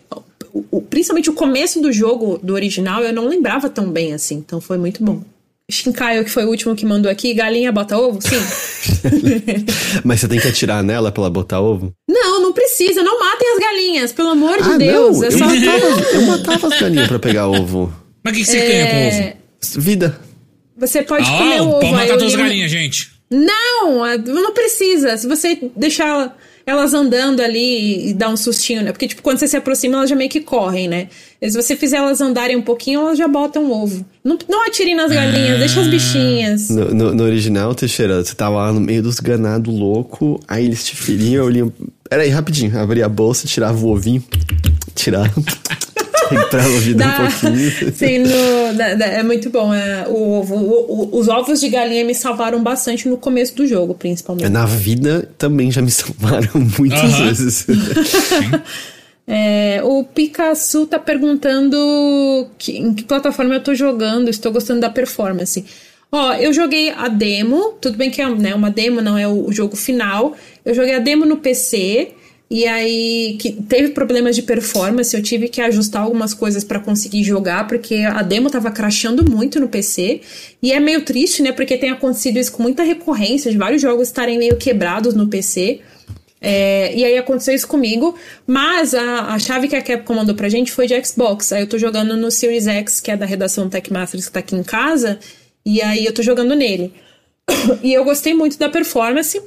principalmente 0.89 1.29
o 1.29 1.33
começo 1.33 1.81
do 1.81 1.91
jogo 1.91 2.39
do 2.41 2.53
original 2.53 3.03
eu 3.03 3.13
não 3.13 3.27
lembrava 3.27 3.69
tão 3.69 3.91
bem 3.91 4.13
assim, 4.13 4.35
então 4.35 4.59
foi 4.59 4.77
muito 4.77 5.03
bom. 5.03 5.21
Shinkaio, 5.69 6.23
que 6.23 6.29
foi 6.29 6.45
o 6.45 6.49
último 6.49 6.75
que 6.75 6.85
mandou 6.85 7.11
aqui, 7.11 7.33
galinha 7.33 7.71
bota 7.71 7.97
ovo? 7.97 8.19
Sim. 8.21 8.37
Mas 10.05 10.19
você 10.19 10.27
tem 10.27 10.39
que 10.39 10.47
atirar 10.47 10.83
nela 10.83 11.11
pra 11.11 11.23
ela 11.23 11.29
botar 11.29 11.59
ovo? 11.59 11.91
Não, 12.07 12.39
não 12.41 12.53
precisa. 12.53 13.01
Não 13.01 13.19
matem 13.19 13.53
as 13.53 13.59
galinhas, 13.59 14.13
pelo 14.13 14.29
amor 14.29 14.61
de 14.61 14.69
ah, 14.69 14.77
Deus. 14.77 15.17
Não, 15.17 15.23
é 15.23 15.27
eu, 15.27 15.31
só... 15.31 15.45
matava, 15.45 16.01
eu 16.13 16.21
matava 16.21 16.67
as 16.67 16.79
galinhas 16.79 17.07
pra 17.07 17.19
pegar 17.19 17.47
ovo. 17.47 17.91
Mas 18.23 18.33
o 18.33 18.37
que, 18.37 18.43
que 18.43 18.49
você 18.51 18.57
é... 18.57 18.67
ganha 18.67 18.91
com 18.91 19.07
ovo? 19.07 19.81
Vida. 19.81 20.19
Você 20.77 21.01
pode 21.01 21.27
ah, 21.27 21.37
comer 21.37 21.61
o 21.61 21.67
ovo. 21.69 21.79
Pode 21.79 21.91
matar 21.93 22.17
duas 22.17 22.35
galinhas, 22.35 22.69
gente. 22.69 23.11
Não, 23.31 24.17
não 24.17 24.53
precisa. 24.53 25.17
Se 25.17 25.27
você 25.27 25.57
deixar 25.75 26.37
elas 26.65 26.93
andando 26.93 27.41
ali 27.41 28.09
e 28.09 28.13
dar 28.13 28.29
um 28.29 28.37
sustinho, 28.37 28.81
né? 28.81 28.91
Porque, 28.91 29.07
tipo, 29.07 29.21
quando 29.21 29.37
você 29.37 29.47
se 29.47 29.55
aproxima, 29.55 29.97
elas 29.97 30.09
já 30.09 30.15
meio 30.15 30.29
que 30.29 30.41
correm, 30.41 30.87
né? 30.87 31.09
E 31.39 31.49
se 31.49 31.61
você 31.61 31.75
fizer 31.75 31.97
elas 31.97 32.21
andarem 32.21 32.55
um 32.55 32.61
pouquinho, 32.61 33.01
elas 33.01 33.17
já 33.17 33.27
botam 33.27 33.71
ovo. 33.71 34.03
Não, 34.23 34.37
não 34.49 34.65
atire 34.65 34.95
nas 34.95 35.11
galinhas, 35.11 35.59
deixa 35.59 35.81
as 35.81 35.87
bichinhas. 35.87 36.69
No, 36.69 36.93
no, 36.93 37.13
no, 37.13 37.23
original, 37.23 37.75
Teixeira, 37.75 38.23
você 38.23 38.33
tava 38.33 38.57
lá 38.57 38.73
no 38.73 38.79
meio 38.79 39.03
dos 39.03 39.19
ganados 39.19 39.73
louco, 39.73 40.39
aí 40.47 40.65
eles 40.65 40.83
te 40.83 40.95
feriam, 40.95 41.43
eu 41.43 41.49
li. 41.49 41.71
Peraí, 42.09 42.29
rapidinho, 42.29 42.79
abria 42.79 43.05
a 43.05 43.09
bolsa, 43.09 43.47
tirava 43.47 43.77
o 43.85 43.91
ovinho, 43.91 44.23
tirava. 44.95 45.33
Recuperar 46.29 46.65
a 46.65 46.79
vida 46.79 47.03
Dá, 47.03 47.21
um 47.21 47.31
pouquinho. 47.31 47.93
Sim, 47.93 48.19
no, 48.19 48.77
da, 48.77 48.93
da, 48.95 49.05
é 49.05 49.23
muito 49.23 49.49
bom. 49.49 49.73
É, 49.73 50.07
o 50.07 50.39
ovo, 50.39 50.55
o, 50.55 51.15
o, 51.15 51.19
os 51.19 51.27
ovos 51.27 51.59
de 51.59 51.69
galinha 51.69 52.03
me 52.03 52.15
salvaram 52.15 52.61
bastante 52.61 53.07
no 53.07 53.17
começo 53.17 53.55
do 53.55 53.67
jogo, 53.67 53.93
principalmente. 53.93 54.49
Na 54.49 54.65
vida 54.65 55.29
também 55.37 55.71
já 55.71 55.81
me 55.81 55.91
salvaram 55.91 56.49
muitas 56.77 57.01
uh 57.01 57.17
-huh. 57.17 57.25
vezes. 57.25 57.67
É, 59.27 59.81
o 59.83 60.03
Picasso 60.03 60.85
tá 60.85 60.99
perguntando 60.99 62.47
que, 62.59 62.77
em 62.77 62.93
que 62.93 63.03
plataforma 63.03 63.55
eu 63.55 63.63
tô 63.63 63.73
jogando, 63.73 64.29
estou 64.29 64.51
gostando 64.51 64.81
da 64.81 64.89
performance. 64.89 65.65
Ó, 66.11 66.33
eu 66.35 66.53
joguei 66.53 66.91
a 66.91 67.07
demo, 67.07 67.73
tudo 67.81 67.97
bem 67.97 68.11
que 68.11 68.21
é 68.21 68.29
né, 68.29 68.53
uma 68.53 68.69
demo, 68.69 69.01
não 69.01 69.17
é 69.17 69.27
o, 69.27 69.47
o 69.47 69.51
jogo 69.51 69.75
final. 69.75 70.35
Eu 70.63 70.75
joguei 70.75 70.95
a 70.95 70.99
demo 70.99 71.25
no 71.25 71.37
PC. 71.37 72.11
E 72.49 72.65
aí 72.67 73.37
que 73.39 73.51
teve 73.51 73.89
problemas 73.89 74.35
de 74.35 74.43
performance, 74.43 75.15
eu 75.15 75.23
tive 75.23 75.47
que 75.49 75.59
ajustar 75.61 76.03
algumas 76.03 76.33
coisas 76.33 76.63
para 76.63 76.79
conseguir 76.79 77.23
jogar, 77.23 77.67
porque 77.67 77.95
a 77.95 78.21
demo 78.21 78.49
tava 78.49 78.69
crashando 78.69 79.29
muito 79.29 79.59
no 79.59 79.67
PC. 79.67 80.21
E 80.61 80.71
é 80.71 80.79
meio 80.79 81.03
triste, 81.03 81.41
né? 81.41 81.51
Porque 81.51 81.77
tem 81.77 81.89
acontecido 81.89 82.37
isso 82.37 82.51
com 82.51 82.61
muita 82.61 82.83
recorrência, 82.83 83.51
de 83.51 83.57
vários 83.57 83.81
jogos 83.81 84.07
estarem 84.07 84.37
meio 84.37 84.57
quebrados 84.57 85.15
no 85.15 85.27
PC. 85.27 85.81
É, 86.39 86.95
e 86.95 87.03
aí 87.03 87.17
aconteceu 87.17 87.55
isso 87.55 87.67
comigo, 87.67 88.15
mas 88.45 88.93
a, 88.93 89.33
a 89.33 89.39
chave 89.39 89.67
que 89.67 89.75
a 89.75 89.81
Capcom 89.81 90.13
mandou 90.13 90.35
pra 90.35 90.47
gente 90.47 90.71
foi 90.71 90.85
de 90.85 91.03
Xbox. 91.03 91.51
Aí 91.51 91.63
eu 91.63 91.67
tô 91.67 91.79
jogando 91.79 92.15
no 92.15 92.29
Series 92.29 92.67
X, 92.67 93.01
que 93.01 93.09
é 93.09 93.17
da 93.17 93.25
redação 93.25 93.67
Tech 93.67 93.91
Masters 93.91 94.27
que 94.27 94.31
tá 94.31 94.39
aqui 94.41 94.55
em 94.55 94.61
casa, 94.61 95.17
e 95.65 95.81
aí 95.81 96.05
eu 96.05 96.13
tô 96.13 96.21
jogando 96.21 96.55
nele. 96.55 96.93
e 97.81 97.91
eu 97.91 98.03
gostei 98.03 98.35
muito 98.35 98.59
da 98.59 98.69
performance. 98.69 99.41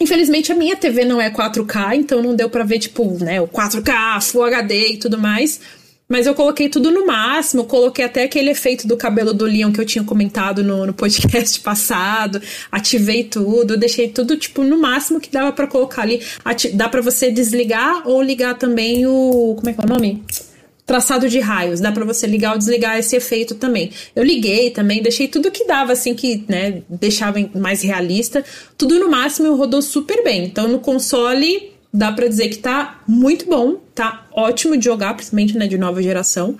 Infelizmente 0.00 0.50
a 0.50 0.54
minha 0.54 0.74
TV 0.74 1.04
não 1.04 1.20
é 1.20 1.30
4K, 1.30 1.94
então 1.94 2.22
não 2.22 2.34
deu 2.34 2.48
para 2.48 2.64
ver, 2.64 2.78
tipo, 2.78 3.22
né, 3.22 3.40
o 3.40 3.46
4K, 3.46 4.22
Full 4.22 4.44
HD 4.44 4.92
e 4.92 4.96
tudo 4.96 5.18
mais. 5.18 5.60
Mas 6.08 6.26
eu 6.26 6.34
coloquei 6.34 6.68
tudo 6.68 6.90
no 6.90 7.06
máximo, 7.06 7.64
coloquei 7.64 8.04
até 8.04 8.24
aquele 8.24 8.50
efeito 8.50 8.88
do 8.88 8.96
cabelo 8.96 9.32
do 9.32 9.44
Leon 9.44 9.70
que 9.70 9.80
eu 9.80 9.86
tinha 9.86 10.02
comentado 10.02 10.64
no, 10.64 10.84
no 10.84 10.92
podcast 10.92 11.60
passado, 11.62 12.42
ativei 12.72 13.22
tudo, 13.22 13.76
deixei 13.76 14.08
tudo, 14.08 14.36
tipo, 14.36 14.64
no 14.64 14.76
máximo 14.76 15.20
que 15.20 15.30
dava 15.30 15.52
para 15.52 15.68
colocar 15.68 16.02
ali. 16.02 16.20
Ati 16.44 16.70
dá 16.70 16.88
para 16.88 17.00
você 17.00 17.30
desligar 17.30 18.08
ou 18.08 18.20
ligar 18.20 18.58
também 18.58 19.06
o. 19.06 19.54
Como 19.56 19.68
é 19.68 19.72
que 19.72 19.80
é 19.80 19.84
o 19.84 19.88
nome? 19.88 20.24
Traçado 20.90 21.28
de 21.28 21.38
raios, 21.38 21.78
dá 21.78 21.92
para 21.92 22.04
você 22.04 22.26
ligar 22.26 22.50
ou 22.50 22.58
desligar 22.58 22.98
esse 22.98 23.14
efeito 23.14 23.54
também. 23.54 23.92
Eu 24.12 24.24
liguei 24.24 24.70
também, 24.70 25.00
deixei 25.00 25.28
tudo 25.28 25.48
que 25.48 25.64
dava 25.64 25.92
assim 25.92 26.16
que, 26.16 26.44
né, 26.48 26.82
deixava 26.88 27.38
mais 27.54 27.82
realista, 27.82 28.44
tudo 28.76 28.98
no 28.98 29.08
máximo 29.08 29.54
rodou 29.54 29.80
super 29.80 30.24
bem. 30.24 30.46
Então 30.46 30.66
no 30.66 30.80
console 30.80 31.70
dá 31.94 32.10
para 32.10 32.26
dizer 32.26 32.48
que 32.48 32.58
tá 32.58 33.04
muito 33.06 33.46
bom, 33.46 33.76
tá 33.94 34.26
ótimo 34.32 34.76
de 34.76 34.84
jogar, 34.84 35.14
principalmente 35.14 35.56
né, 35.56 35.68
de 35.68 35.78
nova 35.78 36.02
geração. 36.02 36.58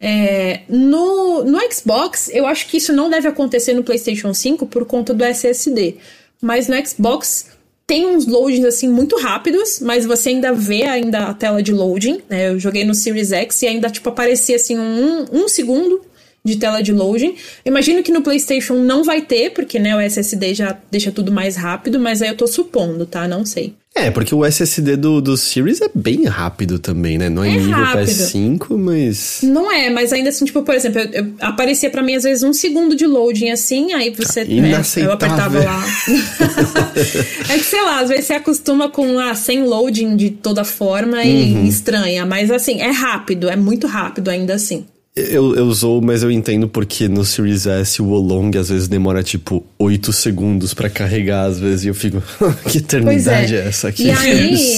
É, 0.00 0.62
no, 0.68 1.44
no 1.44 1.60
Xbox, 1.72 2.28
eu 2.32 2.48
acho 2.48 2.66
que 2.66 2.78
isso 2.78 2.92
não 2.92 3.08
deve 3.08 3.28
acontecer 3.28 3.74
no 3.74 3.84
PlayStation 3.84 4.34
5 4.34 4.66
por 4.66 4.86
conta 4.86 5.14
do 5.14 5.22
SSD. 5.22 5.98
Mas 6.42 6.66
no 6.66 6.74
Xbox 6.84 7.46
tem 7.88 8.06
uns 8.06 8.26
loadings 8.26 8.66
assim 8.66 8.86
muito 8.86 9.16
rápidos, 9.16 9.80
mas 9.80 10.04
você 10.04 10.28
ainda 10.28 10.52
vê 10.52 10.84
ainda 10.84 11.20
a 11.20 11.32
tela 11.32 11.62
de 11.62 11.72
loading, 11.72 12.20
né? 12.28 12.50
Eu 12.50 12.58
joguei 12.58 12.84
no 12.84 12.94
Series 12.94 13.32
X 13.32 13.62
e 13.62 13.66
ainda 13.66 13.88
tipo 13.88 14.10
aparecia 14.10 14.56
assim 14.56 14.78
um, 14.78 15.24
um 15.32 15.48
segundo 15.48 16.02
de 16.44 16.56
tela 16.56 16.82
de 16.82 16.92
loading. 16.92 17.34
Imagino 17.64 18.02
que 18.02 18.12
no 18.12 18.20
PlayStation 18.20 18.74
não 18.74 19.02
vai 19.02 19.22
ter, 19.22 19.52
porque 19.54 19.78
né, 19.78 19.96
o 19.96 20.00
SSD 20.00 20.52
já 20.52 20.78
deixa 20.90 21.10
tudo 21.10 21.32
mais 21.32 21.56
rápido, 21.56 21.98
mas 21.98 22.20
aí 22.20 22.28
eu 22.28 22.36
tô 22.36 22.46
supondo, 22.46 23.06
tá? 23.06 23.26
Não 23.26 23.46
sei. 23.46 23.74
É, 23.98 24.10
porque 24.10 24.34
o 24.34 24.44
SSD 24.44 24.96
do, 24.96 25.20
do 25.20 25.36
Series 25.36 25.80
é 25.80 25.90
bem 25.92 26.24
rápido 26.24 26.78
também, 26.78 27.18
né? 27.18 27.28
Não 27.28 27.42
é, 27.42 27.48
é 27.48 27.56
nível 27.56 27.72
rápido. 27.72 28.06
PS5, 28.06 28.76
mas. 28.76 29.40
Não 29.42 29.70
é, 29.72 29.90
mas 29.90 30.12
ainda 30.12 30.28
assim, 30.28 30.44
tipo, 30.44 30.62
por 30.62 30.74
exemplo, 30.74 31.00
eu, 31.00 31.08
eu, 31.12 31.32
aparecia 31.40 31.90
para 31.90 32.02
mim 32.02 32.14
às 32.14 32.22
vezes 32.22 32.42
um 32.44 32.52
segundo 32.52 32.94
de 32.94 33.06
loading 33.06 33.50
assim, 33.50 33.92
aí 33.92 34.10
você. 34.10 34.44
Né, 34.44 34.80
eu 34.96 35.12
apertava 35.12 35.58
lá. 35.62 35.84
é 37.50 37.58
que 37.58 37.64
sei 37.64 37.82
lá, 37.82 38.00
às 38.00 38.08
vezes 38.08 38.26
você 38.26 38.34
acostuma 38.34 38.88
com 38.88 39.18
ah, 39.18 39.34
sem 39.34 39.64
loading 39.64 40.16
de 40.16 40.30
toda 40.30 40.64
forma 40.64 41.24
e 41.24 41.54
uhum. 41.54 41.66
estranha, 41.66 42.24
mas 42.24 42.50
assim, 42.50 42.80
é 42.80 42.90
rápido, 42.90 43.48
é 43.50 43.56
muito 43.56 43.86
rápido 43.86 44.28
ainda 44.28 44.54
assim. 44.54 44.86
Eu, 45.30 45.54
eu 45.56 45.64
usou, 45.66 46.00
mas 46.00 46.22
eu 46.22 46.30
entendo 46.30 46.68
porque 46.68 47.08
no 47.08 47.24
Series 47.24 47.66
S 47.66 48.00
o 48.00 48.08
Olong 48.10 48.56
às 48.58 48.68
vezes 48.68 48.88
demora 48.88 49.22
tipo 49.22 49.64
8 49.78 50.12
segundos 50.12 50.74
para 50.74 50.88
carregar, 50.88 51.46
às 51.46 51.58
vezes, 51.58 51.84
e 51.84 51.88
eu 51.88 51.94
fico, 51.94 52.22
que 52.70 52.78
eternidade 52.78 53.56
é. 53.56 53.60
é. 53.60 53.68
essa 53.68 53.88
aqui? 53.88 54.04
E 54.04 54.10
aí, 54.10 54.76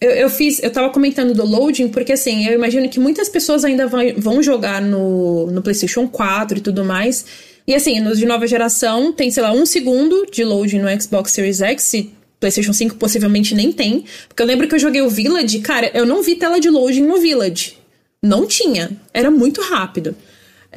eu, 0.00 0.10
eu 0.10 0.30
fiz, 0.30 0.62
eu 0.62 0.70
tava 0.70 0.90
comentando 0.90 1.34
do 1.34 1.44
loading, 1.44 1.88
porque 1.88 2.12
assim, 2.12 2.46
eu 2.46 2.54
imagino 2.54 2.88
que 2.88 3.00
muitas 3.00 3.28
pessoas 3.28 3.64
ainda 3.64 3.86
vai, 3.86 4.12
vão 4.12 4.42
jogar 4.42 4.82
no, 4.82 5.46
no 5.50 5.62
PlayStation 5.62 6.06
4 6.06 6.58
e 6.58 6.60
tudo 6.60 6.84
mais. 6.84 7.24
E 7.66 7.74
assim, 7.74 7.98
nos 8.00 8.18
de 8.18 8.26
nova 8.26 8.46
geração, 8.46 9.12
tem, 9.12 9.30
sei 9.30 9.42
lá, 9.42 9.52
um 9.52 9.66
segundo 9.66 10.26
de 10.30 10.44
loading 10.44 10.78
no 10.78 11.02
Xbox 11.02 11.32
Series 11.32 11.60
X, 11.60 11.94
e 11.94 12.12
PlayStation 12.38 12.72
5 12.72 12.96
possivelmente 12.96 13.54
nem 13.54 13.72
tem. 13.72 14.04
Porque 14.28 14.42
eu 14.42 14.46
lembro 14.46 14.68
que 14.68 14.74
eu 14.74 14.78
joguei 14.78 15.02
o 15.02 15.10
Village, 15.10 15.58
cara, 15.60 15.90
eu 15.94 16.06
não 16.06 16.22
vi 16.22 16.36
tela 16.36 16.60
de 16.60 16.70
loading 16.70 17.02
no 17.02 17.18
Village. 17.18 17.76
Não 18.22 18.46
tinha. 18.46 18.90
Era 19.12 19.30
muito 19.30 19.60
rápido. 19.60 20.14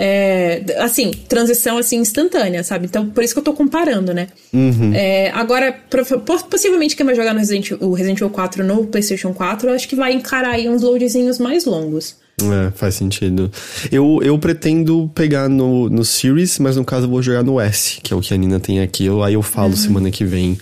É, 0.01 0.63
assim, 0.77 1.11
transição 1.27 1.77
assim 1.77 1.97
instantânea, 1.97 2.63
sabe? 2.63 2.85
Então, 2.85 3.09
por 3.09 3.21
isso 3.21 3.33
que 3.33 3.39
eu 3.39 3.43
tô 3.43 3.51
comparando, 3.51 4.13
né? 4.13 4.29
Uhum. 4.53 4.93
É, 4.93 5.29
agora, 5.31 5.75
possivelmente 6.49 6.95
quem 6.95 7.05
vai 7.05 7.15
jogar 7.15 7.33
no 7.33 7.39
Resident, 7.39 7.71
o 7.81 7.91
Resident 7.91 8.19
Evil 8.19 8.29
4 8.29 8.63
no 8.63 8.87
PlayStation 8.87 9.33
4, 9.33 9.69
acho 9.71 9.89
que 9.89 9.97
vai 9.97 10.13
encarar 10.13 10.51
aí 10.51 10.69
uns 10.69 10.83
loadzinhos 10.83 11.37
mais 11.37 11.65
longos. 11.65 12.15
É, 12.41 12.71
faz 12.71 12.95
sentido. 12.95 13.51
Eu, 13.91 14.19
eu 14.23 14.39
pretendo 14.39 15.11
pegar 15.13 15.49
no, 15.49 15.89
no 15.89 16.05
Series, 16.05 16.59
mas 16.59 16.77
no 16.77 16.85
caso 16.85 17.05
eu 17.05 17.09
vou 17.09 17.21
jogar 17.21 17.43
no 17.43 17.59
S, 17.59 17.99
que 18.01 18.13
é 18.13 18.15
o 18.15 18.21
que 18.21 18.33
a 18.33 18.37
Nina 18.37 18.59
tem 18.59 18.79
aqui. 18.79 19.05
Eu, 19.05 19.21
aí 19.21 19.33
eu 19.33 19.41
falo 19.41 19.71
uhum. 19.71 19.75
semana 19.75 20.11
que 20.11 20.23
vem. 20.23 20.57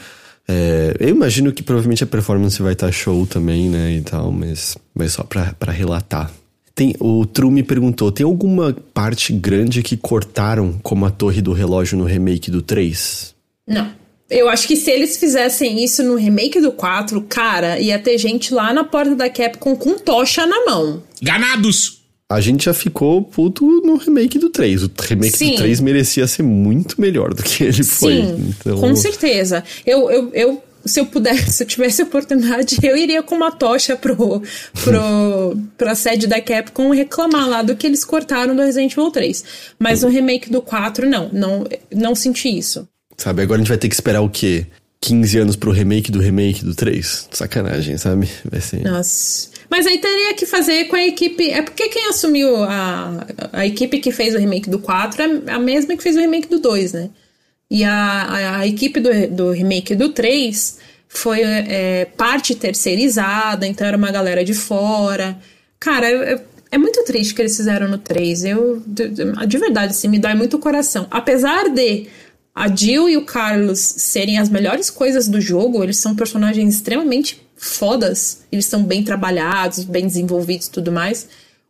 É, 0.48 0.96
eu 1.00 1.10
imagino 1.10 1.52
que 1.52 1.62
provavelmente 1.62 2.04
a 2.04 2.08
performance 2.08 2.60
vai 2.60 2.74
estar 2.74 2.88
tá 2.88 2.92
show 2.92 3.28
também, 3.28 3.70
né? 3.70 3.92
E 3.92 4.02
tal, 4.02 4.32
mas, 4.32 4.76
mas 4.96 5.14
só 5.14 5.24
pra, 5.24 5.54
pra 5.60 5.72
relatar. 5.72 6.32
Tem, 6.78 6.96
o 7.00 7.26
Tru 7.26 7.50
me 7.50 7.64
perguntou: 7.64 8.12
tem 8.12 8.24
alguma 8.24 8.72
parte 8.94 9.34
grande 9.34 9.82
que 9.82 9.98
cortaram 9.98 10.80
como 10.84 11.08
a 11.08 11.10
torre 11.10 11.42
do 11.42 11.52
relógio 11.52 11.98
no 11.98 12.06
remake 12.06 12.52
do 12.52 12.62
3? 12.62 13.34
Não. 13.68 13.90
Eu 14.30 14.48
acho 14.48 14.68
que 14.68 14.76
se 14.76 14.92
eles 14.92 15.18
fizessem 15.18 15.84
isso 15.84 16.04
no 16.04 16.16
remake 16.16 16.62
do 16.62 16.72
4, 16.72 17.20
cara, 17.24 17.80
ia 17.80 17.98
ter 17.98 18.20
gente 18.20 18.54
lá 18.54 18.72
na 18.72 18.84
porta 18.84 19.16
da 19.16 19.28
Capcom 19.28 19.76
com 19.76 19.98
tocha 19.98 20.46
na 20.46 20.66
mão. 20.66 21.02
Ganados! 21.20 21.98
A 22.30 22.40
gente 22.42 22.66
já 22.66 22.74
ficou 22.76 23.24
puto 23.24 23.66
no 23.84 23.96
remake 23.96 24.38
do 24.38 24.50
3. 24.50 24.84
O 24.84 24.92
remake 25.02 25.36
Sim. 25.38 25.52
do 25.54 25.58
3 25.58 25.80
merecia 25.80 26.28
ser 26.28 26.44
muito 26.44 27.02
melhor 27.02 27.34
do 27.34 27.42
que 27.42 27.64
ele 27.64 27.84
foi. 27.84 28.22
Sim, 28.22 28.50
então... 28.50 28.80
com 28.80 28.96
certeza. 28.96 29.64
Eu, 29.84 30.12
eu, 30.12 30.32
eu 30.34 30.64
se 30.88 31.00
eu 31.00 31.06
pudesse, 31.06 31.52
se 31.54 31.64
eu 31.64 31.68
tivesse 31.68 32.02
oportunidade, 32.02 32.78
eu 32.82 32.96
iria 32.96 33.22
com 33.22 33.36
uma 33.36 33.52
tocha 33.52 33.96
pro, 33.96 34.42
pro, 34.84 35.58
pra 35.78 35.96
sede 35.96 36.28
da 36.28 36.42
Capcom 36.42 36.92
reclamar 36.92 37.48
lá 37.48 37.62
do 37.62 37.76
que 37.76 37.86
eles 37.86 38.06
cortaram 38.06 38.56
do 38.56 38.62
Resident 38.62 38.94
Evil 38.94 39.12
3. 39.12 39.44
Mas 39.78 40.04
no 40.04 40.10
remake 40.10 40.50
do 40.50 40.62
4, 40.62 41.08
não, 41.10 41.30
não, 41.32 41.68
não 41.94 42.16
senti 42.16 42.58
isso. 42.58 42.88
Sabe, 43.18 43.42
agora 43.42 43.58
a 43.58 43.64
gente 43.64 43.70
vai 43.70 43.78
ter 43.78 43.90
que 43.90 43.96
esperar 43.96 44.22
o 44.22 44.30
quê? 44.30 44.68
15 45.02 45.38
anos 45.38 45.56
pro 45.56 45.72
remake 45.72 46.12
do 46.12 46.20
remake 46.20 46.64
do 46.64 46.74
3? 46.74 47.30
Sacanagem, 47.32 47.98
sabe? 47.98 48.30
Vai 48.50 48.62
ser. 48.62 48.84
Nossa. 48.84 49.50
Mas 49.70 49.86
aí 49.86 50.00
teria 50.00 50.34
que 50.34 50.46
fazer 50.46 50.86
com 50.86 50.96
a 50.96 51.06
equipe. 51.06 51.50
É 51.50 51.62
porque 51.62 51.90
quem 51.90 52.08
assumiu 52.08 52.64
a, 52.64 53.28
a 53.54 53.66
equipe 53.66 54.00
que 54.00 54.12
fez 54.12 54.34
o 54.34 54.38
remake 54.38 54.70
do 54.70 54.80
4 54.80 55.22
é 55.22 55.52
a 55.52 55.60
mesma 55.60 55.96
que 55.96 56.04
fez 56.04 56.16
o 56.16 56.20
remake 56.20 56.48
do 56.48 56.60
2, 56.60 56.94
né? 56.94 57.10
E 57.70 57.84
a, 57.84 57.94
a, 57.94 58.58
a 58.60 58.68
equipe 58.68 59.00
do, 59.00 59.10
do 59.28 59.52
remake 59.52 59.96
do 59.96 60.10
3 60.10 60.78
foi 61.08 61.42
é, 61.42 62.06
parte 62.18 62.56
terceirizada, 62.56 63.66
então 63.66 63.86
era 63.86 63.98
uma 63.98 64.12
galera 64.12 64.44
de 64.44 64.54
fora. 64.54 65.38
Cara, 65.80 66.10
é, 66.10 66.42
é 66.72 66.78
muito 66.78 67.04
triste 67.04 67.34
que 67.34 67.42
eles 67.42 67.56
fizeram 67.56 67.88
no 67.88 67.98
3. 67.98 68.46
Eu, 68.46 68.84
de, 68.86 69.10
de 69.10 69.58
verdade, 69.58 69.92
assim, 69.92 70.08
me 70.08 70.20
dói 70.20 70.34
muito 70.34 70.58
o 70.58 70.60
coração. 70.60 71.08
Apesar 71.10 71.70
de 71.70 72.08
a 72.54 72.74
Jill 72.74 73.10
e 73.10 73.18
o 73.18 73.26
Carlos 73.26 73.80
serem 73.80 74.40
as 74.40 74.50
melhores 74.50 74.90
coisas 74.90 75.28
do 75.28 75.40
jogo, 75.40 75.84
eles 75.84 75.98
são 75.98 76.16
personagens 76.16 76.76
extremamente 76.76 77.46
fodas, 77.56 78.44
eles 78.52 78.66
são 78.66 78.84
bem 78.84 79.04
trabalhados, 79.04 79.84
bem 79.84 80.06
desenvolvidos 80.06 80.68
e 80.68 80.72
tudo 80.72 80.92
mais. 80.92 81.28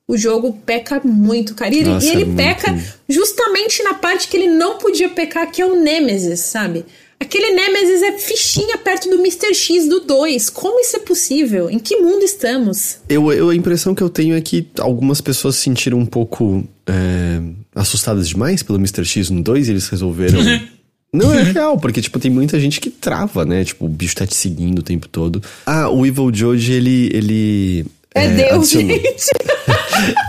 O 0.07 0.15
jogo 0.17 0.57
peca 0.65 1.01
muito, 1.03 1.53
cara. 1.53 1.75
E, 1.75 1.83
Nossa, 1.83 2.05
e 2.05 2.09
ele 2.09 2.31
é 2.31 2.35
peca 2.35 2.71
muito... 2.71 2.87
justamente 3.09 3.83
na 3.83 3.93
parte 3.93 4.27
que 4.27 4.37
ele 4.37 4.47
não 4.47 4.77
podia 4.77 5.09
pecar, 5.09 5.51
que 5.51 5.61
é 5.61 5.65
o 5.65 5.75
Nemesis, 5.79 6.39
sabe? 6.39 6.85
Aquele 7.19 7.51
Nemesis 7.51 8.03
é 8.03 8.11
fichinha 8.13 8.77
perto 8.77 9.09
do 9.09 9.15
Mr. 9.15 9.53
X 9.53 9.87
do 9.89 10.01
2. 10.01 10.49
Como 10.51 10.79
isso 10.79 10.95
é 10.95 10.99
possível? 10.99 11.69
Em 11.69 11.79
que 11.79 11.97
mundo 11.97 12.23
estamos? 12.23 12.99
Eu, 13.09 13.33
eu 13.33 13.49
a 13.49 13.55
impressão 13.55 13.95
que 13.95 14.03
eu 14.03 14.09
tenho 14.09 14.35
é 14.35 14.41
que 14.41 14.67
algumas 14.79 15.19
pessoas 15.19 15.55
se 15.55 15.63
sentiram 15.63 15.97
um 15.97 16.05
pouco 16.05 16.63
é, 16.85 17.41
assustadas 17.75 18.29
demais 18.29 18.61
pelo 18.61 18.77
Mr. 18.77 19.03
X 19.03 19.29
no 19.29 19.41
2 19.41 19.67
e 19.67 19.71
eles 19.71 19.89
resolveram 19.89 20.39
Não, 21.11 21.33
é 21.33 21.41
real, 21.41 21.79
porque, 21.79 22.01
tipo, 22.01 22.19
tem 22.19 22.29
muita 22.29 22.59
gente 22.59 22.81
que 22.81 22.89
trava, 22.89 23.45
né? 23.45 23.63
Tipo, 23.63 23.85
o 23.85 23.89
bicho 23.89 24.15
tá 24.15 24.27
te 24.27 24.35
seguindo 24.35 24.79
o 24.79 24.83
tempo 24.83 25.07
todo. 25.07 25.41
Ah, 25.65 25.89
o 25.89 26.05
Evil 26.05 26.29
George, 26.33 26.71
ele. 26.71 27.09
ele 27.13 27.85
é, 28.13 28.25
é 28.25 28.29
Deus, 28.29 28.51
adicionou... 28.51 28.95
gente. 28.95 29.25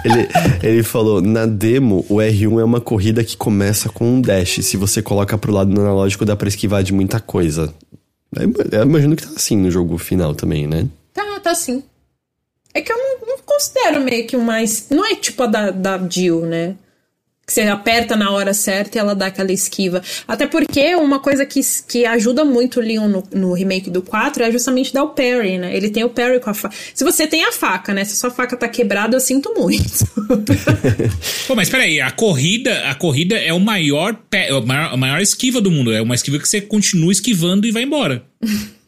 Ele, 0.05 0.29
ele 0.63 0.83
falou: 0.83 1.21
na 1.21 1.47
demo, 1.47 2.05
o 2.09 2.17
R1 2.17 2.61
é 2.61 2.65
uma 2.65 2.81
corrida 2.81 3.25
que 3.25 3.37
começa 3.37 3.89
com 3.89 4.05
um 4.05 4.21
dash. 4.21 4.61
Se 4.63 4.77
você 4.77 5.03
coloca 5.03 5.37
pro 5.37 5.53
lado 5.53 5.73
do 5.73 5.81
analógico, 5.81 6.25
dá 6.25 6.37
pra 6.37 6.49
esquivar 6.49 6.83
de 6.83 6.93
muita 6.93 7.21
coisa. 7.21 7.75
Eu 8.71 8.83
imagino 8.83 9.17
que 9.17 9.27
tá 9.27 9.33
assim 9.35 9.57
no 9.57 9.71
jogo 9.71 9.97
final 9.99 10.35
também, 10.35 10.67
né? 10.67 10.87
Tá, 11.13 11.41
tá 11.41 11.55
sim. 11.55 11.83
É 12.75 12.83
que 12.83 12.93
eu 12.93 12.97
não, 12.97 13.27
não 13.27 13.39
considero 13.45 14.01
meio 14.01 14.27
que 14.27 14.37
o 14.37 14.43
mais. 14.43 14.89
Não 14.91 15.05
é 15.05 15.15
tipo 15.15 15.43
a 15.43 15.47
da, 15.47 15.71
da 15.71 16.09
Jill, 16.09 16.43
né? 16.43 16.77
Que 17.49 17.55
você 17.55 17.63
aperta 17.63 18.15
na 18.15 18.31
hora 18.31 18.53
certa 18.53 18.99
e 18.99 19.01
ela 19.01 19.15
dá 19.15 19.29
aquela 19.29 19.51
esquiva. 19.51 20.03
Até 20.29 20.47
porque 20.47 20.95
uma 20.97 21.19
coisa 21.19 21.47
que, 21.47 21.63
que 21.89 22.05
ajuda 22.05 22.45
muito 22.45 22.79
o 22.79 22.83
Leon 22.83 23.09
no, 23.09 23.25
no 23.33 23.55
remake 23.55 23.89
do 23.89 24.03
4 24.03 24.43
é 24.43 24.53
justamente 24.53 24.93
dar 24.93 25.03
o 25.03 25.09
parry, 25.09 25.57
né? 25.57 25.75
Ele 25.75 25.89
tem 25.89 26.05
o 26.05 26.11
parry 26.11 26.41
com 26.41 26.51
a 26.51 26.55
faca. 26.55 26.77
Se 26.93 27.03
você 27.03 27.27
tem 27.27 27.45
a 27.45 27.51
faca, 27.51 27.95
né? 27.95 28.05
Se 28.05 28.13
a 28.13 28.17
sua 28.17 28.31
faca 28.31 28.55
tá 28.55 28.69
quebrada, 28.69 29.17
eu 29.17 29.21
sinto 29.21 29.55
muito. 29.57 30.07
Pô, 31.49 31.55
mas 31.55 31.71
peraí, 31.71 32.03
a 32.03 32.11
corrida, 32.11 32.81
a 32.81 32.95
corrida 32.95 33.39
é 33.39 33.53
o 33.55 33.59
maior, 33.59 34.15
a 34.15 34.61
maior, 34.61 34.93
a 34.93 34.97
maior 34.99 35.21
esquiva 35.23 35.59
do 35.59 35.71
mundo. 35.71 35.91
É 35.91 36.03
uma 36.03 36.15
esquiva 36.15 36.39
que 36.39 36.47
você 36.47 36.61
continua 36.61 37.13
esquivando 37.13 37.67
e 37.67 37.71
vai 37.71 37.85
embora. 37.85 38.23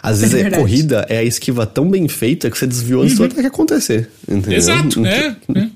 Às 0.00 0.20
vezes 0.20 0.34
é 0.34 0.46
a 0.46 0.50
corrida 0.50 1.06
é 1.08 1.18
a 1.18 1.22
esquiva 1.24 1.66
tão 1.66 1.88
bem 1.88 2.06
feita 2.08 2.50
que 2.50 2.58
você 2.58 2.66
desviou 2.66 3.02
antes 3.02 3.18
uhum. 3.18 3.26
do 3.26 3.34
que 3.34 3.46
acontecer. 3.46 4.08
Entendeu? 4.28 4.56
Exato, 4.56 5.04
é, 5.04 5.36
é. 5.56 5.68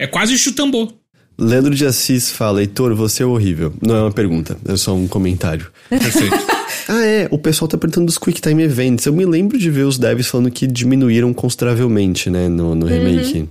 É 0.00 0.06
quase 0.06 0.36
chutambô. 0.36 1.01
Leandro 1.38 1.74
de 1.74 1.86
Assis 1.86 2.30
fala, 2.30 2.60
Heitor, 2.60 2.94
você 2.94 3.22
é 3.22 3.26
horrível. 3.26 3.72
Não 3.80 3.96
é 3.96 4.00
uma 4.02 4.12
pergunta, 4.12 4.56
é 4.68 4.76
só 4.76 4.94
um 4.94 5.08
comentário. 5.08 5.70
Ah, 6.88 7.04
é, 7.04 7.28
o 7.30 7.38
pessoal 7.38 7.68
tá 7.68 7.78
perguntando 7.78 8.06
dos 8.06 8.18
Quick 8.18 8.40
Time 8.40 8.62
Events. 8.62 9.06
Eu 9.06 9.12
me 9.12 9.24
lembro 9.24 9.56
de 9.56 9.70
ver 9.70 9.84
os 9.84 9.98
devs 9.98 10.26
falando 10.26 10.50
que 10.50 10.66
diminuíram 10.66 11.32
consideravelmente, 11.32 12.28
né, 12.28 12.48
no, 12.48 12.74
no 12.74 12.86
remake. 12.86 13.40
Uhum. 13.40 13.48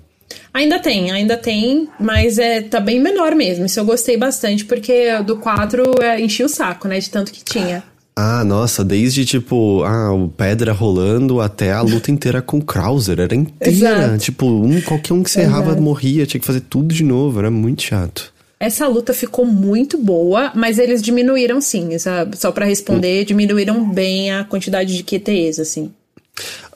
Ainda 0.54 0.80
tem, 0.80 1.12
ainda 1.12 1.38
tem, 1.38 1.88
mas 2.00 2.38
é, 2.38 2.62
tá 2.62 2.80
bem 2.80 3.00
menor 3.00 3.34
mesmo. 3.34 3.66
Isso 3.66 3.80
eu 3.80 3.86
gostei 3.86 4.18
bastante, 4.18 4.66
porque 4.66 5.22
do 5.24 5.38
4 5.38 5.84
é, 6.02 6.20
enchia 6.20 6.46
o 6.46 6.50
saco, 6.50 6.88
né, 6.88 7.00
de 7.00 7.10
tanto 7.10 7.32
que 7.32 7.44
tinha. 7.44 7.84
Ah, 8.16 8.44
nossa, 8.44 8.84
desde 8.84 9.26
tipo, 9.26 9.84
ah, 9.84 10.14
o 10.14 10.28
pedra 10.28 10.74
rolando 10.74 11.40
até 11.40 11.72
a 11.72 11.82
luta 11.82 12.12
inteira 12.12 12.42
com 12.42 12.58
o 12.58 12.64
Krauser. 12.64 13.20
Era 13.20 13.34
inteira. 13.34 13.72
Exato. 13.72 14.18
Tipo, 14.18 14.46
um, 14.48 14.82
qualquer 14.82 15.14
um 15.14 15.24
que 15.24 15.32
você 15.32 15.42
errava 15.42 15.76
morria, 15.76 16.26
tinha 16.26 16.40
que 16.40 16.46
fazer 16.46 16.62
tudo 16.62 16.94
de 16.94 17.04
novo, 17.04 17.40
era 17.40 17.50
muito 17.50 17.82
chato. 17.84 18.34
Essa 18.60 18.88
luta 18.88 19.12
ficou 19.14 19.46
muito 19.46 19.98
boa, 19.98 20.52
mas 20.54 20.78
eles 20.78 21.02
diminuíram 21.02 21.60
sim. 21.60 21.94
Essa, 21.94 22.30
só 22.36 22.52
para 22.52 22.66
responder, 22.66 23.24
hum. 23.24 23.26
diminuíram 23.26 23.90
bem 23.90 24.32
a 24.32 24.44
quantidade 24.44 24.96
de 24.96 25.04
QTEs, 25.04 25.60
assim. 25.60 25.92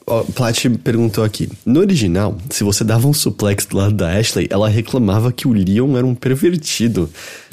Ó, 0.07 0.23
Plat 0.23 0.65
perguntou 0.83 1.23
aqui. 1.23 1.49
No 1.65 1.79
original, 1.79 2.37
se 2.49 2.63
você 2.63 2.83
dava 2.83 3.07
um 3.07 3.13
suplex 3.13 3.65
do 3.65 3.77
lado 3.77 3.93
da 3.93 4.11
Ashley, 4.11 4.47
ela 4.51 4.69
reclamava 4.69 5.31
que 5.31 5.47
o 5.47 5.53
Leon 5.53 5.97
era 5.97 6.05
um 6.05 6.13
pervertido. 6.13 7.09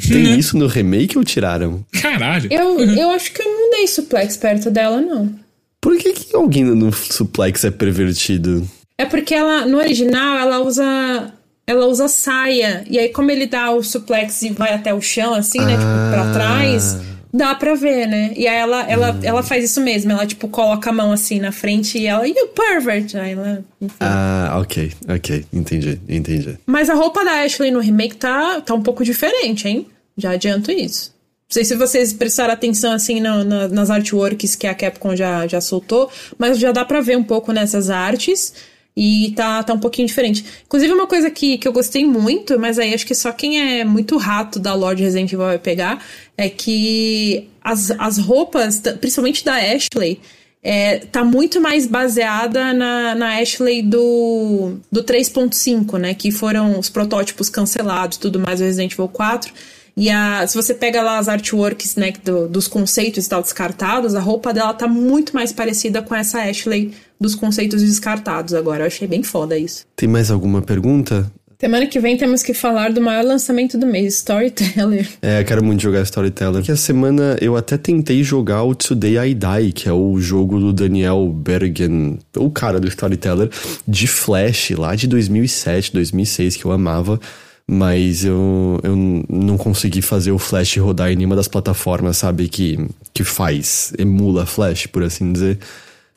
Tem 0.06 0.26
uhum. 0.26 0.34
isso 0.36 0.58
no 0.58 0.66
remake 0.66 1.16
ou 1.16 1.24
tiraram? 1.24 1.84
Caralho. 2.00 2.52
Eu, 2.52 2.78
eu 2.80 3.10
acho 3.10 3.32
que 3.32 3.40
eu 3.40 3.46
não 3.46 3.70
dei 3.70 3.86
suplex 3.86 4.36
perto 4.36 4.70
dela, 4.70 5.00
não. 5.00 5.32
Por 5.80 5.96
que, 5.96 6.12
que 6.12 6.36
alguém 6.36 6.64
no 6.64 6.92
suplex 6.92 7.64
é 7.64 7.70
pervertido? 7.70 8.68
É 8.98 9.06
porque 9.06 9.34
ela, 9.34 9.66
no 9.66 9.78
original, 9.78 10.36
ela 10.36 10.60
usa. 10.60 11.32
Ela 11.66 11.86
usa 11.86 12.06
saia. 12.06 12.84
E 12.88 12.98
aí, 12.98 13.08
como 13.08 13.30
ele 13.30 13.46
dá 13.46 13.70
o 13.70 13.82
suplex 13.82 14.42
e 14.42 14.50
vai 14.50 14.74
até 14.74 14.92
o 14.92 15.00
chão, 15.00 15.32
assim, 15.32 15.60
né? 15.60 15.72
Tipo, 15.72 16.10
pra 16.12 16.30
ah. 16.30 16.32
trás 16.32 17.11
Dá 17.32 17.54
pra 17.54 17.74
ver, 17.74 18.06
né? 18.06 18.32
E 18.36 18.46
aí 18.46 18.58
ela, 18.58 18.82
ela, 18.82 19.12
hum. 19.12 19.20
ela 19.22 19.42
faz 19.42 19.64
isso 19.64 19.80
mesmo. 19.80 20.12
Ela, 20.12 20.26
tipo, 20.26 20.48
coloca 20.48 20.90
a 20.90 20.92
mão 20.92 21.12
assim 21.12 21.40
na 21.40 21.50
frente 21.50 21.96
e 21.98 22.06
ela, 22.06 22.28
you 22.28 22.48
pervert! 22.48 23.14
Aí 23.14 23.32
ela. 23.32 23.64
Enfim. 23.80 23.96
Ah, 24.00 24.58
ok, 24.60 24.92
ok. 25.08 25.46
Entendi, 25.50 25.98
entendi. 26.06 26.58
Mas 26.66 26.90
a 26.90 26.94
roupa 26.94 27.24
da 27.24 27.42
Ashley 27.42 27.70
no 27.70 27.80
remake 27.80 28.16
tá, 28.16 28.60
tá 28.60 28.74
um 28.74 28.82
pouco 28.82 29.02
diferente, 29.02 29.66
hein? 29.66 29.86
Já 30.16 30.32
adianto 30.32 30.70
isso. 30.70 31.12
Não 31.48 31.54
sei 31.54 31.64
se 31.64 31.74
vocês 31.74 32.12
prestaram 32.12 32.52
atenção 32.52 32.92
assim 32.92 33.20
no, 33.20 33.44
no, 33.44 33.68
nas 33.68 33.90
artworks 33.90 34.54
que 34.54 34.66
a 34.66 34.74
Capcom 34.74 35.14
já, 35.16 35.46
já 35.46 35.60
soltou, 35.60 36.10
mas 36.38 36.58
já 36.58 36.72
dá 36.72 36.84
pra 36.84 37.00
ver 37.00 37.16
um 37.16 37.24
pouco 37.24 37.52
nessas 37.52 37.88
artes. 37.88 38.54
E 38.96 39.32
tá, 39.34 39.62
tá 39.62 39.72
um 39.72 39.78
pouquinho 39.78 40.06
diferente. 40.06 40.44
Inclusive, 40.66 40.92
uma 40.92 41.06
coisa 41.06 41.30
que, 41.30 41.56
que 41.56 41.66
eu 41.66 41.72
gostei 41.72 42.04
muito, 42.04 42.58
mas 42.58 42.78
aí 42.78 42.92
acho 42.92 43.06
que 43.06 43.14
só 43.14 43.32
quem 43.32 43.80
é 43.80 43.84
muito 43.84 44.18
rato 44.18 44.58
da 44.58 44.74
Lord 44.74 45.02
Resident 45.02 45.32
Evil 45.32 45.46
vai 45.46 45.58
pegar, 45.58 46.04
é 46.36 46.50
que 46.50 47.48
as, 47.62 47.90
as 47.92 48.18
roupas, 48.18 48.80
principalmente 49.00 49.44
da 49.44 49.54
Ashley, 49.54 50.20
é, 50.62 50.98
tá 50.98 51.24
muito 51.24 51.60
mais 51.60 51.86
baseada 51.86 52.72
na, 52.72 53.14
na 53.14 53.40
Ashley 53.40 53.82
do, 53.82 54.76
do 54.90 55.02
3.5, 55.02 55.98
né? 55.98 56.14
Que 56.14 56.30
foram 56.30 56.78
os 56.78 56.88
protótipos 56.88 57.48
cancelados 57.48 58.16
tudo 58.18 58.38
mais 58.38 58.60
do 58.60 58.66
Resident 58.66 58.92
Evil 58.92 59.08
4. 59.08 59.52
E 59.96 60.08
a, 60.08 60.46
se 60.46 60.54
você 60.54 60.72
pega 60.72 61.02
lá 61.02 61.18
as 61.18 61.28
artworks, 61.28 61.96
né, 61.96 62.12
do, 62.24 62.48
dos 62.48 62.66
conceitos 62.66 63.26
e 63.26 63.28
tal 63.28 63.42
descartados, 63.42 64.14
a 64.14 64.20
roupa 64.20 64.52
dela 64.52 64.72
tá 64.72 64.86
muito 64.88 65.34
mais 65.34 65.52
parecida 65.52 66.00
com 66.00 66.14
essa 66.14 66.42
Ashley 66.42 66.94
dos 67.22 67.34
conceitos 67.34 67.82
descartados 67.82 68.52
agora. 68.52 68.82
Eu 68.82 68.88
achei 68.88 69.08
bem 69.08 69.22
foda 69.22 69.56
isso. 69.56 69.86
Tem 69.96 70.08
mais 70.08 70.30
alguma 70.30 70.60
pergunta? 70.60 71.30
Semana 71.62 71.86
que 71.86 72.00
vem 72.00 72.16
temos 72.16 72.42
que 72.42 72.52
falar 72.52 72.92
do 72.92 73.00
maior 73.00 73.24
lançamento 73.24 73.78
do 73.78 73.86
mês, 73.86 74.16
Storyteller. 74.16 75.08
É, 75.22 75.40
eu 75.40 75.44
quero 75.44 75.64
muito 75.64 75.80
jogar 75.80 76.02
Storyteller. 76.02 76.60
Que 76.60 76.72
a 76.72 76.76
semana 76.76 77.36
eu 77.40 77.56
até 77.56 77.78
tentei 77.78 78.24
jogar 78.24 78.64
o 78.64 78.74
Today 78.74 79.30
I 79.30 79.32
Die, 79.32 79.72
que 79.72 79.88
é 79.88 79.92
o 79.92 80.18
jogo 80.18 80.58
do 80.58 80.72
Daniel 80.72 81.28
Bergen, 81.28 82.18
o 82.36 82.50
cara 82.50 82.80
do 82.80 82.88
Storyteller, 82.88 83.48
de 83.86 84.08
Flash, 84.08 84.70
lá 84.70 84.96
de 84.96 85.06
2007, 85.06 85.92
2006, 85.92 86.56
que 86.56 86.64
eu 86.64 86.72
amava. 86.72 87.20
Mas 87.64 88.24
eu, 88.24 88.80
eu 88.82 88.96
não 88.96 89.56
consegui 89.56 90.02
fazer 90.02 90.32
o 90.32 90.38
Flash 90.38 90.76
rodar 90.78 91.12
em 91.12 91.16
nenhuma 91.16 91.36
das 91.36 91.46
plataformas, 91.46 92.16
sabe? 92.16 92.48
Que, 92.48 92.76
que 93.14 93.22
faz, 93.22 93.92
emula 93.96 94.44
Flash, 94.46 94.88
por 94.88 95.04
assim 95.04 95.32
dizer. 95.32 95.60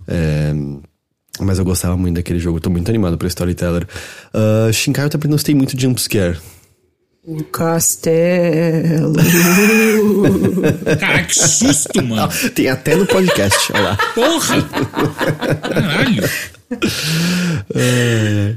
É, 0.08 0.52
mas 1.40 1.60
eu 1.60 1.66
gostava 1.66 1.98
muito 1.98 2.16
daquele 2.16 2.40
jogo, 2.40 2.60
tô 2.60 2.70
muito 2.70 2.90
animado 2.90 3.18
pra 3.18 3.28
Storyteller. 3.28 3.88
Uh, 4.34 4.72
Shinkai 4.72 5.06
eu 5.06 5.10
também 5.10 5.32
gostei 5.32 5.54
muito 5.56 5.76
de 5.76 5.84
jumpscare. 5.84 6.38
O 7.28 7.44
castelo. 7.46 9.16
Cara, 11.00 11.24
que 11.24 11.34
susto, 11.34 12.04
mano. 12.04 12.32
Tem 12.54 12.70
até 12.70 12.96
no 12.96 13.08
podcast, 13.08 13.74
olha 13.74 13.82
lá. 13.82 13.98
Porra! 14.14 14.62
Caralho! 15.74 16.24
É, 17.74 18.56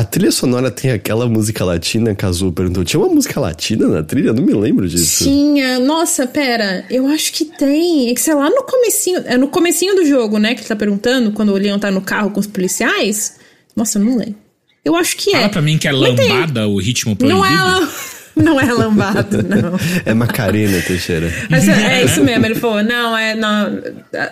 a 0.00 0.04
trilha 0.04 0.32
sonora 0.32 0.70
tem 0.70 0.90
aquela 0.90 1.28
música 1.28 1.62
latina, 1.62 2.14
Kazu 2.14 2.50
perguntou. 2.52 2.82
Tinha 2.82 2.98
uma 2.98 3.12
música 3.12 3.38
latina 3.38 3.86
na 3.86 4.02
trilha? 4.02 4.32
Não 4.32 4.42
me 4.42 4.54
lembro 4.54 4.88
disso. 4.88 5.24
Tinha. 5.24 5.78
Nossa, 5.78 6.26
pera. 6.26 6.86
Eu 6.88 7.06
acho 7.06 7.30
que 7.34 7.44
tem. 7.44 8.08
É 8.08 8.14
que 8.14 8.20
sei 8.20 8.32
lá 8.32 8.48
no 8.48 8.62
comecinho. 8.62 9.22
É 9.26 9.36
no 9.36 9.48
comecinho 9.48 9.94
do 9.94 10.06
jogo, 10.06 10.38
né? 10.38 10.54
Que 10.54 10.62
ele 10.62 10.68
tá 10.68 10.74
perguntando, 10.74 11.32
quando 11.32 11.52
o 11.52 11.56
Leon 11.58 11.78
tá 11.78 11.90
no 11.90 12.00
carro 12.00 12.30
com 12.30 12.40
os 12.40 12.46
policiais. 12.46 13.36
Nossa, 13.76 13.98
eu 13.98 14.04
não 14.06 14.16
lembro. 14.16 14.36
Eu 14.82 14.96
acho 14.96 15.18
que 15.18 15.32
Fala 15.32 15.36
é. 15.36 15.40
Fala 15.40 15.52
pra 15.52 15.62
mim 15.62 15.76
que 15.76 15.86
é 15.86 15.92
lambada 15.92 16.66
o 16.66 16.78
ritmo 16.78 17.14
proibido. 17.14 17.38
Não 17.38 17.44
é, 17.44 17.88
não 18.36 18.58
é 18.58 18.72
lambada, 18.72 19.42
não. 19.44 19.78
é 20.06 20.14
Macarena, 20.14 20.80
Teixeira. 20.80 21.30
É, 21.50 21.98
é 21.98 22.04
isso 22.08 22.24
mesmo. 22.24 22.46
Ele 22.46 22.54
falou, 22.54 22.82
não, 22.82 23.14
é... 23.14 23.34
Não, 23.34 23.82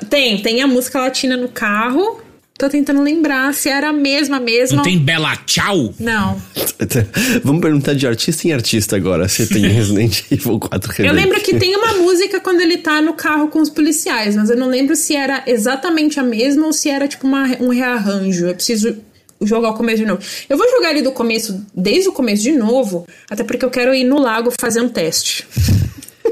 tem, 0.08 0.38
tem 0.40 0.62
a 0.62 0.66
música 0.66 0.98
latina 0.98 1.36
no 1.36 1.48
carro 1.48 2.26
tô 2.58 2.68
tentando 2.68 3.00
lembrar 3.00 3.54
se 3.54 3.68
era 3.68 3.90
a 3.90 3.92
mesma 3.92 4.40
mesmo. 4.40 4.78
Não 4.78 4.82
tem 4.82 4.98
Bela 4.98 5.36
Tchau? 5.46 5.94
Não. 5.98 6.42
Vamos 7.44 7.62
perguntar 7.62 7.94
de 7.94 8.04
artista 8.04 8.48
em 8.48 8.52
artista 8.52 8.96
agora, 8.96 9.28
se 9.28 9.46
tem 9.46 9.62
Resident 9.70 10.24
Evil 10.30 10.58
4 10.58 10.92
Remake. 10.92 11.08
Eu 11.08 11.14
lembro 11.14 11.40
que 11.40 11.56
tem 11.56 11.76
uma 11.76 11.94
música 11.94 12.40
quando 12.40 12.60
ele 12.60 12.78
tá 12.78 13.00
no 13.00 13.12
carro 13.12 13.46
com 13.46 13.60
os 13.60 13.70
policiais, 13.70 14.34
mas 14.34 14.50
eu 14.50 14.56
não 14.56 14.68
lembro 14.68 14.96
se 14.96 15.14
era 15.14 15.44
exatamente 15.46 16.18
a 16.18 16.22
mesma 16.24 16.66
ou 16.66 16.72
se 16.72 16.90
era 16.90 17.06
tipo 17.06 17.26
uma, 17.28 17.44
um 17.60 17.68
rearranjo. 17.68 18.48
Eu 18.48 18.54
preciso 18.54 18.96
jogar 19.40 19.70
o 19.70 19.74
começo 19.74 19.98
de 19.98 20.06
novo. 20.06 20.20
Eu 20.48 20.58
vou 20.58 20.68
jogar 20.68 20.90
ele 20.90 21.02
do 21.02 21.12
começo, 21.12 21.64
desde 21.72 22.08
o 22.08 22.12
começo 22.12 22.42
de 22.42 22.52
novo, 22.52 23.06
até 23.30 23.44
porque 23.44 23.64
eu 23.64 23.70
quero 23.70 23.94
ir 23.94 24.02
no 24.02 24.20
lago 24.20 24.52
fazer 24.58 24.80
um 24.80 24.88
teste. 24.88 25.46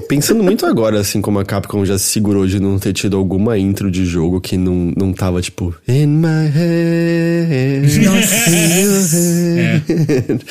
Pensando 0.08 0.42
muito 0.42 0.64
agora, 0.66 1.00
assim, 1.00 1.20
como 1.20 1.38
a 1.38 1.44
Capcom 1.44 1.84
já 1.84 1.98
se 1.98 2.04
segurou 2.04 2.46
de 2.46 2.60
não 2.60 2.78
ter 2.78 2.92
tido 2.92 3.16
alguma 3.16 3.58
intro 3.58 3.90
de 3.90 4.04
jogo 4.04 4.40
que 4.40 4.56
não, 4.56 4.92
não 4.96 5.12
tava, 5.12 5.40
tipo, 5.42 5.74
In 5.88 6.06
my 6.06 6.48
head. 6.52 7.98
Nossa. 8.00 8.50
In 8.50 8.80
your 8.80 9.82
head. 9.86 10.44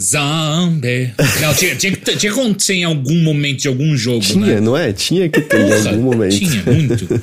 Zombie. 0.00 1.12
Não, 1.40 1.54
tinha, 1.54 1.76
tinha, 1.76 1.92
que- 1.92 2.16
tinha 2.16 2.16
que 2.18 2.28
acontecer 2.40 2.74
em 2.74 2.84
algum 2.84 3.22
momento 3.22 3.60
de 3.60 3.68
algum 3.68 3.96
jogo, 3.96 4.20
Tinha, 4.20 4.46
né? 4.54 4.60
não 4.60 4.76
é? 4.76 4.92
Tinha 4.92 5.28
que 5.28 5.40
ter 5.42 5.60
em 5.60 5.88
algum 5.88 6.02
momento. 6.02 6.38
Tinha, 6.38 6.62
muito. 6.64 7.06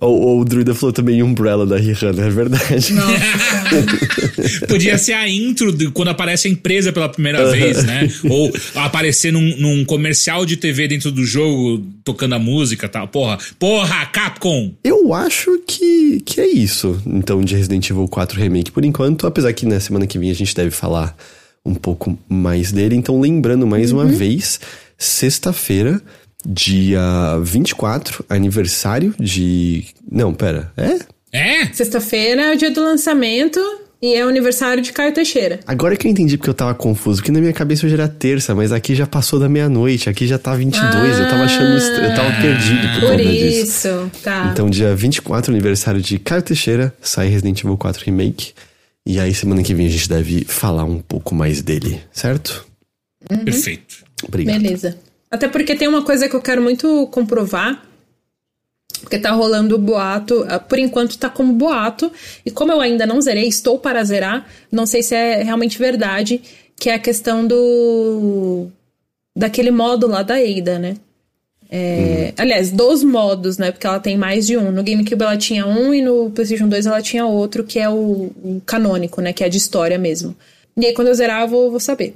Ou, 0.00 0.20
ou 0.20 0.40
o 0.40 0.44
Druida 0.44 0.74
falou 0.74 0.92
também 0.92 1.22
Umbrella 1.22 1.64
da 1.64 1.76
Rihanna, 1.78 2.26
é 2.26 2.28
verdade. 2.30 2.92
Podia 4.68 4.98
ser 4.98 5.12
a 5.14 5.28
intro 5.28 5.72
de 5.72 5.90
quando 5.90 6.08
aparece 6.08 6.48
a 6.48 6.50
empresa 6.50 6.92
pela 6.92 7.08
primeira 7.08 7.50
vez, 7.50 7.82
né? 7.84 8.08
Ou 8.28 8.52
aparecer 8.74 9.32
num, 9.32 9.56
num 9.56 9.84
comercial 9.84 10.44
de 10.44 10.56
TV 10.56 10.88
dentro 10.88 11.10
do 11.10 11.24
jogo, 11.24 11.82
tocando 12.04 12.34
a 12.34 12.38
música 12.38 12.86
e 12.86 12.88
tal. 12.88 13.08
Porra, 13.08 13.38
porra, 13.58 14.06
Capcom! 14.06 14.72
Eu 14.82 15.14
acho 15.14 15.58
que, 15.66 16.20
que 16.24 16.40
é 16.40 16.46
isso, 16.46 17.00
então, 17.06 17.40
de 17.42 17.54
Resident 17.54 17.88
Evil 17.88 18.08
4 18.08 18.38
Remake 18.38 18.70
por 18.72 18.84
enquanto, 18.84 19.26
apesar 19.26 19.52
que 19.52 19.64
na 19.64 19.80
semana 19.80 20.06
que 20.06 20.18
vem 20.18 20.30
a 20.30 20.34
gente 20.34 20.54
deve 20.54 20.70
falar 20.70 21.16
um 21.64 21.74
pouco 21.74 22.18
mais 22.28 22.70
dele. 22.72 22.94
Então, 22.94 23.20
lembrando 23.20 23.66
mais 23.66 23.90
uma 23.92 24.04
vez, 24.04 24.60
sexta-feira, 24.98 26.00
dia 26.46 27.00
24, 27.42 28.24
aniversário 28.28 29.14
de. 29.18 29.84
Não, 30.10 30.34
pera, 30.34 30.72
é? 30.76 30.98
É? 31.32 31.66
Sexta-feira 31.72 32.42
é 32.42 32.54
o 32.54 32.56
dia 32.56 32.70
do 32.70 32.80
lançamento 32.80 33.58
e 34.00 34.14
é 34.14 34.24
o 34.24 34.28
aniversário 34.28 34.82
de 34.82 34.92
Caio 34.92 35.12
Teixeira. 35.12 35.60
Agora 35.66 35.96
que 35.96 36.06
eu 36.06 36.10
entendi 36.10 36.36
porque 36.36 36.50
eu 36.50 36.54
tava 36.54 36.74
confuso, 36.74 37.20
porque 37.20 37.32
na 37.32 37.40
minha 37.40 37.52
cabeça 37.52 37.86
hoje 37.86 37.94
era 37.94 38.06
terça, 38.06 38.54
mas 38.54 38.70
aqui 38.70 38.94
já 38.94 39.06
passou 39.06 39.40
da 39.40 39.48
meia-noite, 39.48 40.10
aqui 40.10 40.26
já 40.26 40.38
tá 40.38 40.54
22, 40.54 41.18
eu 41.18 41.28
tava 41.28 41.44
achando. 41.44 41.76
Eu 41.76 42.14
tava 42.14 42.30
perdido 42.40 42.88
por, 42.92 43.00
Por 43.00 43.10
conta 43.10 43.24
disso. 43.24 43.88
isso, 43.88 44.10
tá. 44.22 44.50
Então, 44.52 44.68
dia 44.68 44.94
24, 44.94 45.50
aniversário 45.50 46.00
de 46.00 46.18
Caio 46.18 46.42
Teixeira, 46.42 46.94
sai 47.00 47.28
Resident 47.28 47.60
Evil 47.60 47.78
4 47.78 48.04
Remake. 48.04 48.52
E 49.06 49.20
aí, 49.20 49.34
semana 49.34 49.62
que 49.62 49.74
vem, 49.74 49.86
a 49.86 49.90
gente 49.90 50.08
deve 50.08 50.44
falar 50.44 50.84
um 50.84 51.00
pouco 51.00 51.34
mais 51.34 51.60
dele, 51.60 52.02
certo? 52.10 52.66
Perfeito. 53.44 54.04
Obrigado. 54.26 54.60
Beleza. 54.60 54.98
Até 55.30 55.48
porque 55.48 55.74
tem 55.74 55.88
uma 55.88 56.02
coisa 56.02 56.28
que 56.28 56.34
eu 56.34 56.40
quero 56.40 56.62
muito 56.62 57.06
comprovar. 57.08 57.84
Porque 59.00 59.18
tá 59.18 59.32
rolando 59.32 59.74
o 59.74 59.78
boato, 59.78 60.46
ah, 60.48 60.58
por 60.58 60.78
enquanto 60.78 61.18
tá 61.18 61.28
como 61.28 61.52
boato, 61.52 62.10
e 62.46 62.50
como 62.50 62.72
eu 62.72 62.80
ainda 62.80 63.04
não 63.04 63.20
zerei, 63.20 63.46
estou 63.46 63.78
para 63.78 64.02
zerar, 64.02 64.46
não 64.72 64.86
sei 64.86 65.02
se 65.02 65.14
é 65.14 65.42
realmente 65.42 65.78
verdade, 65.78 66.40
que 66.74 66.88
é 66.88 66.94
a 66.94 66.98
questão 66.98 67.46
do. 67.46 68.68
daquele 69.36 69.70
modo 69.70 70.06
lá 70.06 70.22
da 70.22 70.36
Ada, 70.36 70.78
né? 70.78 70.96
É, 71.76 72.32
Aliás, 72.38 72.70
dos 72.70 73.02
modos, 73.02 73.58
né? 73.58 73.72
Porque 73.72 73.84
ela 73.84 73.98
tem 73.98 74.16
mais 74.16 74.46
de 74.46 74.56
um. 74.56 74.70
No 74.70 74.84
GameCube 74.84 75.20
ela 75.20 75.36
tinha 75.36 75.66
um 75.66 75.92
e 75.92 76.00
no 76.00 76.30
PlayStation 76.30 76.68
2 76.68 76.86
ela 76.86 77.02
tinha 77.02 77.26
outro, 77.26 77.64
que 77.64 77.80
é 77.80 77.88
o, 77.88 78.30
o 78.44 78.62
canônico, 78.64 79.20
né? 79.20 79.32
Que 79.32 79.42
é 79.42 79.48
de 79.48 79.58
história 79.58 79.98
mesmo. 79.98 80.36
E 80.76 80.86
aí, 80.86 80.92
quando 80.92 81.08
eu 81.08 81.14
zerar, 81.14 81.42
eu 81.42 81.48
vou, 81.48 81.72
vou 81.72 81.80
saber. 81.80 82.14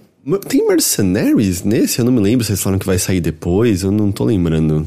Tem 0.48 0.64
Mercenaries 0.64 1.64
nesse? 1.64 1.98
Eu 1.98 2.04
não 2.04 2.12
me 2.12 2.20
lembro 2.20 2.44
se 2.44 2.52
eles 2.52 2.62
falaram 2.62 2.78
que 2.78 2.86
vai 2.86 3.00
sair 3.00 3.20
depois, 3.20 3.82
eu 3.82 3.90
não 3.90 4.12
tô 4.12 4.24
lembrando. 4.24 4.86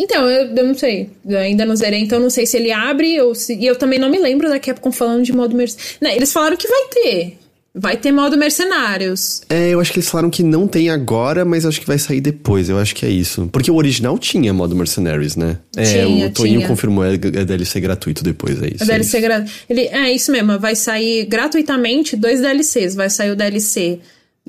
Então, 0.00 0.28
eu, 0.28 0.52
eu 0.52 0.66
não 0.66 0.74
sei. 0.74 1.10
Eu 1.24 1.38
ainda 1.38 1.64
não 1.64 1.76
zerei, 1.76 2.00
então 2.00 2.18
não 2.18 2.30
sei 2.30 2.44
se 2.44 2.56
ele 2.56 2.72
abre 2.72 3.20
ou 3.20 3.36
se. 3.36 3.54
E 3.54 3.64
eu 3.64 3.76
também 3.76 4.00
não 4.00 4.10
me 4.10 4.18
lembro 4.18 4.48
da 4.48 4.58
Capcom 4.58 4.90
falando 4.90 5.22
de 5.22 5.32
modo 5.32 5.54
mercenários. 5.54 6.16
Eles 6.16 6.32
falaram 6.32 6.56
que 6.56 6.66
vai 6.66 6.88
ter. 6.90 7.38
Vai 7.74 7.96
ter 7.96 8.12
modo 8.12 8.36
mercenários. 8.36 9.40
É, 9.48 9.70
eu 9.70 9.80
acho 9.80 9.90
que 9.92 9.98
eles 9.98 10.08
falaram 10.08 10.28
que 10.28 10.42
não 10.42 10.68
tem 10.68 10.90
agora, 10.90 11.42
mas 11.42 11.64
acho 11.64 11.80
que 11.80 11.86
vai 11.86 11.98
sair 11.98 12.20
depois, 12.20 12.68
eu 12.68 12.78
acho 12.78 12.94
que 12.94 13.06
é 13.06 13.08
isso. 13.08 13.48
Porque 13.50 13.70
o 13.70 13.76
original 13.76 14.18
tinha 14.18 14.52
modo 14.52 14.76
Mercenaries, 14.76 15.36
né? 15.36 15.56
É, 15.74 15.84
Tinha, 15.84 16.26
o 16.26 16.30
Toninho 16.30 16.58
tinha. 16.58 16.68
confirmou, 16.68 17.02
é, 17.02 17.14
é 17.14 17.16
DLC 17.16 17.80
gratuito 17.80 18.22
depois, 18.22 18.62
é 18.62 18.66
isso. 18.74 18.82
A 18.82 18.84
é 18.84 18.88
DLC 18.88 19.18
isso. 19.18 19.26
gra... 19.26 19.44
ele 19.70 19.86
É 19.86 20.12
isso 20.12 20.30
mesmo, 20.30 20.58
vai 20.58 20.76
sair 20.76 21.24
gratuitamente 21.24 22.14
dois 22.14 22.42
DLCs. 22.42 22.94
Vai 22.94 23.08
sair 23.08 23.30
o 23.30 23.36
DLC 23.36 24.00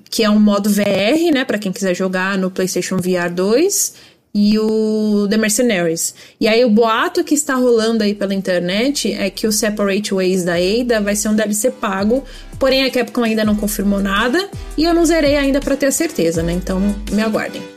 que 0.10 0.24
é 0.24 0.30
um 0.30 0.40
modo 0.40 0.70
VR, 0.70 1.32
né, 1.34 1.46
Pra 1.46 1.58
quem 1.58 1.72
quiser 1.72 1.96
jogar 1.96 2.38
no 2.38 2.52
PlayStation 2.52 2.98
VR 2.98 3.32
2 3.34 3.94
e 4.34 4.58
o 4.58 5.28
The 5.30 5.38
Mercenaries. 5.38 6.16
E 6.40 6.48
aí 6.48 6.66
o 6.66 6.70
boato 6.70 7.24
que 7.24 7.36
está 7.36 7.56
rolando 7.56 8.04
aí 8.04 8.16
pela 8.16 8.34
internet 8.34 9.14
é 9.14 9.30
que 9.30 9.46
o 9.46 9.52
Separate 9.52 10.14
Ways 10.14 10.44
da 10.44 10.56
Ada 10.56 11.00
vai 11.02 11.16
ser 11.16 11.30
um 11.30 11.36
DLC 11.36 11.70
pago, 11.70 12.24
porém 12.58 12.84
a 12.84 12.90
Capcom 12.90 13.24
ainda 13.24 13.46
não 13.46 13.56
confirmou 13.56 14.00
nada 14.00 14.50
e 14.78 14.84
eu 14.84 14.94
não 14.94 15.06
zerei 15.06 15.36
ainda 15.36 15.60
pra 15.60 15.76
ter 15.76 15.88
a 15.88 15.92
certeza, 15.92 16.42
né? 16.42 16.54
Então 16.54 16.80
me 17.12 17.22
aguardem. 17.22 17.73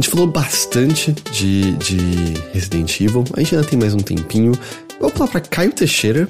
Gente 0.00 0.08
falou 0.10 0.26
bastante 0.26 1.14
de, 1.32 1.72
de 1.72 1.96
Resident 2.52 3.00
Evil, 3.00 3.24
a 3.34 3.40
gente 3.40 3.54
ainda 3.54 3.66
tem 3.66 3.78
mais 3.78 3.94
um 3.94 3.98
tempinho. 3.98 4.52
Vou 5.00 5.10
falar 5.10 5.28
pra 5.30 5.40
Caio 5.40 5.72
Teixeira, 5.72 6.28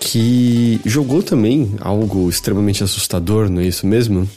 que 0.00 0.80
jogou 0.84 1.22
também 1.22 1.74
algo 1.80 2.28
extremamente 2.28 2.82
assustador, 2.82 3.48
não 3.48 3.60
é 3.60 3.66
isso 3.66 3.86
mesmo? 3.86 4.28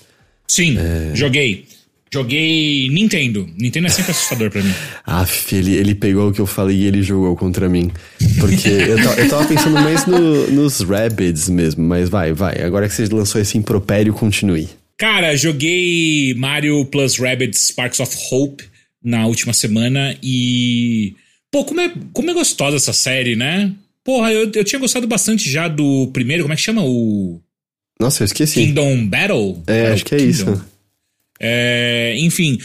Sim, 0.48 0.78
joguei. 1.14 1.66
Joguei 2.14 2.88
Nintendo. 2.90 3.50
Nintendo 3.58 3.88
é 3.88 3.90
sempre 3.90 4.12
assustador 4.12 4.50
pra 4.50 4.62
mim. 4.62 4.72
Aff, 5.06 5.54
ele, 5.56 5.74
ele 5.76 5.94
pegou 5.96 6.30
o 6.30 6.32
que 6.32 6.40
eu 6.40 6.46
falei 6.46 6.78
e 6.78 6.86
ele 6.86 7.02
jogou 7.02 7.36
contra 7.36 7.68
mim. 7.68 7.92
Porque 8.40 8.70
eu, 8.70 8.96
ta- 9.04 9.16
eu 9.22 9.30
tava 9.30 9.46
pensando 9.46 9.74
mais 9.74 10.06
no- 10.06 10.48
nos 10.52 10.80
Rabbids 10.80 11.50
mesmo, 11.50 11.84
mas 11.84 12.08
vai, 12.08 12.32
vai. 12.32 12.62
Agora 12.62 12.88
que 12.88 12.94
você 12.94 13.06
lançou 13.08 13.42
esse 13.42 13.58
impropério, 13.58 14.14
continue. 14.14 14.70
Cara, 14.98 15.36
joguei 15.36 16.34
Mario 16.36 16.86
Plus 16.86 17.18
Rabbids 17.18 17.68
Sparks 17.68 18.00
of 18.00 18.16
Hope 18.32 18.64
na 19.04 19.28
última 19.28 19.54
semana 19.54 20.18
e. 20.24 21.16
Pô, 21.52 21.64
como 21.66 21.82
é, 21.82 21.94
como 22.14 22.32
é 22.32 22.34
gostosa 22.34 22.78
essa 22.78 22.94
série, 22.94 23.36
né? 23.36 23.74
Porra, 24.04 24.32
eu, 24.32 24.52
eu 24.54 24.64
tinha 24.64 24.80
gostado 24.80 25.08
bastante 25.08 25.50
já 25.50 25.68
do 25.68 26.08
primeiro, 26.14 26.44
como 26.44 26.54
é 26.54 26.56
que 26.56 26.62
chama? 26.62 26.84
O 26.84 27.42
Nossa, 28.00 28.24
eu 28.24 28.26
esqueci. 28.26 28.56
Kingdom 28.56 29.08
Battle? 29.08 29.64
É, 29.68 29.80
Battle 29.82 29.94
acho 29.94 30.06
que 30.06 30.16
é 30.16 30.18
Kingdom. 30.18 30.32
isso. 30.32 30.66
É, 31.40 32.16
enfim. 32.20 32.58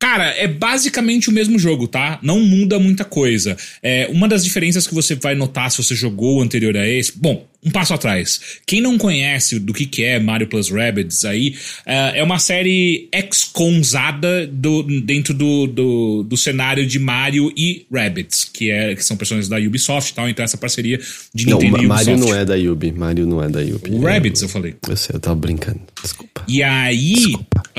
Cara, 0.00 0.26
é 0.36 0.46
basicamente 0.46 1.28
o 1.28 1.32
mesmo 1.32 1.58
jogo, 1.58 1.88
tá? 1.88 2.18
Não 2.22 2.40
muda 2.40 2.78
muita 2.78 3.04
coisa. 3.04 3.56
É, 3.82 4.08
uma 4.12 4.28
das 4.28 4.44
diferenças 4.44 4.86
que 4.86 4.94
você 4.94 5.16
vai 5.16 5.34
notar 5.34 5.70
se 5.70 5.82
você 5.82 5.94
jogou 5.94 6.38
o 6.38 6.42
anterior 6.42 6.76
a 6.76 6.86
esse. 6.88 7.12
Bom, 7.18 7.46
um 7.64 7.70
passo 7.70 7.92
atrás. 7.92 8.40
Quem 8.64 8.80
não 8.80 8.96
conhece 8.96 9.58
do 9.58 9.72
que, 9.74 9.84
que 9.84 10.04
é 10.04 10.20
Mario 10.20 10.46
Plus 10.46 10.70
Rabbids 10.70 11.24
aí, 11.24 11.56
é 11.84 12.20
é 12.20 12.22
uma 12.22 12.38
série 12.38 13.08
ex-consada 13.12 14.46
do, 14.46 14.82
dentro 15.00 15.34
do, 15.34 15.66
do, 15.66 16.22
do 16.22 16.36
cenário 16.36 16.86
de 16.86 16.98
Mario 16.98 17.52
e 17.56 17.84
Rabbids, 17.92 18.44
que, 18.52 18.70
é, 18.70 18.94
que 18.94 19.04
são 19.04 19.16
personagens 19.16 19.48
da 19.48 19.56
Ubisoft 19.58 20.12
e 20.12 20.14
tal, 20.14 20.28
então 20.28 20.44
essa 20.44 20.56
parceria 20.56 21.00
de 21.34 21.46
Não, 21.46 21.58
Nintendo 21.58 21.82
e 21.82 21.86
Ubisoft. 21.86 22.06
Mario 22.10 22.24
não 22.26 22.34
é 22.36 22.44
da 22.44 22.54
Yubi. 22.54 22.92
Mario 22.92 23.26
não 23.26 23.42
é 23.42 23.48
da. 23.48 23.58
O 23.60 24.08
É- 24.08 24.12
Rabbids, 24.14 24.42
eu 24.42 24.48
falei. 24.48 24.74
Eu 24.88 24.96
sei, 24.96 25.16
eu 25.16 25.20
tava 25.20 25.36
brincando. 25.36 25.80
Desculpa. 26.00 26.44
E 26.46 26.62
aí, 26.62 27.14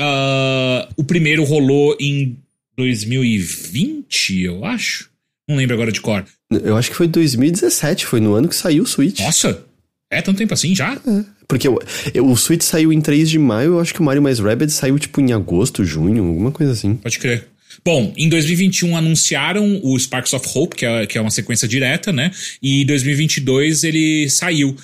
ah, 0.00 0.88
o 0.96 1.04
primeiro 1.04 1.44
rolou 1.44 1.96
em 2.00 2.36
2020, 2.76 4.42
eu 4.42 4.64
acho. 4.64 5.08
Não 5.48 5.56
lembro 5.56 5.74
agora 5.74 5.92
de 5.92 6.00
cor. 6.00 6.24
Eu 6.50 6.76
acho 6.76 6.90
que 6.90 6.96
foi 6.96 7.06
2017, 7.06 8.06
foi 8.06 8.20
no 8.20 8.34
ano 8.34 8.48
que 8.48 8.54
saiu 8.56 8.82
o 8.82 8.86
Switch. 8.86 9.20
Nossa, 9.20 9.64
é 10.10 10.20
tanto 10.22 10.38
tempo 10.38 10.54
assim 10.54 10.74
já? 10.74 11.00
Porque 11.48 11.66
eu- 11.66 11.78
eu- 12.14 12.26
o 12.26 12.36
Switch 12.36 12.62
saiu 12.62 12.92
em 12.92 13.00
3 13.00 13.28
de 13.28 13.38
maio, 13.38 13.72
eu 13.74 13.80
acho 13.80 13.92
que 13.92 14.00
o 14.00 14.04
Mario 14.04 14.22
mais 14.22 14.38
Rabbids 14.38 14.74
saiu 14.74 14.98
tipo 14.98 15.20
em 15.20 15.32
agosto, 15.32 15.84
junho, 15.84 16.24
alguma 16.24 16.50
coisa 16.52 16.72
assim. 16.72 16.94
Pode 16.94 17.18
crer. 17.18 17.46
Bom, 17.84 18.12
em 18.16 18.28
2021 18.28 18.96
anunciaram 18.96 19.80
o 19.82 19.98
Sparks 19.98 20.32
of 20.32 20.46
Hope, 20.54 20.76
que 20.76 20.84
é, 20.84 21.06
que 21.06 21.16
é 21.16 21.20
uma 21.20 21.30
sequência 21.30 21.66
direta, 21.66 22.12
né? 22.12 22.30
E 22.62 22.82
em 22.82 22.86
2022 22.86 23.84
ele 23.84 24.28
saiu. 24.28 24.76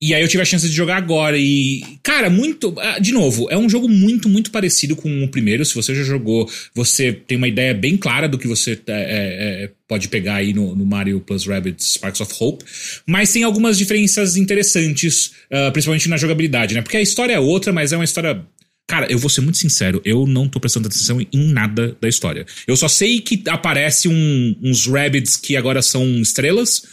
E 0.00 0.14
aí 0.14 0.22
eu 0.22 0.28
tive 0.28 0.40
a 0.40 0.46
chance 0.46 0.68
de 0.68 0.74
jogar 0.74 0.96
agora 0.96 1.36
e, 1.36 1.82
cara, 2.04 2.30
muito. 2.30 2.72
Ah, 2.78 3.00
de 3.00 3.12
novo, 3.12 3.48
é 3.50 3.58
um 3.58 3.68
jogo 3.68 3.88
muito, 3.88 4.28
muito 4.28 4.52
parecido 4.52 4.94
com 4.94 5.24
o 5.24 5.28
primeiro. 5.28 5.64
Se 5.64 5.74
você 5.74 5.92
já 5.92 6.04
jogou, 6.04 6.48
você 6.72 7.12
tem 7.12 7.36
uma 7.36 7.48
ideia 7.48 7.74
bem 7.74 7.96
clara 7.96 8.28
do 8.28 8.38
que 8.38 8.46
você 8.46 8.78
é, 8.86 8.92
é, 8.92 9.64
é, 9.64 9.70
pode 9.88 10.06
pegar 10.08 10.36
aí 10.36 10.54
no, 10.54 10.76
no, 10.76 10.86
Mario 10.86 11.20
Plus 11.20 11.46
Rabbids 11.46 11.94
Sparks 11.94 12.20
of 12.20 12.32
Hope. 12.38 12.64
Mas 13.06 13.32
tem 13.32 13.42
algumas 13.42 13.76
diferenças 13.76 14.36
interessantes, 14.36 15.32
uh, 15.50 15.72
principalmente 15.72 16.08
na 16.08 16.16
jogabilidade, 16.16 16.74
né? 16.74 16.82
Porque 16.82 16.96
a 16.96 17.02
história 17.02 17.32
é 17.32 17.40
outra, 17.40 17.72
mas 17.72 17.92
é 17.92 17.96
uma 17.96 18.04
história 18.04 18.46
Cara, 18.88 19.06
eu 19.12 19.18
vou 19.18 19.28
ser 19.28 19.42
muito 19.42 19.58
sincero, 19.58 20.00
eu 20.02 20.26
não 20.26 20.48
tô 20.48 20.58
prestando 20.58 20.88
atenção 20.88 21.20
em 21.20 21.52
nada 21.52 21.94
da 22.00 22.08
história. 22.08 22.46
Eu 22.66 22.74
só 22.74 22.88
sei 22.88 23.20
que 23.20 23.42
aparece 23.46 24.08
um, 24.08 24.56
uns 24.62 24.86
rabbits 24.86 25.36
que 25.36 25.58
agora 25.58 25.82
são 25.82 26.06
estrelas, 26.22 26.84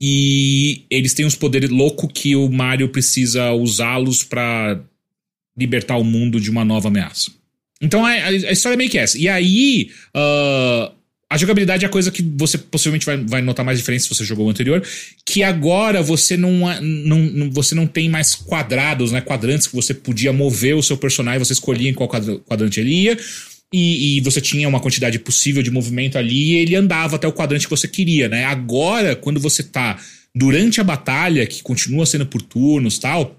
e 0.00 0.84
eles 0.90 1.14
têm 1.14 1.24
uns 1.24 1.34
poderes 1.34 1.70
loucos 1.70 2.10
que 2.12 2.36
o 2.36 2.48
Mario 2.50 2.88
precisa 2.88 3.52
usá-los 3.52 4.22
para 4.22 4.80
libertar 5.56 5.96
o 5.96 6.04
mundo 6.04 6.40
de 6.40 6.50
uma 6.50 6.64
nova 6.64 6.88
ameaça. 6.88 7.30
Então 7.80 8.04
a, 8.04 8.10
a, 8.10 8.32
história 8.52 8.74
é 8.74 8.76
meio 8.76 8.90
que 8.90 8.98
essa. 8.98 9.18
E 9.18 9.28
aí, 9.28 9.90
uh, 10.14 10.92
a 11.30 11.36
jogabilidade 11.36 11.84
é 11.84 11.88
a 11.88 11.90
coisa 11.90 12.10
que 12.10 12.22
você 12.22 12.58
possivelmente 12.58 13.06
vai, 13.06 13.16
vai 13.16 13.42
notar 13.42 13.64
mais 13.64 13.78
diferença 13.78 14.04
se 14.04 14.14
você 14.14 14.24
jogou 14.24 14.46
o 14.46 14.50
anterior. 14.50 14.82
Que 15.24 15.42
agora 15.42 16.02
você 16.02 16.36
não, 16.36 16.60
não, 16.80 17.50
você 17.50 17.74
não 17.74 17.86
tem 17.86 18.08
mais 18.08 18.34
quadrados, 18.34 19.12
né? 19.12 19.20
Quadrantes 19.20 19.66
que 19.66 19.74
você 19.74 19.94
podia 19.94 20.32
mover 20.32 20.76
o 20.76 20.82
seu 20.82 20.96
personagem, 20.96 21.38
você 21.38 21.54
escolhia 21.54 21.90
em 21.90 21.94
qual 21.94 22.08
quadrante 22.08 22.80
ele 22.80 22.90
ia 22.90 23.18
e, 23.72 24.18
e, 24.18 24.20
você 24.20 24.40
tinha 24.40 24.68
uma 24.68 24.80
quantidade 24.80 25.18
possível 25.18 25.62
de 25.62 25.70
movimento 25.70 26.16
ali 26.16 26.52
e 26.52 26.56
ele 26.56 26.76
andava 26.76 27.16
até 27.16 27.26
o 27.26 27.32
quadrante 27.32 27.66
que 27.66 27.70
você 27.70 27.88
queria, 27.88 28.28
né? 28.28 28.44
Agora, 28.44 29.16
quando 29.16 29.40
você 29.40 29.62
tá 29.62 29.98
durante 30.34 30.80
a 30.80 30.84
batalha, 30.84 31.46
que 31.46 31.62
continua 31.62 32.06
sendo 32.06 32.26
por 32.26 32.40
turnos 32.42 32.98
tal, 32.98 33.36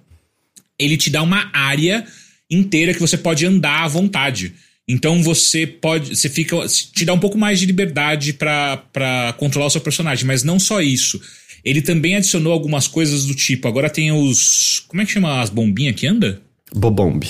ele 0.78 0.98
te 0.98 1.10
dá 1.10 1.22
uma 1.22 1.50
área 1.54 2.06
inteira 2.50 2.94
que 2.94 3.00
você 3.00 3.18
pode 3.18 3.46
andar 3.46 3.84
à 3.84 3.88
vontade. 3.88 4.54
Então 4.88 5.22
você 5.22 5.68
pode. 5.68 6.16
Você 6.16 6.30
fica. 6.30 6.56
Te 6.68 7.06
dá 7.06 7.14
um 7.14 7.20
pouco 7.20 7.38
mais 7.38 7.60
de 7.60 7.66
liberdade 7.66 8.34
para 8.34 9.34
controlar 9.38 9.68
o 9.68 9.70
seu 9.70 9.82
personagem, 9.82 10.26
mas 10.26 10.44
não 10.44 10.60
só 10.60 10.82
isso. 10.82 11.20
Ele 11.64 11.82
também 11.82 12.16
adicionou 12.16 12.54
algumas 12.54 12.88
coisas 12.88 13.26
do 13.26 13.36
tipo. 13.36 13.68
Agora 13.68 13.90
tem 13.90 14.12
os. 14.12 14.80
Como 14.88 15.02
é 15.02 15.06
que 15.06 15.12
chama 15.12 15.42
as 15.42 15.50
bombinhas 15.50 15.96
que 15.96 16.08
anda? 16.08 16.42
Bobomb. 16.74 17.26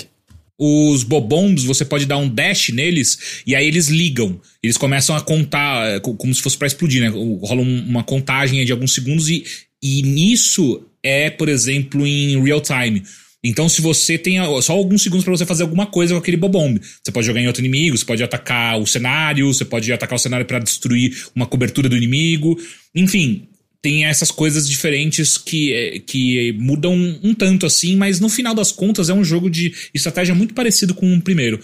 Os 0.59 1.03
bobombs, 1.03 1.63
você 1.63 1.85
pode 1.85 2.05
dar 2.05 2.17
um 2.17 2.27
dash 2.27 2.69
neles 2.69 3.43
e 3.45 3.55
aí 3.55 3.67
eles 3.67 3.89
ligam. 3.89 4.39
Eles 4.61 4.77
começam 4.77 5.15
a 5.15 5.21
contar 5.21 5.87
é, 5.87 5.99
como 5.99 6.33
se 6.33 6.41
fosse 6.41 6.57
para 6.57 6.67
explodir, 6.67 7.01
né? 7.01 7.09
Rola 7.09 7.61
uma 7.61 8.03
contagem 8.03 8.65
de 8.65 8.71
alguns 8.71 8.93
segundos 8.93 9.29
e, 9.29 9.43
e 9.81 10.01
nisso 10.01 10.83
é, 11.03 11.29
por 11.29 11.47
exemplo, 11.47 12.05
em 12.07 12.41
real 12.43 12.59
time. 12.61 13.03
Então, 13.43 13.69
se 13.69 13.81
você 13.81 14.17
tem 14.17 14.39
só 14.61 14.73
alguns 14.73 15.03
segundos 15.03 15.23
para 15.23 15.37
você 15.37 15.45
fazer 15.45 15.63
alguma 15.63 15.85
coisa 15.85 16.13
com 16.13 16.19
aquele 16.19 16.37
bobomb, 16.37 16.81
você 16.81 17.11
pode 17.11 17.27
jogar 17.27 17.39
em 17.39 17.47
outro 17.47 17.61
inimigo, 17.61 17.95
você 17.95 18.03
pode 18.03 18.23
atacar 18.23 18.79
o 18.79 18.87
cenário, 18.87 19.53
você 19.53 19.63
pode 19.63 19.93
atacar 19.93 20.15
o 20.15 20.19
cenário 20.19 20.45
para 20.45 20.59
destruir 20.59 21.15
uma 21.35 21.45
cobertura 21.45 21.87
do 21.87 21.95
inimigo. 21.95 22.59
Enfim, 22.95 23.47
tem 23.81 24.05
essas 24.05 24.31
coisas 24.31 24.67
diferentes 24.67 25.37
que, 25.37 25.73
é, 25.73 25.99
que 25.99 26.53
mudam 26.53 26.93
um 27.23 27.33
tanto 27.33 27.65
assim, 27.65 27.95
mas 27.95 28.19
no 28.19 28.29
final 28.29 28.53
das 28.53 28.71
contas 28.71 29.09
é 29.09 29.13
um 29.13 29.23
jogo 29.23 29.49
de 29.49 29.73
estratégia 29.93 30.35
muito 30.35 30.53
parecido 30.53 30.93
com 30.93 31.13
o 31.13 31.21
primeiro. 31.21 31.59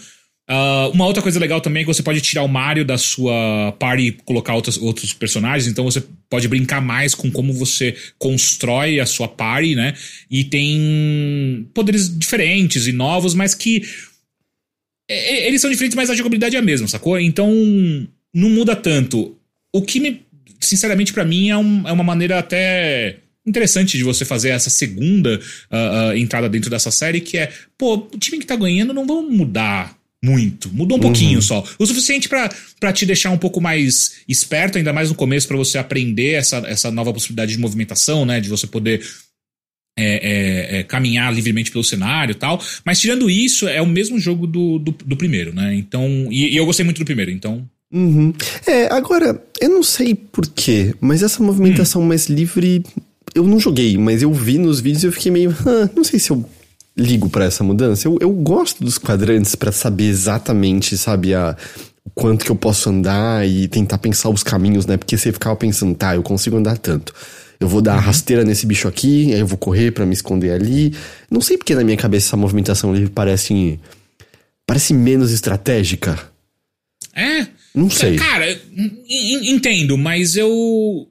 Uh, 0.48 0.92
uma 0.92 1.06
outra 1.06 1.22
coisa 1.22 1.40
legal 1.40 1.58
também 1.58 1.80
é 1.80 1.84
que 1.86 1.92
você 1.92 2.02
pode 2.02 2.20
tirar 2.20 2.42
o 2.42 2.48
Mario 2.48 2.84
da 2.84 2.98
sua 2.98 3.72
party 3.78 4.02
e 4.02 4.12
colocar 4.12 4.54
outros, 4.54 4.76
outros 4.76 5.14
personagens, 5.14 5.66
então 5.66 5.84
você 5.84 6.04
pode 6.28 6.46
brincar 6.48 6.82
mais 6.82 7.14
com 7.14 7.30
como 7.30 7.50
você 7.50 7.96
constrói 8.18 9.00
a 9.00 9.06
sua 9.06 9.26
party, 9.26 9.74
né? 9.74 9.94
E 10.30 10.44
tem 10.44 11.66
poderes 11.72 12.14
diferentes 12.18 12.86
e 12.86 12.92
novos, 12.92 13.34
mas 13.34 13.54
que. 13.54 13.82
É, 15.08 15.46
eles 15.46 15.62
são 15.62 15.70
diferentes, 15.70 15.96
mas 15.96 16.10
a 16.10 16.14
jogabilidade 16.14 16.56
é 16.56 16.58
a 16.58 16.62
mesma, 16.62 16.88
sacou? 16.88 17.18
Então 17.18 17.50
não 18.34 18.50
muda 18.50 18.76
tanto. 18.76 19.38
O 19.72 19.80
que 19.80 19.98
me 19.98 20.23
sinceramente, 20.66 21.12
para 21.12 21.24
mim, 21.24 21.50
é, 21.50 21.56
um, 21.56 21.88
é 21.88 21.92
uma 21.92 22.04
maneira 22.04 22.38
até 22.38 23.18
interessante 23.46 23.98
de 23.98 24.04
você 24.04 24.24
fazer 24.24 24.50
essa 24.50 24.70
segunda 24.70 25.38
uh, 25.70 26.12
uh, 26.12 26.16
entrada 26.16 26.48
dentro 26.48 26.70
dessa 26.70 26.90
série, 26.90 27.20
que 27.20 27.36
é, 27.36 27.52
pô, 27.76 27.96
o 27.96 28.18
time 28.18 28.38
que 28.38 28.46
tá 28.46 28.56
ganhando 28.56 28.94
não 28.94 29.06
vão 29.06 29.28
mudar 29.28 29.96
muito. 30.24 30.72
Mudou 30.72 30.96
um 30.96 31.00
uhum. 31.00 31.08
pouquinho 31.08 31.42
só. 31.42 31.62
O 31.78 31.86
suficiente 31.86 32.28
para 32.28 32.92
te 32.92 33.04
deixar 33.04 33.30
um 33.30 33.36
pouco 33.36 33.60
mais 33.60 34.22
esperto, 34.26 34.78
ainda 34.78 34.92
mais 34.92 35.10
no 35.10 35.14
começo, 35.14 35.46
para 35.46 35.56
você 35.56 35.76
aprender 35.76 36.32
essa, 36.32 36.58
essa 36.66 36.90
nova 36.90 37.12
possibilidade 37.12 37.52
de 37.52 37.58
movimentação, 37.58 38.24
né? 38.24 38.40
De 38.40 38.48
você 38.48 38.66
poder 38.66 39.02
é, 39.96 40.04
é, 40.06 40.78
é, 40.78 40.82
caminhar 40.82 41.32
livremente 41.32 41.70
pelo 41.70 41.84
cenário 41.84 42.32
e 42.32 42.36
tal. 42.36 42.60
Mas 42.84 43.00
tirando 43.00 43.28
isso, 43.28 43.68
é 43.68 43.82
o 43.82 43.86
mesmo 43.86 44.18
jogo 44.18 44.46
do, 44.46 44.78
do, 44.78 44.92
do 44.92 45.16
primeiro, 45.16 45.54
né? 45.54 45.74
Então. 45.74 46.28
E, 46.30 46.54
e, 46.54 46.56
eu 46.56 46.64
gostei 46.64 46.84
muito 46.84 46.98
do 46.98 47.04
primeiro, 47.04 47.30
então. 47.30 47.68
Uhum. 47.94 48.34
É, 48.66 48.92
agora, 48.92 49.40
eu 49.60 49.68
não 49.68 49.82
sei 49.84 50.16
porquê, 50.16 50.92
mas 51.00 51.22
essa 51.22 51.40
movimentação 51.40 52.02
hum. 52.02 52.06
mais 52.06 52.26
livre. 52.26 52.84
Eu 53.32 53.44
não 53.44 53.60
joguei, 53.60 53.96
mas 53.96 54.20
eu 54.20 54.32
vi 54.32 54.58
nos 54.58 54.80
vídeos 54.80 55.04
e 55.04 55.06
eu 55.06 55.12
fiquei 55.12 55.30
meio. 55.30 55.56
Ah, 55.64 55.88
não 55.94 56.02
sei 56.02 56.18
se 56.18 56.30
eu 56.30 56.44
ligo 56.96 57.30
para 57.30 57.44
essa 57.44 57.62
mudança. 57.62 58.08
Eu, 58.08 58.18
eu 58.20 58.30
gosto 58.30 58.82
dos 58.82 58.98
quadrantes 58.98 59.54
para 59.54 59.70
saber 59.70 60.04
exatamente, 60.04 60.96
sabe, 60.96 61.34
a, 61.34 61.56
o 62.04 62.10
quanto 62.10 62.44
que 62.44 62.50
eu 62.50 62.56
posso 62.56 62.90
andar 62.90 63.46
e 63.48 63.68
tentar 63.68 63.98
pensar 63.98 64.28
os 64.28 64.42
caminhos, 64.42 64.86
né? 64.86 64.96
Porque 64.96 65.16
você 65.16 65.32
ficava 65.32 65.54
pensando, 65.54 65.94
tá, 65.94 66.16
eu 66.16 66.22
consigo 66.22 66.56
andar 66.56 66.76
tanto. 66.78 67.14
Eu 67.60 67.68
vou 67.68 67.80
dar 67.80 67.94
uhum. 67.94 68.00
rasteira 68.00 68.44
nesse 68.44 68.66
bicho 68.66 68.88
aqui, 68.88 69.32
aí 69.32 69.40
eu 69.40 69.46
vou 69.46 69.56
correr 69.56 69.92
para 69.92 70.04
me 70.04 70.14
esconder 70.14 70.50
ali. 70.50 70.92
Não 71.30 71.40
sei 71.40 71.56
porque 71.56 71.76
na 71.76 71.84
minha 71.84 71.96
cabeça 71.96 72.28
essa 72.28 72.36
movimentação 72.36 72.92
livre 72.92 73.10
parece. 73.10 73.78
parece 74.66 74.92
menos 74.92 75.30
estratégica. 75.32 76.18
É? 77.14 77.46
Não 77.74 77.90
sei. 77.90 78.16
Cara, 78.16 78.56
entendo, 79.08 79.98
mas 79.98 80.36
eu 80.36 81.08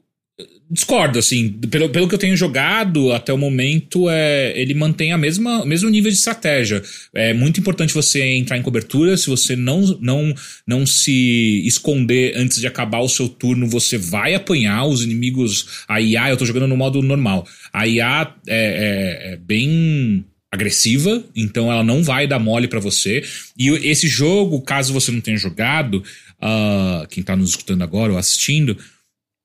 discordo, 0.73 1.19
assim. 1.19 1.49
Pelo, 1.69 1.89
pelo 1.89 2.07
que 2.07 2.15
eu 2.15 2.19
tenho 2.19 2.35
jogado 2.35 3.11
até 3.11 3.31
o 3.31 3.37
momento, 3.37 4.09
é, 4.09 4.53
ele 4.55 4.73
mantém 4.73 5.13
a 5.13 5.17
mesma 5.17 5.65
mesmo 5.65 5.89
nível 5.89 6.09
de 6.09 6.17
estratégia. 6.17 6.81
É 7.13 7.33
muito 7.33 7.59
importante 7.59 7.93
você 7.93 8.21
entrar 8.23 8.57
em 8.57 8.63
cobertura. 8.63 9.15
Se 9.15 9.29
você 9.29 9.55
não, 9.55 9.81
não, 10.01 10.33
não 10.65 10.85
se 10.85 11.61
esconder 11.65 12.33
antes 12.35 12.59
de 12.59 12.67
acabar 12.67 12.99
o 12.99 13.09
seu 13.09 13.29
turno, 13.29 13.67
você 13.67 13.97
vai 13.97 14.33
apanhar 14.33 14.85
os 14.85 15.03
inimigos. 15.03 15.83
A 15.87 16.01
IA, 16.01 16.29
eu 16.29 16.37
tô 16.37 16.45
jogando 16.45 16.67
no 16.67 16.77
modo 16.77 17.01
normal. 17.01 17.45
A 17.71 17.87
IA 17.87 18.33
é, 18.47 19.29
é, 19.29 19.33
é 19.33 19.37
bem 19.37 20.25
agressiva, 20.53 21.23
então 21.35 21.71
ela 21.71 21.83
não 21.83 22.03
vai 22.03 22.27
dar 22.27 22.37
mole 22.37 22.67
para 22.67 22.79
você. 22.79 23.23
E 23.57 23.69
esse 23.69 24.07
jogo, 24.07 24.61
caso 24.61 24.93
você 24.93 25.11
não 25.11 25.19
tenha 25.19 25.35
jogado, 25.35 26.03
uh, 26.43 27.07
quem 27.07 27.23
tá 27.23 27.35
nos 27.35 27.51
escutando 27.51 27.81
agora 27.81 28.11
ou 28.11 28.17
assistindo, 28.17 28.77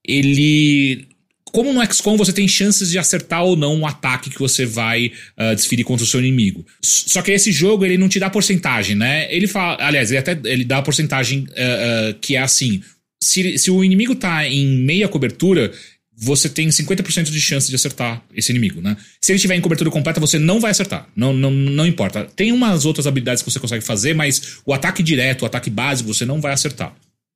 ele. 0.06 1.06
Como 1.50 1.72
no 1.72 1.82
XCOM 1.82 2.14
você 2.14 2.30
tem 2.30 2.46
chances 2.46 2.90
de 2.90 2.98
acertar 2.98 3.42
ou 3.42 3.56
não 3.56 3.80
o 3.80 3.86
ataque 3.86 4.28
que 4.28 4.38
você 4.38 4.66
vai 4.66 5.12
uh, 5.38 5.54
desferir 5.54 5.82
contra 5.82 6.04
o 6.04 6.06
seu 6.06 6.20
inimigo. 6.20 6.66
Só 6.82 7.22
que 7.22 7.32
esse 7.32 7.50
jogo 7.50 7.86
ele 7.86 7.96
não 7.96 8.06
te 8.06 8.18
dá 8.18 8.28
porcentagem, 8.28 8.94
né? 8.94 9.32
Ele 9.34 9.46
fala. 9.46 9.78
Aliás, 9.80 10.10
ele 10.10 10.18
até 10.18 10.38
ele 10.44 10.64
dá 10.64 10.78
a 10.78 10.82
porcentagem 10.82 11.46
uh, 11.50 12.18
que 12.20 12.36
é 12.36 12.40
assim. 12.40 12.82
Se, 13.22 13.56
se 13.58 13.70
o 13.70 13.82
inimigo 13.82 14.14
tá 14.14 14.46
em 14.46 14.66
meia 14.66 15.08
cobertura, 15.08 15.72
você 16.20 16.48
tem 16.48 16.68
50% 16.68 17.30
de 17.30 17.40
chance 17.40 17.68
de 17.68 17.76
acertar 17.76 18.20
esse 18.34 18.50
inimigo, 18.50 18.80
né? 18.80 18.96
Se 19.20 19.30
ele 19.30 19.36
estiver 19.36 19.54
em 19.54 19.60
cobertura 19.60 19.88
completa, 19.88 20.18
você 20.18 20.36
não 20.36 20.58
vai 20.58 20.72
acertar. 20.72 21.08
Não, 21.14 21.32
não, 21.32 21.48
não 21.52 21.86
importa. 21.86 22.24
Tem 22.34 22.50
umas 22.50 22.84
outras 22.84 23.06
habilidades 23.06 23.40
que 23.40 23.48
você 23.48 23.60
consegue 23.60 23.84
fazer, 23.84 24.14
mas 24.14 24.58
o 24.66 24.74
ataque 24.74 25.00
direto, 25.00 25.42
o 25.42 25.46
ataque 25.46 25.70
básico, 25.70 26.12
você 26.12 26.24
não 26.24 26.40
vai 26.40 26.52
acertar. 26.52 26.92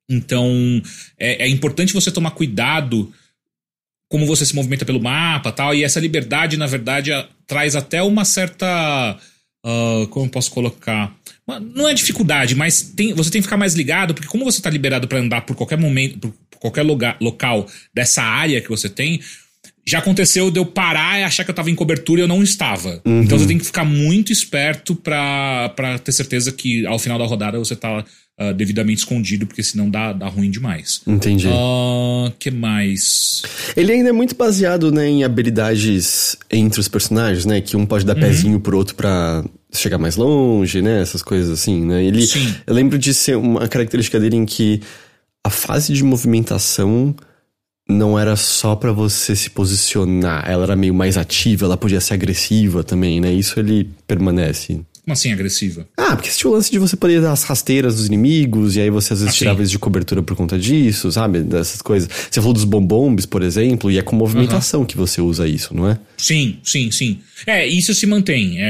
Então, 0.09 0.81
é, 1.17 1.45
é 1.45 1.47
importante 1.47 1.93
você 1.93 2.11
tomar 2.11 2.31
cuidado 2.31 3.09
como 4.09 4.25
você 4.25 4.45
se 4.45 4.53
movimenta 4.53 4.83
pelo 4.83 5.01
mapa 5.01 5.49
tal. 5.51 5.73
E 5.73 5.83
essa 5.83 6.01
liberdade, 6.01 6.57
na 6.57 6.67
verdade, 6.67 7.13
a, 7.13 7.25
traz 7.47 7.77
até 7.77 8.03
uma 8.03 8.25
certa. 8.25 9.17
Uh, 9.65 10.07
como 10.07 10.25
eu 10.25 10.29
posso 10.29 10.51
colocar? 10.51 11.15
Não 11.75 11.87
é 11.87 11.93
dificuldade, 11.93 12.55
mas 12.55 12.81
tem, 12.81 13.13
você 13.13 13.29
tem 13.29 13.41
que 13.41 13.47
ficar 13.47 13.57
mais 13.57 13.73
ligado, 13.73 14.13
porque 14.13 14.27
como 14.27 14.43
você 14.43 14.59
está 14.59 14.69
liberado 14.69 15.07
para 15.07 15.19
andar 15.19 15.41
por 15.41 15.55
qualquer 15.55 15.77
momento, 15.77 16.33
por 16.49 16.59
qualquer 16.59 16.83
lugar, 16.83 17.17
local 17.21 17.67
dessa 17.93 18.21
área 18.21 18.61
que 18.61 18.69
você 18.69 18.89
tem, 18.89 19.19
já 19.85 19.99
aconteceu 19.99 20.49
de 20.49 20.59
eu 20.59 20.65
parar 20.65 21.19
e 21.19 21.23
achar 21.23 21.43
que 21.43 21.51
eu 21.51 21.55
tava 21.55 21.69
em 21.69 21.75
cobertura 21.75 22.21
e 22.21 22.23
eu 22.23 22.27
não 22.27 22.41
estava. 22.41 23.01
Uhum. 23.05 23.23
Então 23.23 23.37
você 23.37 23.47
tem 23.47 23.57
que 23.57 23.65
ficar 23.65 23.83
muito 23.83 24.31
esperto 24.31 24.95
para 24.95 25.99
ter 26.03 26.11
certeza 26.11 26.51
que 26.51 26.85
ao 26.85 26.97
final 26.97 27.19
da 27.19 27.25
rodada 27.25 27.59
você 27.59 27.75
tá 27.75 28.03
uh, 28.39 28.53
devidamente 28.53 28.99
escondido, 28.99 29.45
porque 29.45 29.63
senão 29.63 29.89
dá, 29.89 30.13
dá 30.13 30.27
ruim 30.27 30.49
demais. 30.49 31.01
Entendi. 31.05 31.47
O 31.47 32.27
uh, 32.27 32.31
que 32.39 32.51
mais? 32.51 33.43
Ele 33.75 33.91
ainda 33.91 34.09
é 34.09 34.13
muito 34.13 34.35
baseado 34.35 34.91
né, 34.91 35.07
em 35.07 35.23
habilidades 35.23 36.37
entre 36.51 36.79
os 36.79 36.87
personagens, 36.87 37.45
né? 37.45 37.61
Que 37.61 37.77
um 37.77 37.85
pode 37.85 38.05
dar 38.05 38.15
uhum. 38.15 38.21
pezinho 38.21 38.59
pro 38.59 38.77
outro 38.77 38.95
pra 38.95 39.43
chegar 39.71 39.97
mais 39.97 40.15
longe, 40.15 40.81
né? 40.81 41.01
Essas 41.01 41.21
coisas 41.21 41.49
assim, 41.49 41.85
né? 41.85 42.03
Ele, 42.03 42.25
Sim. 42.25 42.53
Eu 42.65 42.73
lembro 42.73 42.97
de 42.97 43.13
ser 43.13 43.37
uma 43.37 43.67
característica 43.67 44.19
dele 44.19 44.37
em 44.37 44.45
que 44.45 44.81
a 45.45 45.49
fase 45.49 45.93
de 45.93 46.03
movimentação 46.03 47.15
não 47.87 48.17
era 48.17 48.35
só 48.35 48.75
para 48.75 48.93
você 48.93 49.35
se 49.35 49.49
posicionar, 49.49 50.49
ela 50.49 50.63
era 50.63 50.75
meio 50.75 50.93
mais 50.93 51.17
ativa, 51.17 51.65
ela 51.65 51.75
podia 51.75 51.99
ser 51.99 52.13
agressiva 52.13 52.81
também, 52.83 53.19
né? 53.19 53.31
Isso 53.33 53.59
ele 53.59 53.89
permanece. 54.07 54.79
Como 55.03 55.11
assim 55.13 55.33
agressiva? 55.33 55.85
Ah, 55.97 56.15
porque 56.15 56.29
tinha 56.29 56.49
o 56.49 56.53
lance 56.53 56.71
de 56.71 56.79
você 56.79 56.95
poder 56.95 57.21
dar 57.21 57.33
as 57.33 57.43
rasteiras 57.43 57.97
dos 57.97 58.07
inimigos, 58.07 58.77
e 58.77 58.81
aí 58.81 58.89
você 58.89 59.11
às 59.11 59.19
vezes 59.19 59.35
Ah, 59.35 59.37
tirava 59.37 59.59
eles 59.59 59.69
de 59.69 59.77
cobertura 59.77 60.23
por 60.23 60.33
conta 60.33 60.57
disso, 60.57 61.11
sabe? 61.11 61.41
Dessas 61.41 61.81
coisas. 61.81 62.09
Você 62.31 62.39
falou 62.39 62.53
dos 62.53 62.63
bombombes, 62.63 63.25
por 63.25 63.41
exemplo, 63.41 63.91
e 63.91 63.97
é 63.97 64.01
com 64.01 64.15
movimentação 64.15 64.85
que 64.85 64.95
você 64.95 65.19
usa 65.19 65.45
isso, 65.45 65.75
não 65.75 65.89
é? 65.89 65.99
Sim, 66.17 66.57
sim, 66.63 66.89
sim. 66.89 67.19
É, 67.45 67.67
isso 67.67 67.93
se 67.93 68.05
mantém. 68.05 68.61
É, 68.61 68.63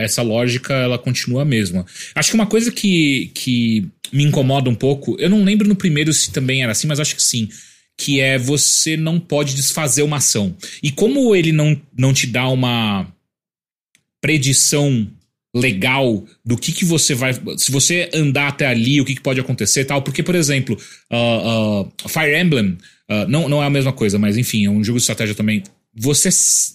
é, 0.00 0.04
essa 0.04 0.20
lógica, 0.20 0.74
ela 0.74 0.98
continua 0.98 1.40
a 1.40 1.46
mesma. 1.46 1.86
Acho 2.14 2.28
que 2.28 2.34
uma 2.34 2.46
coisa 2.46 2.70
que, 2.70 3.30
que 3.34 3.88
me 4.12 4.22
incomoda 4.22 4.68
um 4.68 4.74
pouco, 4.74 5.16
eu 5.18 5.30
não 5.30 5.42
lembro 5.44 5.66
no 5.66 5.74
primeiro 5.74 6.12
se 6.12 6.30
também 6.30 6.62
era 6.62 6.72
assim, 6.72 6.86
mas 6.86 7.00
acho 7.00 7.16
que 7.16 7.22
sim. 7.22 7.48
Que 7.96 8.20
é 8.20 8.36
você 8.36 8.98
não 8.98 9.18
pode 9.18 9.54
desfazer 9.54 10.02
uma 10.02 10.18
ação. 10.18 10.54
E 10.82 10.90
como 10.90 11.34
ele 11.34 11.52
não, 11.52 11.80
não 11.96 12.12
te 12.12 12.26
dá 12.26 12.48
uma 12.48 13.06
predição 14.20 15.06
legal 15.54 16.24
do 16.44 16.56
que, 16.56 16.72
que 16.72 16.84
você 16.84 17.14
vai. 17.14 17.32
Se 17.56 17.70
você 17.70 18.10
andar 18.12 18.48
até 18.48 18.66
ali, 18.66 19.00
o 19.00 19.04
que, 19.04 19.14
que 19.14 19.20
pode 19.20 19.38
acontecer 19.38 19.82
e 19.82 19.84
tal. 19.84 20.02
Porque, 20.02 20.22
por 20.22 20.34
exemplo, 20.34 20.76
uh, 21.12 21.82
uh, 21.82 22.08
Fire 22.08 22.36
Emblem 22.36 22.76
uh, 23.10 23.28
não, 23.28 23.48
não 23.48 23.62
é 23.62 23.66
a 23.66 23.70
mesma 23.70 23.92
coisa, 23.92 24.18
mas 24.18 24.36
enfim, 24.36 24.66
é 24.66 24.70
um 24.70 24.82
jogo 24.82 24.98
de 24.98 25.02
estratégia 25.02 25.34
também. 25.34 25.62
Você 25.96 26.28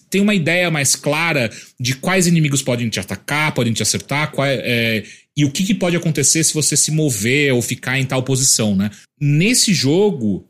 tem 0.09 0.21
uma 0.21 0.33
ideia 0.33 0.71
mais 0.71 0.95
clara 0.95 1.51
de 1.77 1.95
quais 1.95 2.25
inimigos 2.25 2.61
podem 2.61 2.87
te 2.87 3.01
atacar, 3.01 3.53
podem 3.53 3.73
te 3.73 3.83
acertar, 3.83 4.31
qual, 4.31 4.47
é, 4.47 5.03
e 5.35 5.43
o 5.43 5.51
que, 5.51 5.65
que 5.65 5.75
pode 5.75 5.97
acontecer 5.97 6.41
se 6.43 6.53
você 6.53 6.77
se 6.77 6.89
mover 6.89 7.53
ou 7.53 7.61
ficar 7.61 7.99
em 7.99 8.05
tal 8.05 8.23
posição, 8.23 8.77
né? 8.77 8.89
Nesse 9.19 9.73
jogo, 9.73 10.47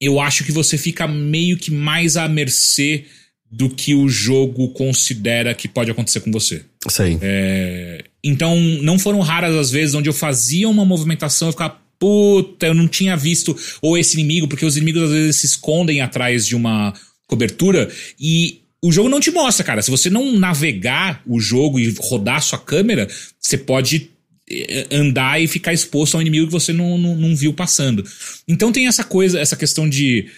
eu 0.00 0.20
acho 0.20 0.42
que 0.42 0.50
você 0.50 0.76
fica 0.76 1.06
meio 1.06 1.56
que 1.56 1.70
mais 1.70 2.16
à 2.16 2.28
mercê 2.28 3.04
do 3.50 3.70
que 3.70 3.94
o 3.94 4.08
jogo 4.08 4.70
considera 4.70 5.54
que 5.54 5.68
pode 5.68 5.90
acontecer 5.90 6.20
com 6.20 6.32
você. 6.32 6.64
Sei. 6.88 7.18
É, 7.20 8.04
então, 8.22 8.56
não 8.82 8.98
foram 8.98 9.20
raras 9.20 9.54
as 9.54 9.70
vezes 9.70 9.94
onde 9.94 10.08
eu 10.08 10.12
fazia 10.12 10.68
uma 10.68 10.84
movimentação 10.84 11.48
e 11.48 11.52
ficava, 11.52 11.78
puta, 11.98 12.66
eu 12.66 12.74
não 12.74 12.88
tinha 12.88 13.16
visto 13.16 13.56
ou 13.80 13.96
esse 13.96 14.14
inimigo, 14.14 14.48
porque 14.48 14.64
os 14.64 14.76
inimigos 14.76 15.04
às 15.04 15.10
vezes 15.10 15.36
se 15.36 15.46
escondem 15.46 16.00
atrás 16.00 16.46
de 16.46 16.54
uma 16.54 16.92
cobertura 17.26 17.90
e 18.18 18.60
o 18.82 18.92
jogo 18.92 19.08
não 19.08 19.20
te 19.20 19.30
mostra, 19.30 19.64
cara. 19.64 19.82
Se 19.82 19.90
você 19.90 20.10
não 20.10 20.32
navegar 20.38 21.22
o 21.26 21.40
jogo 21.40 21.78
e 21.78 21.94
rodar 21.98 22.42
sua 22.42 22.58
câmera, 22.58 23.08
você 23.40 23.58
pode 23.58 24.10
eh, 24.48 24.86
andar 24.92 25.42
e 25.42 25.48
ficar 25.48 25.72
exposto 25.72 26.14
a 26.14 26.18
um 26.18 26.20
inimigo 26.20 26.46
que 26.46 26.52
você 26.52 26.72
não, 26.72 26.96
não, 26.98 27.16
não 27.16 27.34
viu 27.34 27.52
passando. 27.52 28.04
Então 28.46 28.70
tem 28.70 28.86
essa 28.86 29.02
coisa, 29.02 29.40
essa 29.40 29.56
questão 29.56 29.88
de 29.88 30.28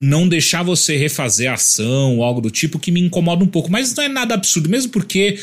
não 0.00 0.28
deixar 0.28 0.62
você 0.62 0.96
refazer 0.96 1.50
a 1.50 1.54
ação 1.54 2.16
ou 2.16 2.24
algo 2.24 2.40
do 2.40 2.50
tipo 2.50 2.78
que 2.78 2.92
me 2.92 3.00
incomoda 3.00 3.44
um 3.44 3.48
pouco, 3.48 3.70
mas 3.70 3.94
não 3.94 4.04
é 4.04 4.08
nada 4.08 4.34
absurdo, 4.34 4.68
mesmo 4.68 4.92
porque 4.92 5.36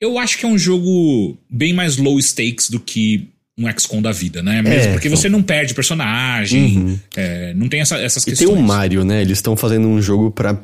eu 0.00 0.18
acho 0.18 0.38
que 0.38 0.44
é 0.44 0.48
um 0.48 0.58
jogo 0.58 1.38
bem 1.50 1.72
mais 1.72 1.96
low 1.96 2.18
stakes 2.20 2.68
do 2.70 2.78
que 2.80 3.28
um 3.58 3.70
XCOM 3.70 4.02
da 4.02 4.12
vida, 4.12 4.42
né? 4.42 4.60
Mesmo 4.60 4.90
É, 4.90 4.92
porque 4.92 5.08
então. 5.08 5.16
você 5.16 5.28
não 5.28 5.42
perde 5.42 5.72
personagem, 5.74 7.00
é, 7.16 7.54
não 7.54 7.68
tem 7.68 7.80
essa- 7.80 7.98
essas 7.98 8.22
E 8.24 8.26
questões. 8.30 8.50
tem 8.50 8.58
o 8.58 8.62
Mario, 8.62 9.04
né? 9.04 9.22
Eles 9.22 9.38
estão 9.38 9.56
fazendo 9.56 9.88
um 9.88 10.00
jogo 10.02 10.30
pra 10.30 10.60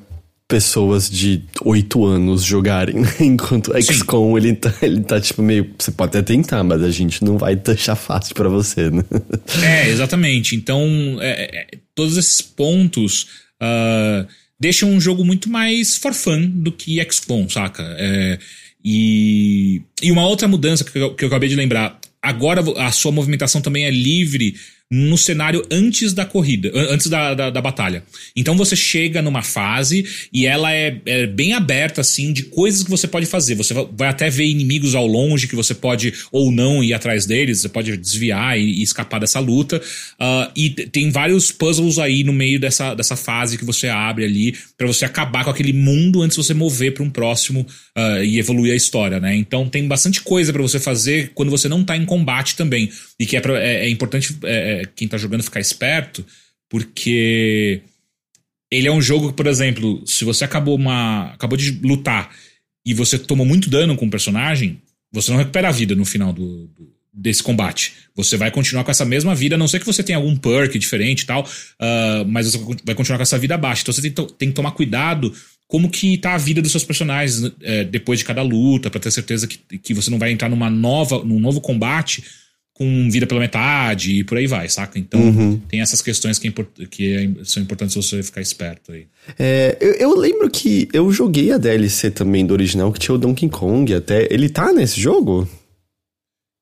pessoas 0.46 1.08
de 1.08 1.42
8 1.64 2.04
anos 2.04 2.42
jogarem, 2.44 2.96
né? 2.96 3.08
enquanto 3.20 3.72
o. 3.72 3.80
XCOM 3.82 4.36
ele 4.36 4.54
tá, 4.54 4.74
ele 4.82 5.00
tá 5.00 5.18
tipo 5.18 5.40
meio. 5.40 5.70
Você 5.78 5.90
pode 5.90 6.10
até 6.10 6.22
tentar, 6.34 6.62
mas 6.62 6.82
a 6.82 6.90
gente 6.90 7.24
não 7.24 7.38
vai 7.38 7.56
deixar 7.56 7.96
fácil 7.96 8.34
pra 8.34 8.48
você, 8.50 8.90
né? 8.90 9.02
É, 9.64 9.88
exatamente. 9.88 10.54
Então, 10.54 10.86
é, 11.20 11.60
é, 11.60 11.78
todos 11.94 12.18
esses 12.18 12.42
pontos 12.42 13.28
ah, 13.58 14.26
deixam 14.60 14.90
um 14.90 15.00
jogo 15.00 15.24
muito 15.24 15.48
mais 15.48 15.96
for 15.96 16.12
fun 16.12 16.46
do 16.46 16.70
que 16.70 17.02
XCOM, 17.10 17.48
saca? 17.48 17.82
É, 17.98 18.38
e, 18.84 19.82
e 20.02 20.10
uma 20.10 20.26
outra 20.26 20.48
mudança 20.48 20.84
que 20.84 20.98
eu, 20.98 21.14
que 21.14 21.24
eu 21.24 21.28
acabei 21.28 21.48
de 21.48 21.56
lembrar. 21.56 21.98
Agora 22.20 22.62
a 22.78 22.92
sua 22.92 23.12
movimentação 23.12 23.60
também 23.60 23.84
é 23.84 23.90
livre 23.90 24.54
no 24.94 25.16
cenário 25.16 25.64
antes 25.70 26.12
da 26.12 26.26
corrida, 26.26 26.70
an- 26.74 26.88
antes 26.90 27.06
da, 27.06 27.32
da, 27.32 27.48
da 27.48 27.60
batalha. 27.62 28.04
Então 28.36 28.54
você 28.54 28.76
chega 28.76 29.22
numa 29.22 29.40
fase 29.42 30.04
e 30.30 30.44
ela 30.44 30.70
é, 30.70 31.00
é 31.06 31.26
bem 31.26 31.54
aberta, 31.54 32.02
assim, 32.02 32.30
de 32.30 32.42
coisas 32.42 32.84
que 32.84 32.90
você 32.90 33.08
pode 33.08 33.24
fazer. 33.24 33.54
Você 33.54 33.72
vai- 33.72 34.08
até 34.08 34.28
ver 34.28 34.44
inimigos 34.44 34.94
ao 34.94 35.06
longe 35.06 35.48
que 35.48 35.56
você 35.56 35.74
pode 35.74 36.12
ou 36.30 36.52
não 36.52 36.84
ir 36.84 36.92
atrás 36.92 37.24
deles, 37.24 37.60
você 37.62 37.70
pode 37.70 37.96
desviar 37.96 38.58
e, 38.60 38.80
e 38.80 38.82
escapar 38.82 39.18
dessa 39.18 39.40
luta. 39.40 39.80
Ah, 40.20 40.50
e 40.54 40.68
tem 40.68 41.10
vários 41.10 41.50
puzzles 41.50 41.98
aí 41.98 42.22
no 42.22 42.32
meio 42.32 42.60
dessa, 42.60 42.94
dessa 42.94 43.16
fase 43.16 43.56
que 43.56 43.64
você 43.64 43.88
abre 43.88 44.26
ali 44.26 44.54
pra 44.76 44.86
você 44.86 45.06
acabar 45.06 45.42
com 45.44 45.50
aquele 45.50 45.72
mundo 45.72 46.20
antes 46.20 46.36
de 46.36 46.44
você 46.44 46.52
mover 46.52 46.92
pra 46.92 47.02
um 47.02 47.08
próximo 47.08 47.66
ah, 47.96 48.22
e 48.22 48.38
evoluir 48.38 48.74
a 48.74 48.76
história, 48.76 49.18
né? 49.18 49.34
Então 49.34 49.66
tem 49.70 49.88
bastante 49.88 50.20
coisa 50.20 50.52
pra 50.52 50.60
você 50.60 50.78
fazer 50.78 51.30
quando 51.34 51.48
você 51.48 51.66
não 51.66 51.82
tá 51.82 51.96
em 51.96 52.04
combate 52.04 52.56
também. 52.56 52.90
E 53.18 53.24
que 53.24 53.36
é, 53.38 53.40
pra- 53.40 53.58
é, 53.58 53.86
é 53.86 53.88
importante 53.88 54.36
é, 54.44 54.81
é, 54.82 54.86
quem 54.94 55.08
tá 55.08 55.16
jogando 55.16 55.42
ficar 55.42 55.60
esperto, 55.60 56.24
porque 56.68 57.82
ele 58.70 58.88
é 58.88 58.92
um 58.92 59.02
jogo 59.02 59.32
por 59.32 59.46
exemplo, 59.46 60.02
se 60.06 60.24
você 60.24 60.44
acabou 60.44 60.76
uma. 60.76 61.32
acabou 61.34 61.56
de 61.56 61.70
lutar 61.82 62.30
e 62.84 62.94
você 62.94 63.18
tomou 63.18 63.46
muito 63.46 63.70
dano 63.70 63.96
com 63.96 64.06
o 64.06 64.10
personagem, 64.10 64.80
você 65.12 65.30
não 65.30 65.38
recupera 65.38 65.68
a 65.68 65.72
vida 65.72 65.94
no 65.94 66.04
final 66.04 66.32
do, 66.32 66.66
do- 66.68 66.92
desse 67.14 67.42
combate. 67.42 67.92
Você 68.16 68.36
vai 68.38 68.50
continuar 68.50 68.84
com 68.84 68.90
essa 68.90 69.04
mesma 69.04 69.34
vida, 69.34 69.54
a 69.54 69.58
não 69.58 69.68
ser 69.68 69.78
que 69.78 69.86
você 69.86 70.02
tenha 70.02 70.16
algum 70.16 70.34
perk 70.34 70.78
diferente 70.78 71.20
e 71.22 71.26
tal, 71.26 71.46
ah, 71.78 72.24
mas 72.26 72.50
você 72.50 72.58
vai 72.84 72.94
continuar 72.94 73.18
com 73.18 73.22
essa 73.22 73.38
vida 73.38 73.56
baixa. 73.58 73.82
Então 73.82 73.92
você 73.92 74.10
tem, 74.10 74.26
tem 74.38 74.48
que 74.48 74.54
tomar 74.54 74.70
cuidado 74.72 75.32
como 75.68 75.88
que 75.90 76.18
tá 76.18 76.34
a 76.34 76.38
vida 76.38 76.60
dos 76.60 76.70
seus 76.70 76.84
personagens 76.84 77.50
eh, 77.62 77.84
depois 77.84 78.18
de 78.18 78.24
cada 78.26 78.42
luta, 78.42 78.90
pra 78.90 79.00
ter 79.00 79.10
certeza 79.10 79.46
que, 79.46 79.56
que 79.78 79.94
você 79.94 80.10
não 80.10 80.18
vai 80.18 80.30
entrar 80.30 80.48
numa 80.50 80.68
nova, 80.68 81.22
num 81.24 81.40
novo 81.40 81.60
combate 81.62 82.22
com 82.74 83.08
vida 83.10 83.26
pela 83.26 83.38
metade 83.40 84.12
e 84.20 84.24
por 84.24 84.38
aí 84.38 84.46
vai, 84.46 84.68
saca? 84.68 84.98
Então 84.98 85.20
Uhum. 85.20 85.58
tem 85.68 85.80
essas 85.80 86.00
questões 86.00 86.38
que, 86.38 86.46
é 86.46 86.50
import- 86.50 86.86
que 86.90 87.14
é- 87.14 87.30
são 87.44 87.62
importantes 87.62 87.94
você 87.94 88.22
ficar 88.22 88.40
esperto 88.40 88.92
aí. 88.92 89.06
É, 89.38 89.76
eu, 89.80 89.92
eu 89.94 90.16
lembro 90.18 90.48
que 90.50 90.88
eu 90.92 91.12
joguei 91.12 91.52
a 91.52 91.58
DLC 91.58 92.10
também 92.10 92.44
do 92.46 92.52
original, 92.54 92.90
que 92.92 92.98
tinha 92.98 93.14
o 93.14 93.18
Donkey 93.18 93.48
Kong 93.48 93.92
até. 93.94 94.26
Ele 94.32 94.48
tá 94.48 94.72
nesse 94.72 95.00
jogo? 95.00 95.46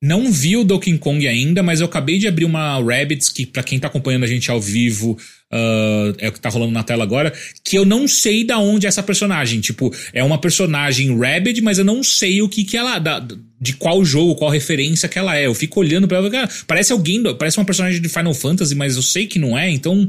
Não 0.03 0.33
vi 0.33 0.57
o 0.57 0.65
Donkey 0.65 0.97
Kong 0.97 1.29
ainda, 1.29 1.63
mas 1.63 1.81
eu 1.81 1.87
acabei 1.87 2.19
de 2.19 2.27
abrir 2.27 2.47
uma 2.47 2.79
Rabbids, 2.83 3.29
que 3.29 3.45
pra 3.45 3.63
quem 3.63 3.79
tá 3.79 3.87
acompanhando 3.89 4.25
a 4.25 4.27
gente 4.27 4.51
ao 4.51 4.59
vivo, 4.59 5.19
ah, 5.53 6.15
é 6.19 6.29
o 6.29 6.33
que 6.33 6.41
tá 6.41 6.49
rolando 6.49 6.73
na 6.73 6.83
tela 6.83 7.05
agora, 7.05 7.33
que 7.63 7.77
eu 7.77 7.85
não 7.85 8.09
sei 8.09 8.43
da 8.43 8.59
onde 8.59 8.87
é 8.87 8.89
essa 8.89 9.03
personagem. 9.03 9.61
Tipo, 9.61 9.95
é 10.15 10.25
uma 10.25 10.39
personagem 10.39 11.15
Rabbit, 11.19 11.61
mas 11.61 11.79
eu 11.79 11.85
não 11.85 12.03
sei 12.03 12.41
o 12.41 12.49
que 12.49 12.65
que 12.65 12.77
ela. 12.79 12.99
da- 12.99 13.23
de 13.63 13.75
qual 13.75 14.03
jogo, 14.03 14.37
qual 14.37 14.51
referência 14.51 15.07
que 15.07 15.19
ela 15.19 15.37
é. 15.37 15.45
Eu 15.47 15.55
fico 15.55 15.81
olhando 15.81 16.09
pra 16.09 16.17
ela, 16.17 16.31
cara, 16.31 16.49
parece 16.67 16.93
alguém, 16.93 17.23
parece 17.37 17.59
uma 17.59 17.67
personagem 17.67 18.01
de 18.01 18.09
Final 18.09 18.33
Fantasy, 18.33 18.75
mas 18.75 18.97
eu 18.97 19.03
sei 19.03 19.27
que 19.27 19.39
não 19.39 19.59
é, 19.59 19.69
então. 19.71 20.09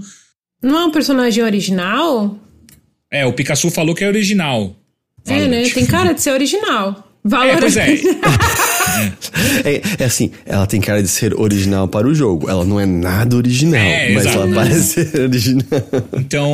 Não 0.64 0.80
é 0.80 0.86
um 0.86 0.92
personagem 0.92 1.44
original? 1.44 2.40
É, 3.12 3.26
o 3.26 3.34
Pikachu 3.34 3.70
falou 3.70 3.94
que 3.94 4.06
é 4.06 4.08
original. 4.08 4.74
É, 5.28 5.48
né? 5.50 5.68
Tem 5.70 5.86
cara 5.86 6.14
de 6.14 6.22
ser 6.22 6.32
original. 6.32 7.12
É, 7.26 7.30
Valorant. 7.30 7.60
pois 7.60 7.76
é. 7.76 7.98
É, 9.64 10.04
é 10.04 10.06
assim, 10.06 10.32
ela 10.46 10.66
tem 10.66 10.82
cara 10.82 11.02
de 11.02 11.08
ser 11.08 11.34
original 11.34 11.88
para 11.88 12.08
o 12.08 12.14
jogo. 12.14 12.50
Ela 12.50 12.66
não 12.66 12.80
é 12.80 12.86
nada 12.86 13.36
original, 13.36 13.80
É, 13.80 14.12
mas 14.14 14.26
ela 14.26 14.48
parece 14.54 15.06
ser 15.06 15.22
original. 15.22 15.66
Então, 16.14 16.52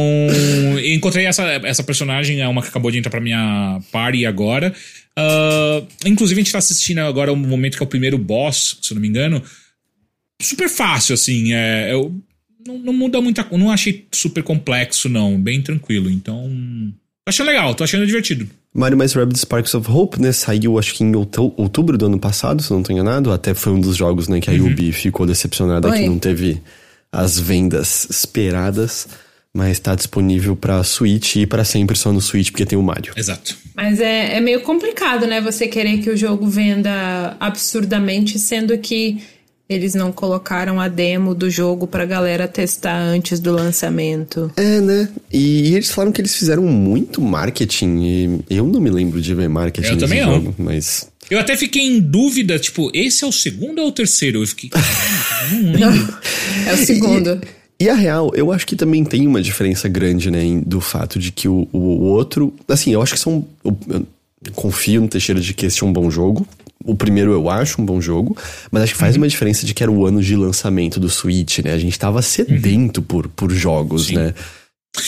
encontrei 0.84 1.26
essa, 1.26 1.44
essa 1.64 1.84
personagem, 1.84 2.42
é 2.42 2.48
uma 2.48 2.62
que 2.62 2.68
acabou 2.68 2.92
de 2.92 2.98
entrar 2.98 3.10
pra 3.10 3.22
minha 3.22 3.80
party 3.92 4.26
agora. 4.26 4.74
Ah, 5.18 5.84
inclusive, 6.06 6.40
a 6.40 6.44
gente 6.44 6.52
tá 6.52 6.60
assistindo 6.60 7.00
agora 7.00 7.34
o 7.34 7.36
momento 7.36 7.76
que 7.76 7.84
é 7.84 7.86
o 7.86 7.90
primeiro 7.90 8.20
boss, 8.20 8.78
se 8.82 8.94
eu 8.94 8.96
não 8.96 9.02
me 9.02 9.08
engano. 9.08 9.42
Super 10.40 10.70
fácil, 10.70 11.16
assim. 11.16 11.54
É, 11.54 11.92
eu, 11.92 12.16
não, 12.66 12.78
não 12.78 12.94
muda 12.94 13.20
muita 13.20 13.44
coisa. 13.44 13.64
Não 13.64 13.72
achei 13.72 14.06
super 14.14 14.44
complexo, 14.44 15.10
não. 15.10 15.42
Bem 15.42 15.62
tranquilo. 15.62 16.12
Então. 16.12 16.48
Tô 17.26 17.30
achando 17.30 17.48
legal, 17.48 17.74
tô 17.74 17.84
achando 17.84 18.06
divertido. 18.06 18.48
Mario 18.78 18.98
mais 18.98 19.14
Rabbids 19.14 19.42
Sparks 19.42 19.74
of 19.74 19.90
Hope, 19.92 20.22
né? 20.22 20.32
Saiu 20.32 20.78
acho 20.78 20.94
que 20.94 21.04
em 21.04 21.16
outu- 21.16 21.54
outubro 21.58 21.98
do 21.98 22.06
ano 22.06 22.20
passado, 22.20 22.62
se 22.62 22.72
não 22.72 22.84
tô 22.84 22.94
enganado. 22.94 23.32
Até 23.32 23.54
foi 23.54 23.74
um 23.74 23.82
dos 23.82 23.96
jogos, 23.98 24.28
né, 24.28 24.40
que 24.40 24.50
a 24.50 24.54
Yubi 24.54 24.92
ficou 24.92 25.26
decepcionada 25.26 25.90
Oi. 25.90 26.00
que 26.00 26.08
não 26.08 26.20
teve 26.20 26.62
as 27.12 27.40
vendas 27.40 28.08
esperadas. 28.10 29.08
Mas 29.54 29.80
tá 29.80 29.96
disponível 29.96 30.56
pra 30.56 30.84
Switch 30.84 31.38
e 31.38 31.48
pra 31.48 31.64
sempre 31.64 31.98
só 31.98 32.14
no 32.14 32.22
Switch, 32.22 32.52
porque 32.52 32.66
tem 32.66 32.78
o 32.78 32.84
Mario. 32.84 33.14
Exato. 33.18 33.56
Mas 33.76 34.00
é, 34.00 34.36
é 34.36 34.40
meio 34.42 34.62
complicado, 34.62 35.26
né? 35.26 35.42
Você 35.42 35.68
querer 35.68 35.98
que 35.98 36.12
o 36.12 36.18
jogo 36.18 36.48
venda 36.48 37.36
absurdamente, 37.40 38.38
sendo 38.38 38.78
que 38.78 39.20
eles 39.70 39.94
não 39.94 40.12
colocaram 40.12 40.80
a 40.80 40.88
demo 40.88 41.36
do 41.36 41.50
jogo 41.50 41.86
pra 41.88 42.06
galera 42.06 42.48
testar 42.48 42.98
antes 42.98 43.40
do 43.40 43.52
lançamento. 43.52 44.52
É, 44.56 44.80
né? 44.80 45.10
E, 45.32 45.74
eles 45.76 45.92
falaram 45.92 46.12
que 46.12 46.22
eles 46.22 46.36
fizeram 46.36 46.64
muito 46.64 47.22
marketing. 47.22 48.44
E 48.50 48.56
eu 48.58 48.66
não 48.66 48.80
me 48.80 48.90
lembro 48.90 49.22
de 49.22 49.34
ver 49.36 49.50
marketing 49.50 49.88
Eu 49.88 49.94
nesse 49.96 50.06
também 50.08 50.26
não. 50.26 50.34
jogo, 50.36 50.56
mas. 50.58 51.10
Eu 51.30 51.40
até 51.40 51.58
fiquei 51.58 51.82
em 51.82 52.00
dúvida, 52.00 52.58
tipo, 52.58 52.90
esse 52.94 53.24
é 53.24 53.28
o 53.28 53.32
segundo 53.34 53.80
ou 53.80 53.90
o 53.90 53.92
terceiro? 53.92 54.42
Eu 54.42 54.48
fiquei. 54.48 54.70
"Caramba, 54.70 54.86
eu 55.52 55.80
não 55.80 55.90
lembro. 55.92 56.18
É 56.68 56.74
o 56.74 56.78
segundo. 56.78 57.42
E 57.80 57.90
a 57.90 57.94
real, 57.94 58.32
eu 58.34 58.52
acho 58.52 58.66
que 58.66 58.76
também 58.76 59.04
tem 59.04 59.28
uma 59.28 59.42
diferença 59.42 59.88
grande, 59.88 60.32
né, 60.32 60.40
do 60.66 60.82
fato 60.82 61.20
de 61.20 61.32
que 61.32 61.48
o, 61.48 61.68
o 61.72 61.80
outro. 62.06 62.54
Assim, 62.68 62.92
eu 62.94 63.02
acho 63.02 63.14
que 63.14 63.20
são. 63.20 63.46
Eu, 63.64 63.78
eu 63.90 64.08
confio 64.56 65.02
no 65.02 65.08
Teixeira 65.08 65.40
de 65.40 65.54
que 65.54 65.66
esse 65.68 65.84
é 65.84 65.86
um 65.86 65.94
bom 65.94 66.10
jogo. 66.10 66.48
O 66.84 66.96
primeiro 66.96 67.32
eu 67.32 67.50
acho 67.50 67.82
um 67.82 67.86
bom 67.86 68.00
jogo, 68.00 68.38
mas 68.72 68.84
acho 68.84 68.94
que 68.94 69.00
faz 69.00 69.16
uhum. 69.16 69.22
uma 69.22 69.28
diferença 69.28 69.66
de 69.66 69.74
que 69.74 69.84
era 69.84 69.92
o 69.92 70.06
ano 70.06 70.22
de 70.22 70.36
lançamento 70.36 71.00
do 71.00 71.10
Switch, 71.10 71.60
né? 71.60 71.74
A 71.74 71.80
gente 71.80 71.98
tava 71.98 72.22
sedento 72.22 73.02
uhum. 73.02 73.06
por, 73.06 73.28
por 73.30 73.52
jogos, 73.52 74.08
Sim. 74.08 74.16
né? 74.16 74.34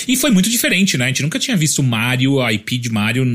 E 0.08 0.16
foi 0.16 0.32
muito 0.32 0.50
diferente, 0.50 0.98
né? 0.98 1.06
A 1.06 1.08
gente 1.08 1.24
nunca 1.24 1.40
tinha 1.40 1.56
visto 1.56 1.82
Mario, 1.82 2.42
a 2.42 2.54
IP 2.54 2.78
de 2.78 2.90
Mario 2.90 3.26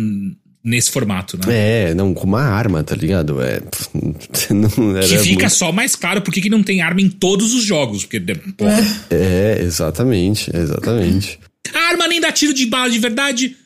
nesse 0.65 0.91
formato, 0.91 1.37
né? 1.37 1.91
É, 1.91 1.95
não, 1.95 2.15
com 2.15 2.25
uma 2.25 2.43
arma, 2.43 2.83
tá 2.83 2.97
ligado? 2.97 3.41
É, 3.43 3.61
não 4.51 4.97
era 4.97 5.07
que 5.07 5.19
fica 5.19 5.43
muito... 5.43 5.51
só 5.51 5.71
mais 5.71 5.95
claro 5.95 6.23
porque 6.23 6.41
que 6.41 6.49
não 6.49 6.63
tem 6.63 6.81
arma 6.81 7.03
em 7.03 7.11
todos 7.11 7.53
os 7.53 7.63
jogos, 7.63 8.05
porque 8.05 8.21
porra. 8.57 8.83
É, 9.11 9.59
exatamente, 9.61 10.51
exatamente. 10.55 11.39
A 11.75 11.91
arma 11.91 12.09
nem 12.09 12.21
dá 12.21 12.33
tiro 12.33 12.55
de 12.55 12.67
bala 12.67 12.91
de 12.91 12.99
verdade. 12.99 13.57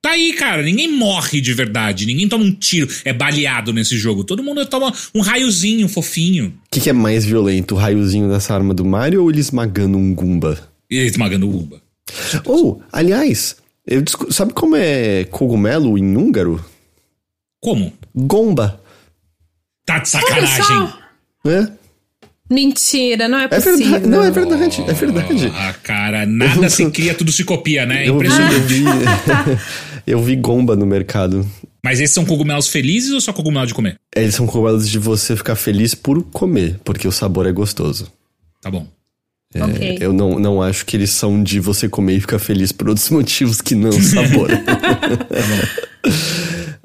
Tá 0.00 0.10
aí, 0.10 0.32
cara. 0.32 0.62
Ninguém 0.62 0.92
morre 0.92 1.40
de 1.40 1.52
verdade. 1.52 2.06
Ninguém 2.06 2.28
toma 2.28 2.44
um 2.44 2.52
tiro, 2.52 2.88
é 3.04 3.12
baleado 3.12 3.72
nesse 3.72 3.96
jogo. 3.96 4.24
Todo 4.24 4.42
mundo 4.42 4.64
toma 4.66 4.92
um 5.14 5.20
raiozinho 5.20 5.88
fofinho. 5.88 6.48
O 6.66 6.70
que, 6.70 6.80
que, 6.80 6.90
é 6.90 6.92
mais 6.92 7.24
violento, 7.24 7.74
o 7.74 7.78
raiozinho 7.78 8.28
dessa 8.28 8.54
arma 8.54 8.72
do 8.72 8.84
Mario 8.84 9.22
ou 9.22 9.30
ele 9.30 9.40
esmagando 9.40 9.98
um 9.98 10.14
Goomba? 10.14 10.58
Ele 10.88 11.06
esmagando 11.06 11.48
o 11.48 11.50
Goomba. 11.50 11.82
Ou, 12.44 12.80
oh, 12.80 12.82
aliás, 12.92 13.56
eu, 13.86 14.02
sabe 14.30 14.52
como 14.52 14.76
é 14.76 15.24
cogumelo 15.24 15.98
em 15.98 16.16
húngaro? 16.16 16.64
Como? 17.60 17.92
Gomba. 18.14 18.80
Tá 19.84 19.98
de 19.98 20.08
sacanagem. 20.08 20.92
É? 21.46 21.68
Mentira, 22.50 23.28
não 23.28 23.38
é 23.38 23.48
possível. 23.48 23.74
É 23.74 23.76
verdade, 23.76 24.06
não, 24.06 24.22
é 24.22 24.30
verdade, 24.30 24.84
é 24.86 24.92
verdade. 24.92 25.52
Ah, 25.54 25.74
cara, 25.82 26.24
nada 26.24 26.70
se 26.70 26.90
cria, 26.90 27.14
tudo 27.14 27.30
se 27.30 27.44
copia, 27.44 27.84
né? 27.84 28.04
É 28.04 28.08
impressionante. 28.08 28.74
Eu 30.08 30.22
vi, 30.22 30.36
gomba 30.36 30.74
no 30.74 30.86
mercado. 30.86 31.46
Mas 31.84 32.00
esses 32.00 32.14
são 32.14 32.24
cogumelos 32.24 32.68
felizes 32.68 33.12
ou 33.12 33.20
só 33.20 33.30
cogumelo 33.30 33.66
de 33.66 33.74
comer? 33.74 34.00
Eles 34.16 34.34
são 34.34 34.46
cogumelos 34.46 34.88
de 34.88 34.98
você 34.98 35.36
ficar 35.36 35.54
feliz 35.54 35.94
por 35.94 36.22
comer, 36.22 36.80
porque 36.82 37.06
o 37.06 37.12
sabor 37.12 37.46
é 37.46 37.52
gostoso. 37.52 38.10
Tá 38.62 38.70
bom. 38.70 38.86
É, 39.52 39.62
okay. 39.62 39.98
Eu 40.00 40.14
não, 40.14 40.38
não 40.38 40.62
acho 40.62 40.86
que 40.86 40.96
eles 40.96 41.10
são 41.10 41.42
de 41.42 41.60
você 41.60 41.90
comer 41.90 42.14
e 42.14 42.20
ficar 42.20 42.38
feliz 42.38 42.72
por 42.72 42.88
outros 42.88 43.08
motivos 43.12 43.60
que 43.60 43.74
não 43.74 43.92
sabor. 43.92 44.48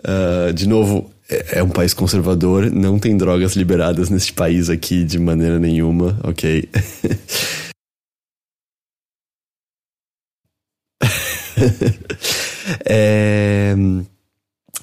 uh, 0.03 0.51
de 0.53 0.67
novo, 0.67 1.09
é, 1.29 1.59
é 1.59 1.63
um 1.63 1.69
país 1.69 1.93
conservador, 1.93 2.69
não 2.69 2.99
tem 2.99 3.15
drogas 3.15 3.55
liberadas 3.55 4.09
neste 4.09 4.33
país 4.33 4.69
aqui 4.69 5.05
de 5.05 5.17
maneira 5.17 5.57
nenhuma, 5.59 6.19
ok? 6.23 6.67
é... 12.85 13.75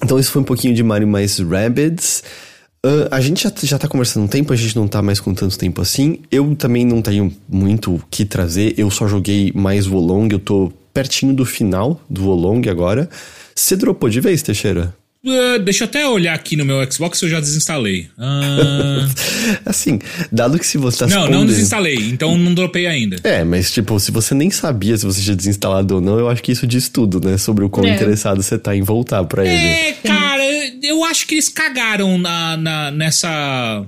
Então, 0.03 0.17
isso 0.17 0.31
foi 0.31 0.41
um 0.41 0.45
pouquinho 0.45 0.73
de 0.73 0.83
Mario 0.83 1.07
mais 1.07 1.39
Rabbids. 1.39 2.23
Uh, 2.83 3.05
a 3.11 3.21
gente 3.21 3.43
já, 3.43 3.53
já 3.61 3.77
tá 3.77 3.87
conversando 3.87 4.23
um 4.23 4.27
tempo, 4.27 4.51
a 4.51 4.55
gente 4.55 4.75
não 4.75 4.87
tá 4.87 5.03
mais 5.03 5.19
com 5.19 5.33
tanto 5.33 5.57
tempo 5.57 5.81
assim. 5.81 6.19
Eu 6.31 6.55
também 6.55 6.83
não 6.83 7.01
tenho 7.01 7.31
muito 7.47 7.95
o 7.95 8.01
que 8.09 8.25
trazer, 8.25 8.73
eu 8.77 8.89
só 8.89 9.07
joguei 9.07 9.51
mais 9.53 9.85
o 9.85 9.95
Olong, 9.95 10.27
eu 10.31 10.39
tô 10.39 10.73
pertinho 10.91 11.33
do 11.33 11.45
final 11.45 12.01
do 12.09 12.27
Olong 12.27 12.67
agora. 12.67 13.07
Você 13.55 13.75
dropou 13.75 14.09
de 14.09 14.19
vez, 14.19 14.41
Teixeira? 14.41 14.95
Uh, 15.23 15.59
deixa 15.59 15.83
eu 15.83 15.87
até 15.87 16.07
olhar 16.07 16.33
aqui 16.33 16.55
no 16.55 16.65
meu 16.65 16.91
Xbox 16.91 17.19
se 17.19 17.25
eu 17.25 17.29
já 17.29 17.39
desinstalei. 17.39 18.09
Uh... 18.17 19.61
assim, 19.65 19.99
dado 20.31 20.57
que 20.57 20.65
se 20.65 20.79
você 20.79 20.99
tá 20.99 21.07
Não, 21.07 21.29
não 21.29 21.45
desinstalei, 21.45 21.95
então 22.09 22.35
não 22.35 22.55
dropei 22.55 22.87
ainda. 22.87 23.17
É, 23.23 23.43
mas 23.43 23.71
tipo, 23.71 23.99
se 23.99 24.11
você 24.11 24.33
nem 24.33 24.49
sabia 24.49 24.97
se 24.97 25.05
você 25.05 25.21
tinha 25.21 25.35
desinstalado 25.35 25.95
ou 25.95 26.01
não, 26.01 26.17
eu 26.17 26.27
acho 26.27 26.41
que 26.41 26.51
isso 26.51 26.65
diz 26.65 26.89
tudo, 26.89 27.21
né? 27.21 27.37
Sobre 27.37 27.63
o 27.63 27.69
quão 27.69 27.85
é. 27.85 27.93
interessado 27.93 28.41
você 28.41 28.57
tá 28.57 28.75
em 28.75 28.81
voltar 28.81 29.23
pra 29.25 29.45
ele. 29.45 29.53
É, 29.53 29.93
cara, 30.03 30.43
eu 30.81 31.03
acho 31.03 31.27
que 31.27 31.35
eles 31.35 31.49
cagaram 31.49 32.17
na, 32.17 32.57
na 32.57 32.91
nessa 32.91 33.85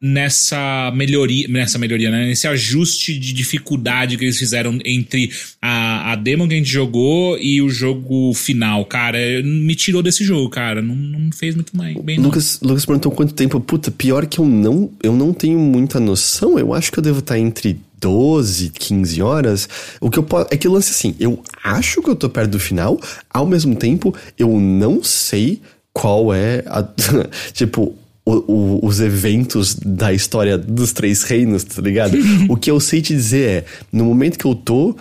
nessa 0.00 0.92
melhoria, 0.94 1.48
nessa 1.48 1.78
melhoria, 1.78 2.10
né? 2.10 2.26
nesse 2.26 2.46
ajuste 2.46 3.18
de 3.18 3.32
dificuldade 3.32 4.16
que 4.16 4.24
eles 4.24 4.38
fizeram 4.38 4.78
entre 4.84 5.30
a, 5.60 6.12
a 6.12 6.16
demo 6.16 6.46
que 6.46 6.54
a 6.54 6.56
gente 6.58 6.70
jogou 6.70 7.38
e 7.38 7.62
o 7.62 7.68
jogo 7.68 8.34
final, 8.34 8.84
cara, 8.84 9.18
me 9.42 9.74
tirou 9.74 10.02
desse 10.02 10.22
jogo, 10.22 10.50
cara, 10.50 10.82
não, 10.82 10.94
não 10.94 11.32
fez 11.32 11.54
muito 11.54 11.72
bem. 11.76 12.18
Lucas, 12.18 12.60
Lucas 12.62 12.84
perguntou 12.84 13.12
quanto 13.12 13.34
tempo, 13.34 13.58
puta, 13.60 13.90
pior 13.90 14.26
que 14.26 14.38
eu 14.38 14.44
não, 14.44 14.90
eu 15.02 15.14
não 15.14 15.32
tenho 15.32 15.58
muita 15.58 15.98
noção, 15.98 16.58
eu 16.58 16.74
acho 16.74 16.92
que 16.92 16.98
eu 16.98 17.02
devo 17.02 17.20
estar 17.20 17.38
entre 17.38 17.78
12, 17.98 18.70
15 18.70 19.22
horas, 19.22 19.68
o 20.00 20.10
que 20.10 20.18
eu 20.18 20.22
posso. 20.22 20.48
É 20.50 20.56
que 20.56 20.68
o 20.68 20.72
lance 20.72 20.90
assim, 20.90 21.14
eu 21.18 21.42
acho 21.64 22.02
que 22.02 22.10
eu 22.10 22.16
tô 22.16 22.28
perto 22.28 22.50
do 22.50 22.60
final, 22.60 23.00
ao 23.30 23.46
mesmo 23.46 23.74
tempo, 23.74 24.14
eu 24.38 24.60
não 24.60 25.02
sei 25.02 25.60
qual 25.92 26.32
é 26.32 26.62
a. 26.66 26.86
tipo, 27.52 27.96
o, 28.26 28.52
o, 28.52 28.86
os 28.86 29.00
eventos 29.00 29.76
da 29.76 30.12
história 30.12 30.58
dos 30.58 30.92
três 30.92 31.22
reinos, 31.22 31.62
tá 31.62 31.80
ligado? 31.80 32.18
o 32.50 32.56
que 32.56 32.70
eu 32.70 32.80
sei 32.80 33.00
te 33.00 33.14
dizer 33.14 33.48
é, 33.48 33.64
no 33.92 34.04
momento 34.04 34.36
que 34.36 34.44
eu 34.44 34.54
tô, 34.54 34.96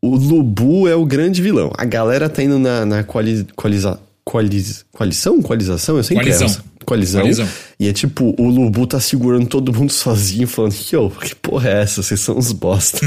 o 0.00 0.14
Lubu 0.14 0.86
é 0.86 0.94
o 0.94 1.04
grande 1.04 1.42
vilão. 1.42 1.72
A 1.76 1.84
galera 1.84 2.28
tá 2.28 2.42
indo 2.42 2.58
na, 2.60 2.86
na 2.86 3.02
coali, 3.02 3.44
coaliza, 3.56 3.98
coaliz, 4.24 4.84
coalição? 4.92 5.42
Coalização? 5.42 5.96
Eu 5.96 6.04
sempre 6.04 6.24
coalizão. 6.24 6.48
Erro. 6.48 6.64
Coalizão. 6.84 7.20
coalizão. 7.20 7.48
E 7.78 7.88
é 7.88 7.92
tipo, 7.92 8.34
o 8.38 8.48
Lubu 8.48 8.86
tá 8.86 9.00
segurando 9.00 9.46
todo 9.46 9.72
mundo 9.72 9.92
sozinho, 9.92 10.46
falando, 10.46 10.74
yo, 10.90 11.10
que 11.10 11.34
porra 11.34 11.68
é 11.68 11.82
essa? 11.82 12.02
Vocês 12.02 12.20
são 12.20 12.38
uns 12.38 12.52
bosta. 12.52 13.00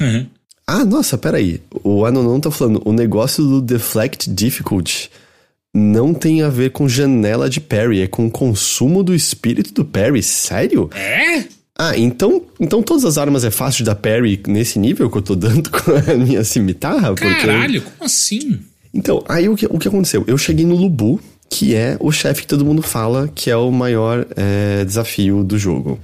Uhum. 0.00 0.26
ah, 0.66 0.84
nossa, 0.84 1.16
peraí. 1.16 1.60
O 1.82 2.04
Anonon 2.04 2.38
tá 2.38 2.50
falando, 2.50 2.82
o 2.84 2.92
negócio 2.92 3.44
do 3.44 3.62
Deflect 3.62 4.28
Difficult 4.30 5.10
não 5.74 6.14
tem 6.14 6.42
a 6.42 6.48
ver 6.48 6.70
com 6.70 6.88
janela 6.88 7.48
de 7.48 7.60
Perry, 7.60 8.00
é 8.00 8.06
com 8.06 8.26
o 8.26 8.30
consumo 8.30 9.02
do 9.02 9.14
espírito 9.14 9.72
do 9.72 9.84
Perry. 9.84 10.22
Sério? 10.22 10.90
É? 10.94 11.44
Ah, 11.80 11.96
então, 11.96 12.42
então 12.58 12.82
todas 12.82 13.04
as 13.04 13.16
armas 13.18 13.44
é 13.44 13.52
fácil 13.52 13.78
de 13.78 13.84
dar 13.84 13.94
parry 13.94 14.42
nesse 14.48 14.80
nível 14.80 15.08
que 15.08 15.16
eu 15.16 15.22
tô 15.22 15.36
dando 15.36 15.70
com 15.70 15.92
a 15.92 16.14
minha 16.16 16.42
cimitarra? 16.42 17.14
Caralho, 17.14 17.80
porque... 17.80 17.96
como 17.96 18.04
assim? 18.04 18.58
Então, 18.92 19.22
aí 19.28 19.48
o 19.48 19.54
que, 19.54 19.66
o 19.66 19.78
que 19.78 19.86
aconteceu? 19.86 20.24
Eu 20.26 20.36
cheguei 20.36 20.66
no 20.66 20.74
Lubu, 20.74 21.20
que 21.48 21.76
é 21.76 21.96
o 22.00 22.10
chefe 22.10 22.42
que 22.42 22.48
todo 22.48 22.64
mundo 22.64 22.82
fala 22.82 23.28
que 23.32 23.48
é 23.48 23.56
o 23.56 23.70
maior 23.70 24.26
é, 24.36 24.84
desafio 24.84 25.44
do 25.44 25.56
jogo. 25.56 26.00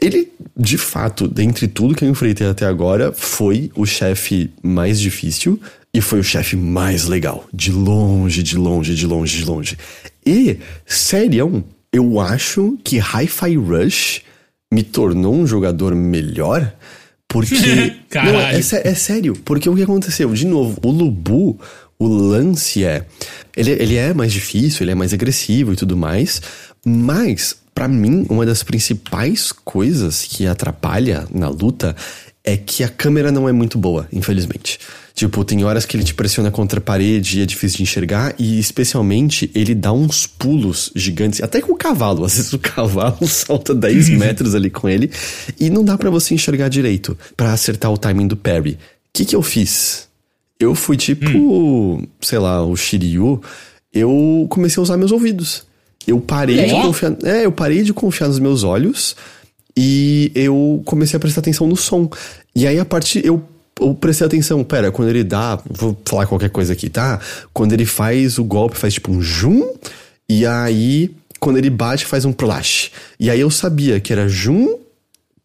Ele, 0.00 0.30
de 0.56 0.78
fato, 0.78 1.26
dentre 1.26 1.66
tudo 1.66 1.96
que 1.96 2.04
eu 2.04 2.08
enfrentei 2.08 2.46
até 2.46 2.64
agora, 2.64 3.12
foi 3.12 3.72
o 3.74 3.84
chefe 3.84 4.50
mais 4.62 5.00
difícil, 5.00 5.60
e 5.98 6.00
foi 6.00 6.20
o 6.20 6.22
chefe 6.22 6.54
mais 6.54 7.06
legal. 7.06 7.44
De 7.52 7.72
longe, 7.72 8.40
de 8.40 8.56
longe, 8.56 8.94
de 8.94 9.04
longe, 9.04 9.38
de 9.38 9.44
longe. 9.44 9.76
E, 10.24 10.56
sério, 10.86 11.64
eu 11.92 12.20
acho 12.20 12.78
que 12.84 12.98
Hi-Fi 12.98 13.56
Rush 13.56 14.22
me 14.72 14.84
tornou 14.84 15.34
um 15.34 15.44
jogador 15.44 15.96
melhor. 15.96 16.72
Porque. 17.26 17.96
não, 18.14 18.40
é, 18.40 18.60
é, 18.60 18.94
sério. 18.94 19.34
Porque 19.44 19.68
o 19.68 19.74
que 19.74 19.82
aconteceu? 19.82 20.32
De 20.32 20.46
novo, 20.46 20.78
o 20.84 20.90
Lubu, 20.92 21.58
o 21.98 22.06
lance 22.06 22.84
é. 22.84 23.04
Ele, 23.56 23.72
ele 23.72 23.96
é 23.96 24.14
mais 24.14 24.32
difícil, 24.32 24.84
ele 24.84 24.92
é 24.92 24.94
mais 24.94 25.12
agressivo 25.12 25.72
e 25.72 25.76
tudo 25.76 25.96
mais. 25.96 26.40
Mas, 26.86 27.56
para 27.74 27.88
mim, 27.88 28.24
uma 28.30 28.46
das 28.46 28.62
principais 28.62 29.50
coisas 29.50 30.22
que 30.22 30.46
atrapalha 30.46 31.26
na 31.34 31.48
luta 31.48 31.96
é 32.44 32.56
que 32.56 32.84
a 32.84 32.88
câmera 32.88 33.32
não 33.32 33.48
é 33.48 33.52
muito 33.52 33.76
boa, 33.76 34.06
infelizmente. 34.12 34.78
Tipo, 35.18 35.44
tem 35.44 35.64
horas 35.64 35.84
que 35.84 35.96
ele 35.96 36.04
te 36.04 36.14
pressiona 36.14 36.48
contra 36.48 36.78
a 36.78 36.80
parede 36.80 37.40
e 37.40 37.42
é 37.42 37.44
difícil 37.44 37.78
de 37.78 37.82
enxergar, 37.82 38.36
e 38.38 38.60
especialmente 38.60 39.50
ele 39.52 39.74
dá 39.74 39.92
uns 39.92 40.28
pulos 40.28 40.92
gigantes, 40.94 41.42
até 41.42 41.60
com 41.60 41.72
o 41.72 41.76
cavalo. 41.76 42.22
Às 42.24 42.36
vezes 42.36 42.52
o 42.52 42.58
cavalo 42.60 43.26
salta 43.26 43.74
10 43.74 44.10
metros 44.10 44.54
ali 44.54 44.70
com 44.70 44.88
ele, 44.88 45.10
e 45.58 45.70
não 45.70 45.84
dá 45.84 45.98
para 45.98 46.08
você 46.08 46.34
enxergar 46.34 46.68
direito 46.68 47.18
para 47.36 47.52
acertar 47.52 47.92
o 47.92 47.98
timing 47.98 48.28
do 48.28 48.36
parry. 48.36 48.74
O 48.74 48.76
que, 49.12 49.24
que 49.24 49.34
eu 49.34 49.42
fiz? 49.42 50.06
Eu 50.56 50.72
fui 50.72 50.96
tipo, 50.96 51.26
hum. 51.28 52.06
sei 52.20 52.38
lá, 52.38 52.64
o 52.64 52.76
Shiryu, 52.76 53.42
eu 53.92 54.46
comecei 54.48 54.80
a 54.80 54.84
usar 54.84 54.96
meus 54.96 55.10
ouvidos. 55.10 55.64
Eu 56.06 56.20
parei 56.20 56.64
de 56.64 56.70
confiar. 56.70 57.16
É, 57.24 57.44
eu 57.44 57.50
parei 57.50 57.82
de 57.82 57.92
confiar 57.92 58.28
nos 58.28 58.38
meus 58.38 58.62
olhos 58.62 59.16
e 59.76 60.30
eu 60.32 60.80
comecei 60.84 61.16
a 61.16 61.20
prestar 61.20 61.40
atenção 61.40 61.66
no 61.66 61.76
som. 61.76 62.08
E 62.54 62.68
aí, 62.68 62.78
a 62.78 62.84
partir. 62.84 63.26
Eu, 63.26 63.42
eu 63.80 63.94
prestei 63.94 64.26
atenção, 64.26 64.62
pera, 64.64 64.90
quando 64.90 65.08
ele 65.08 65.24
dá. 65.24 65.58
Vou 65.70 65.96
falar 66.04 66.26
qualquer 66.26 66.50
coisa 66.50 66.72
aqui, 66.72 66.88
tá? 66.88 67.20
Quando 67.52 67.72
ele 67.72 67.86
faz 67.86 68.38
o 68.38 68.44
golpe, 68.44 68.76
faz 68.76 68.94
tipo 68.94 69.10
um 69.10 69.20
jum. 69.20 69.72
E 70.28 70.44
aí, 70.46 71.10
quando 71.40 71.56
ele 71.56 71.70
bate, 71.70 72.04
faz 72.04 72.24
um 72.24 72.32
plash. 72.32 72.90
E 73.18 73.30
aí 73.30 73.40
eu 73.40 73.50
sabia 73.50 74.00
que 74.00 74.12
era 74.12 74.28
jum, 74.28 74.78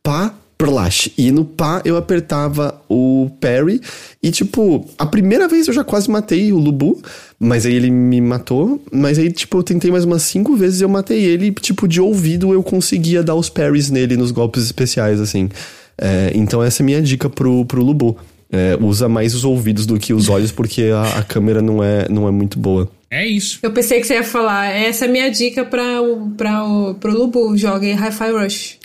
pá, 0.01 0.33
Perlash. 0.63 1.09
E 1.17 1.31
no 1.31 1.43
pá 1.43 1.81
eu 1.83 1.97
apertava 1.97 2.79
o 2.87 3.29
parry. 3.41 3.81
E 4.21 4.31
tipo, 4.31 4.85
a 4.97 5.05
primeira 5.05 5.47
vez 5.47 5.67
eu 5.67 5.73
já 5.73 5.83
quase 5.83 6.09
matei 6.09 6.53
o 6.53 6.57
Lubu. 6.57 7.01
Mas 7.39 7.65
aí 7.65 7.73
ele 7.73 7.91
me 7.91 8.21
matou. 8.21 8.81
Mas 8.91 9.19
aí, 9.19 9.31
tipo, 9.31 9.57
eu 9.57 9.63
tentei 9.63 9.91
mais 9.91 10.05
umas 10.05 10.23
cinco 10.23 10.55
vezes 10.55 10.79
e 10.79 10.83
eu 10.83 10.89
matei 10.89 11.23
ele. 11.23 11.47
E, 11.47 11.51
tipo, 11.51 11.87
de 11.87 11.99
ouvido 11.99 12.53
eu 12.53 12.63
conseguia 12.63 13.21
dar 13.21 13.35
os 13.35 13.49
parries 13.49 13.89
nele 13.89 14.15
nos 14.15 14.31
golpes 14.31 14.63
especiais, 14.63 15.19
assim. 15.19 15.49
É, 15.97 16.31
então 16.33 16.63
essa 16.63 16.81
é 16.81 16.83
a 16.83 16.85
minha 16.85 17.01
dica 17.01 17.29
pro, 17.29 17.65
pro 17.65 17.83
Lubu. 17.83 18.17
É, 18.51 18.77
usa 18.79 19.09
mais 19.09 19.33
os 19.33 19.43
ouvidos 19.43 19.87
do 19.87 19.97
que 19.97 20.13
os 20.13 20.29
olhos, 20.29 20.51
porque 20.51 20.83
a, 20.93 21.17
a, 21.19 21.23
câmera 21.23 21.59
não 21.59 21.83
é, 21.83 22.07
não 22.07 22.27
é 22.27 22.31
muito 22.31 22.59
boa. 22.59 22.87
É 23.09 23.25
isso. 23.25 23.57
Eu 23.63 23.71
pensei 23.71 23.99
que 23.99 24.05
você 24.05 24.13
ia 24.13 24.23
falar, 24.23 24.67
essa 24.67 25.05
é 25.05 25.07
a 25.07 25.11
minha 25.11 25.29
dica 25.31 25.65
pra 25.65 25.99
o, 26.03 26.29
pra 26.31 26.63
o, 26.63 26.93
pro 26.93 27.11
Lubu, 27.11 27.57
jogue 27.57 27.91
Hi-Fi 27.91 28.31
Rush. 28.31 28.77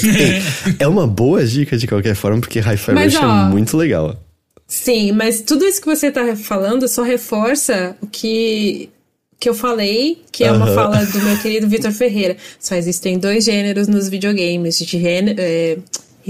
é 0.80 0.88
uma 0.88 1.06
boa 1.06 1.44
dica 1.44 1.76
de 1.76 1.86
qualquer 1.86 2.14
forma, 2.14 2.40
porque 2.40 2.58
Hi-Fi 2.58 2.92
Rush 2.92 3.14
é 3.16 3.18
ó, 3.18 3.46
é 3.46 3.50
muito 3.50 3.76
legal. 3.76 4.16
Sim, 4.66 5.12
mas 5.12 5.42
tudo 5.42 5.64
isso 5.64 5.80
que 5.80 5.86
você 5.86 6.10
tá 6.10 6.34
falando 6.34 6.88
só 6.88 7.02
reforça 7.02 7.96
o 8.00 8.06
que, 8.06 8.88
que 9.38 9.48
eu 9.48 9.54
falei, 9.54 10.22
que 10.32 10.42
é 10.42 10.50
uma 10.50 10.66
fala 10.74 11.04
do 11.04 11.20
meu 11.20 11.38
querido 11.38 11.68
Vitor 11.68 11.92
Ferreira. 11.92 12.36
Só 12.58 12.74
existem 12.74 13.18
dois 13.18 13.44
gêneros 13.44 13.86
nos 13.86 14.08
videogames, 14.08 14.78
de 14.78 14.84
gênero, 14.98 15.38
é, 15.38 15.78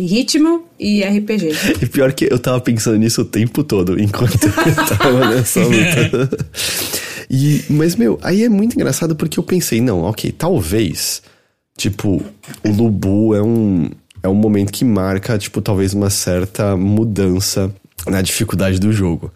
ritmo 0.03 0.67
e 0.79 1.03
RPG. 1.03 1.51
E 1.83 1.87
pior 1.87 2.13
que 2.13 2.27
eu 2.31 2.39
tava 2.39 2.61
pensando 2.61 2.99
nisso 2.99 3.23
o 3.23 3.25
tempo 3.25 3.65
todo, 3.65 4.01
enquanto 4.01 4.45
eu 4.45 4.53
tava 4.99 5.35
nessa 5.35 5.61
luta. 5.61 6.29
E, 7.31 7.65
mas, 7.71 7.97
meu, 7.97 8.19
aí 8.23 8.45
é 8.45 8.49
muito 8.49 8.75
engraçado 8.75 9.17
porque 9.17 9.39
eu 9.39 9.43
pensei, 9.43 9.81
não, 9.81 10.03
ok, 10.03 10.33
talvez, 10.33 11.23
tipo, 11.77 12.23
o 12.65 12.71
Lubu 12.71 13.35
é 13.35 13.43
um, 13.43 13.91
é 14.23 14.29
um 14.29 14.35
momento 14.35 14.73
que 14.73 14.85
marca, 14.85 15.39
tipo, 15.39 15.61
talvez 15.61 15.93
uma 15.93 16.11
certa 16.11 16.77
mudança 16.77 17.75
na 18.07 18.23
dificuldade 18.23 18.79
do 18.79 18.93
jogo. 18.93 19.33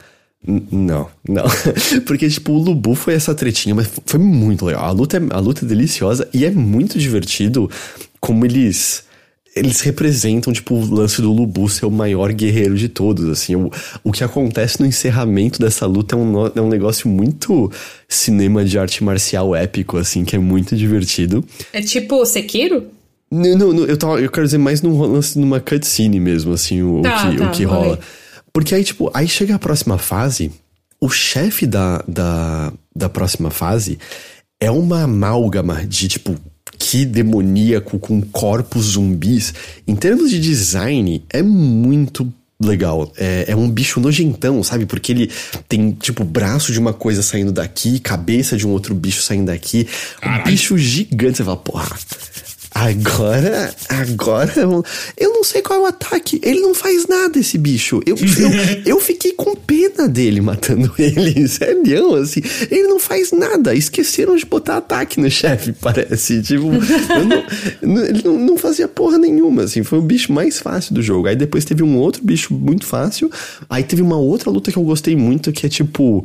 N 0.47 0.66
não, 0.70 1.09
não. 1.28 1.45
Porque, 2.07 2.28
tipo, 2.28 2.53
o 2.53 2.59
Lubu 2.59 2.95
foi 2.95 3.15
essa 3.15 3.35
tretinha, 3.35 3.74
mas 3.74 3.91
foi 4.07 4.19
muito 4.19 4.65
legal. 4.65 4.85
A 4.85 4.91
luta, 4.91 5.19
é, 5.19 5.20
a 5.31 5.39
luta 5.39 5.65
é 5.65 5.69
deliciosa 5.69 6.28
e 6.32 6.45
é 6.45 6.51
muito 6.51 6.99
divertido 6.99 7.70
como 8.20 8.45
eles. 8.45 9.05
Eles 9.55 9.81
representam, 9.81 10.53
tipo, 10.53 10.77
o 10.77 10.95
lance 10.95 11.21
do 11.21 11.33
Lubu 11.33 11.69
ser 11.69 11.85
o 11.85 11.91
maior 11.91 12.33
guerreiro 12.33 12.77
de 12.77 12.89
todos, 12.89 13.29
assim. 13.29 13.57
O, 13.57 13.71
o 14.05 14.13
que 14.13 14.23
acontece 14.23 14.81
no 14.81 14.87
encerramento 14.87 15.59
dessa 15.59 15.87
luta 15.87 16.15
é 16.15 16.19
um, 16.19 16.47
é 16.47 16.61
um 16.61 16.69
negócio 16.69 17.09
muito 17.09 17.71
cinema 18.09 18.65
de 18.65 18.79
arte 18.79 19.03
marcial 19.03 19.55
épico, 19.55 19.97
assim, 19.97 20.25
que 20.25 20.37
é 20.37 20.39
muito 20.39 20.77
divertido. 20.77 21.45
É 21.73 21.83
tipo 21.83 22.25
Sekiro? 22.25 22.87
Não, 23.31 23.57
não, 23.57 23.73
não 23.73 23.85
eu, 23.85 23.97
tava, 23.97 24.21
eu 24.21 24.31
quero 24.31 24.47
dizer 24.47 24.59
mais 24.59 24.83
num 24.83 25.01
lance 25.01 25.39
numa 25.39 25.61
cutscene 25.61 26.19
mesmo, 26.19 26.53
assim, 26.53 26.83
o, 26.83 27.01
tá, 27.03 27.29
o 27.29 27.31
que, 27.31 27.37
tá, 27.39 27.47
o 27.47 27.51
que 27.53 27.65
rola. 27.65 27.99
Porque 28.53 28.75
aí, 28.75 28.83
tipo, 28.83 29.11
aí 29.15 29.29
chega 29.29 29.55
a 29.55 29.59
próxima 29.59 29.99
fase, 29.99 30.51
o 31.01 31.09
chefe 31.09 31.67
da, 31.67 32.05
da, 32.07 32.73
da 32.95 33.09
próxima 33.09 33.51
fase 33.51 33.99
é 34.61 34.71
uma 34.71 35.03
amálgama 35.05 35.87
de, 35.87 36.09
tipo, 36.09 36.37
que 36.81 37.05
demoníaco 37.05 37.98
com 37.98 38.23
corpos 38.23 38.93
zumbis. 38.93 39.52
Em 39.86 39.94
termos 39.94 40.31
de 40.31 40.40
design, 40.40 41.23
é 41.28 41.43
muito 41.43 42.32
legal. 42.59 43.12
É, 43.19 43.44
é, 43.48 43.55
um 43.57 43.70
bicho 43.70 44.01
nojentão, 44.01 44.62
sabe? 44.62 44.86
Porque 44.86 45.12
ele 45.12 45.31
tem, 45.69 45.93
tipo, 45.93 46.24
braço 46.24 46.73
de 46.73 46.78
uma 46.78 46.94
coisa 46.94 47.23
saindo 47.23 47.52
daqui, 47.52 48.01
cabeça 48.01 48.57
de 48.57 48.66
um 48.66 48.70
outro 48.70 48.94
bicho 48.94 49.20
saindo 49.20 49.47
daqui. 49.47 49.86
Um 50.24 50.43
bicho 50.43 50.77
gigante. 50.78 51.36
Você 51.36 51.44
fala, 51.44 51.59
porra, 51.59 51.97
Agora, 52.73 53.75
agora 53.89 54.53
eu 55.17 55.33
não 55.33 55.43
sei 55.43 55.61
qual 55.61 55.81
é 55.81 55.83
o 55.83 55.87
ataque. 55.87 56.41
Ele 56.43 56.61
não 56.61 56.73
faz 56.73 57.07
nada, 57.09 57.39
esse 57.39 57.59
bicho. 57.59 58.01
Eu, 58.07 58.17
eu, 58.17 58.51
eu 58.87 59.01
fiquei 59.03 59.33
com 59.33 59.57
pena 59.57 60.09
dele 60.09 60.41
matando 60.41 60.93
ele. 60.97 61.49
Sério, 61.49 62.15
assim. 62.15 62.41
Ele 62.71 62.85
não 62.85 63.01
faz 63.01 63.33
nada. 63.33 63.75
Esqueceram 63.75 64.37
de 64.37 64.47
botar 64.47 64.77
ataque 64.77 65.21
no 65.21 65.29
chefe, 65.29 65.73
parece. 65.83 66.43
Tipo, 66.43 66.67
não, 67.83 68.05
ele 68.05 68.23
não, 68.25 68.39
não 68.39 68.57
fazia 68.57 68.87
porra 68.87 69.19
nenhuma, 69.19 69.65
assim. 69.65 69.83
Foi 69.83 69.99
o 69.99 70.03
bicho 70.03 70.33
mais 70.33 70.61
fácil 70.61 70.95
do 70.95 71.03
jogo. 71.03 71.27
Aí 71.27 71.35
depois 71.35 71.65
teve 71.65 71.83
um 71.83 71.99
outro 71.99 72.25
bicho 72.25 72.55
muito 72.55 72.87
fácil. 72.87 73.31
Aí 73.69 73.83
teve 73.83 74.01
uma 74.01 74.17
outra 74.17 74.49
luta 74.49 74.71
que 74.71 74.79
eu 74.79 74.85
gostei 74.85 75.17
muito, 75.17 75.53
que 75.53 75.67
é 75.67 75.69
tipo. 75.69 76.25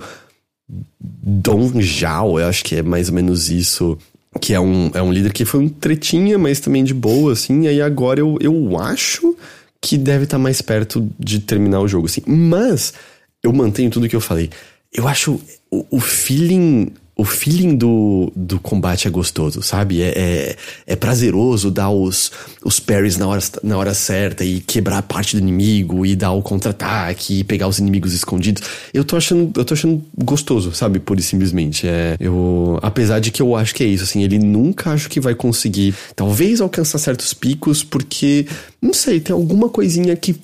Dong 1.00 1.80
Zhao, 1.84 2.40
eu 2.40 2.48
acho 2.48 2.64
que 2.64 2.76
é 2.76 2.82
mais 2.82 3.10
ou 3.10 3.16
menos 3.16 3.52
isso 3.52 3.98
que 4.42 4.54
é 4.54 4.60
um, 4.60 4.92
é 4.94 5.02
um 5.02 5.12
líder 5.12 5.34
que 5.34 5.46
foi 5.46 5.62
um 5.62 5.70
tretinha, 5.70 6.38
mas 6.38 6.60
também 6.60 6.84
de 6.84 6.94
boa, 6.94 7.34
assim. 7.34 7.64
E 7.64 7.68
aí 7.68 7.82
agora 7.82 8.20
eu, 8.20 8.38
eu 8.42 8.78
acho 8.80 9.36
que 9.82 9.98
deve 9.98 10.26
estar 10.26 10.38
tá 10.38 10.44
mais 10.44 10.62
perto 10.62 11.08
de 11.20 11.40
terminar 11.40 11.80
o 11.80 11.88
jogo, 11.88 12.08
assim. 12.08 12.22
Mas 12.26 12.94
eu 13.42 13.54
mantenho 13.54 13.90
tudo 13.90 14.10
que 14.10 14.16
eu 14.16 14.22
falei. 14.22 14.50
Eu 14.92 15.08
acho 15.08 15.40
o, 15.70 15.86
o 15.92 16.00
feeling 16.00 16.92
o 17.18 17.24
feeling 17.24 17.78
do, 17.78 18.32
do 18.36 18.60
combate 18.60 19.08
é 19.08 19.12
gostoso, 19.12 19.62
sabe? 19.62 20.02
É, 20.02 20.10
é, 20.10 20.56
é, 20.86 20.96
prazeroso 20.98 21.72
dar 21.72 21.90
os, 21.90 22.30
os 22.64 22.78
parries 22.80 23.18
na 23.18 23.26
hora, 23.26 23.42
na 23.64 23.78
hora 23.78 23.94
certa 23.94 24.44
e 24.44 24.60
quebrar 24.60 25.02
parte 25.02 25.38
do 25.38 25.42
inimigo 25.42 26.06
e 26.06 26.14
dar 26.14 26.32
o 26.34 26.42
contra-ataque 26.42 27.40
e 27.40 27.44
pegar 27.46 27.70
os 27.70 27.80
inimigos 27.80 28.14
escondidos. 28.14 28.64
Eu 28.94 29.06
tô 29.06 29.16
achando, 29.16 29.58
eu 29.58 29.64
tô 29.64 29.74
achando 29.74 30.04
gostoso, 30.18 30.74
sabe? 30.74 31.00
Pura 31.00 31.22
e 31.22 31.24
simplesmente. 31.24 31.88
É, 31.88 32.18
eu, 32.20 32.78
apesar 32.82 33.20
de 33.20 33.32
que 33.32 33.42
eu 33.42 33.56
acho 33.56 33.74
que 33.74 33.84
é 33.84 33.88
isso, 33.88 34.04
assim, 34.04 34.22
ele 34.22 34.38
nunca 34.38 34.92
acho 34.92 35.10
que 35.10 35.22
vai 35.22 35.34
conseguir, 35.34 35.96
talvez 36.18 36.60
alcançar 36.60 36.98
certos 36.98 37.34
picos, 37.34 37.82
porque, 37.82 38.46
não 38.82 38.94
sei, 38.94 39.22
tem 39.22 39.34
alguma 39.34 39.70
coisinha 39.70 40.16
que 40.18 40.36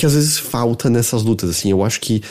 que 0.00 0.06
às 0.06 0.14
vezes 0.14 0.38
falta 0.38 0.88
nessas 0.88 1.22
lutas, 1.22 1.50
assim. 1.50 1.70
Eu 1.70 1.84
acho 1.84 2.00
que 2.00 2.22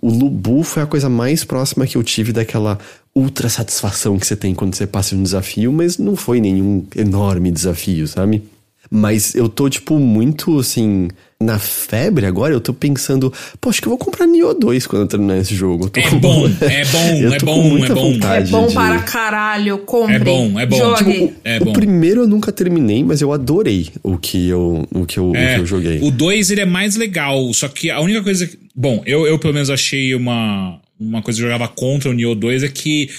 o 0.00 0.10
Lubu 0.10 0.64
foi 0.64 0.82
a 0.82 0.86
coisa 0.86 1.08
mais 1.08 1.44
próxima 1.44 1.86
que 1.86 1.96
eu 1.96 2.02
tive 2.02 2.32
daquela 2.32 2.80
ultra 3.14 3.48
satisfação 3.48 4.18
que 4.18 4.26
você 4.26 4.36
tem 4.36 4.54
quando 4.54 4.74
você 4.74 4.86
passa 4.86 5.14
um 5.14 5.22
desafio, 5.22 5.72
mas 5.72 5.98
não 5.98 6.16
foi 6.16 6.40
nenhum 6.40 6.84
enorme 6.96 7.50
desafio, 7.50 8.06
sabe? 8.06 8.42
Mas 8.90 9.34
eu 9.34 9.48
tô, 9.48 9.70
tipo, 9.70 9.98
muito 9.98 10.58
assim. 10.58 11.08
Na 11.40 11.58
febre 11.58 12.24
agora, 12.24 12.54
eu 12.54 12.60
tô 12.60 12.72
pensando, 12.72 13.32
pô, 13.60 13.68
acho 13.68 13.80
que 13.82 13.88
eu 13.88 13.90
vou 13.90 13.98
comprar 13.98 14.28
Nioh 14.28 14.54
2 14.54 14.86
quando 14.86 15.02
eu 15.02 15.08
terminar 15.08 15.38
esse 15.38 15.56
jogo. 15.56 15.90
É, 15.92 16.02
com... 16.02 16.20
bom, 16.20 16.46
é 16.46 16.84
bom, 16.84 16.98
é 17.34 17.38
bom, 17.40 17.84
é 17.84 17.88
bom, 17.88 18.26
é 18.26 18.44
bom. 18.44 18.66
de... 18.68 18.74
para 18.74 19.00
caralho, 19.00 19.78
compre. 19.78 20.14
É 20.14 20.18
bom, 20.20 20.60
é 20.60 20.66
bom. 20.66 20.94
Tipo, 20.94 21.32
é 21.42 21.58
bom. 21.58 21.70
O 21.70 21.72
primeiro 21.72 22.20
eu 22.20 22.26
nunca 22.28 22.52
terminei, 22.52 23.02
mas 23.02 23.20
eu 23.20 23.32
adorei 23.32 23.88
o 24.04 24.16
que 24.16 24.48
eu, 24.48 24.86
o 24.94 25.04
que 25.04 25.18
eu, 25.18 25.34
é, 25.34 25.52
o 25.52 25.54
que 25.54 25.60
eu 25.62 25.66
joguei. 25.66 25.98
O 26.00 26.12
2 26.12 26.52
ele 26.52 26.60
é 26.60 26.66
mais 26.66 26.94
legal, 26.94 27.52
só 27.54 27.66
que 27.66 27.90
a 27.90 28.00
única 28.00 28.22
coisa. 28.22 28.48
Bom, 28.72 29.02
eu, 29.04 29.26
eu 29.26 29.36
pelo 29.36 29.54
menos 29.54 29.68
achei 29.68 30.14
uma, 30.14 30.78
uma 31.02 31.22
coisa 31.22 31.38
que 31.38 31.44
eu 31.44 31.50
jogava 31.50 31.68
contra 31.68 32.10
o 32.10 32.12
Nioh 32.12 32.34
2 32.34 32.62
é 32.62 32.68
que, 32.68 33.10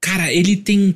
cara, 0.00 0.32
ele 0.32 0.56
tem 0.56 0.94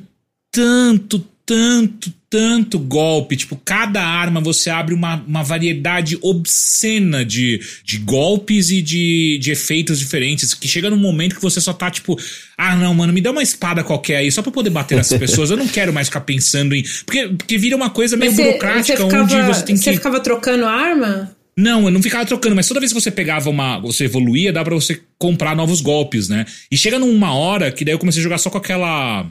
tanto, 0.50 1.24
tanto, 1.44 2.12
tanto 2.28 2.78
golpe. 2.78 3.36
Tipo, 3.36 3.56
cada 3.64 4.02
arma 4.02 4.40
você 4.40 4.68
abre 4.70 4.94
uma, 4.94 5.16
uma 5.26 5.42
variedade 5.42 6.18
obscena 6.20 7.24
de, 7.24 7.60
de 7.84 7.98
golpes 7.98 8.70
e 8.70 8.82
de, 8.82 9.38
de 9.40 9.50
efeitos 9.50 9.98
diferentes. 9.98 10.52
Que 10.54 10.68
chega 10.68 10.90
num 10.90 10.96
momento 10.96 11.36
que 11.36 11.42
você 11.42 11.60
só 11.60 11.72
tá 11.72 11.90
tipo, 11.90 12.18
ah, 12.56 12.76
não, 12.76 12.92
mano, 12.94 13.12
me 13.12 13.20
dá 13.20 13.30
uma 13.30 13.42
espada 13.42 13.82
qualquer 13.82 14.16
aí, 14.16 14.30
só 14.30 14.42
pra 14.42 14.52
poder 14.52 14.70
bater 14.70 14.96
nessas 14.96 15.16
pessoas. 15.18 15.50
Eu 15.50 15.56
não 15.56 15.68
quero 15.68 15.92
mais 15.92 16.08
ficar 16.08 16.20
pensando 16.20 16.74
em. 16.74 16.84
Porque, 17.06 17.28
porque 17.28 17.58
vira 17.58 17.76
uma 17.76 17.90
coisa 17.90 18.16
meio 18.16 18.32
você, 18.32 18.42
burocrática 18.42 18.96
você 18.96 19.04
ficava, 19.04 19.22
onde 19.24 19.46
você 19.46 19.64
tem 19.64 19.76
que. 19.76 19.82
Você 19.82 19.92
ficava 19.94 20.20
trocando 20.20 20.66
arma? 20.66 21.37
Não, 21.58 21.86
eu 21.86 21.90
não 21.90 22.00
ficava 22.00 22.24
trocando, 22.24 22.54
mas 22.54 22.68
toda 22.68 22.78
vez 22.78 22.92
que 22.92 23.00
você 23.00 23.10
pegava 23.10 23.50
uma. 23.50 23.80
Você 23.80 24.04
evoluía, 24.04 24.52
dá 24.52 24.62
pra 24.62 24.76
você 24.76 25.00
comprar 25.18 25.56
novos 25.56 25.80
golpes, 25.80 26.28
né? 26.28 26.46
E 26.70 26.78
chega 26.78 27.00
numa 27.00 27.34
hora 27.34 27.72
que 27.72 27.84
daí 27.84 27.92
eu 27.92 27.98
comecei 27.98 28.20
a 28.20 28.22
jogar 28.22 28.38
só 28.38 28.48
com 28.48 28.58
aquela. 28.58 29.28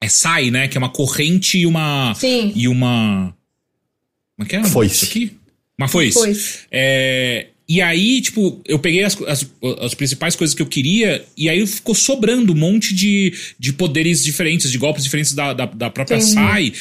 É 0.00 0.08
sai, 0.08 0.50
né? 0.50 0.66
Que 0.66 0.76
é 0.76 0.80
uma 0.80 0.88
corrente 0.88 1.58
e 1.58 1.64
uma. 1.64 2.12
Sim. 2.16 2.52
E 2.56 2.66
uma. 2.66 3.32
Como 4.36 4.44
é 4.44 4.50
que 4.50 4.56
é? 4.56 4.64
Foice. 4.64 4.94
Isso 4.96 5.04
aqui? 5.04 5.30
Uma 5.78 5.86
foice. 5.86 6.18
foice. 6.18 6.58
É. 6.72 7.46
E 7.68 7.80
aí, 7.80 8.20
tipo, 8.20 8.60
eu 8.66 8.80
peguei 8.80 9.04
as, 9.04 9.16
as, 9.22 9.46
as, 9.80 9.94
principais 9.94 10.34
coisas 10.34 10.54
que 10.54 10.60
eu 10.60 10.66
queria, 10.66 11.24
e 11.36 11.48
aí 11.48 11.64
ficou 11.66 11.94
sobrando 11.94 12.52
um 12.52 12.56
monte 12.56 12.92
de, 12.92 13.32
de 13.58 13.72
poderes 13.72 14.22
diferentes, 14.24 14.70
de 14.70 14.76
golpes 14.76 15.04
diferentes 15.04 15.32
da, 15.32 15.52
da, 15.54 15.66
da 15.66 15.88
própria 15.88 16.20
Sim. 16.20 16.34
Sai. 16.34 16.72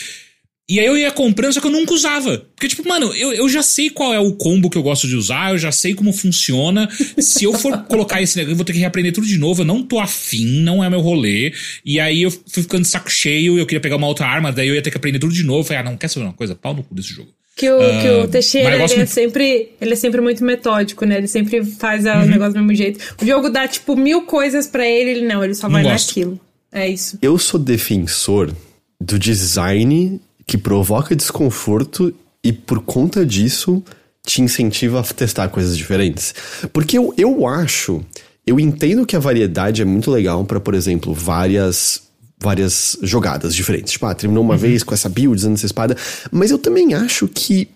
E 0.69 0.79
aí 0.79 0.85
eu 0.85 0.97
ia 0.97 1.11
comprando, 1.11 1.53
só 1.53 1.59
que 1.59 1.67
eu 1.67 1.71
nunca 1.71 1.93
usava. 1.93 2.45
Porque, 2.55 2.69
tipo, 2.69 2.87
mano, 2.87 3.13
eu, 3.13 3.33
eu 3.33 3.49
já 3.49 3.61
sei 3.61 3.89
qual 3.89 4.13
é 4.13 4.19
o 4.19 4.31
combo 4.33 4.69
que 4.69 4.77
eu 4.77 4.83
gosto 4.83 5.07
de 5.07 5.15
usar, 5.15 5.51
eu 5.51 5.57
já 5.57 5.73
sei 5.73 5.93
como 5.93 6.13
funciona. 6.13 6.89
Se 7.19 7.43
eu 7.43 7.53
for 7.53 7.79
colocar 7.83 8.21
esse 8.21 8.37
negócio, 8.37 8.53
eu 8.53 8.55
vou 8.55 8.65
ter 8.65 8.71
que 8.71 8.79
reaprender 8.79 9.11
tudo 9.11 9.27
de 9.27 9.37
novo. 9.37 9.61
Eu 9.61 9.65
não 9.65 9.83
tô 9.83 9.99
afim, 9.99 10.45
não 10.45 10.81
é 10.81 10.89
meu 10.89 11.01
rolê. 11.01 11.53
E 11.85 11.99
aí 11.99 12.23
eu 12.23 12.31
fui 12.31 12.63
ficando 12.63 12.83
de 12.83 12.87
saco 12.87 13.11
cheio, 13.11 13.59
eu 13.59 13.65
queria 13.65 13.81
pegar 13.81 13.97
uma 13.97 14.07
outra 14.07 14.25
arma, 14.25 14.53
daí 14.53 14.69
eu 14.69 14.75
ia 14.75 14.81
ter 14.81 14.89
que 14.89 14.97
aprender 14.97 15.19
tudo 15.19 15.33
de 15.33 15.43
novo. 15.43 15.59
Eu 15.59 15.63
falei, 15.65 15.81
ah, 15.81 15.83
não, 15.83 15.97
quer 15.97 16.07
saber 16.07 16.27
uma 16.27 16.33
coisa? 16.33 16.55
Pau 16.55 16.73
no 16.73 16.81
cu 16.81 16.95
desse 16.95 17.09
jogo. 17.09 17.29
Que 17.57 17.69
o, 17.69 17.77
uh, 17.77 18.01
que 18.01 18.09
o 18.09 18.27
Teixeira, 18.29 18.73
ele 18.73 18.83
é, 18.83 19.05
sempre, 19.05 19.73
ele 19.79 19.93
é 19.93 19.95
sempre 19.95 20.21
muito 20.21 20.43
metódico, 20.43 21.05
né? 21.05 21.17
Ele 21.17 21.27
sempre 21.27 21.63
faz 21.63 22.05
uhum. 22.05 22.23
o 22.23 22.25
negócio 22.25 22.53
do 22.53 22.61
mesmo 22.61 22.73
jeito. 22.73 23.15
O 23.21 23.25
jogo 23.25 23.49
dá, 23.49 23.67
tipo, 23.67 23.95
mil 23.95 24.23
coisas 24.23 24.65
para 24.65 24.87
ele, 24.87 25.11
ele 25.11 25.27
não, 25.27 25.43
ele 25.43 25.53
só 25.53 25.67
não 25.67 25.73
vai 25.73 25.83
gosto. 25.83 26.07
naquilo. 26.07 26.39
É 26.71 26.87
isso. 26.87 27.19
Eu 27.21 27.37
sou 27.37 27.59
defensor 27.59 28.51
do 28.99 29.19
design 29.19 30.19
que 30.45 30.57
provoca 30.57 31.15
desconforto 31.15 32.13
e 32.43 32.51
por 32.51 32.81
conta 32.81 33.25
disso 33.25 33.83
te 34.25 34.41
incentiva 34.41 34.99
a 34.99 35.03
testar 35.03 35.49
coisas 35.49 35.77
diferentes. 35.77 36.33
Porque 36.71 36.97
eu, 36.97 37.13
eu 37.17 37.47
acho, 37.47 38.03
eu 38.45 38.59
entendo 38.59 39.05
que 39.05 39.15
a 39.15 39.19
variedade 39.19 39.81
é 39.81 39.85
muito 39.85 40.09
legal 40.09 40.43
para, 40.45 40.59
por 40.59 40.73
exemplo, 40.73 41.13
várias 41.13 42.01
várias 42.39 42.97
jogadas 43.01 43.55
diferentes. 43.55 43.93
Tipo, 43.93 44.05
ah, 44.05 44.13
terminou 44.13 44.43
uma 44.43 44.55
uhum. 44.55 44.59
vez 44.59 44.83
com 44.83 44.93
essa 44.93 45.07
build 45.07 45.33
usando 45.35 45.53
essa 45.53 45.65
espada, 45.65 45.95
mas 46.29 46.51
eu 46.51 46.57
também 46.57 46.93
acho 46.93 47.25
que 47.27 47.69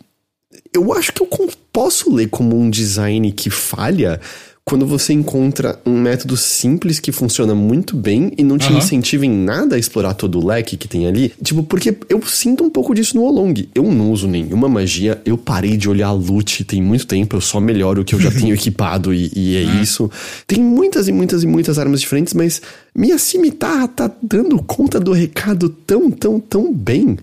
eu 0.73 0.91
acho 0.93 1.13
que 1.13 1.21
eu 1.21 1.29
posso 1.71 2.13
ler 2.13 2.27
como 2.29 2.59
um 2.59 2.69
design 2.69 3.31
que 3.31 3.49
falha 3.49 4.19
quando 4.67 4.85
você 4.85 5.13
encontra 5.13 5.79
um 5.85 5.97
método 5.97 6.35
simples 6.35 6.99
que 6.99 7.13
funciona 7.13 7.55
muito 7.55 7.95
bem 7.95 8.33
e 8.37 8.43
não 8.43 8.57
te 8.57 8.69
uhum. 8.69 8.79
incentiva 8.79 9.25
em 9.25 9.31
nada 9.31 9.77
a 9.77 9.79
explorar 9.79 10.13
todo 10.13 10.37
o 10.37 10.45
leque 10.45 10.75
que 10.75 10.89
tem 10.89 11.07
ali. 11.07 11.31
Tipo, 11.41 11.63
porque 11.63 11.95
eu 12.09 12.21
sinto 12.23 12.65
um 12.65 12.69
pouco 12.69 12.93
disso 12.93 13.15
no 13.15 13.23
Olong. 13.23 13.69
Eu 13.73 13.83
não 13.83 14.11
uso 14.11 14.27
nenhuma 14.27 14.67
magia, 14.67 15.21
eu 15.23 15.37
parei 15.37 15.77
de 15.77 15.89
olhar 15.89 16.11
loot 16.11 16.65
tem 16.65 16.83
muito 16.83 17.07
tempo, 17.07 17.37
eu 17.37 17.39
só 17.39 17.61
melhoro 17.61 18.01
o 18.01 18.03
que 18.03 18.13
eu 18.13 18.19
já 18.19 18.29
tenho 18.37 18.53
equipado 18.53 19.13
e, 19.13 19.31
e 19.33 19.55
é 19.55 19.63
uhum. 19.63 19.81
isso. 19.81 20.11
Tem 20.45 20.61
muitas 20.61 21.07
e 21.07 21.13
muitas 21.13 21.43
e 21.43 21.47
muitas 21.47 21.79
armas 21.79 22.01
diferentes, 22.01 22.33
mas 22.33 22.61
minha 22.93 23.17
cimitarra 23.17 23.87
tá 23.87 24.11
dando 24.21 24.61
conta 24.61 24.99
do 24.99 25.13
recado 25.13 25.69
tão, 25.69 26.11
tão, 26.11 26.41
tão 26.41 26.73
bem. 26.73 27.17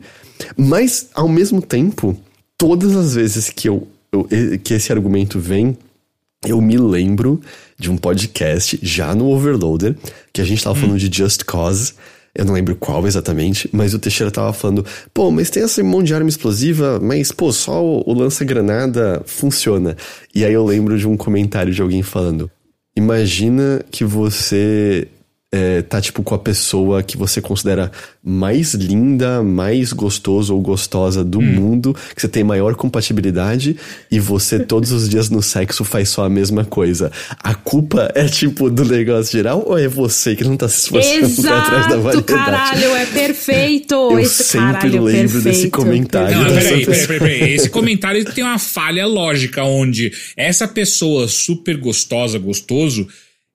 Mas, 0.56 1.10
ao 1.14 1.28
mesmo 1.28 1.60
tempo, 1.60 2.16
todas 2.56 2.96
as 2.96 3.14
vezes 3.14 3.50
que 3.50 3.68
eu, 3.68 3.86
eu 4.10 4.26
que 4.64 4.72
esse 4.72 4.90
argumento 4.90 5.38
vem, 5.38 5.76
eu 6.46 6.60
me 6.60 6.76
lembro 6.76 7.40
de 7.78 7.90
um 7.90 7.96
podcast 7.96 8.78
já 8.82 9.14
no 9.14 9.30
Overloader, 9.30 9.96
que 10.32 10.40
a 10.40 10.44
gente 10.44 10.62
tava 10.62 10.78
hum. 10.78 10.82
falando 10.82 10.98
de 10.98 11.16
Just 11.16 11.44
Cause. 11.44 11.94
Eu 12.34 12.44
não 12.44 12.54
lembro 12.54 12.74
qual 12.74 13.06
exatamente, 13.06 13.68
mas 13.72 13.94
o 13.94 13.98
Teixeira 13.98 14.30
tava 14.30 14.52
falando, 14.52 14.84
pô, 15.12 15.30
mas 15.30 15.50
tem 15.50 15.62
essa 15.62 15.82
mão 15.84 16.02
de 16.02 16.12
arma 16.12 16.28
explosiva, 16.28 16.98
mas, 17.00 17.30
pô, 17.30 17.52
só 17.52 17.82
o, 17.82 18.02
o 18.04 18.12
lança-granada 18.12 19.22
funciona. 19.24 19.96
E 20.34 20.44
aí 20.44 20.52
eu 20.52 20.64
lembro 20.64 20.98
de 20.98 21.06
um 21.06 21.16
comentário 21.16 21.72
de 21.72 21.80
alguém 21.80 22.02
falando, 22.02 22.50
imagina 22.96 23.84
que 23.88 24.04
você 24.04 25.06
é, 25.54 25.82
tá 25.82 26.00
tipo 26.00 26.20
com 26.24 26.34
a 26.34 26.38
pessoa 26.38 27.00
que 27.00 27.16
você 27.16 27.40
considera 27.40 27.92
mais 28.20 28.74
linda, 28.74 29.40
mais 29.40 29.92
gostoso 29.92 30.52
ou 30.52 30.60
gostosa 30.60 31.22
do 31.22 31.38
hum. 31.38 31.42
mundo, 31.42 31.94
que 32.12 32.20
você 32.20 32.26
tem 32.26 32.42
maior 32.42 32.74
compatibilidade 32.74 33.76
e 34.10 34.18
você 34.18 34.58
todos 34.66 34.90
os 34.90 35.08
dias 35.08 35.30
no 35.30 35.40
sexo 35.40 35.84
faz 35.84 36.08
só 36.08 36.24
a 36.24 36.28
mesma 36.28 36.64
coisa. 36.64 37.12
A 37.38 37.54
culpa 37.54 38.10
é 38.16 38.24
tipo 38.24 38.68
do 38.68 38.84
negócio 38.84 39.30
geral 39.30 39.62
ou 39.64 39.78
é 39.78 39.86
você 39.86 40.34
que 40.34 40.42
não 40.42 40.56
tá 40.56 40.68
se 40.68 40.80
esforçando 40.80 41.24
Exato, 41.24 41.46
pra 41.46 41.60
trás 41.62 41.86
da 41.86 41.96
variedade? 41.98 42.26
caralho, 42.26 42.96
é 42.96 43.06
perfeito! 43.06 43.94
Eu 43.94 44.18
Esse 44.18 44.42
sempre 44.42 44.72
caralho, 44.72 45.04
lembro 45.04 45.32
perfeito. 45.34 45.44
desse 45.44 45.70
comentário. 45.70 46.36
Não, 46.36 46.44
peraí, 46.46 46.84
peraí, 46.84 47.06
peraí, 47.06 47.18
peraí. 47.20 47.54
Esse 47.54 47.70
comentário 47.70 48.24
tem 48.24 48.42
uma 48.42 48.58
falha 48.58 49.06
lógica 49.06 49.62
onde 49.62 50.12
essa 50.36 50.66
pessoa 50.66 51.28
super 51.28 51.76
gostosa, 51.76 52.40
gostoso, 52.40 53.06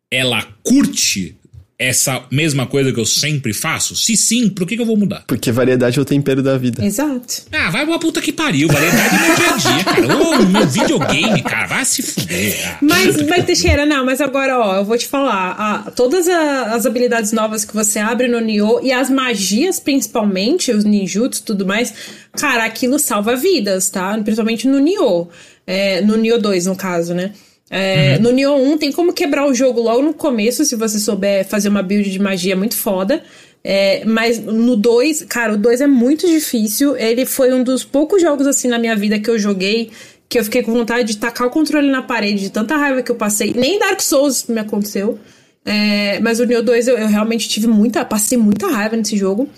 ela 0.09 0.41
curte 0.63 1.38
essa 1.79 2.25
mesma 2.29 2.67
coisa 2.67 2.91
que 2.91 2.99
eu 2.99 3.05
sempre 3.05 3.53
faço? 3.53 3.95
Se 3.95 4.17
sim, 4.17 4.49
por 4.49 4.67
que, 4.67 4.75
que 4.75 4.81
eu 4.81 4.85
vou 4.85 4.97
mudar? 4.97 5.23
Porque 5.25 5.49
variedade 5.49 5.97
é 5.97 6.01
o 6.01 6.05
tempero 6.05 6.43
da 6.43 6.57
vida. 6.57 6.83
Exato. 6.85 7.43
Ah, 7.53 7.71
vai 7.71 7.85
pra 7.85 7.97
puta 7.97 8.19
que 8.19 8.33
pariu. 8.33 8.67
Variedade 8.67 9.15
é 9.15 9.27
meu 9.27 9.35
dia 9.37 9.49
a 9.49 9.57
dia, 9.57 9.83
cara. 9.85 10.17
Ô, 10.17 10.45
meu 10.45 10.67
videogame, 10.67 11.41
cara, 11.41 11.67
vai 11.67 11.85
se 11.85 12.01
fuder. 12.01 12.67
Ah, 12.67 12.77
mas, 12.81 13.21
mas 13.21 13.45
Teixeira, 13.45 13.85
não, 13.85 14.05
mas 14.05 14.19
agora, 14.19 14.59
ó, 14.59 14.75
eu 14.75 14.83
vou 14.83 14.97
te 14.97 15.07
falar. 15.07 15.55
Ah, 15.57 15.91
todas 15.91 16.27
a, 16.27 16.75
as 16.75 16.85
habilidades 16.85 17.31
novas 17.31 17.63
que 17.63 17.73
você 17.73 17.99
abre 17.99 18.27
no 18.27 18.41
Nioh 18.41 18.81
e 18.83 18.91
as 18.91 19.09
magias, 19.09 19.79
principalmente, 19.79 20.73
os 20.73 20.83
ninjutsu 20.83 21.41
e 21.41 21.45
tudo 21.45 21.65
mais, 21.65 21.93
cara, 22.33 22.65
aquilo 22.65 22.99
salva 22.99 23.37
vidas, 23.37 23.89
tá? 23.89 24.17
Principalmente 24.21 24.67
no 24.67 24.79
Nioh. 24.79 25.29
É, 25.65 26.01
no 26.01 26.17
Nioh 26.17 26.41
2, 26.41 26.65
no 26.65 26.75
caso, 26.75 27.13
né? 27.13 27.31
É, 27.69 28.15
uhum. 28.15 28.23
No 28.23 28.31
Nioh 28.31 28.55
1 28.55 28.77
tem 28.77 28.91
como 28.91 29.13
quebrar 29.13 29.47
o 29.47 29.53
jogo 29.53 29.81
logo 29.81 30.01
no 30.01 30.13
começo, 30.13 30.65
se 30.65 30.75
você 30.75 30.99
souber 30.99 31.45
fazer 31.47 31.69
uma 31.69 31.83
build 31.83 32.09
de 32.09 32.19
magia 32.19 32.55
muito 32.55 32.75
foda. 32.75 33.21
É, 33.63 34.03
mas 34.05 34.39
no 34.39 34.75
2, 34.75 35.23
cara, 35.23 35.53
o 35.53 35.57
2 35.57 35.81
é 35.81 35.87
muito 35.87 36.27
difícil. 36.27 36.97
Ele 36.97 37.25
foi 37.25 37.53
um 37.53 37.63
dos 37.63 37.83
poucos 37.83 38.21
jogos 38.21 38.47
assim 38.47 38.67
na 38.67 38.79
minha 38.79 38.95
vida 38.95 39.19
que 39.19 39.29
eu 39.29 39.37
joguei 39.37 39.91
que 40.29 40.37
eu 40.37 40.43
fiquei 40.43 40.61
com 40.61 40.71
vontade 40.71 41.11
de 41.11 41.17
tacar 41.17 41.47
o 41.47 41.49
controle 41.49 41.89
na 41.89 42.03
parede, 42.03 42.41
de 42.41 42.49
tanta 42.51 42.77
raiva 42.77 43.01
que 43.01 43.11
eu 43.11 43.15
passei. 43.15 43.51
Nem 43.55 43.79
Dark 43.79 43.99
Souls 43.99 44.45
me 44.47 44.59
aconteceu. 44.59 45.17
É, 45.65 46.19
mas 46.19 46.39
o 46.39 46.45
Nioh 46.45 46.61
2 46.61 46.87
eu, 46.87 46.97
eu, 46.99 47.07
realmente 47.07 47.49
tive 47.49 47.65
muita. 47.65 48.05
Passei 48.05 48.37
muita 48.37 48.67
raiva 48.67 48.95
nesse 48.95 49.17
jogo. 49.17 49.49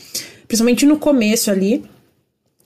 Principalmente 0.48 0.86
no 0.86 0.98
começo 0.98 1.52
ali. 1.52 1.84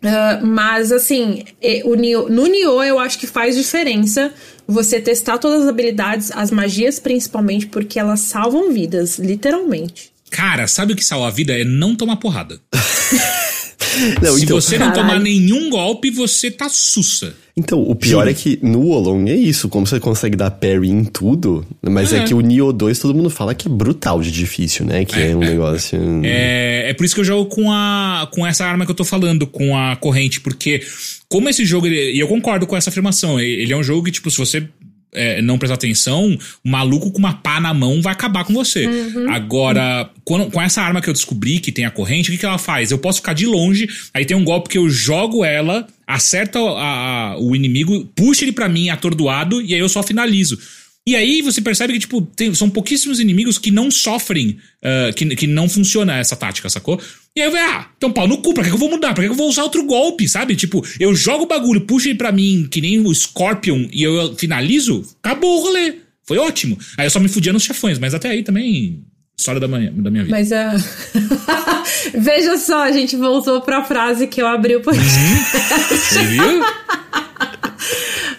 Uh, 0.04 0.46
mas 0.46 0.92
assim, 0.92 1.44
o 1.84 1.96
Nioh, 1.96 2.30
no 2.30 2.46
Nioh 2.46 2.84
eu 2.84 3.00
acho 3.00 3.18
que 3.18 3.26
faz 3.26 3.56
diferença 3.56 4.32
você 4.68 5.00
testar 5.00 5.38
todas 5.38 5.64
as 5.64 5.70
habilidades, 5.70 6.32
as 6.32 6.52
magias 6.52 7.00
principalmente, 7.00 7.68
porque 7.68 8.00
elas 8.00 8.22
salvam 8.22 8.72
vidas, 8.72 9.20
literalmente. 9.20 10.12
Cara, 10.30 10.68
sabe 10.68 10.94
o 10.94 10.96
que 10.96 11.06
salva 11.06 11.28
a 11.28 11.32
vida? 11.32 11.54
É 11.54 11.64
não 11.64 11.96
tomar 11.96 12.18
porrada. 12.18 12.60
não, 14.22 14.36
Se 14.36 14.44
então, 14.44 14.60
você 14.60 14.78
não 14.78 14.92
tomar 14.92 15.20
nenhum 15.20 15.70
golpe, 15.70 16.10
você 16.10 16.52
tá 16.52 16.68
sussa. 16.68 17.34
Então, 17.58 17.82
o 17.82 17.96
pior 17.96 18.20
Juro. 18.20 18.30
é 18.30 18.34
que 18.34 18.60
no 18.62 18.90
Olong 18.90 19.30
é 19.30 19.36
isso, 19.36 19.70
como 19.70 19.88
você 19.88 19.98
consegue 19.98 20.36
dar 20.36 20.52
parry 20.52 20.90
em 20.90 21.06
tudo, 21.06 21.66
mas 21.82 22.12
é, 22.12 22.18
é 22.18 22.24
que 22.26 22.34
o 22.34 22.42
Nioh 22.42 22.74
2 22.74 23.00
todo 23.00 23.14
mundo 23.14 23.30
fala 23.30 23.56
que 23.56 23.70
é 23.70 23.72
brutal 23.72 24.22
de 24.22 24.30
difícil, 24.30 24.86
né? 24.86 25.06
Que 25.06 25.18
é, 25.18 25.32
é 25.32 25.36
um 25.36 25.40
negócio. 25.40 25.98
É, 26.26 26.90
é 26.90 26.94
por 26.94 27.06
isso 27.06 27.16
que 27.16 27.22
eu 27.22 27.26
jogo 27.26 27.46
com 27.50 27.72
a 27.72 28.28
com 28.34 28.46
essa 28.46 28.66
arma 28.66 28.86
que 28.86 28.92
eu 28.92 28.96
tô 28.96 29.06
falando, 29.06 29.48
com 29.48 29.78
a 29.78 29.96
corrente, 29.96 30.42
porque 30.42 30.82
como 31.30 31.50
esse 31.50 31.66
jogo, 31.66 31.88
ele, 31.88 32.14
e 32.14 32.20
eu 32.20 32.28
concordo 32.28 32.68
com 32.68 32.76
essa 32.76 32.90
afirmação, 32.90 33.40
ele 33.40 33.72
é 33.72 33.78
um 33.78 33.84
jogo 33.84 34.04
que, 34.04 34.12
tipo, 34.12 34.30
se 34.30 34.38
você 34.38 34.68
é, 35.16 35.42
não 35.42 35.58
prestar 35.58 35.76
atenção, 35.76 36.38
o 36.64 36.70
maluco 36.70 37.12
com 37.12 37.18
uma 37.18 37.34
pá 37.34 37.60
na 37.60 37.74
mão 37.74 38.02
vai 38.02 38.14
acabar 38.14 38.44
com 38.44 38.54
você. 38.54 38.86
Uhum. 38.86 39.32
Agora, 39.32 40.10
com, 40.24 40.50
com 40.52 40.62
essa 40.62 40.82
arma 40.82 41.02
que 41.02 41.10
eu 41.10 41.14
descobri, 41.14 41.60
que 41.60 41.72
tem 41.72 41.86
a 41.86 41.92
corrente, 41.92 42.30
o 42.30 42.34
que, 42.34 42.40
que 42.40 42.46
ela 42.46 42.58
faz? 42.58 42.92
Eu 42.92 43.00
posso 43.00 43.20
ficar 43.20 43.34
de 43.34 43.46
longe, 43.46 43.88
aí 44.14 44.26
tem 44.26 44.36
um 44.36 44.44
golpe 44.44 44.70
que 44.70 44.78
eu 44.78 44.90
jogo 44.90 45.44
ela, 45.44 45.88
acerta 46.06 46.60
a, 46.60 47.32
a, 47.32 47.40
o 47.40 47.56
inimigo, 47.56 48.06
puxa 48.16 48.44
ele 48.44 48.52
para 48.52 48.70
mim 48.70 48.90
atordoado, 48.90 49.62
e 49.62 49.74
aí 49.74 49.80
eu 49.80 49.90
só 49.90 50.04
finalizo. 50.04 50.60
E 51.08 51.16
aí 51.16 51.42
você 51.42 51.62
percebe 51.62 51.94
que, 51.94 52.00
tipo, 52.00 52.22
tem, 52.22 52.54
são 52.56 52.70
pouquíssimos 52.70 53.20
inimigos 53.20 53.60
que 53.60 53.70
não 53.70 53.92
sofrem, 53.92 54.58
uh, 54.84 55.14
que, 55.14 55.36
que 55.36 55.46
não 55.46 55.70
funciona 55.70 56.18
essa 56.18 56.36
tática, 56.36 56.68
sacou? 56.68 57.00
E 57.36 57.42
aí 57.42 57.48
eu 57.48 57.52
falei, 57.52 57.66
ah, 57.68 57.90
então 57.96 58.12
pau 58.12 58.28
no 58.28 58.40
cu, 58.40 58.54
pra 58.54 58.64
que 58.64 58.72
eu 58.72 58.78
vou 58.78 58.90
mudar? 58.90 59.14
Pra 59.14 59.24
que 59.24 59.30
eu 59.30 59.36
vou 59.36 59.48
usar 59.48 59.64
outro 59.64 59.86
golpe, 59.86 60.28
sabe? 60.28 60.56
Tipo, 60.56 60.84
eu 61.00 61.14
jogo 61.14 61.44
o 61.44 61.48
bagulho, 61.48 61.82
puxa 61.82 62.10
ele 62.10 62.18
pra 62.18 62.32
mim, 62.32 62.68
que 62.72 62.82
nem 62.82 63.00
o 63.00 63.14
Scorpion, 63.14 63.88
e 63.94 64.02
eu 64.02 64.36
finalizo, 64.36 65.06
acabou 65.22 65.60
o 65.60 65.64
rolê. 65.64 65.96
Foi 66.24 66.40
ótimo. 66.40 66.78
Aí 66.98 67.06
eu 67.06 67.12
só 67.12 67.20
me 67.20 67.30
fudia 67.30 67.54
nos 67.54 67.64
chefões, 67.64 68.00
mas 68.00 68.16
até 68.16 68.30
aí 68.30 68.42
também 68.42 69.06
História 69.38 69.60
da, 69.60 69.68
manhã, 69.68 69.92
da 69.94 70.10
minha 70.10 70.24
vida. 70.24 70.36
Mas 70.36 70.50
uh... 70.52 72.16
Veja 72.18 72.58
só, 72.58 72.84
a 72.84 72.92
gente 72.92 73.18
voltou 73.18 73.62
pra 73.62 73.84
frase 73.84 74.28
que 74.28 74.42
eu 74.42 74.48
abri 74.48 74.76
o 74.78 74.82
podcast. 74.82 75.20
Uhum. 75.20 75.98
Você 75.98 76.24
viu? 76.24 76.64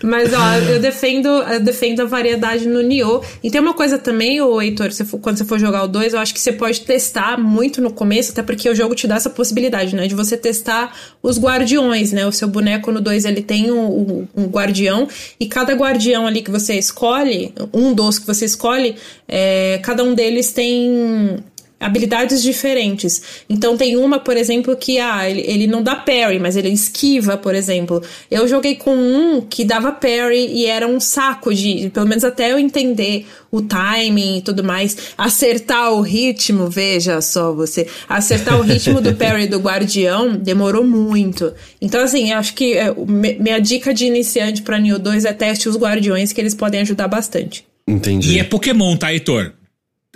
Mas, 0.02 0.32
ó, 0.32 0.54
eu 0.70 0.80
defendo, 0.80 1.28
eu 1.28 1.60
defendo 1.60 2.00
a 2.00 2.04
variedade 2.04 2.66
no 2.66 2.82
Nioh. 2.82 3.22
E 3.42 3.50
tem 3.50 3.60
uma 3.60 3.74
coisa 3.74 3.98
também, 3.98 4.40
o 4.40 4.60
Heitor, 4.60 4.92
você 4.92 5.04
for, 5.04 5.18
quando 5.18 5.38
você 5.38 5.44
for 5.44 5.58
jogar 5.58 5.84
o 5.84 5.88
2, 5.88 6.14
eu 6.14 6.20
acho 6.20 6.34
que 6.34 6.40
você 6.40 6.52
pode 6.52 6.82
testar 6.82 7.38
muito 7.38 7.80
no 7.80 7.92
começo, 7.92 8.32
até 8.32 8.42
porque 8.42 8.68
o 8.68 8.74
jogo 8.74 8.94
te 8.94 9.06
dá 9.06 9.16
essa 9.16 9.30
possibilidade, 9.30 9.94
né? 9.94 10.06
De 10.06 10.14
você 10.14 10.36
testar 10.36 10.96
os 11.22 11.38
guardiões, 11.38 12.12
né? 12.12 12.26
O 12.26 12.32
seu 12.32 12.48
boneco 12.48 12.90
no 12.90 13.00
2, 13.00 13.24
ele 13.24 13.42
tem 13.42 13.70
um, 13.70 14.26
um, 14.36 14.46
guardião, 14.46 15.08
e 15.38 15.46
cada 15.46 15.74
guardião 15.74 16.26
ali 16.26 16.42
que 16.42 16.50
você 16.50 16.74
escolhe, 16.74 17.52
um 17.72 17.92
dos 17.92 18.18
que 18.18 18.26
você 18.26 18.44
escolhe, 18.44 18.96
é, 19.28 19.80
cada 19.82 20.02
um 20.02 20.14
deles 20.14 20.52
tem 20.52 21.42
habilidades 21.78 22.42
diferentes. 22.42 23.44
Então 23.48 23.76
tem 23.76 23.96
uma, 23.96 24.18
por 24.18 24.36
exemplo, 24.36 24.74
que 24.76 24.98
ah, 24.98 25.28
ele, 25.28 25.42
ele 25.46 25.66
não 25.66 25.82
dá 25.82 25.94
parry, 25.94 26.38
mas 26.38 26.56
ele 26.56 26.70
esquiva, 26.70 27.36
por 27.36 27.54
exemplo. 27.54 28.02
Eu 28.30 28.48
joguei 28.48 28.76
com 28.76 28.96
um 28.96 29.40
que 29.40 29.64
dava 29.64 29.92
parry 29.92 30.46
e 30.46 30.66
era 30.66 30.86
um 30.86 30.98
saco 30.98 31.54
de, 31.54 31.90
pelo 31.90 32.06
menos 32.06 32.24
até 32.24 32.52
eu 32.52 32.58
entender 32.58 33.26
o 33.50 33.62
timing 33.62 34.38
e 34.38 34.42
tudo 34.42 34.64
mais, 34.64 34.96
acertar 35.16 35.92
o 35.92 36.00
ritmo, 36.00 36.68
veja 36.68 37.20
só 37.20 37.52
você, 37.52 37.86
acertar 38.08 38.58
o 38.58 38.62
ritmo 38.62 39.00
do 39.00 39.14
parry 39.16 39.46
do 39.46 39.58
guardião 39.58 40.36
demorou 40.36 40.84
muito. 40.84 41.52
Então 41.80 42.02
assim, 42.02 42.32
eu 42.32 42.38
acho 42.38 42.54
que 42.54 42.74
é, 42.74 42.94
minha 42.94 43.58
dica 43.58 43.94
de 43.94 44.06
iniciante 44.06 44.62
para 44.62 44.78
Neo 44.78 44.98
2 44.98 45.24
é 45.24 45.32
teste 45.32 45.68
os 45.68 45.76
guardiões 45.76 46.32
que 46.32 46.40
eles 46.40 46.54
podem 46.54 46.80
ajudar 46.80 47.08
bastante. 47.08 47.64
Entendi. 47.88 48.34
E 48.34 48.38
é 48.40 48.44
Pokémon, 48.44 48.96
tá, 48.96 49.12
Heitor? 49.12 49.52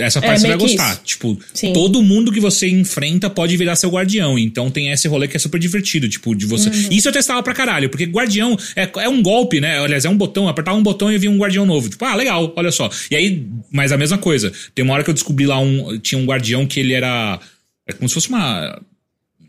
Essa 0.00 0.18
é, 0.18 0.22
parte 0.22 0.38
é, 0.38 0.40
você 0.40 0.48
vai 0.48 0.56
gostar. 0.56 0.92
Isso. 0.92 1.02
Tipo, 1.04 1.38
Sim. 1.52 1.72
todo 1.72 2.02
mundo 2.02 2.32
que 2.32 2.40
você 2.40 2.68
enfrenta 2.68 3.28
pode 3.30 3.56
virar 3.56 3.76
seu 3.76 3.90
guardião. 3.90 4.38
Então 4.38 4.70
tem 4.70 4.90
esse 4.90 5.06
rolê 5.08 5.28
que 5.28 5.36
é 5.36 5.40
super 5.40 5.58
divertido. 5.58 6.08
Tipo, 6.08 6.34
de 6.34 6.46
você. 6.46 6.68
Uhum. 6.68 6.88
Isso 6.90 7.08
eu 7.08 7.12
testava 7.12 7.42
pra 7.42 7.52
caralho, 7.52 7.88
porque 7.88 8.04
guardião 8.04 8.56
é, 8.74 8.90
é 8.98 9.08
um 9.08 9.22
golpe, 9.22 9.60
né? 9.60 9.78
Aliás, 9.78 10.04
é 10.04 10.08
um 10.08 10.16
botão, 10.16 10.48
apertar 10.48 10.74
um 10.74 10.82
botão 10.82 11.12
e 11.12 11.18
vir 11.18 11.28
um 11.28 11.38
guardião 11.38 11.66
novo. 11.66 11.88
Tipo, 11.88 12.04
ah, 12.04 12.14
legal, 12.14 12.52
olha 12.56 12.72
só. 12.72 12.90
E 13.10 13.16
aí, 13.16 13.46
mas 13.70 13.92
a 13.92 13.96
mesma 13.96 14.18
coisa. 14.18 14.52
Tem 14.74 14.84
uma 14.84 14.94
hora 14.94 15.04
que 15.04 15.10
eu 15.10 15.14
descobri 15.14 15.46
lá 15.46 15.58
um. 15.58 15.98
Tinha 15.98 16.20
um 16.20 16.24
guardião 16.24 16.66
que 16.66 16.80
ele 16.80 16.92
era. 16.92 17.38
É 17.86 17.92
como 17.92 18.08
se 18.08 18.14
fosse 18.14 18.28
uma 18.28 18.80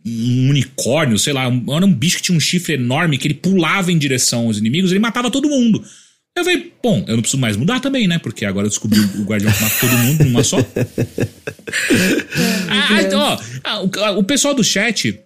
um 0.05 0.49
unicórnio, 0.49 1.17
sei 1.19 1.31
lá, 1.33 1.43
era 1.43 1.85
um 1.85 1.93
bicho 1.93 2.17
que 2.17 2.23
tinha 2.23 2.37
um 2.37 2.41
chifre 2.41 2.73
enorme 2.73 3.17
que 3.17 3.27
ele 3.27 3.35
pulava 3.35 3.91
em 3.91 3.97
direção 3.97 4.47
aos 4.47 4.57
inimigos, 4.57 4.91
ele 4.91 4.99
matava 4.99 5.29
todo 5.29 5.49
mundo. 5.49 5.83
Eu 6.35 6.45
falei, 6.45 6.73
bom, 6.81 7.03
eu 7.07 7.15
não 7.15 7.21
preciso 7.21 7.41
mais 7.41 7.57
mudar 7.57 7.79
também, 7.79 8.07
né? 8.07 8.17
Porque 8.17 8.45
agora 8.45 8.65
eu 8.65 8.69
descobri 8.69 8.99
o 8.99 9.23
Guardião 9.23 9.51
que 9.51 9.61
mata 9.61 9.75
todo 9.79 9.97
mundo 9.97 10.23
numa 10.23 10.43
só. 10.43 10.57
ah, 12.69 13.01
então, 13.01 13.19
ó, 13.19 13.37
ah, 13.63 14.11
o, 14.11 14.23
pessoal 14.23 14.53
do 14.53 14.63
chat, 14.63 15.19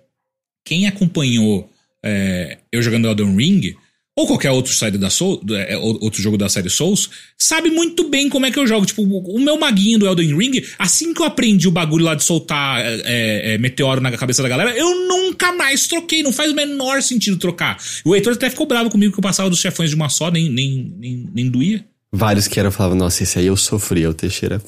quem 0.65 0.87
acompanhou 0.87 1.69
é, 2.03 2.57
eu 2.71 2.81
jogando 2.81 3.07
Elden 3.07 3.35
Ring, 3.35 3.75
ou 4.15 4.25
qualquer 4.25 4.51
outro 4.51 4.73
série 4.73 4.97
da 4.97 5.09
Soul, 5.09 5.41
é, 5.51 5.75
outro 5.77 6.21
jogo 6.21 6.37
da 6.37 6.47
série 6.47 6.69
Souls, 6.69 7.09
sabe 7.37 7.69
muito 7.69 8.07
bem 8.07 8.29
como 8.29 8.45
é 8.45 8.51
que 8.51 8.57
eu 8.57 8.65
jogo. 8.65 8.85
Tipo, 8.85 9.03
o 9.03 9.39
meu 9.39 9.59
maguinho 9.59 9.99
do 9.99 10.07
Elden 10.07 10.37
Ring, 10.37 10.63
assim 10.79 11.13
que 11.13 11.21
eu 11.21 11.25
aprendi 11.25 11.67
o 11.67 11.71
bagulho 11.71 12.05
lá 12.05 12.15
de 12.15 12.23
soltar 12.23 12.79
é, 12.79 13.01
é, 13.03 13.53
é, 13.53 13.57
meteoro 13.57 13.99
na 13.99 14.11
cabeça 14.13 14.41
da 14.41 14.47
galera, 14.47 14.75
eu 14.77 15.07
nunca 15.07 15.51
mais 15.51 15.87
troquei. 15.87 16.23
Não 16.23 16.31
faz 16.31 16.51
o 16.51 16.55
menor 16.55 17.01
sentido 17.01 17.35
trocar. 17.35 17.77
O 18.05 18.15
Heitor 18.15 18.33
até 18.33 18.49
ficou 18.49 18.65
bravo 18.65 18.89
comigo 18.89 19.11
que 19.11 19.19
eu 19.19 19.23
passava 19.23 19.49
dos 19.49 19.59
chefões 19.59 19.89
de 19.89 19.95
uma 19.97 20.07
só, 20.07 20.31
nem, 20.31 20.49
nem, 20.49 20.93
nem, 20.97 21.29
nem 21.33 21.49
doía. 21.49 21.83
Vários 22.09 22.47
que 22.47 22.57
eram 22.57 22.71
falavam, 22.71 22.97
nossa, 22.97 23.23
esse 23.23 23.37
aí 23.37 23.47
eu 23.47 23.57
sofria, 23.57 24.09
o 24.09 24.13
Teixeira. 24.13 24.61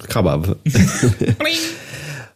Acabava. 0.00 0.58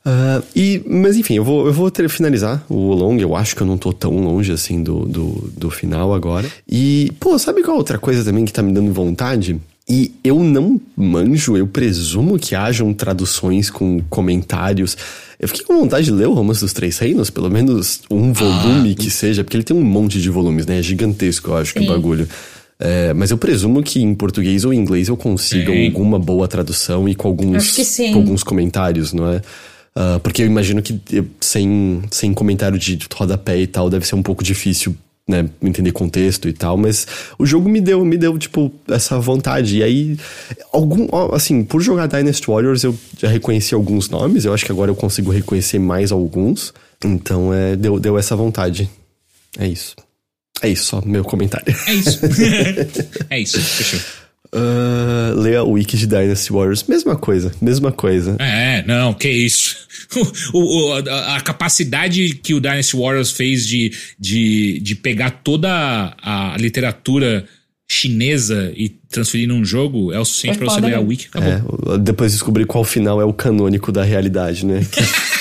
Uh, 0.09 0.43
e, 0.57 0.83
mas 0.87 1.17
enfim, 1.17 1.35
eu 1.35 1.45
vou, 1.45 1.67
eu 1.67 1.73
vou 1.73 1.91
ter, 1.91 2.09
finalizar 2.09 2.65
o 2.67 2.95
long. 2.95 3.19
Eu 3.19 3.37
acho 3.37 3.55
que 3.55 3.61
eu 3.61 3.67
não 3.67 3.77
tô 3.77 3.93
tão 3.93 4.17
longe 4.19 4.51
assim 4.51 4.83
do, 4.83 5.05
do, 5.05 5.53
do 5.55 5.71
final 5.71 6.15
agora. 6.15 6.49
E, 6.67 7.13
pô, 7.21 7.39
sabe 7.39 7.63
qual 7.63 7.77
outra 7.77 7.99
coisa 7.99 8.25
também 8.25 8.47
que 8.47 8.53
tá 8.53 8.63
me 8.63 8.73
dando 8.73 8.91
vontade? 8.91 9.61
E 9.87 10.13
eu 10.25 10.43
não 10.43 10.81
manjo, 10.97 11.57
eu 11.57 11.67
presumo 11.67 12.39
que 12.39 12.55
hajam 12.55 12.93
traduções 12.95 13.69
com 13.69 14.01
comentários. 14.09 14.97
Eu 15.39 15.49
fiquei 15.49 15.65
com 15.65 15.79
vontade 15.79 16.07
de 16.07 16.13
ler 16.13 16.29
o 16.29 16.33
Romance 16.33 16.61
dos 16.61 16.73
Três 16.73 16.99
Reinos, 16.99 17.29
pelo 17.29 17.51
menos 17.51 18.01
um 18.11 18.33
volume 18.33 18.93
ah, 18.93 19.03
que 19.03 19.11
seja, 19.11 19.45
porque 19.45 19.57
ele 19.57 19.65
tem 19.65 19.77
um 19.77 19.85
monte 19.85 20.21
de 20.21 20.31
volumes, 20.31 20.67
né? 20.67 20.79
É 20.79 20.83
gigantesco, 20.83 21.51
eu 21.51 21.57
acho, 21.57 21.73
Sim. 21.73 21.81
que 21.81 21.87
o 21.87 21.89
bagulho. 21.89 22.27
É, 22.81 23.13
mas 23.13 23.31
eu 23.31 23.39
presumo 23.39 23.83
que 23.83 24.01
em 24.01 24.15
português 24.15 24.65
ou 24.65 24.73
em 24.73 24.79
inglês 24.79 25.09
eu 25.09 25.17
consiga 25.17 25.73
Sim. 25.73 25.87
alguma 25.87 26.19
boa 26.19 26.47
tradução 26.47 27.09
e 27.09 27.15
com 27.15 27.29
alguns, 27.29 27.77
com 28.13 28.19
alguns 28.19 28.43
comentários, 28.43 29.13
não 29.13 29.29
é? 29.29 29.43
Uh, 29.99 30.21
porque 30.21 30.43
eu 30.43 30.47
imagino 30.47 30.81
que 30.81 31.01
sem, 31.41 32.03
sem 32.09 32.33
comentário 32.33 32.79
de 32.79 32.97
rodapé 33.13 33.59
e 33.59 33.67
tal, 33.67 33.91
deve 33.91 34.07
ser 34.07 34.15
um 34.15 34.23
pouco 34.23 34.45
difícil, 34.45 34.95
né, 35.27 35.51
entender 35.61 35.91
contexto 35.91 36.49
e 36.49 36.53
tal, 36.53 36.77
mas 36.77 37.05
o 37.37 37.45
jogo 37.45 37.69
me 37.69 37.81
deu, 37.81 38.05
me 38.05 38.17
deu, 38.17 38.39
tipo, 38.39 38.73
essa 38.87 39.19
vontade. 39.19 39.79
E 39.79 39.83
aí, 39.83 40.17
algum, 40.73 41.09
assim, 41.35 41.65
por 41.65 41.83
jogar 41.83 42.07
Dynasty 42.07 42.47
Warriors, 42.47 42.85
eu 42.85 42.97
já 43.19 43.27
reconheci 43.27 43.75
alguns 43.75 44.09
nomes, 44.09 44.45
eu 44.45 44.55
acho 44.55 44.65
que 44.65 44.71
agora 44.71 44.89
eu 44.89 44.95
consigo 44.95 45.33
reconhecer 45.33 45.81
mais 45.81 46.13
alguns. 46.13 46.73
Então, 47.05 47.53
é, 47.53 47.75
deu, 47.75 47.99
deu 47.99 48.17
essa 48.17 48.37
vontade. 48.37 48.89
É 49.59 49.67
isso. 49.67 49.97
É 50.63 50.69
isso, 50.69 50.85
só 50.85 51.03
meu 51.05 51.25
comentário. 51.25 51.75
É 51.87 51.95
isso. 51.95 52.21
é 53.31 53.41
isso, 53.41 53.61
fechou. 53.61 54.01
Uh, 54.53 55.39
leia 55.39 55.63
o 55.63 55.73
wiki 55.73 55.97
de 55.97 56.07
Dynasty 56.07 56.53
Warriors, 56.53 56.85
mesma 56.85 57.17
coisa, 57.17 57.53
mesma 57.61 57.93
coisa. 57.93 58.37
É, 58.39 58.83
não, 58.87 59.13
que 59.13 59.29
isso. 59.29 59.77
o, 60.55 60.59
o, 60.59 60.93
a, 60.95 61.37
a, 61.37 61.41
capacidade 61.41 62.35
que 62.37 62.55
o 62.55 62.61
Dynasty 62.61 62.97
Warriors 62.97 63.31
fez 63.31 63.67
de, 63.67 63.93
de, 64.19 64.81
de 64.81 64.95
pegar 64.95 65.31
toda 65.31 65.69
a, 65.71 66.55
a 66.55 66.57
literatura 66.57 67.45
chinesa 67.91 68.73
e 68.77 68.89
transferir 68.89 69.49
num 69.49 69.65
jogo 69.65 70.13
é 70.13 70.21
o 70.21 70.25
suficiente 70.25 70.57
é 70.57 70.59
para 70.59 70.75
você 70.75 70.81
ler 70.81 70.95
a 70.95 71.01
wiki. 71.01 71.29
Acabou. 71.29 71.95
É, 71.95 71.99
depois 71.99 72.33
descobrir 72.33 72.67
qual 72.67 72.85
final 72.85 73.21
é 73.21 73.25
o 73.25 73.33
canônico 73.33 73.91
da 73.91 74.03
realidade, 74.03 74.65
né? 74.65 74.81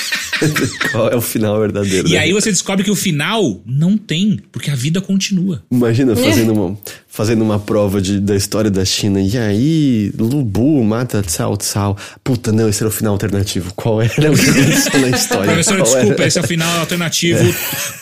Qual 0.90 1.08
é 1.12 1.16
o 1.16 1.20
final 1.20 1.58
verdadeiro? 1.58 2.08
E 2.08 2.12
né? 2.12 2.18
aí 2.18 2.32
você 2.32 2.50
descobre 2.50 2.84
que 2.84 2.90
o 2.90 2.96
final 2.96 3.60
não 3.66 3.96
tem, 3.96 4.40
porque 4.52 4.70
a 4.70 4.74
vida 4.74 5.00
continua. 5.00 5.62
Imagina 5.70 6.14
fazendo 6.14 6.52
uma, 6.52 6.78
fazendo 7.06 7.42
uma 7.42 7.58
prova 7.58 8.00
de, 8.00 8.20
da 8.20 8.36
história 8.36 8.70
da 8.70 8.84
China. 8.84 9.20
E 9.20 9.36
aí, 9.36 10.12
Lubu 10.18 10.82
mata 10.84 11.22
Tsao 11.22 11.56
Tsao. 11.56 11.96
Puta, 12.22 12.52
não, 12.52 12.68
esse 12.68 12.82
era 12.82 12.88
o 12.88 12.92
final 12.92 13.12
alternativo. 13.12 13.72
Qual 13.74 14.00
era 14.00 14.30
o 14.30 14.34
aconteceu 14.34 15.00
na 15.00 15.08
história? 15.10 15.44
Professora, 15.44 15.82
Qual 15.82 15.94
desculpa, 15.94 16.22
era? 16.22 16.28
esse 16.28 16.38
é 16.38 16.42
o 16.42 16.46
final 16.46 16.80
alternativo. 16.80 17.54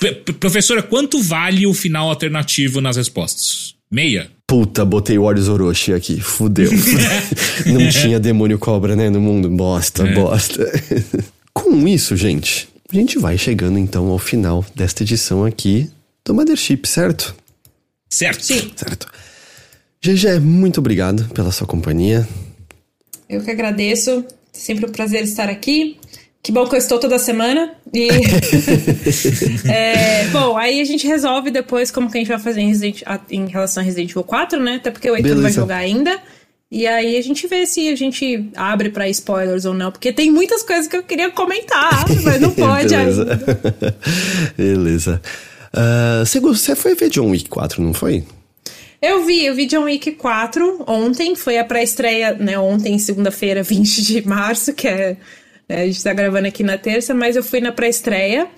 É. 0.05 0.13
Professora, 0.33 0.83
quanto 0.83 1.23
vale 1.23 1.67
o 1.67 1.75
final 1.75 2.09
alternativo 2.09 2.81
nas 2.81 2.97
respostas? 2.97 3.75
Meia? 3.91 4.29
Puta, 4.47 4.85
botei 4.85 5.19
o 5.19 5.25
Warriors 5.25 5.49
Orochi 5.49 5.93
aqui. 5.93 6.21
Fudeu. 6.21 6.71
não 7.67 7.89
tinha 7.89 8.21
demônio 8.21 8.59
cobra, 8.59 8.95
né, 8.95 9.11
no 9.11 9.21
mundo. 9.21 9.49
Bosta, 9.49 10.07
é. 10.07 10.15
bosta. 10.15 10.65
Com 11.57 11.89
isso, 11.89 12.15
gente, 12.15 12.69
a 12.93 12.95
gente 12.95 13.19
vai 13.19 13.39
chegando 13.39 13.79
então 13.79 14.09
ao 14.09 14.19
final 14.19 14.63
desta 14.75 15.03
edição 15.03 15.43
aqui 15.43 15.91
do 16.23 16.35
Mothership, 16.35 16.87
certo? 16.87 17.35
Certo. 18.11 18.45
Sim. 18.45 18.73
Certo. 18.77 19.07
GG, 20.05 20.39
muito 20.39 20.81
obrigado 20.81 21.27
pela 21.31 21.51
sua 21.51 21.67
companhia. 21.67 22.29
Eu 23.27 23.43
que 23.43 23.51
agradeço. 23.51 24.23
Sempre 24.53 24.85
um 24.85 24.93
prazer 24.93 25.23
estar 25.23 25.49
aqui. 25.49 25.99
Que 26.43 26.53
bom 26.53 26.69
que 26.69 26.75
eu 26.75 26.79
estou 26.79 26.99
toda 26.99 27.19
semana. 27.19 27.75
E. 27.91 28.07
é, 29.67 30.27
bom, 30.29 30.59
aí 30.59 30.79
a 30.79 30.85
gente 30.85 31.07
resolve 31.07 31.51
depois 31.51 31.91
como 31.91 32.11
que 32.11 32.19
a 32.19 32.21
gente 32.21 32.29
vai 32.29 32.39
fazer 32.39 32.61
em, 32.61 32.69
Resident, 32.69 33.01
em 33.31 33.47
relação 33.47 33.83
a 33.83 33.87
Resident 33.87 34.11
Evil 34.11 34.25
4, 34.25 34.63
né? 34.63 34.75
Até 34.75 34.91
porque 34.91 35.11
o 35.11 35.17
Heitor 35.17 35.41
vai 35.41 35.51
jogar 35.51 35.79
ainda. 35.79 36.21
E 36.71 36.87
aí 36.87 37.17
a 37.17 37.23
gente 37.23 37.47
vê 37.47 37.65
se 37.65 37.89
a 37.89 37.95
gente 37.95 38.51
abre 38.57 38.91
para 38.91 39.09
spoilers 39.09 39.65
ou 39.65 39.73
não, 39.73 39.93
porque 39.93 40.13
tem 40.13 40.31
muitas 40.31 40.65
coisas 40.65 40.89
que 40.89 40.97
eu 40.97 41.03
queria 41.03 41.31
comentar, 41.31 42.05
mas 42.25 42.41
não 42.41 42.51
pode 42.55 42.89
Beleza. 42.89 43.41
Beleza. 44.59 45.23
Uh, 45.73 46.27
você, 46.27 46.41
você 46.41 46.75
foi 46.75 46.95
ver 46.97 47.09
John 47.09 47.31
Wick 47.31 47.49
4, 47.49 47.81
não 47.81 47.95
foi? 47.95 48.25
Eu 49.01 49.25
vi, 49.25 49.45
eu 49.45 49.55
vi 49.55 49.67
John 49.67 49.85
Wick 49.85 50.13
4 50.13 50.85
ontem, 50.89 51.37
foi 51.37 51.59
a 51.59 51.65
pré-estreia, 51.65 52.35
né, 52.35 52.59
ontem, 52.59 52.99
segunda-feira, 52.99 53.63
20 53.65 54.03
de 54.03 54.27
março, 54.27 54.73
que 54.73 54.89
é, 54.89 55.17
né, 55.69 55.83
a 55.83 55.87
gente 55.87 56.03
tá 56.03 56.13
gravando 56.13 56.49
aqui 56.49 56.65
na 56.65 56.77
terça, 56.77 57.15
mas 57.15 57.37
eu 57.37 57.45
fui 57.45 57.61
na 57.61 57.71
pré-estreia 57.71 58.49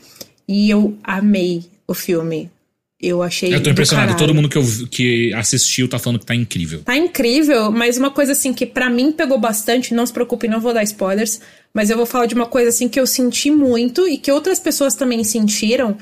e 0.47 0.71
eu 0.71 0.97
amei 1.05 1.65
o 1.87 1.93
filme. 1.93 2.51
Eu 3.01 3.23
achei. 3.23 3.55
Eu 3.55 3.63
tô 3.63 3.71
impressionado. 3.71 4.17
Todo 4.17 4.35
mundo 4.35 4.49
que, 4.49 4.59
eu, 4.59 4.65
que 4.91 5.33
assistiu 5.35 5.89
tá 5.89 5.99
falando 5.99 6.19
que 6.19 6.27
tá 6.27 6.35
incrível. 6.35 6.81
Tá 6.81 6.97
incrível, 6.97 7.71
mas 7.71 7.97
uma 7.97 8.11
coisa 8.11 8.33
assim 8.33 8.53
que 8.53 8.67
para 8.67 8.91
mim 8.91 9.13
pegou 9.13 9.39
bastante, 9.39 9.95
não 9.95 10.05
se 10.05 10.13
preocupe, 10.13 10.49
não 10.49 10.61
vou 10.61 10.75
dar 10.75 10.83
spoilers, 10.83 11.41
mas 11.73 11.91
eu 11.91 11.97
vou 11.97 12.07
falar 12.07 12.27
de 12.27 12.35
uma 12.35 12.47
coisa 12.47 12.71
assim 12.71 12.89
que 12.89 12.99
eu 12.99 13.07
senti 13.07 13.53
muito 13.53 14.09
e 14.09 14.19
que 14.19 14.33
outras 14.33 14.59
pessoas 14.59 14.97
também 14.97 15.23
sentiram, 15.23 15.97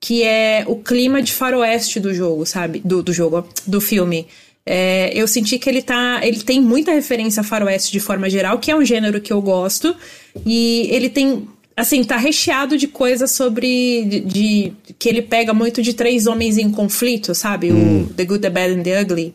que 0.00 0.22
é 0.22 0.64
o 0.68 0.76
clima 0.76 1.20
de 1.20 1.32
faroeste 1.32 1.98
do 1.98 2.14
jogo, 2.14 2.46
sabe? 2.46 2.80
Do, 2.84 3.02
do 3.02 3.12
jogo, 3.12 3.48
do 3.66 3.80
filme. 3.80 4.28
É, 4.64 5.10
eu 5.14 5.26
senti 5.26 5.58
que 5.58 5.68
ele 5.68 5.82
tá. 5.82 6.20
Ele 6.22 6.40
tem 6.40 6.60
muita 6.60 6.92
referência 6.92 7.40
a 7.40 7.44
faroeste 7.44 7.90
de 7.90 8.00
forma 8.00 8.30
geral, 8.30 8.58
que 8.58 8.70
é 8.70 8.76
um 8.76 8.84
gênero 8.84 9.20
que 9.20 9.32
eu 9.32 9.40
gosto. 9.42 9.96
E 10.44 10.88
ele 10.92 11.08
tem 11.08 11.48
assim, 11.76 12.02
tá 12.02 12.16
recheado 12.16 12.78
de 12.78 12.88
coisas 12.88 13.30
sobre. 13.32 14.04
De, 14.04 14.20
de, 14.20 14.72
que 14.98 15.08
ele 15.08 15.22
pega 15.22 15.52
muito 15.52 15.82
de 15.82 15.92
três 15.92 16.26
homens 16.26 16.56
em 16.56 16.70
conflito, 16.70 17.34
sabe? 17.34 17.70
Hum. 17.70 18.02
O 18.04 18.14
The 18.14 18.24
Good, 18.24 18.40
The 18.40 18.50
Bad 18.50 18.74
and 18.74 18.82
The 18.82 19.02
Ugly. 19.02 19.34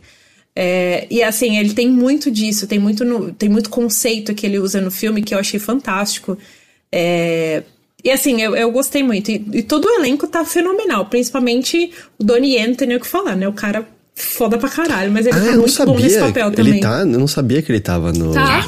É, 0.54 1.08
e 1.10 1.24
assim, 1.24 1.58
ele 1.58 1.74
tem 1.74 1.90
muito 1.90 2.30
disso, 2.30 2.68
tem 2.68 2.78
muito, 2.78 3.06
no, 3.06 3.32
tem 3.32 3.48
muito 3.48 3.70
conceito 3.70 4.34
que 4.34 4.46
ele 4.46 4.60
usa 4.60 4.82
no 4.82 4.92
filme 4.92 5.22
que 5.22 5.34
eu 5.34 5.40
achei 5.40 5.60
fantástico. 5.60 6.38
É, 6.92 7.64
e 8.04 8.10
assim, 8.10 8.42
eu, 8.42 8.56
eu 8.56 8.72
gostei 8.72 9.04
muito. 9.04 9.32
E, 9.32 9.46
e, 9.54 9.64
todo 9.64 9.86
o 9.86 9.90
elenco 9.90 10.28
tá 10.28 10.44
fenomenal, 10.44 11.06
principalmente 11.06 11.92
o 12.20 12.24
Donnie 12.24 12.56
Yen, 12.56 12.74
tem 12.74 12.94
o 12.96 13.00
que 13.00 13.08
falar, 13.08 13.36
né? 13.36 13.48
O 13.48 13.54
cara 13.54 13.88
foda 14.14 14.58
pra 14.58 14.70
caralho, 14.70 15.12
mas 15.12 15.26
ele 15.26 15.38
ah, 15.38 15.46
tá 15.46 15.58
muito 15.58 15.72
sabia. 15.72 15.94
bom 15.94 16.00
nesse 16.00 16.20
papel 16.20 16.52
também. 16.52 16.74
Ele 16.74 16.82
tá, 16.82 17.00
eu 17.00 17.06
não 17.06 17.28
sabia 17.28 17.62
que 17.62 17.72
ele 17.72 17.80
tava 17.80 18.12
no. 18.12 18.34
Tá. 18.34 18.68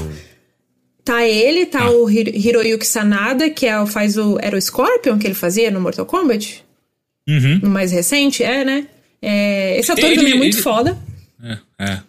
Tá 1.03 1.27
ele, 1.27 1.65
tá 1.65 1.83
ah. 1.83 1.91
o 1.91 2.09
Hiroyuki 2.09 2.87
Sanada, 2.87 3.49
que 3.49 3.65
é, 3.65 3.85
faz 3.85 4.17
o. 4.17 4.37
Era 4.41 4.55
o 4.55 4.61
Scorpion 4.61 5.17
que 5.17 5.27
ele 5.27 5.33
fazia 5.33 5.69
no 5.69 5.81
Mortal 5.81 6.05
Kombat? 6.05 6.63
Uhum. 7.27 7.59
No 7.63 7.69
mais 7.69 7.91
recente, 7.91 8.43
é, 8.43 8.63
né? 8.63 8.87
É, 9.21 9.77
esse 9.77 9.91
ator 9.91 10.05
ele, 10.05 10.15
também 10.15 10.33
é 10.33 10.37
muito 10.37 10.55
ele... 10.55 10.63
foda. 10.63 10.97
É, 11.43 11.57
é. 11.79 11.99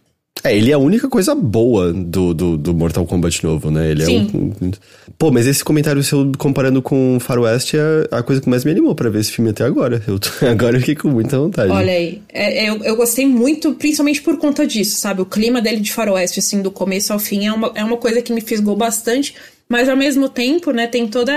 É, 0.44 0.54
ele 0.54 0.70
é 0.70 0.74
a 0.74 0.78
única 0.78 1.08
coisa 1.08 1.34
boa 1.34 1.90
do, 1.90 2.34
do, 2.34 2.58
do 2.58 2.74
Mortal 2.74 3.06
Kombat 3.06 3.42
novo, 3.42 3.70
né? 3.70 3.90
Ele 3.90 4.04
Sim. 4.04 4.30
é 4.32 4.36
um, 4.36 4.72
Pô, 5.16 5.30
mas 5.30 5.46
esse 5.46 5.64
comentário 5.64 6.02
seu 6.02 6.30
comparando 6.36 6.82
com 6.82 7.18
Far 7.18 7.38
West 7.38 7.72
é 7.72 8.06
a 8.10 8.22
coisa 8.22 8.42
que 8.42 8.48
mais 8.48 8.62
me 8.62 8.70
animou 8.70 8.94
para 8.94 9.08
ver 9.08 9.20
esse 9.20 9.32
filme 9.32 9.50
até 9.50 9.64
agora. 9.64 10.02
Eu 10.06 10.18
tô, 10.18 10.28
agora 10.46 10.76
eu 10.76 10.80
fiquei 10.80 10.96
com 10.96 11.08
muita 11.08 11.38
vontade. 11.38 11.72
Olha 11.72 11.92
aí, 11.92 12.20
é, 12.30 12.66
é, 12.66 12.68
eu, 12.68 12.76
eu 12.84 12.94
gostei 12.94 13.26
muito, 13.26 13.72
principalmente 13.74 14.20
por 14.20 14.36
conta 14.36 14.66
disso, 14.66 14.98
sabe? 14.98 15.22
O 15.22 15.26
clima 15.26 15.62
dele 15.62 15.80
de 15.80 15.90
Far 15.90 16.12
West, 16.12 16.36
assim, 16.36 16.60
do 16.60 16.70
começo 16.70 17.10
ao 17.10 17.18
fim, 17.18 17.46
é 17.46 17.52
uma, 17.52 17.72
é 17.74 17.82
uma 17.82 17.96
coisa 17.96 18.20
que 18.20 18.30
me 18.30 18.42
fisgou 18.42 18.76
bastante. 18.76 19.34
Mas 19.74 19.88
ao 19.88 19.96
mesmo 19.96 20.28
tempo, 20.28 20.70
né, 20.70 20.86
tem 20.86 21.08
toda. 21.08 21.32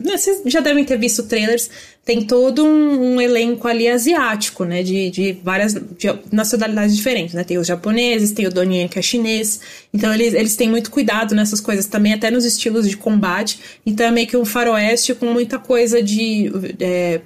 Né, 0.00 0.16
vocês 0.16 0.42
já 0.46 0.58
devem 0.58 0.84
ter 0.84 0.98
visto 0.98 1.22
trailers, 1.28 1.70
tem 2.04 2.20
todo 2.22 2.64
um, 2.64 3.14
um 3.14 3.20
elenco 3.20 3.68
ali 3.68 3.86
asiático, 3.86 4.64
né? 4.64 4.82
De, 4.82 5.10
de 5.10 5.38
várias 5.44 5.72
de 5.72 6.12
nacionalidades 6.32 6.96
diferentes, 6.96 7.36
né? 7.36 7.44
Tem 7.44 7.56
os 7.56 7.68
japoneses, 7.68 8.32
tem 8.32 8.48
o 8.48 8.50
Donnie 8.50 8.88
que 8.88 8.98
é 8.98 9.02
chinês. 9.02 9.60
Então 9.94 10.12
eles, 10.12 10.34
eles 10.34 10.56
têm 10.56 10.68
muito 10.68 10.90
cuidado 10.90 11.36
nessas 11.36 11.60
coisas 11.60 11.86
também, 11.86 12.14
até 12.14 12.32
nos 12.32 12.44
estilos 12.44 12.88
de 12.88 12.96
combate. 12.96 13.60
Então 13.86 14.04
é 14.04 14.10
meio 14.10 14.26
que 14.26 14.36
um 14.36 14.44
faroeste 14.44 15.14
com 15.14 15.26
muita 15.26 15.56
coisa 15.56 16.02
de. 16.02 16.50
É, 16.80 17.20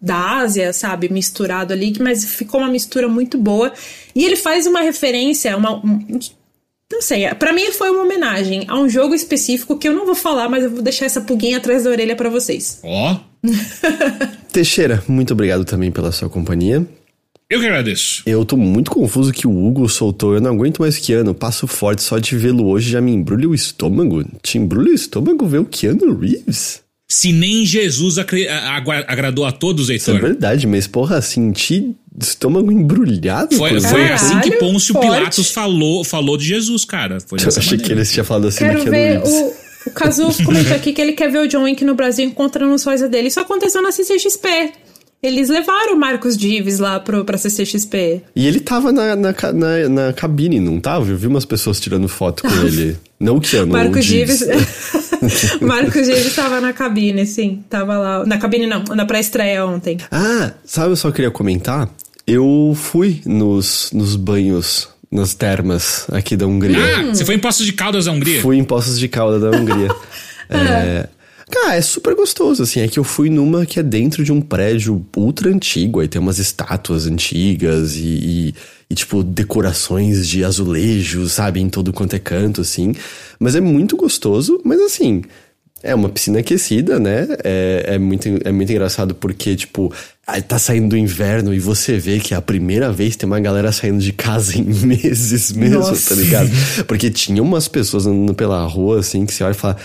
da 0.00 0.38
Ásia, 0.38 0.72
sabe, 0.72 1.12
misturado 1.12 1.72
ali, 1.74 1.92
mas 2.00 2.24
ficou 2.24 2.60
uma 2.60 2.70
mistura 2.70 3.08
muito 3.08 3.36
boa. 3.36 3.72
E 4.14 4.24
ele 4.24 4.36
faz 4.36 4.66
uma 4.66 4.80
referência, 4.80 5.54
uma, 5.54 5.76
um, 5.76 6.18
não 6.90 7.00
sei, 7.00 7.28
para 7.34 7.52
mim 7.52 7.70
foi 7.72 7.90
uma 7.90 8.02
homenagem 8.02 8.64
a 8.66 8.78
um 8.78 8.88
jogo 8.88 9.14
específico 9.14 9.78
que 9.78 9.88
eu 9.88 9.94
não 9.94 10.04
vou 10.04 10.14
falar, 10.14 10.48
mas 10.48 10.64
eu 10.64 10.70
vou 10.70 10.82
deixar 10.82 11.06
essa 11.06 11.20
pulguinha 11.20 11.58
atrás 11.58 11.84
da 11.84 11.90
orelha 11.90 12.16
para 12.16 12.28
vocês. 12.28 12.80
Ó. 12.82 13.14
Oh. 13.14 13.30
Teixeira, 14.52 15.02
muito 15.06 15.32
obrigado 15.32 15.64
também 15.64 15.90
pela 15.90 16.10
sua 16.10 16.28
companhia. 16.28 16.84
Eu 17.48 17.58
que 17.58 17.66
agradeço. 17.66 18.22
Eu 18.26 18.44
tô 18.44 18.56
muito 18.56 18.90
confuso 18.92 19.32
que 19.32 19.46
o 19.46 19.66
Hugo 19.66 19.88
soltou. 19.88 20.34
Eu 20.34 20.40
não 20.40 20.52
aguento 20.52 20.80
mais 20.80 20.96
o 20.96 21.02
Keanu. 21.02 21.34
Passo 21.34 21.66
forte 21.66 22.00
só 22.00 22.18
de 22.18 22.36
vê-lo 22.36 22.68
hoje 22.68 22.90
já 22.90 23.00
me 23.00 23.12
embrulha 23.12 23.48
o 23.48 23.54
estômago. 23.54 24.24
Te 24.40 24.56
embrulha 24.56 24.92
o 24.92 24.94
estômago 24.94 25.46
ver 25.48 25.58
o 25.58 25.64
Keanu 25.64 26.16
Reeves? 26.16 26.80
Se 27.08 27.32
nem 27.32 27.66
Jesus 27.66 28.18
agradou 28.18 29.44
a 29.44 29.50
todos, 29.50 29.90
Heitor. 29.90 30.14
Isso 30.14 30.24
é 30.24 30.28
verdade, 30.28 30.64
mas 30.68 30.86
porra, 30.86 31.20
senti 31.20 31.96
estômago 32.24 32.70
embrulhado. 32.70 33.56
Foi, 33.56 33.80
foi 33.80 34.12
assim 34.12 34.40
que 34.40 34.52
Pôncio 34.52 34.94
forte. 34.94 35.06
Pilatos 35.06 35.50
falou, 35.50 36.04
falou 36.04 36.36
de 36.36 36.44
Jesus, 36.44 36.84
cara. 36.84 37.18
Foi 37.20 37.38
eu 37.40 37.48
achei 37.48 37.62
maneira. 37.62 37.82
que 37.84 37.92
ele 37.92 38.04
tinha 38.04 38.24
falado 38.24 38.48
assim 38.48 38.58
Quero 38.64 38.84
ver 38.84 39.20
o, 39.24 39.54
o 39.86 39.90
Cazu 39.90 40.28
comentou 40.44 40.74
aqui 40.74 40.92
que 40.92 41.00
ele 41.00 41.12
quer 41.12 41.30
ver 41.30 41.40
o 41.40 41.48
John 41.48 41.62
Wick 41.64 41.84
no 41.84 41.94
Brasil 41.94 42.24
encontrando 42.24 42.74
os 42.74 42.84
coisas 42.84 43.10
dele. 43.10 43.28
Isso 43.28 43.40
aconteceu 43.40 43.82
na 43.82 43.92
CCXP. 43.92 44.72
Eles 45.22 45.50
levaram 45.50 45.94
o 45.94 45.98
Marcos 45.98 46.34
Dives 46.34 46.78
lá 46.78 46.98
pro, 46.98 47.26
pra 47.26 47.36
CCXP. 47.36 48.22
E 48.34 48.46
ele 48.46 48.58
tava 48.58 48.90
na, 48.90 49.14
na, 49.14 49.34
na, 49.52 49.88
na 49.88 50.12
cabine, 50.14 50.58
não 50.58 50.80
tava? 50.80 51.10
Eu 51.10 51.16
vi 51.16 51.26
umas 51.26 51.44
pessoas 51.44 51.78
tirando 51.78 52.08
foto 52.08 52.42
com 52.42 52.66
ele. 52.66 52.96
Não 53.18 53.36
o 53.36 53.40
Keanu, 53.40 53.72
Marcos 53.72 54.06
Dives. 54.06 54.42
Marcos 55.60 56.06
Dives 56.06 56.34
tava 56.34 56.60
na 56.60 56.72
cabine, 56.72 57.26
sim. 57.26 57.62
Tava 57.68 57.98
lá. 57.98 58.24
Na 58.24 58.38
cabine 58.38 58.66
não, 58.66 58.82
na 58.82 59.04
pré-estreia 59.04 59.66
ontem. 59.66 59.98
Ah, 60.10 60.52
sabe, 60.64 60.92
eu 60.92 60.96
só 60.96 61.10
queria 61.10 61.30
comentar? 61.30 61.88
Eu 62.30 62.76
fui 62.76 63.20
nos, 63.26 63.90
nos 63.92 64.14
banhos 64.14 64.88
nas 65.10 65.34
termas 65.34 66.06
aqui 66.12 66.36
da 66.36 66.46
Hungria. 66.46 66.78
Ah, 66.98 67.14
você 67.14 67.24
foi 67.24 67.34
em 67.34 67.38
Poços 67.40 67.66
de 67.66 67.72
Caldas 67.72 68.04
da 68.04 68.12
Hungria? 68.12 68.40
Fui 68.40 68.56
em 68.56 68.62
Poços 68.62 69.00
de 69.00 69.08
Caldas 69.08 69.42
da 69.42 69.50
Hungria. 69.50 69.88
é, 70.48 71.08
Cara, 71.50 71.74
é 71.74 71.80
super 71.80 72.14
gostoso, 72.14 72.62
assim. 72.62 72.80
É 72.80 72.86
que 72.86 72.98
eu 72.98 73.04
fui 73.04 73.28
numa 73.28 73.66
que 73.66 73.80
é 73.80 73.82
dentro 73.82 74.22
de 74.22 74.30
um 74.32 74.40
prédio 74.40 75.04
ultra 75.16 75.50
antigo, 75.50 75.98
aí 75.98 76.06
tem 76.06 76.20
umas 76.20 76.38
estátuas 76.38 77.08
antigas 77.08 77.96
e, 77.96 78.04
e, 78.06 78.54
e, 78.88 78.94
tipo, 78.94 79.24
decorações 79.24 80.28
de 80.28 80.44
azulejos, 80.44 81.32
sabe, 81.32 81.58
em 81.58 81.68
todo 81.68 81.92
quanto 81.92 82.14
é 82.14 82.20
canto, 82.20 82.60
assim. 82.60 82.94
Mas 83.40 83.56
é 83.56 83.60
muito 83.60 83.96
gostoso, 83.96 84.60
mas 84.64 84.80
assim. 84.80 85.22
É 85.82 85.94
uma 85.94 86.08
piscina 86.08 86.40
aquecida, 86.40 86.98
né? 86.98 87.26
É, 87.42 87.94
é, 87.94 87.98
muito, 87.98 88.28
é 88.44 88.52
muito 88.52 88.70
engraçado 88.70 89.14
porque, 89.14 89.56
tipo, 89.56 89.92
tá 90.46 90.58
saindo 90.58 90.90
do 90.90 90.96
inverno 90.96 91.54
e 91.54 91.58
você 91.58 91.98
vê 91.98 92.18
que 92.18 92.34
é 92.34 92.36
a 92.36 92.42
primeira 92.42 92.92
vez 92.92 93.16
tem 93.16 93.26
uma 93.26 93.40
galera 93.40 93.72
saindo 93.72 93.98
de 93.98 94.12
casa 94.12 94.56
em 94.58 94.62
meses 94.64 95.52
mesmo, 95.52 95.82
tá 95.82 95.88
Nossa. 95.90 96.14
tá 96.14 96.20
ligado? 96.20 96.50
Porque 96.86 97.10
tinha 97.10 97.42
umas 97.42 97.66
pessoas 97.68 98.06
andando 98.06 98.34
pela 98.34 98.64
rua, 98.66 99.00
assim, 99.00 99.24
que 99.24 99.32
você 99.32 99.42
olha 99.42 99.52
e 99.52 99.54
fala 99.54 99.76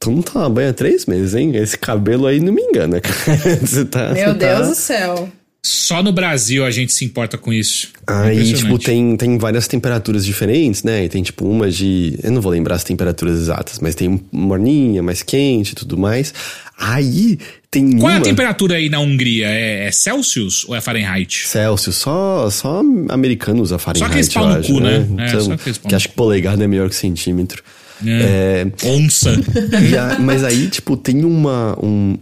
Tu 0.00 0.12
não 0.12 0.22
toma 0.22 0.48
banho 0.48 0.70
há 0.70 0.72
três 0.72 1.06
meses, 1.06 1.34
hein? 1.34 1.56
Esse 1.56 1.76
cabelo 1.76 2.26
aí 2.26 2.38
não 2.38 2.52
me 2.52 2.62
engana, 2.62 3.00
cara. 3.02 3.56
Você 3.60 3.84
tá, 3.84 4.12
Meu 4.12 4.32
você 4.32 4.38
Deus 4.38 4.60
tá... 4.60 4.66
do 4.68 4.74
céu. 4.74 5.28
Só 5.62 6.02
no 6.02 6.12
Brasil 6.12 6.64
a 6.64 6.70
gente 6.70 6.92
se 6.92 7.04
importa 7.04 7.36
com 7.36 7.52
isso. 7.52 7.88
Aí, 8.06 8.54
tipo, 8.54 8.78
tem, 8.78 9.16
tem 9.16 9.36
várias 9.36 9.66
temperaturas 9.66 10.24
diferentes, 10.24 10.82
né? 10.82 11.04
E 11.04 11.08
tem, 11.08 11.22
tipo, 11.22 11.46
uma 11.46 11.70
de. 11.70 12.18
Eu 12.22 12.30
não 12.30 12.40
vou 12.40 12.52
lembrar 12.52 12.76
as 12.76 12.84
temperaturas 12.84 13.38
exatas, 13.38 13.78
mas 13.80 13.94
tem 13.94 14.20
morninha, 14.30 15.02
mais 15.02 15.22
quente 15.22 15.72
e 15.72 15.74
tudo 15.74 15.98
mais. 15.98 16.32
Aí 16.78 17.38
tem 17.70 17.98
Qual 17.98 18.06
uma... 18.06 18.14
é 18.14 18.16
a 18.18 18.20
temperatura 18.20 18.76
aí 18.76 18.88
na 18.88 19.00
Hungria? 19.00 19.48
É, 19.48 19.88
é, 19.88 19.90
Celsius 19.90 20.64
ou 20.68 20.76
é 20.76 20.80
Fahrenheit? 20.80 21.46
Celsius, 21.46 21.96
só, 21.96 22.48
só 22.50 22.80
americano 23.08 23.60
usa 23.60 23.78
Fahrenheit. 23.78 24.08
Só 24.08 24.12
que 24.12 24.18
eles 24.18 24.28
pau 24.32 24.48
no 24.48 24.62
cu, 24.62 24.80
né? 24.80 25.00
né? 25.00 25.26
É, 25.26 25.34
então, 25.34 25.56
que, 25.56 25.72
que 25.72 25.94
acho 25.94 26.08
que 26.08 26.14
polegada 26.14 26.62
é 26.62 26.68
melhor 26.68 26.88
que 26.88 26.94
centímetro. 26.94 27.62
É. 28.06 28.64
é... 28.64 28.86
Onça. 28.86 29.32
A, 29.32 30.18
mas 30.20 30.44
aí, 30.44 30.68
tipo, 30.68 30.96
tem 30.96 31.24
uma, 31.24 31.76
um, 31.84 32.16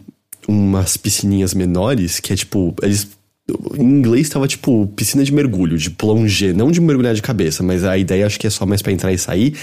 umas 0.49 0.97
piscininhas 0.97 1.55
menores 1.55 2.19
que 2.19 2.33
é 2.33 2.37
tipo. 2.37 2.75
Eles 2.83 3.16
em 3.79 3.83
inglês 3.83 4.29
tava 4.29 4.49
tipo 4.49 4.87
piscina 4.97 5.23
de 5.23 5.33
mergulho, 5.33 5.79
de 5.79 5.91
plonger, 5.91 6.55
não 6.55 6.71
de 6.71 6.81
mergulhar 6.81 7.15
de 7.15 7.23
cabeça, 7.23 7.63
mas 7.63 7.85
a 7.85 7.97
ideia 7.97 8.27
acho 8.27 8.39
que 8.39 8.47
é 8.47 8.51
só 8.51 8.67
mais 8.67 8.83
para 8.83 8.93
entrar 8.93 9.13
e 9.13 9.19
sair, 9.19 9.55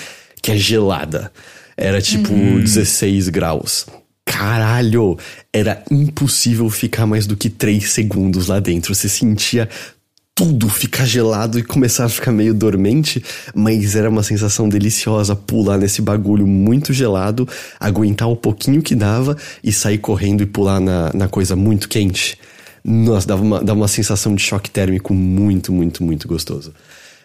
que 0.42 0.52
é 0.52 0.58
gelada. 0.58 1.32
Era 1.76 2.02
tipo 2.02 2.32
uhum. 2.34 2.60
16 2.60 3.30
graus. 3.30 3.86
Caralho! 4.26 5.18
Era 5.52 5.84
impossível 5.92 6.70
ficar 6.70 7.06
mais 7.06 7.28
do 7.28 7.36
que 7.36 7.50
3 7.50 7.90
segundos 7.90 8.48
lá 8.48 8.60
dentro. 8.60 8.96
Você 8.96 9.10
sentia 9.10 9.68
tudo 10.36 10.68
ficar 10.70 11.06
gelado 11.06 11.60
e 11.60 11.64
começar 11.64 12.06
a 12.06 12.10
ficar 12.10 12.32
meio 12.32 12.54
dormente, 12.54 13.24
mas 13.54 13.96
era 13.96 14.10
uma 14.10 14.24
sensação 14.24 14.68
deliciosa 14.68 15.36
pular 15.36 15.78
nesse 15.78 16.02
bagulho 16.02 16.48
muito 16.48 16.92
gelado, 16.92 17.48
aguentar 17.80 18.28
o 18.30 18.36
pouquinho 18.36 18.82
que 18.82 18.96
dava 18.96 19.38
e 19.64 19.72
sair 19.72 20.00
correndo 20.00 20.42
e 20.42 20.46
pular 20.46 20.80
na, 20.80 21.12
na 21.14 21.28
coisa 21.28 21.56
muito 21.56 21.88
quente. 21.88 22.38
Nossa, 22.84 23.28
dava 23.28 23.42
uma, 23.42 23.64
dava 23.64 23.80
uma 23.80 23.88
sensação 23.88 24.36
de 24.36 24.42
choque 24.42 24.70
térmico 24.70 25.14
muito, 25.14 25.72
muito, 25.72 26.04
muito 26.04 26.28
gostoso. 26.28 26.74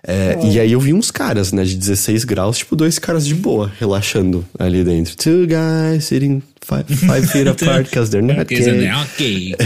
É, 0.06 0.38
E 0.44 0.60
aí 0.60 0.72
eu 0.72 0.80
vi 0.80 0.94
uns 0.94 1.10
caras, 1.10 1.52
né, 1.52 1.64
de 1.64 1.76
16 1.76 2.24
graus, 2.24 2.58
tipo 2.58 2.76
dois 2.76 2.98
caras 2.98 3.26
de 3.26 3.34
boa, 3.34 3.72
relaxando 3.78 4.46
ali 4.58 4.84
dentro. 4.84 5.16
Two 5.16 5.46
guys 5.46 6.04
sitting 6.04 6.40
five, 6.62 6.84
five 6.94 7.26
feet 7.32 7.48
apart 7.48 7.86
because 7.86 8.10
they're 8.10 8.24
not 8.24 8.44
gay. 8.46 9.54
ok. 9.54 9.56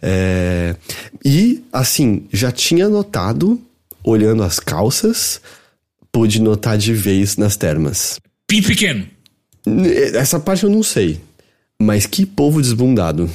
é, 0.00 0.74
e, 1.24 1.62
assim, 1.72 2.24
já 2.32 2.50
tinha 2.50 2.88
notado, 2.88 3.60
olhando 4.02 4.42
as 4.42 4.58
calças, 4.58 5.40
pude 6.10 6.40
notar 6.40 6.78
de 6.78 6.94
vez 6.94 7.36
nas 7.36 7.56
termas. 7.56 8.18
Pinto 8.46 8.68
pequeno. 8.68 9.06
Essa 10.14 10.40
parte 10.40 10.64
eu 10.64 10.70
não 10.70 10.82
sei. 10.82 11.20
Mas 11.80 12.06
que 12.06 12.24
povo 12.24 12.60
desbundado. 12.60 13.30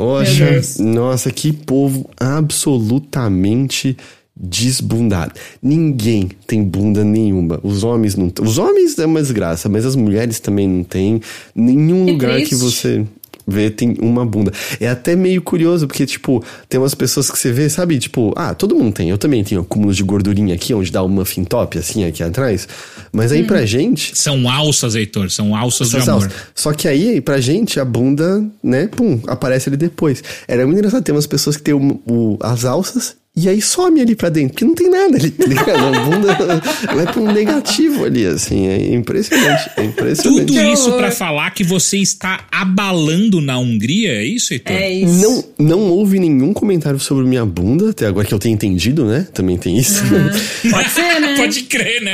Poxa, 0.00 0.62
nossa, 0.78 1.30
que 1.30 1.52
povo 1.52 2.08
absolutamente 2.18 3.96
desbundado. 4.34 5.34
Ninguém 5.62 6.30
tem 6.46 6.64
bunda 6.64 7.04
nenhuma. 7.04 7.60
Os 7.62 7.84
homens 7.84 8.16
não 8.16 8.32
Os 8.40 8.56
homens 8.56 8.98
é 8.98 9.04
uma 9.04 9.20
desgraça, 9.20 9.68
mas 9.68 9.84
as 9.84 9.94
mulheres 9.94 10.40
também 10.40 10.66
não 10.66 10.82
têm. 10.82 11.20
Nenhum 11.54 12.06
que 12.06 12.12
lugar 12.12 12.36
triste. 12.36 12.48
que 12.48 12.54
você 12.54 13.04
vê 13.50 13.70
tem 13.70 13.96
uma 14.00 14.24
bunda. 14.24 14.52
É 14.78 14.88
até 14.88 15.14
meio 15.16 15.42
curioso, 15.42 15.86
porque, 15.86 16.06
tipo, 16.06 16.42
tem 16.68 16.80
umas 16.80 16.94
pessoas 16.94 17.30
que 17.30 17.38
você 17.38 17.52
vê, 17.52 17.68
sabe? 17.68 17.98
Tipo, 17.98 18.32
ah, 18.36 18.54
todo 18.54 18.74
mundo 18.74 18.94
tem. 18.94 19.10
Eu 19.10 19.18
também 19.18 19.42
tenho 19.44 19.60
acúmulos 19.60 19.96
de 19.96 20.02
gordurinha 20.02 20.54
aqui, 20.54 20.72
onde 20.72 20.90
dá 20.90 21.02
o 21.02 21.08
muffin 21.08 21.44
top, 21.44 21.78
assim, 21.78 22.04
aqui 22.04 22.22
atrás. 22.22 22.68
Mas 23.12 23.32
aí 23.32 23.42
hum. 23.42 23.46
pra 23.46 23.66
gente. 23.66 24.16
São 24.16 24.48
alças, 24.48 24.94
Heitor, 24.94 25.30
são 25.30 25.54
alças 25.54 25.90
de 25.90 25.96
amor. 25.96 26.24
Alças. 26.24 26.32
Só 26.54 26.72
que 26.72 26.88
aí, 26.88 27.20
pra 27.20 27.40
gente, 27.40 27.78
a 27.80 27.84
bunda, 27.84 28.44
né, 28.62 28.86
pum, 28.86 29.20
aparece 29.26 29.68
ali 29.68 29.76
depois. 29.76 30.22
Era 30.46 30.64
muito 30.64 30.78
engraçado 30.78 31.02
ter 31.02 31.12
umas 31.12 31.26
pessoas 31.26 31.56
que 31.56 31.62
tem 31.62 31.74
o, 31.74 32.00
o 32.06 32.38
as 32.40 32.64
alças 32.64 33.19
e 33.44 33.48
aí 33.48 33.62
some 33.62 34.00
ali 34.00 34.14
pra 34.14 34.28
dentro, 34.28 34.50
porque 34.50 34.64
não 34.64 34.74
tem 34.74 34.90
nada 34.90 35.16
ali, 35.16 35.30
tá 35.30 35.46
ligado? 35.46 35.96
A 35.96 36.00
bunda 36.00 36.62
vai 36.94 37.06
pra 37.06 37.20
um 37.20 37.32
negativo 37.32 38.04
ali, 38.04 38.26
assim. 38.26 38.66
É 38.66 38.94
impressionante. 38.94 39.70
É 39.76 39.84
impressionante. 39.84 40.46
Tudo 40.46 40.62
isso 40.62 40.92
para 40.92 41.10
falar 41.10 41.50
que 41.50 41.64
você 41.64 41.98
está 41.98 42.46
abalando 42.50 43.40
na 43.40 43.58
Hungria, 43.58 44.12
é 44.12 44.24
isso, 44.24 44.52
Heitor? 44.52 44.76
É 44.76 44.90
isso. 44.90 45.20
Não, 45.20 45.44
não 45.58 45.80
houve 45.90 46.18
nenhum 46.18 46.52
comentário 46.52 46.98
sobre 47.00 47.24
minha 47.24 47.44
bunda, 47.44 47.90
até 47.90 48.06
agora 48.06 48.26
que 48.26 48.34
eu 48.34 48.38
tenho 48.38 48.54
entendido, 48.54 49.04
né? 49.04 49.26
Também 49.32 49.56
tem 49.56 49.76
isso. 49.78 50.02
Uhum. 50.04 50.30
Pode 50.70 50.90
ser, 50.90 51.20
né? 51.20 51.36
Pode 51.36 51.62
crer, 51.62 52.02
né? 52.02 52.12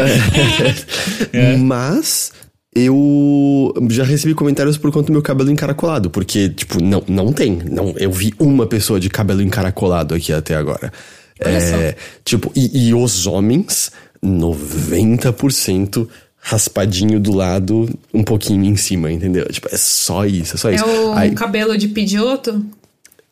É. 1.33 1.57
Mas 1.59 2.33
eu 2.77 3.73
já 3.89 4.05
recebi 4.05 4.35
comentários 4.35 4.77
por 4.77 4.93
conta 4.93 5.07
do 5.07 5.13
meu 5.13 5.23
cabelo 5.23 5.51
encaracolado, 5.51 6.11
porque, 6.11 6.51
tipo, 6.51 6.83
não, 6.83 7.03
não 7.09 7.33
tem. 7.33 7.59
Não, 7.71 7.95
eu 7.97 8.13
vi 8.13 8.35
uma 8.39 8.67
pessoa 8.67 9.01
de 9.01 9.09
cabelo 9.09 9.41
encaracolado 9.41 10.15
aqui 10.15 10.31
até 10.31 10.55
agora. 10.55 10.93
é, 11.41 11.97
tipo, 12.23 12.53
e, 12.55 12.89
e 12.89 12.95
os 12.95 13.27
homens, 13.27 13.91
90% 14.23 16.07
raspadinho 16.39 17.19
do 17.19 17.35
lado, 17.35 17.89
um 18.13 18.23
pouquinho 18.23 18.65
em 18.67 18.77
cima, 18.77 19.11
entendeu? 19.11 19.47
Tipo, 19.47 19.69
é 19.73 19.77
só 19.79 20.27
isso, 20.27 20.55
é 20.55 20.59
só 20.59 20.71
isso. 20.71 20.85
É 20.85 20.87
o 20.87 21.13
Aí, 21.15 21.31
cabelo 21.33 21.79
de 21.79 21.89
pidioto? 21.89 22.65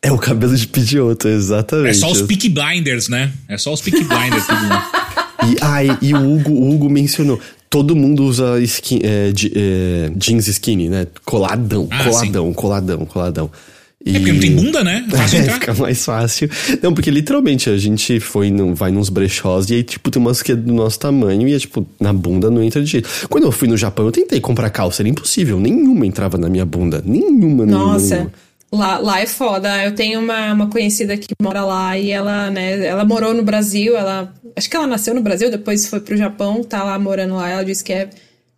É 0.02 0.10
o 0.10 0.18
cabelo 0.18 0.56
de 0.56 0.66
pidioto, 0.66 1.28
exatamente. 1.28 1.90
É 1.90 1.94
só 1.94 2.10
os 2.10 2.22
Peak 2.22 2.48
Blinders, 2.48 3.08
né? 3.08 3.30
É 3.46 3.58
só 3.58 3.72
os 3.72 3.80
Peak 3.82 4.02
Blinders. 4.04 4.44
e, 5.46 5.56
ai, 5.60 5.98
e 6.02 6.12
o 6.14 6.34
Hugo, 6.34 6.50
o 6.50 6.74
Hugo 6.74 6.90
mencionou, 6.90 7.38
todo 7.74 7.96
mundo 7.96 8.24
usa 8.24 8.60
skin, 8.60 9.00
é, 9.02 9.32
é, 9.56 10.12
jeans 10.14 10.46
skinny, 10.46 10.88
né? 10.88 11.08
Coladão, 11.24 11.88
ah, 11.90 12.04
coladão, 12.04 12.46
sim. 12.46 12.52
coladão, 12.52 13.04
coladão. 13.04 13.50
E... 14.06 14.10
É 14.10 14.18
porque 14.20 14.32
não 14.32 14.40
tem 14.40 14.54
bunda, 14.54 14.84
né? 14.84 15.04
Fácil 15.10 15.40
é, 15.40 15.42
fica 15.42 15.74
mais 15.74 16.04
fácil. 16.04 16.48
Não, 16.80 16.94
porque 16.94 17.10
literalmente 17.10 17.68
a 17.68 17.76
gente 17.76 18.20
foi 18.20 18.48
no, 18.48 18.76
vai 18.76 18.92
nos 18.92 19.08
brechós 19.08 19.68
e 19.70 19.74
aí, 19.74 19.82
tipo, 19.82 20.08
tem 20.08 20.22
umas 20.22 20.40
que 20.40 20.52
é 20.52 20.54
do 20.54 20.72
nosso 20.72 21.00
tamanho 21.00 21.48
e 21.48 21.54
é, 21.54 21.58
tipo, 21.58 21.84
na 21.98 22.12
bunda 22.12 22.48
não 22.48 22.62
entra 22.62 22.80
de 22.80 22.88
jeito. 22.88 23.08
Quando 23.28 23.42
eu 23.42 23.50
fui 23.50 23.66
no 23.66 23.76
Japão, 23.76 24.06
eu 24.06 24.12
tentei 24.12 24.38
comprar 24.38 24.70
calça, 24.70 25.02
era 25.02 25.08
impossível. 25.08 25.58
Nenhuma 25.58 26.06
entrava 26.06 26.38
na 26.38 26.48
minha 26.48 26.64
bunda. 26.64 27.02
Nenhuma, 27.04 27.66
Nossa. 27.66 28.14
nenhuma. 28.14 28.32
Lá, 28.74 28.98
lá 28.98 29.20
é 29.20 29.26
foda. 29.26 29.84
Eu 29.84 29.94
tenho 29.94 30.20
uma, 30.20 30.52
uma 30.52 30.66
conhecida 30.68 31.16
que 31.16 31.28
mora 31.42 31.64
lá 31.64 31.96
e 31.98 32.10
ela, 32.10 32.50
né, 32.50 32.84
ela 32.86 33.04
morou 33.04 33.32
no 33.34 33.42
Brasil, 33.42 33.96
ela. 33.96 34.32
Acho 34.56 34.68
que 34.70 34.76
ela 34.76 34.86
nasceu 34.86 35.14
no 35.14 35.20
Brasil, 35.20 35.50
depois 35.50 35.86
foi 35.88 36.00
pro 36.00 36.16
Japão, 36.16 36.62
tá 36.62 36.82
lá 36.84 36.98
morando 36.98 37.34
lá. 37.34 37.48
Ela 37.50 37.64
disse 37.64 37.82
que 37.82 37.92
é, 37.92 38.08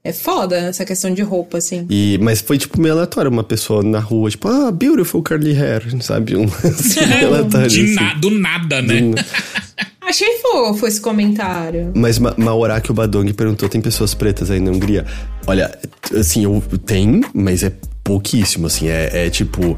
É 0.04 0.12
foda 0.12 0.56
essa 0.56 0.84
questão 0.84 1.12
de 1.12 1.22
roupa, 1.22 1.58
assim. 1.58 1.86
E, 1.90 2.18
mas 2.22 2.40
foi, 2.40 2.58
tipo, 2.58 2.80
meio 2.80 2.94
aleatório. 2.94 3.30
Uma 3.30 3.42
pessoa 3.42 3.82
na 3.82 3.98
rua, 3.98 4.30
tipo, 4.30 4.46
ah, 4.48 4.70
beautiful 4.70 5.22
curly 5.22 5.52
hair, 5.52 5.82
sabe? 6.02 6.36
Um, 6.36 6.44
assim, 6.64 7.00
aleatório, 7.24 7.68
De 7.68 7.80
assim. 7.84 7.94
na- 7.94 8.14
do 8.14 8.30
nada, 8.30 8.80
né? 8.82 9.00
Do- 9.00 9.14
Achei 10.08 10.38
fofo 10.38 10.86
esse 10.86 11.00
comentário. 11.00 11.90
Mas 11.96 12.20
Ma 12.20 12.32
Maoraki 12.36 12.92
Badong 12.92 13.32
perguntou: 13.32 13.68
tem 13.68 13.80
pessoas 13.80 14.14
pretas 14.14 14.50
aí 14.52 14.60
na 14.60 14.70
Hungria? 14.70 15.04
Olha, 15.48 15.76
assim, 16.16 16.44
eu 16.44 16.62
tem, 16.84 17.22
mas 17.34 17.64
é 17.64 17.72
pouquíssimo, 18.06 18.68
assim. 18.68 18.88
É, 18.88 19.26
é 19.26 19.30
tipo. 19.30 19.76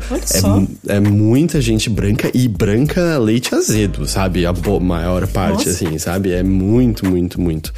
É, 0.86 0.96
é 0.96 1.00
muita 1.00 1.60
gente 1.60 1.88
branca 1.88 2.30
e 2.34 2.46
branca 2.46 3.18
leite 3.18 3.54
azedo, 3.54 4.06
sabe? 4.06 4.44
A 4.44 4.52
maior 4.80 5.26
parte, 5.26 5.66
Nossa. 5.66 5.70
assim, 5.70 5.98
sabe? 5.98 6.32
É 6.32 6.42
muito, 6.42 7.06
muito, 7.06 7.40
muito. 7.40 7.72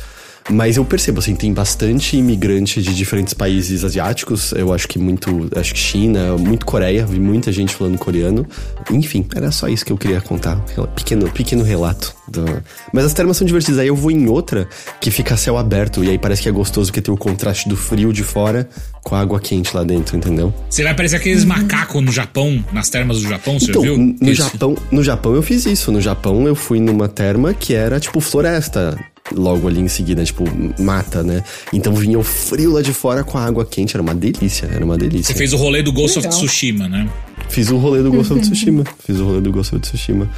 Mas 0.51 0.77
eu 0.77 0.85
percebo, 0.85 1.21
assim, 1.21 1.35
tem 1.35 1.53
bastante 1.53 2.17
imigrante 2.17 2.83
de 2.83 2.95
diferentes 2.95 3.33
países 3.35 3.85
asiáticos. 3.85 4.53
Eu 4.53 4.73
acho 4.73 4.89
que 4.89 4.99
muito. 4.99 5.49
Acho 5.55 5.73
que 5.73 5.79
China, 5.79 6.37
muito 6.37 6.67
Coreia, 6.67 7.07
vi 7.07 7.21
muita 7.21 7.53
gente 7.53 7.75
falando 7.75 7.97
coreano. 7.99 8.47
Enfim, 8.91 9.25
era 9.35 9.51
só 9.53 9.69
isso 9.69 9.85
que 9.85 9.93
eu 9.93 9.97
queria 9.97 10.21
contar. 10.21 10.57
Pequeno, 10.95 11.31
pequeno 11.31 11.63
relato. 11.63 12.15
do- 12.31 12.45
Mas 12.93 13.05
as 13.07 13.13
termas 13.13 13.37
são 13.37 13.45
divertidas. 13.47 13.81
Aí 13.81 13.89
eu 13.89 13.97
vou 13.97 14.11
em 14.11 14.29
outra 14.29 14.69
que 15.01 15.11
fica 15.11 15.35
a 15.35 15.37
céu 15.37 15.59
aberto. 15.59 16.05
E 16.05 16.11
aí 16.11 16.17
parece 16.19 16.43
que 16.43 16.49
é 16.49 16.53
gostoso 16.53 16.91
porque 16.91 17.01
tem 17.03 17.13
o 17.13 17.17
contraste 17.17 17.69
do 17.69 17.77
frio 17.77 18.13
de 18.13 18.23
fora 18.23 18.69
com 19.03 19.17
a 19.17 19.21
água 19.21 19.41
quente 19.41 19.75
lá 19.75 19.83
dentro, 19.83 20.17
entendeu? 20.17 20.55
Você 20.69 20.83
vai 20.85 20.95
parecer 20.95 21.17
aqueles 21.17 21.45
macacos 21.45 22.01
no 22.05 22.13
Japão, 22.13 22.65
nas 22.73 22.89
termas 22.89 23.21
do 23.23 23.29
Japão, 23.29 23.59
você 23.59 23.71
Então, 23.71 23.83
viu? 23.83 23.97
no 23.99 24.17
Isso. 24.31 24.43
Japão, 24.43 24.77
no 24.93 25.03
Japão 25.03 25.35
eu 25.35 25.43
fiz 25.43 25.67
isso. 25.67 25.91
No 25.91 26.01
Japão 26.01 26.47
eu 26.47 26.55
fui 26.55 26.79
numa 26.79 27.09
terma 27.09 27.53
que 27.53 27.75
era 27.75 27.99
tipo 27.99 28.21
floresta. 28.21 28.97
Logo 29.35 29.69
ali 29.69 29.81
em 29.81 29.89
seguida, 29.89 30.25
tipo, 30.25 30.45
mata, 30.79 31.23
né? 31.23 31.45
Então 31.73 31.95
vinha 31.95 32.19
o 32.19 32.23
frio 32.23 32.73
lá 32.73 32.83
de 32.83 32.93
fora 32.93 33.23
com 33.23 33.39
a 33.39 33.45
água 33.45 33.65
quente. 33.65 33.95
Era 33.95 34.03
uma 34.03 34.15
delícia, 34.15 34.67
era 34.67 34.85
uma 34.85 34.97
delícia. 34.97 35.33
Você 35.33 35.39
fez 35.39 35.53
o 35.53 35.57
rolê 35.57 35.83
do 35.83 35.93
Ghost 35.93 36.19
of. 36.19 36.29
Tsushima, 36.29 36.89
né? 36.89 37.09
Fiz 37.49 37.71
o 37.71 37.77
rolê 37.77 38.03
do 38.03 38.11
Ghost 38.11 38.33
of 38.33 38.43
Tsushima. 38.43 38.85
Fiz 39.05 39.19
o 39.19 39.25
rolê 39.25 39.41
do 39.41 39.53
Ghost 39.53 39.75
of 39.75 39.83
Tsushima. 39.83 40.29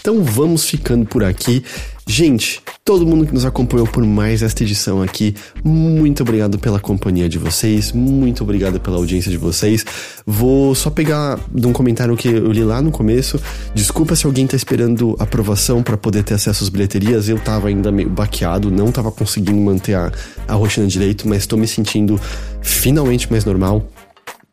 Então 0.00 0.22
vamos 0.24 0.64
ficando 0.64 1.04
por 1.04 1.22
aqui. 1.22 1.62
Gente, 2.10 2.60
todo 2.84 3.06
mundo 3.06 3.24
que 3.24 3.32
nos 3.32 3.44
acompanhou 3.44 3.86
por 3.86 4.04
mais 4.04 4.42
esta 4.42 4.64
edição 4.64 5.00
aqui, 5.00 5.32
muito 5.62 6.24
obrigado 6.24 6.58
pela 6.58 6.80
companhia 6.80 7.28
de 7.28 7.38
vocês, 7.38 7.92
muito 7.92 8.42
obrigado 8.42 8.80
pela 8.80 8.96
audiência 8.96 9.30
de 9.30 9.36
vocês. 9.36 9.86
Vou 10.26 10.74
só 10.74 10.90
pegar 10.90 11.38
de 11.54 11.68
um 11.68 11.72
comentário 11.72 12.16
que 12.16 12.26
eu 12.26 12.50
li 12.50 12.64
lá 12.64 12.82
no 12.82 12.90
começo. 12.90 13.40
Desculpa 13.76 14.16
se 14.16 14.26
alguém 14.26 14.44
tá 14.44 14.56
esperando 14.56 15.14
aprovação 15.20 15.84
para 15.84 15.96
poder 15.96 16.24
ter 16.24 16.34
acesso 16.34 16.64
às 16.64 16.68
bilheterias. 16.68 17.28
Eu 17.28 17.38
tava 17.38 17.68
ainda 17.68 17.92
meio 17.92 18.10
baqueado, 18.10 18.72
não 18.72 18.90
tava 18.90 19.12
conseguindo 19.12 19.60
manter 19.60 19.94
a, 19.94 20.10
a 20.48 20.54
rotina 20.54 20.88
direito, 20.88 21.28
mas 21.28 21.46
tô 21.46 21.56
me 21.56 21.68
sentindo 21.68 22.20
finalmente 22.60 23.30
mais 23.30 23.44
normal. 23.44 23.88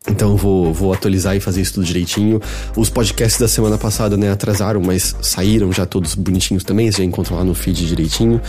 Então 0.09 0.35
vou, 0.35 0.73
vou 0.73 0.93
atualizar 0.93 1.35
e 1.35 1.39
fazer 1.39 1.61
isso 1.61 1.75
tudo 1.75 1.85
direitinho. 1.85 2.41
Os 2.75 2.89
podcasts 2.89 3.39
da 3.39 3.47
semana 3.47 3.77
passada, 3.77 4.15
né, 4.15 4.31
atrasaram, 4.31 4.81
mas 4.81 5.15
saíram 5.21 5.71
já 5.71 5.85
todos 5.85 6.15
bonitinhos 6.15 6.63
também, 6.63 6.91
você 6.91 6.99
já 6.99 7.03
encontra 7.03 7.35
lá 7.35 7.43
no 7.43 7.53
feed 7.53 7.85
direitinho. 7.85 8.41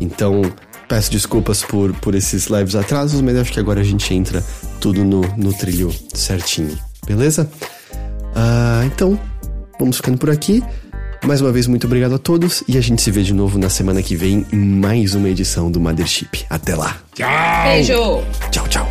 Então, 0.00 0.42
peço 0.88 1.10
desculpas 1.10 1.62
por, 1.62 1.92
por 1.94 2.14
esses 2.14 2.48
leves 2.48 2.74
atrasos, 2.74 3.20
mas 3.20 3.36
acho 3.36 3.52
que 3.52 3.60
agora 3.60 3.80
a 3.80 3.84
gente 3.84 4.12
entra 4.14 4.44
tudo 4.80 5.04
no, 5.04 5.22
no 5.36 5.52
trilho 5.52 5.92
certinho, 6.14 6.76
beleza? 7.06 7.48
Ah, 8.34 8.82
então, 8.84 9.18
vamos 9.78 9.96
ficando 9.96 10.18
por 10.18 10.30
aqui. 10.30 10.62
Mais 11.24 11.40
uma 11.40 11.50
vez, 11.50 11.66
muito 11.66 11.86
obrigado 11.86 12.14
a 12.14 12.18
todos 12.18 12.62
e 12.68 12.76
a 12.78 12.80
gente 12.80 13.02
se 13.02 13.10
vê 13.10 13.22
de 13.22 13.34
novo 13.34 13.58
na 13.58 13.68
semana 13.68 14.02
que 14.02 14.14
vem 14.14 14.46
em 14.52 14.56
mais 14.56 15.14
uma 15.14 15.28
edição 15.28 15.70
do 15.70 15.80
Mothership. 15.80 16.44
Até 16.48 16.76
lá. 16.76 16.98
Tchau! 17.14 17.64
Beijo! 17.64 18.22
Tchau, 18.50 18.68
tchau. 18.68 18.88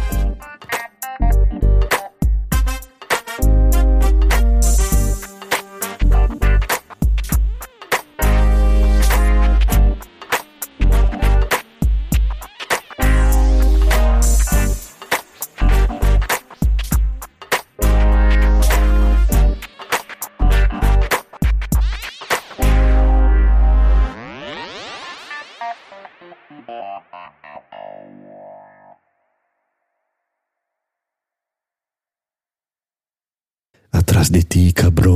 De 34.36 34.44
ti, 34.44 34.74
cabrón. 34.74 35.16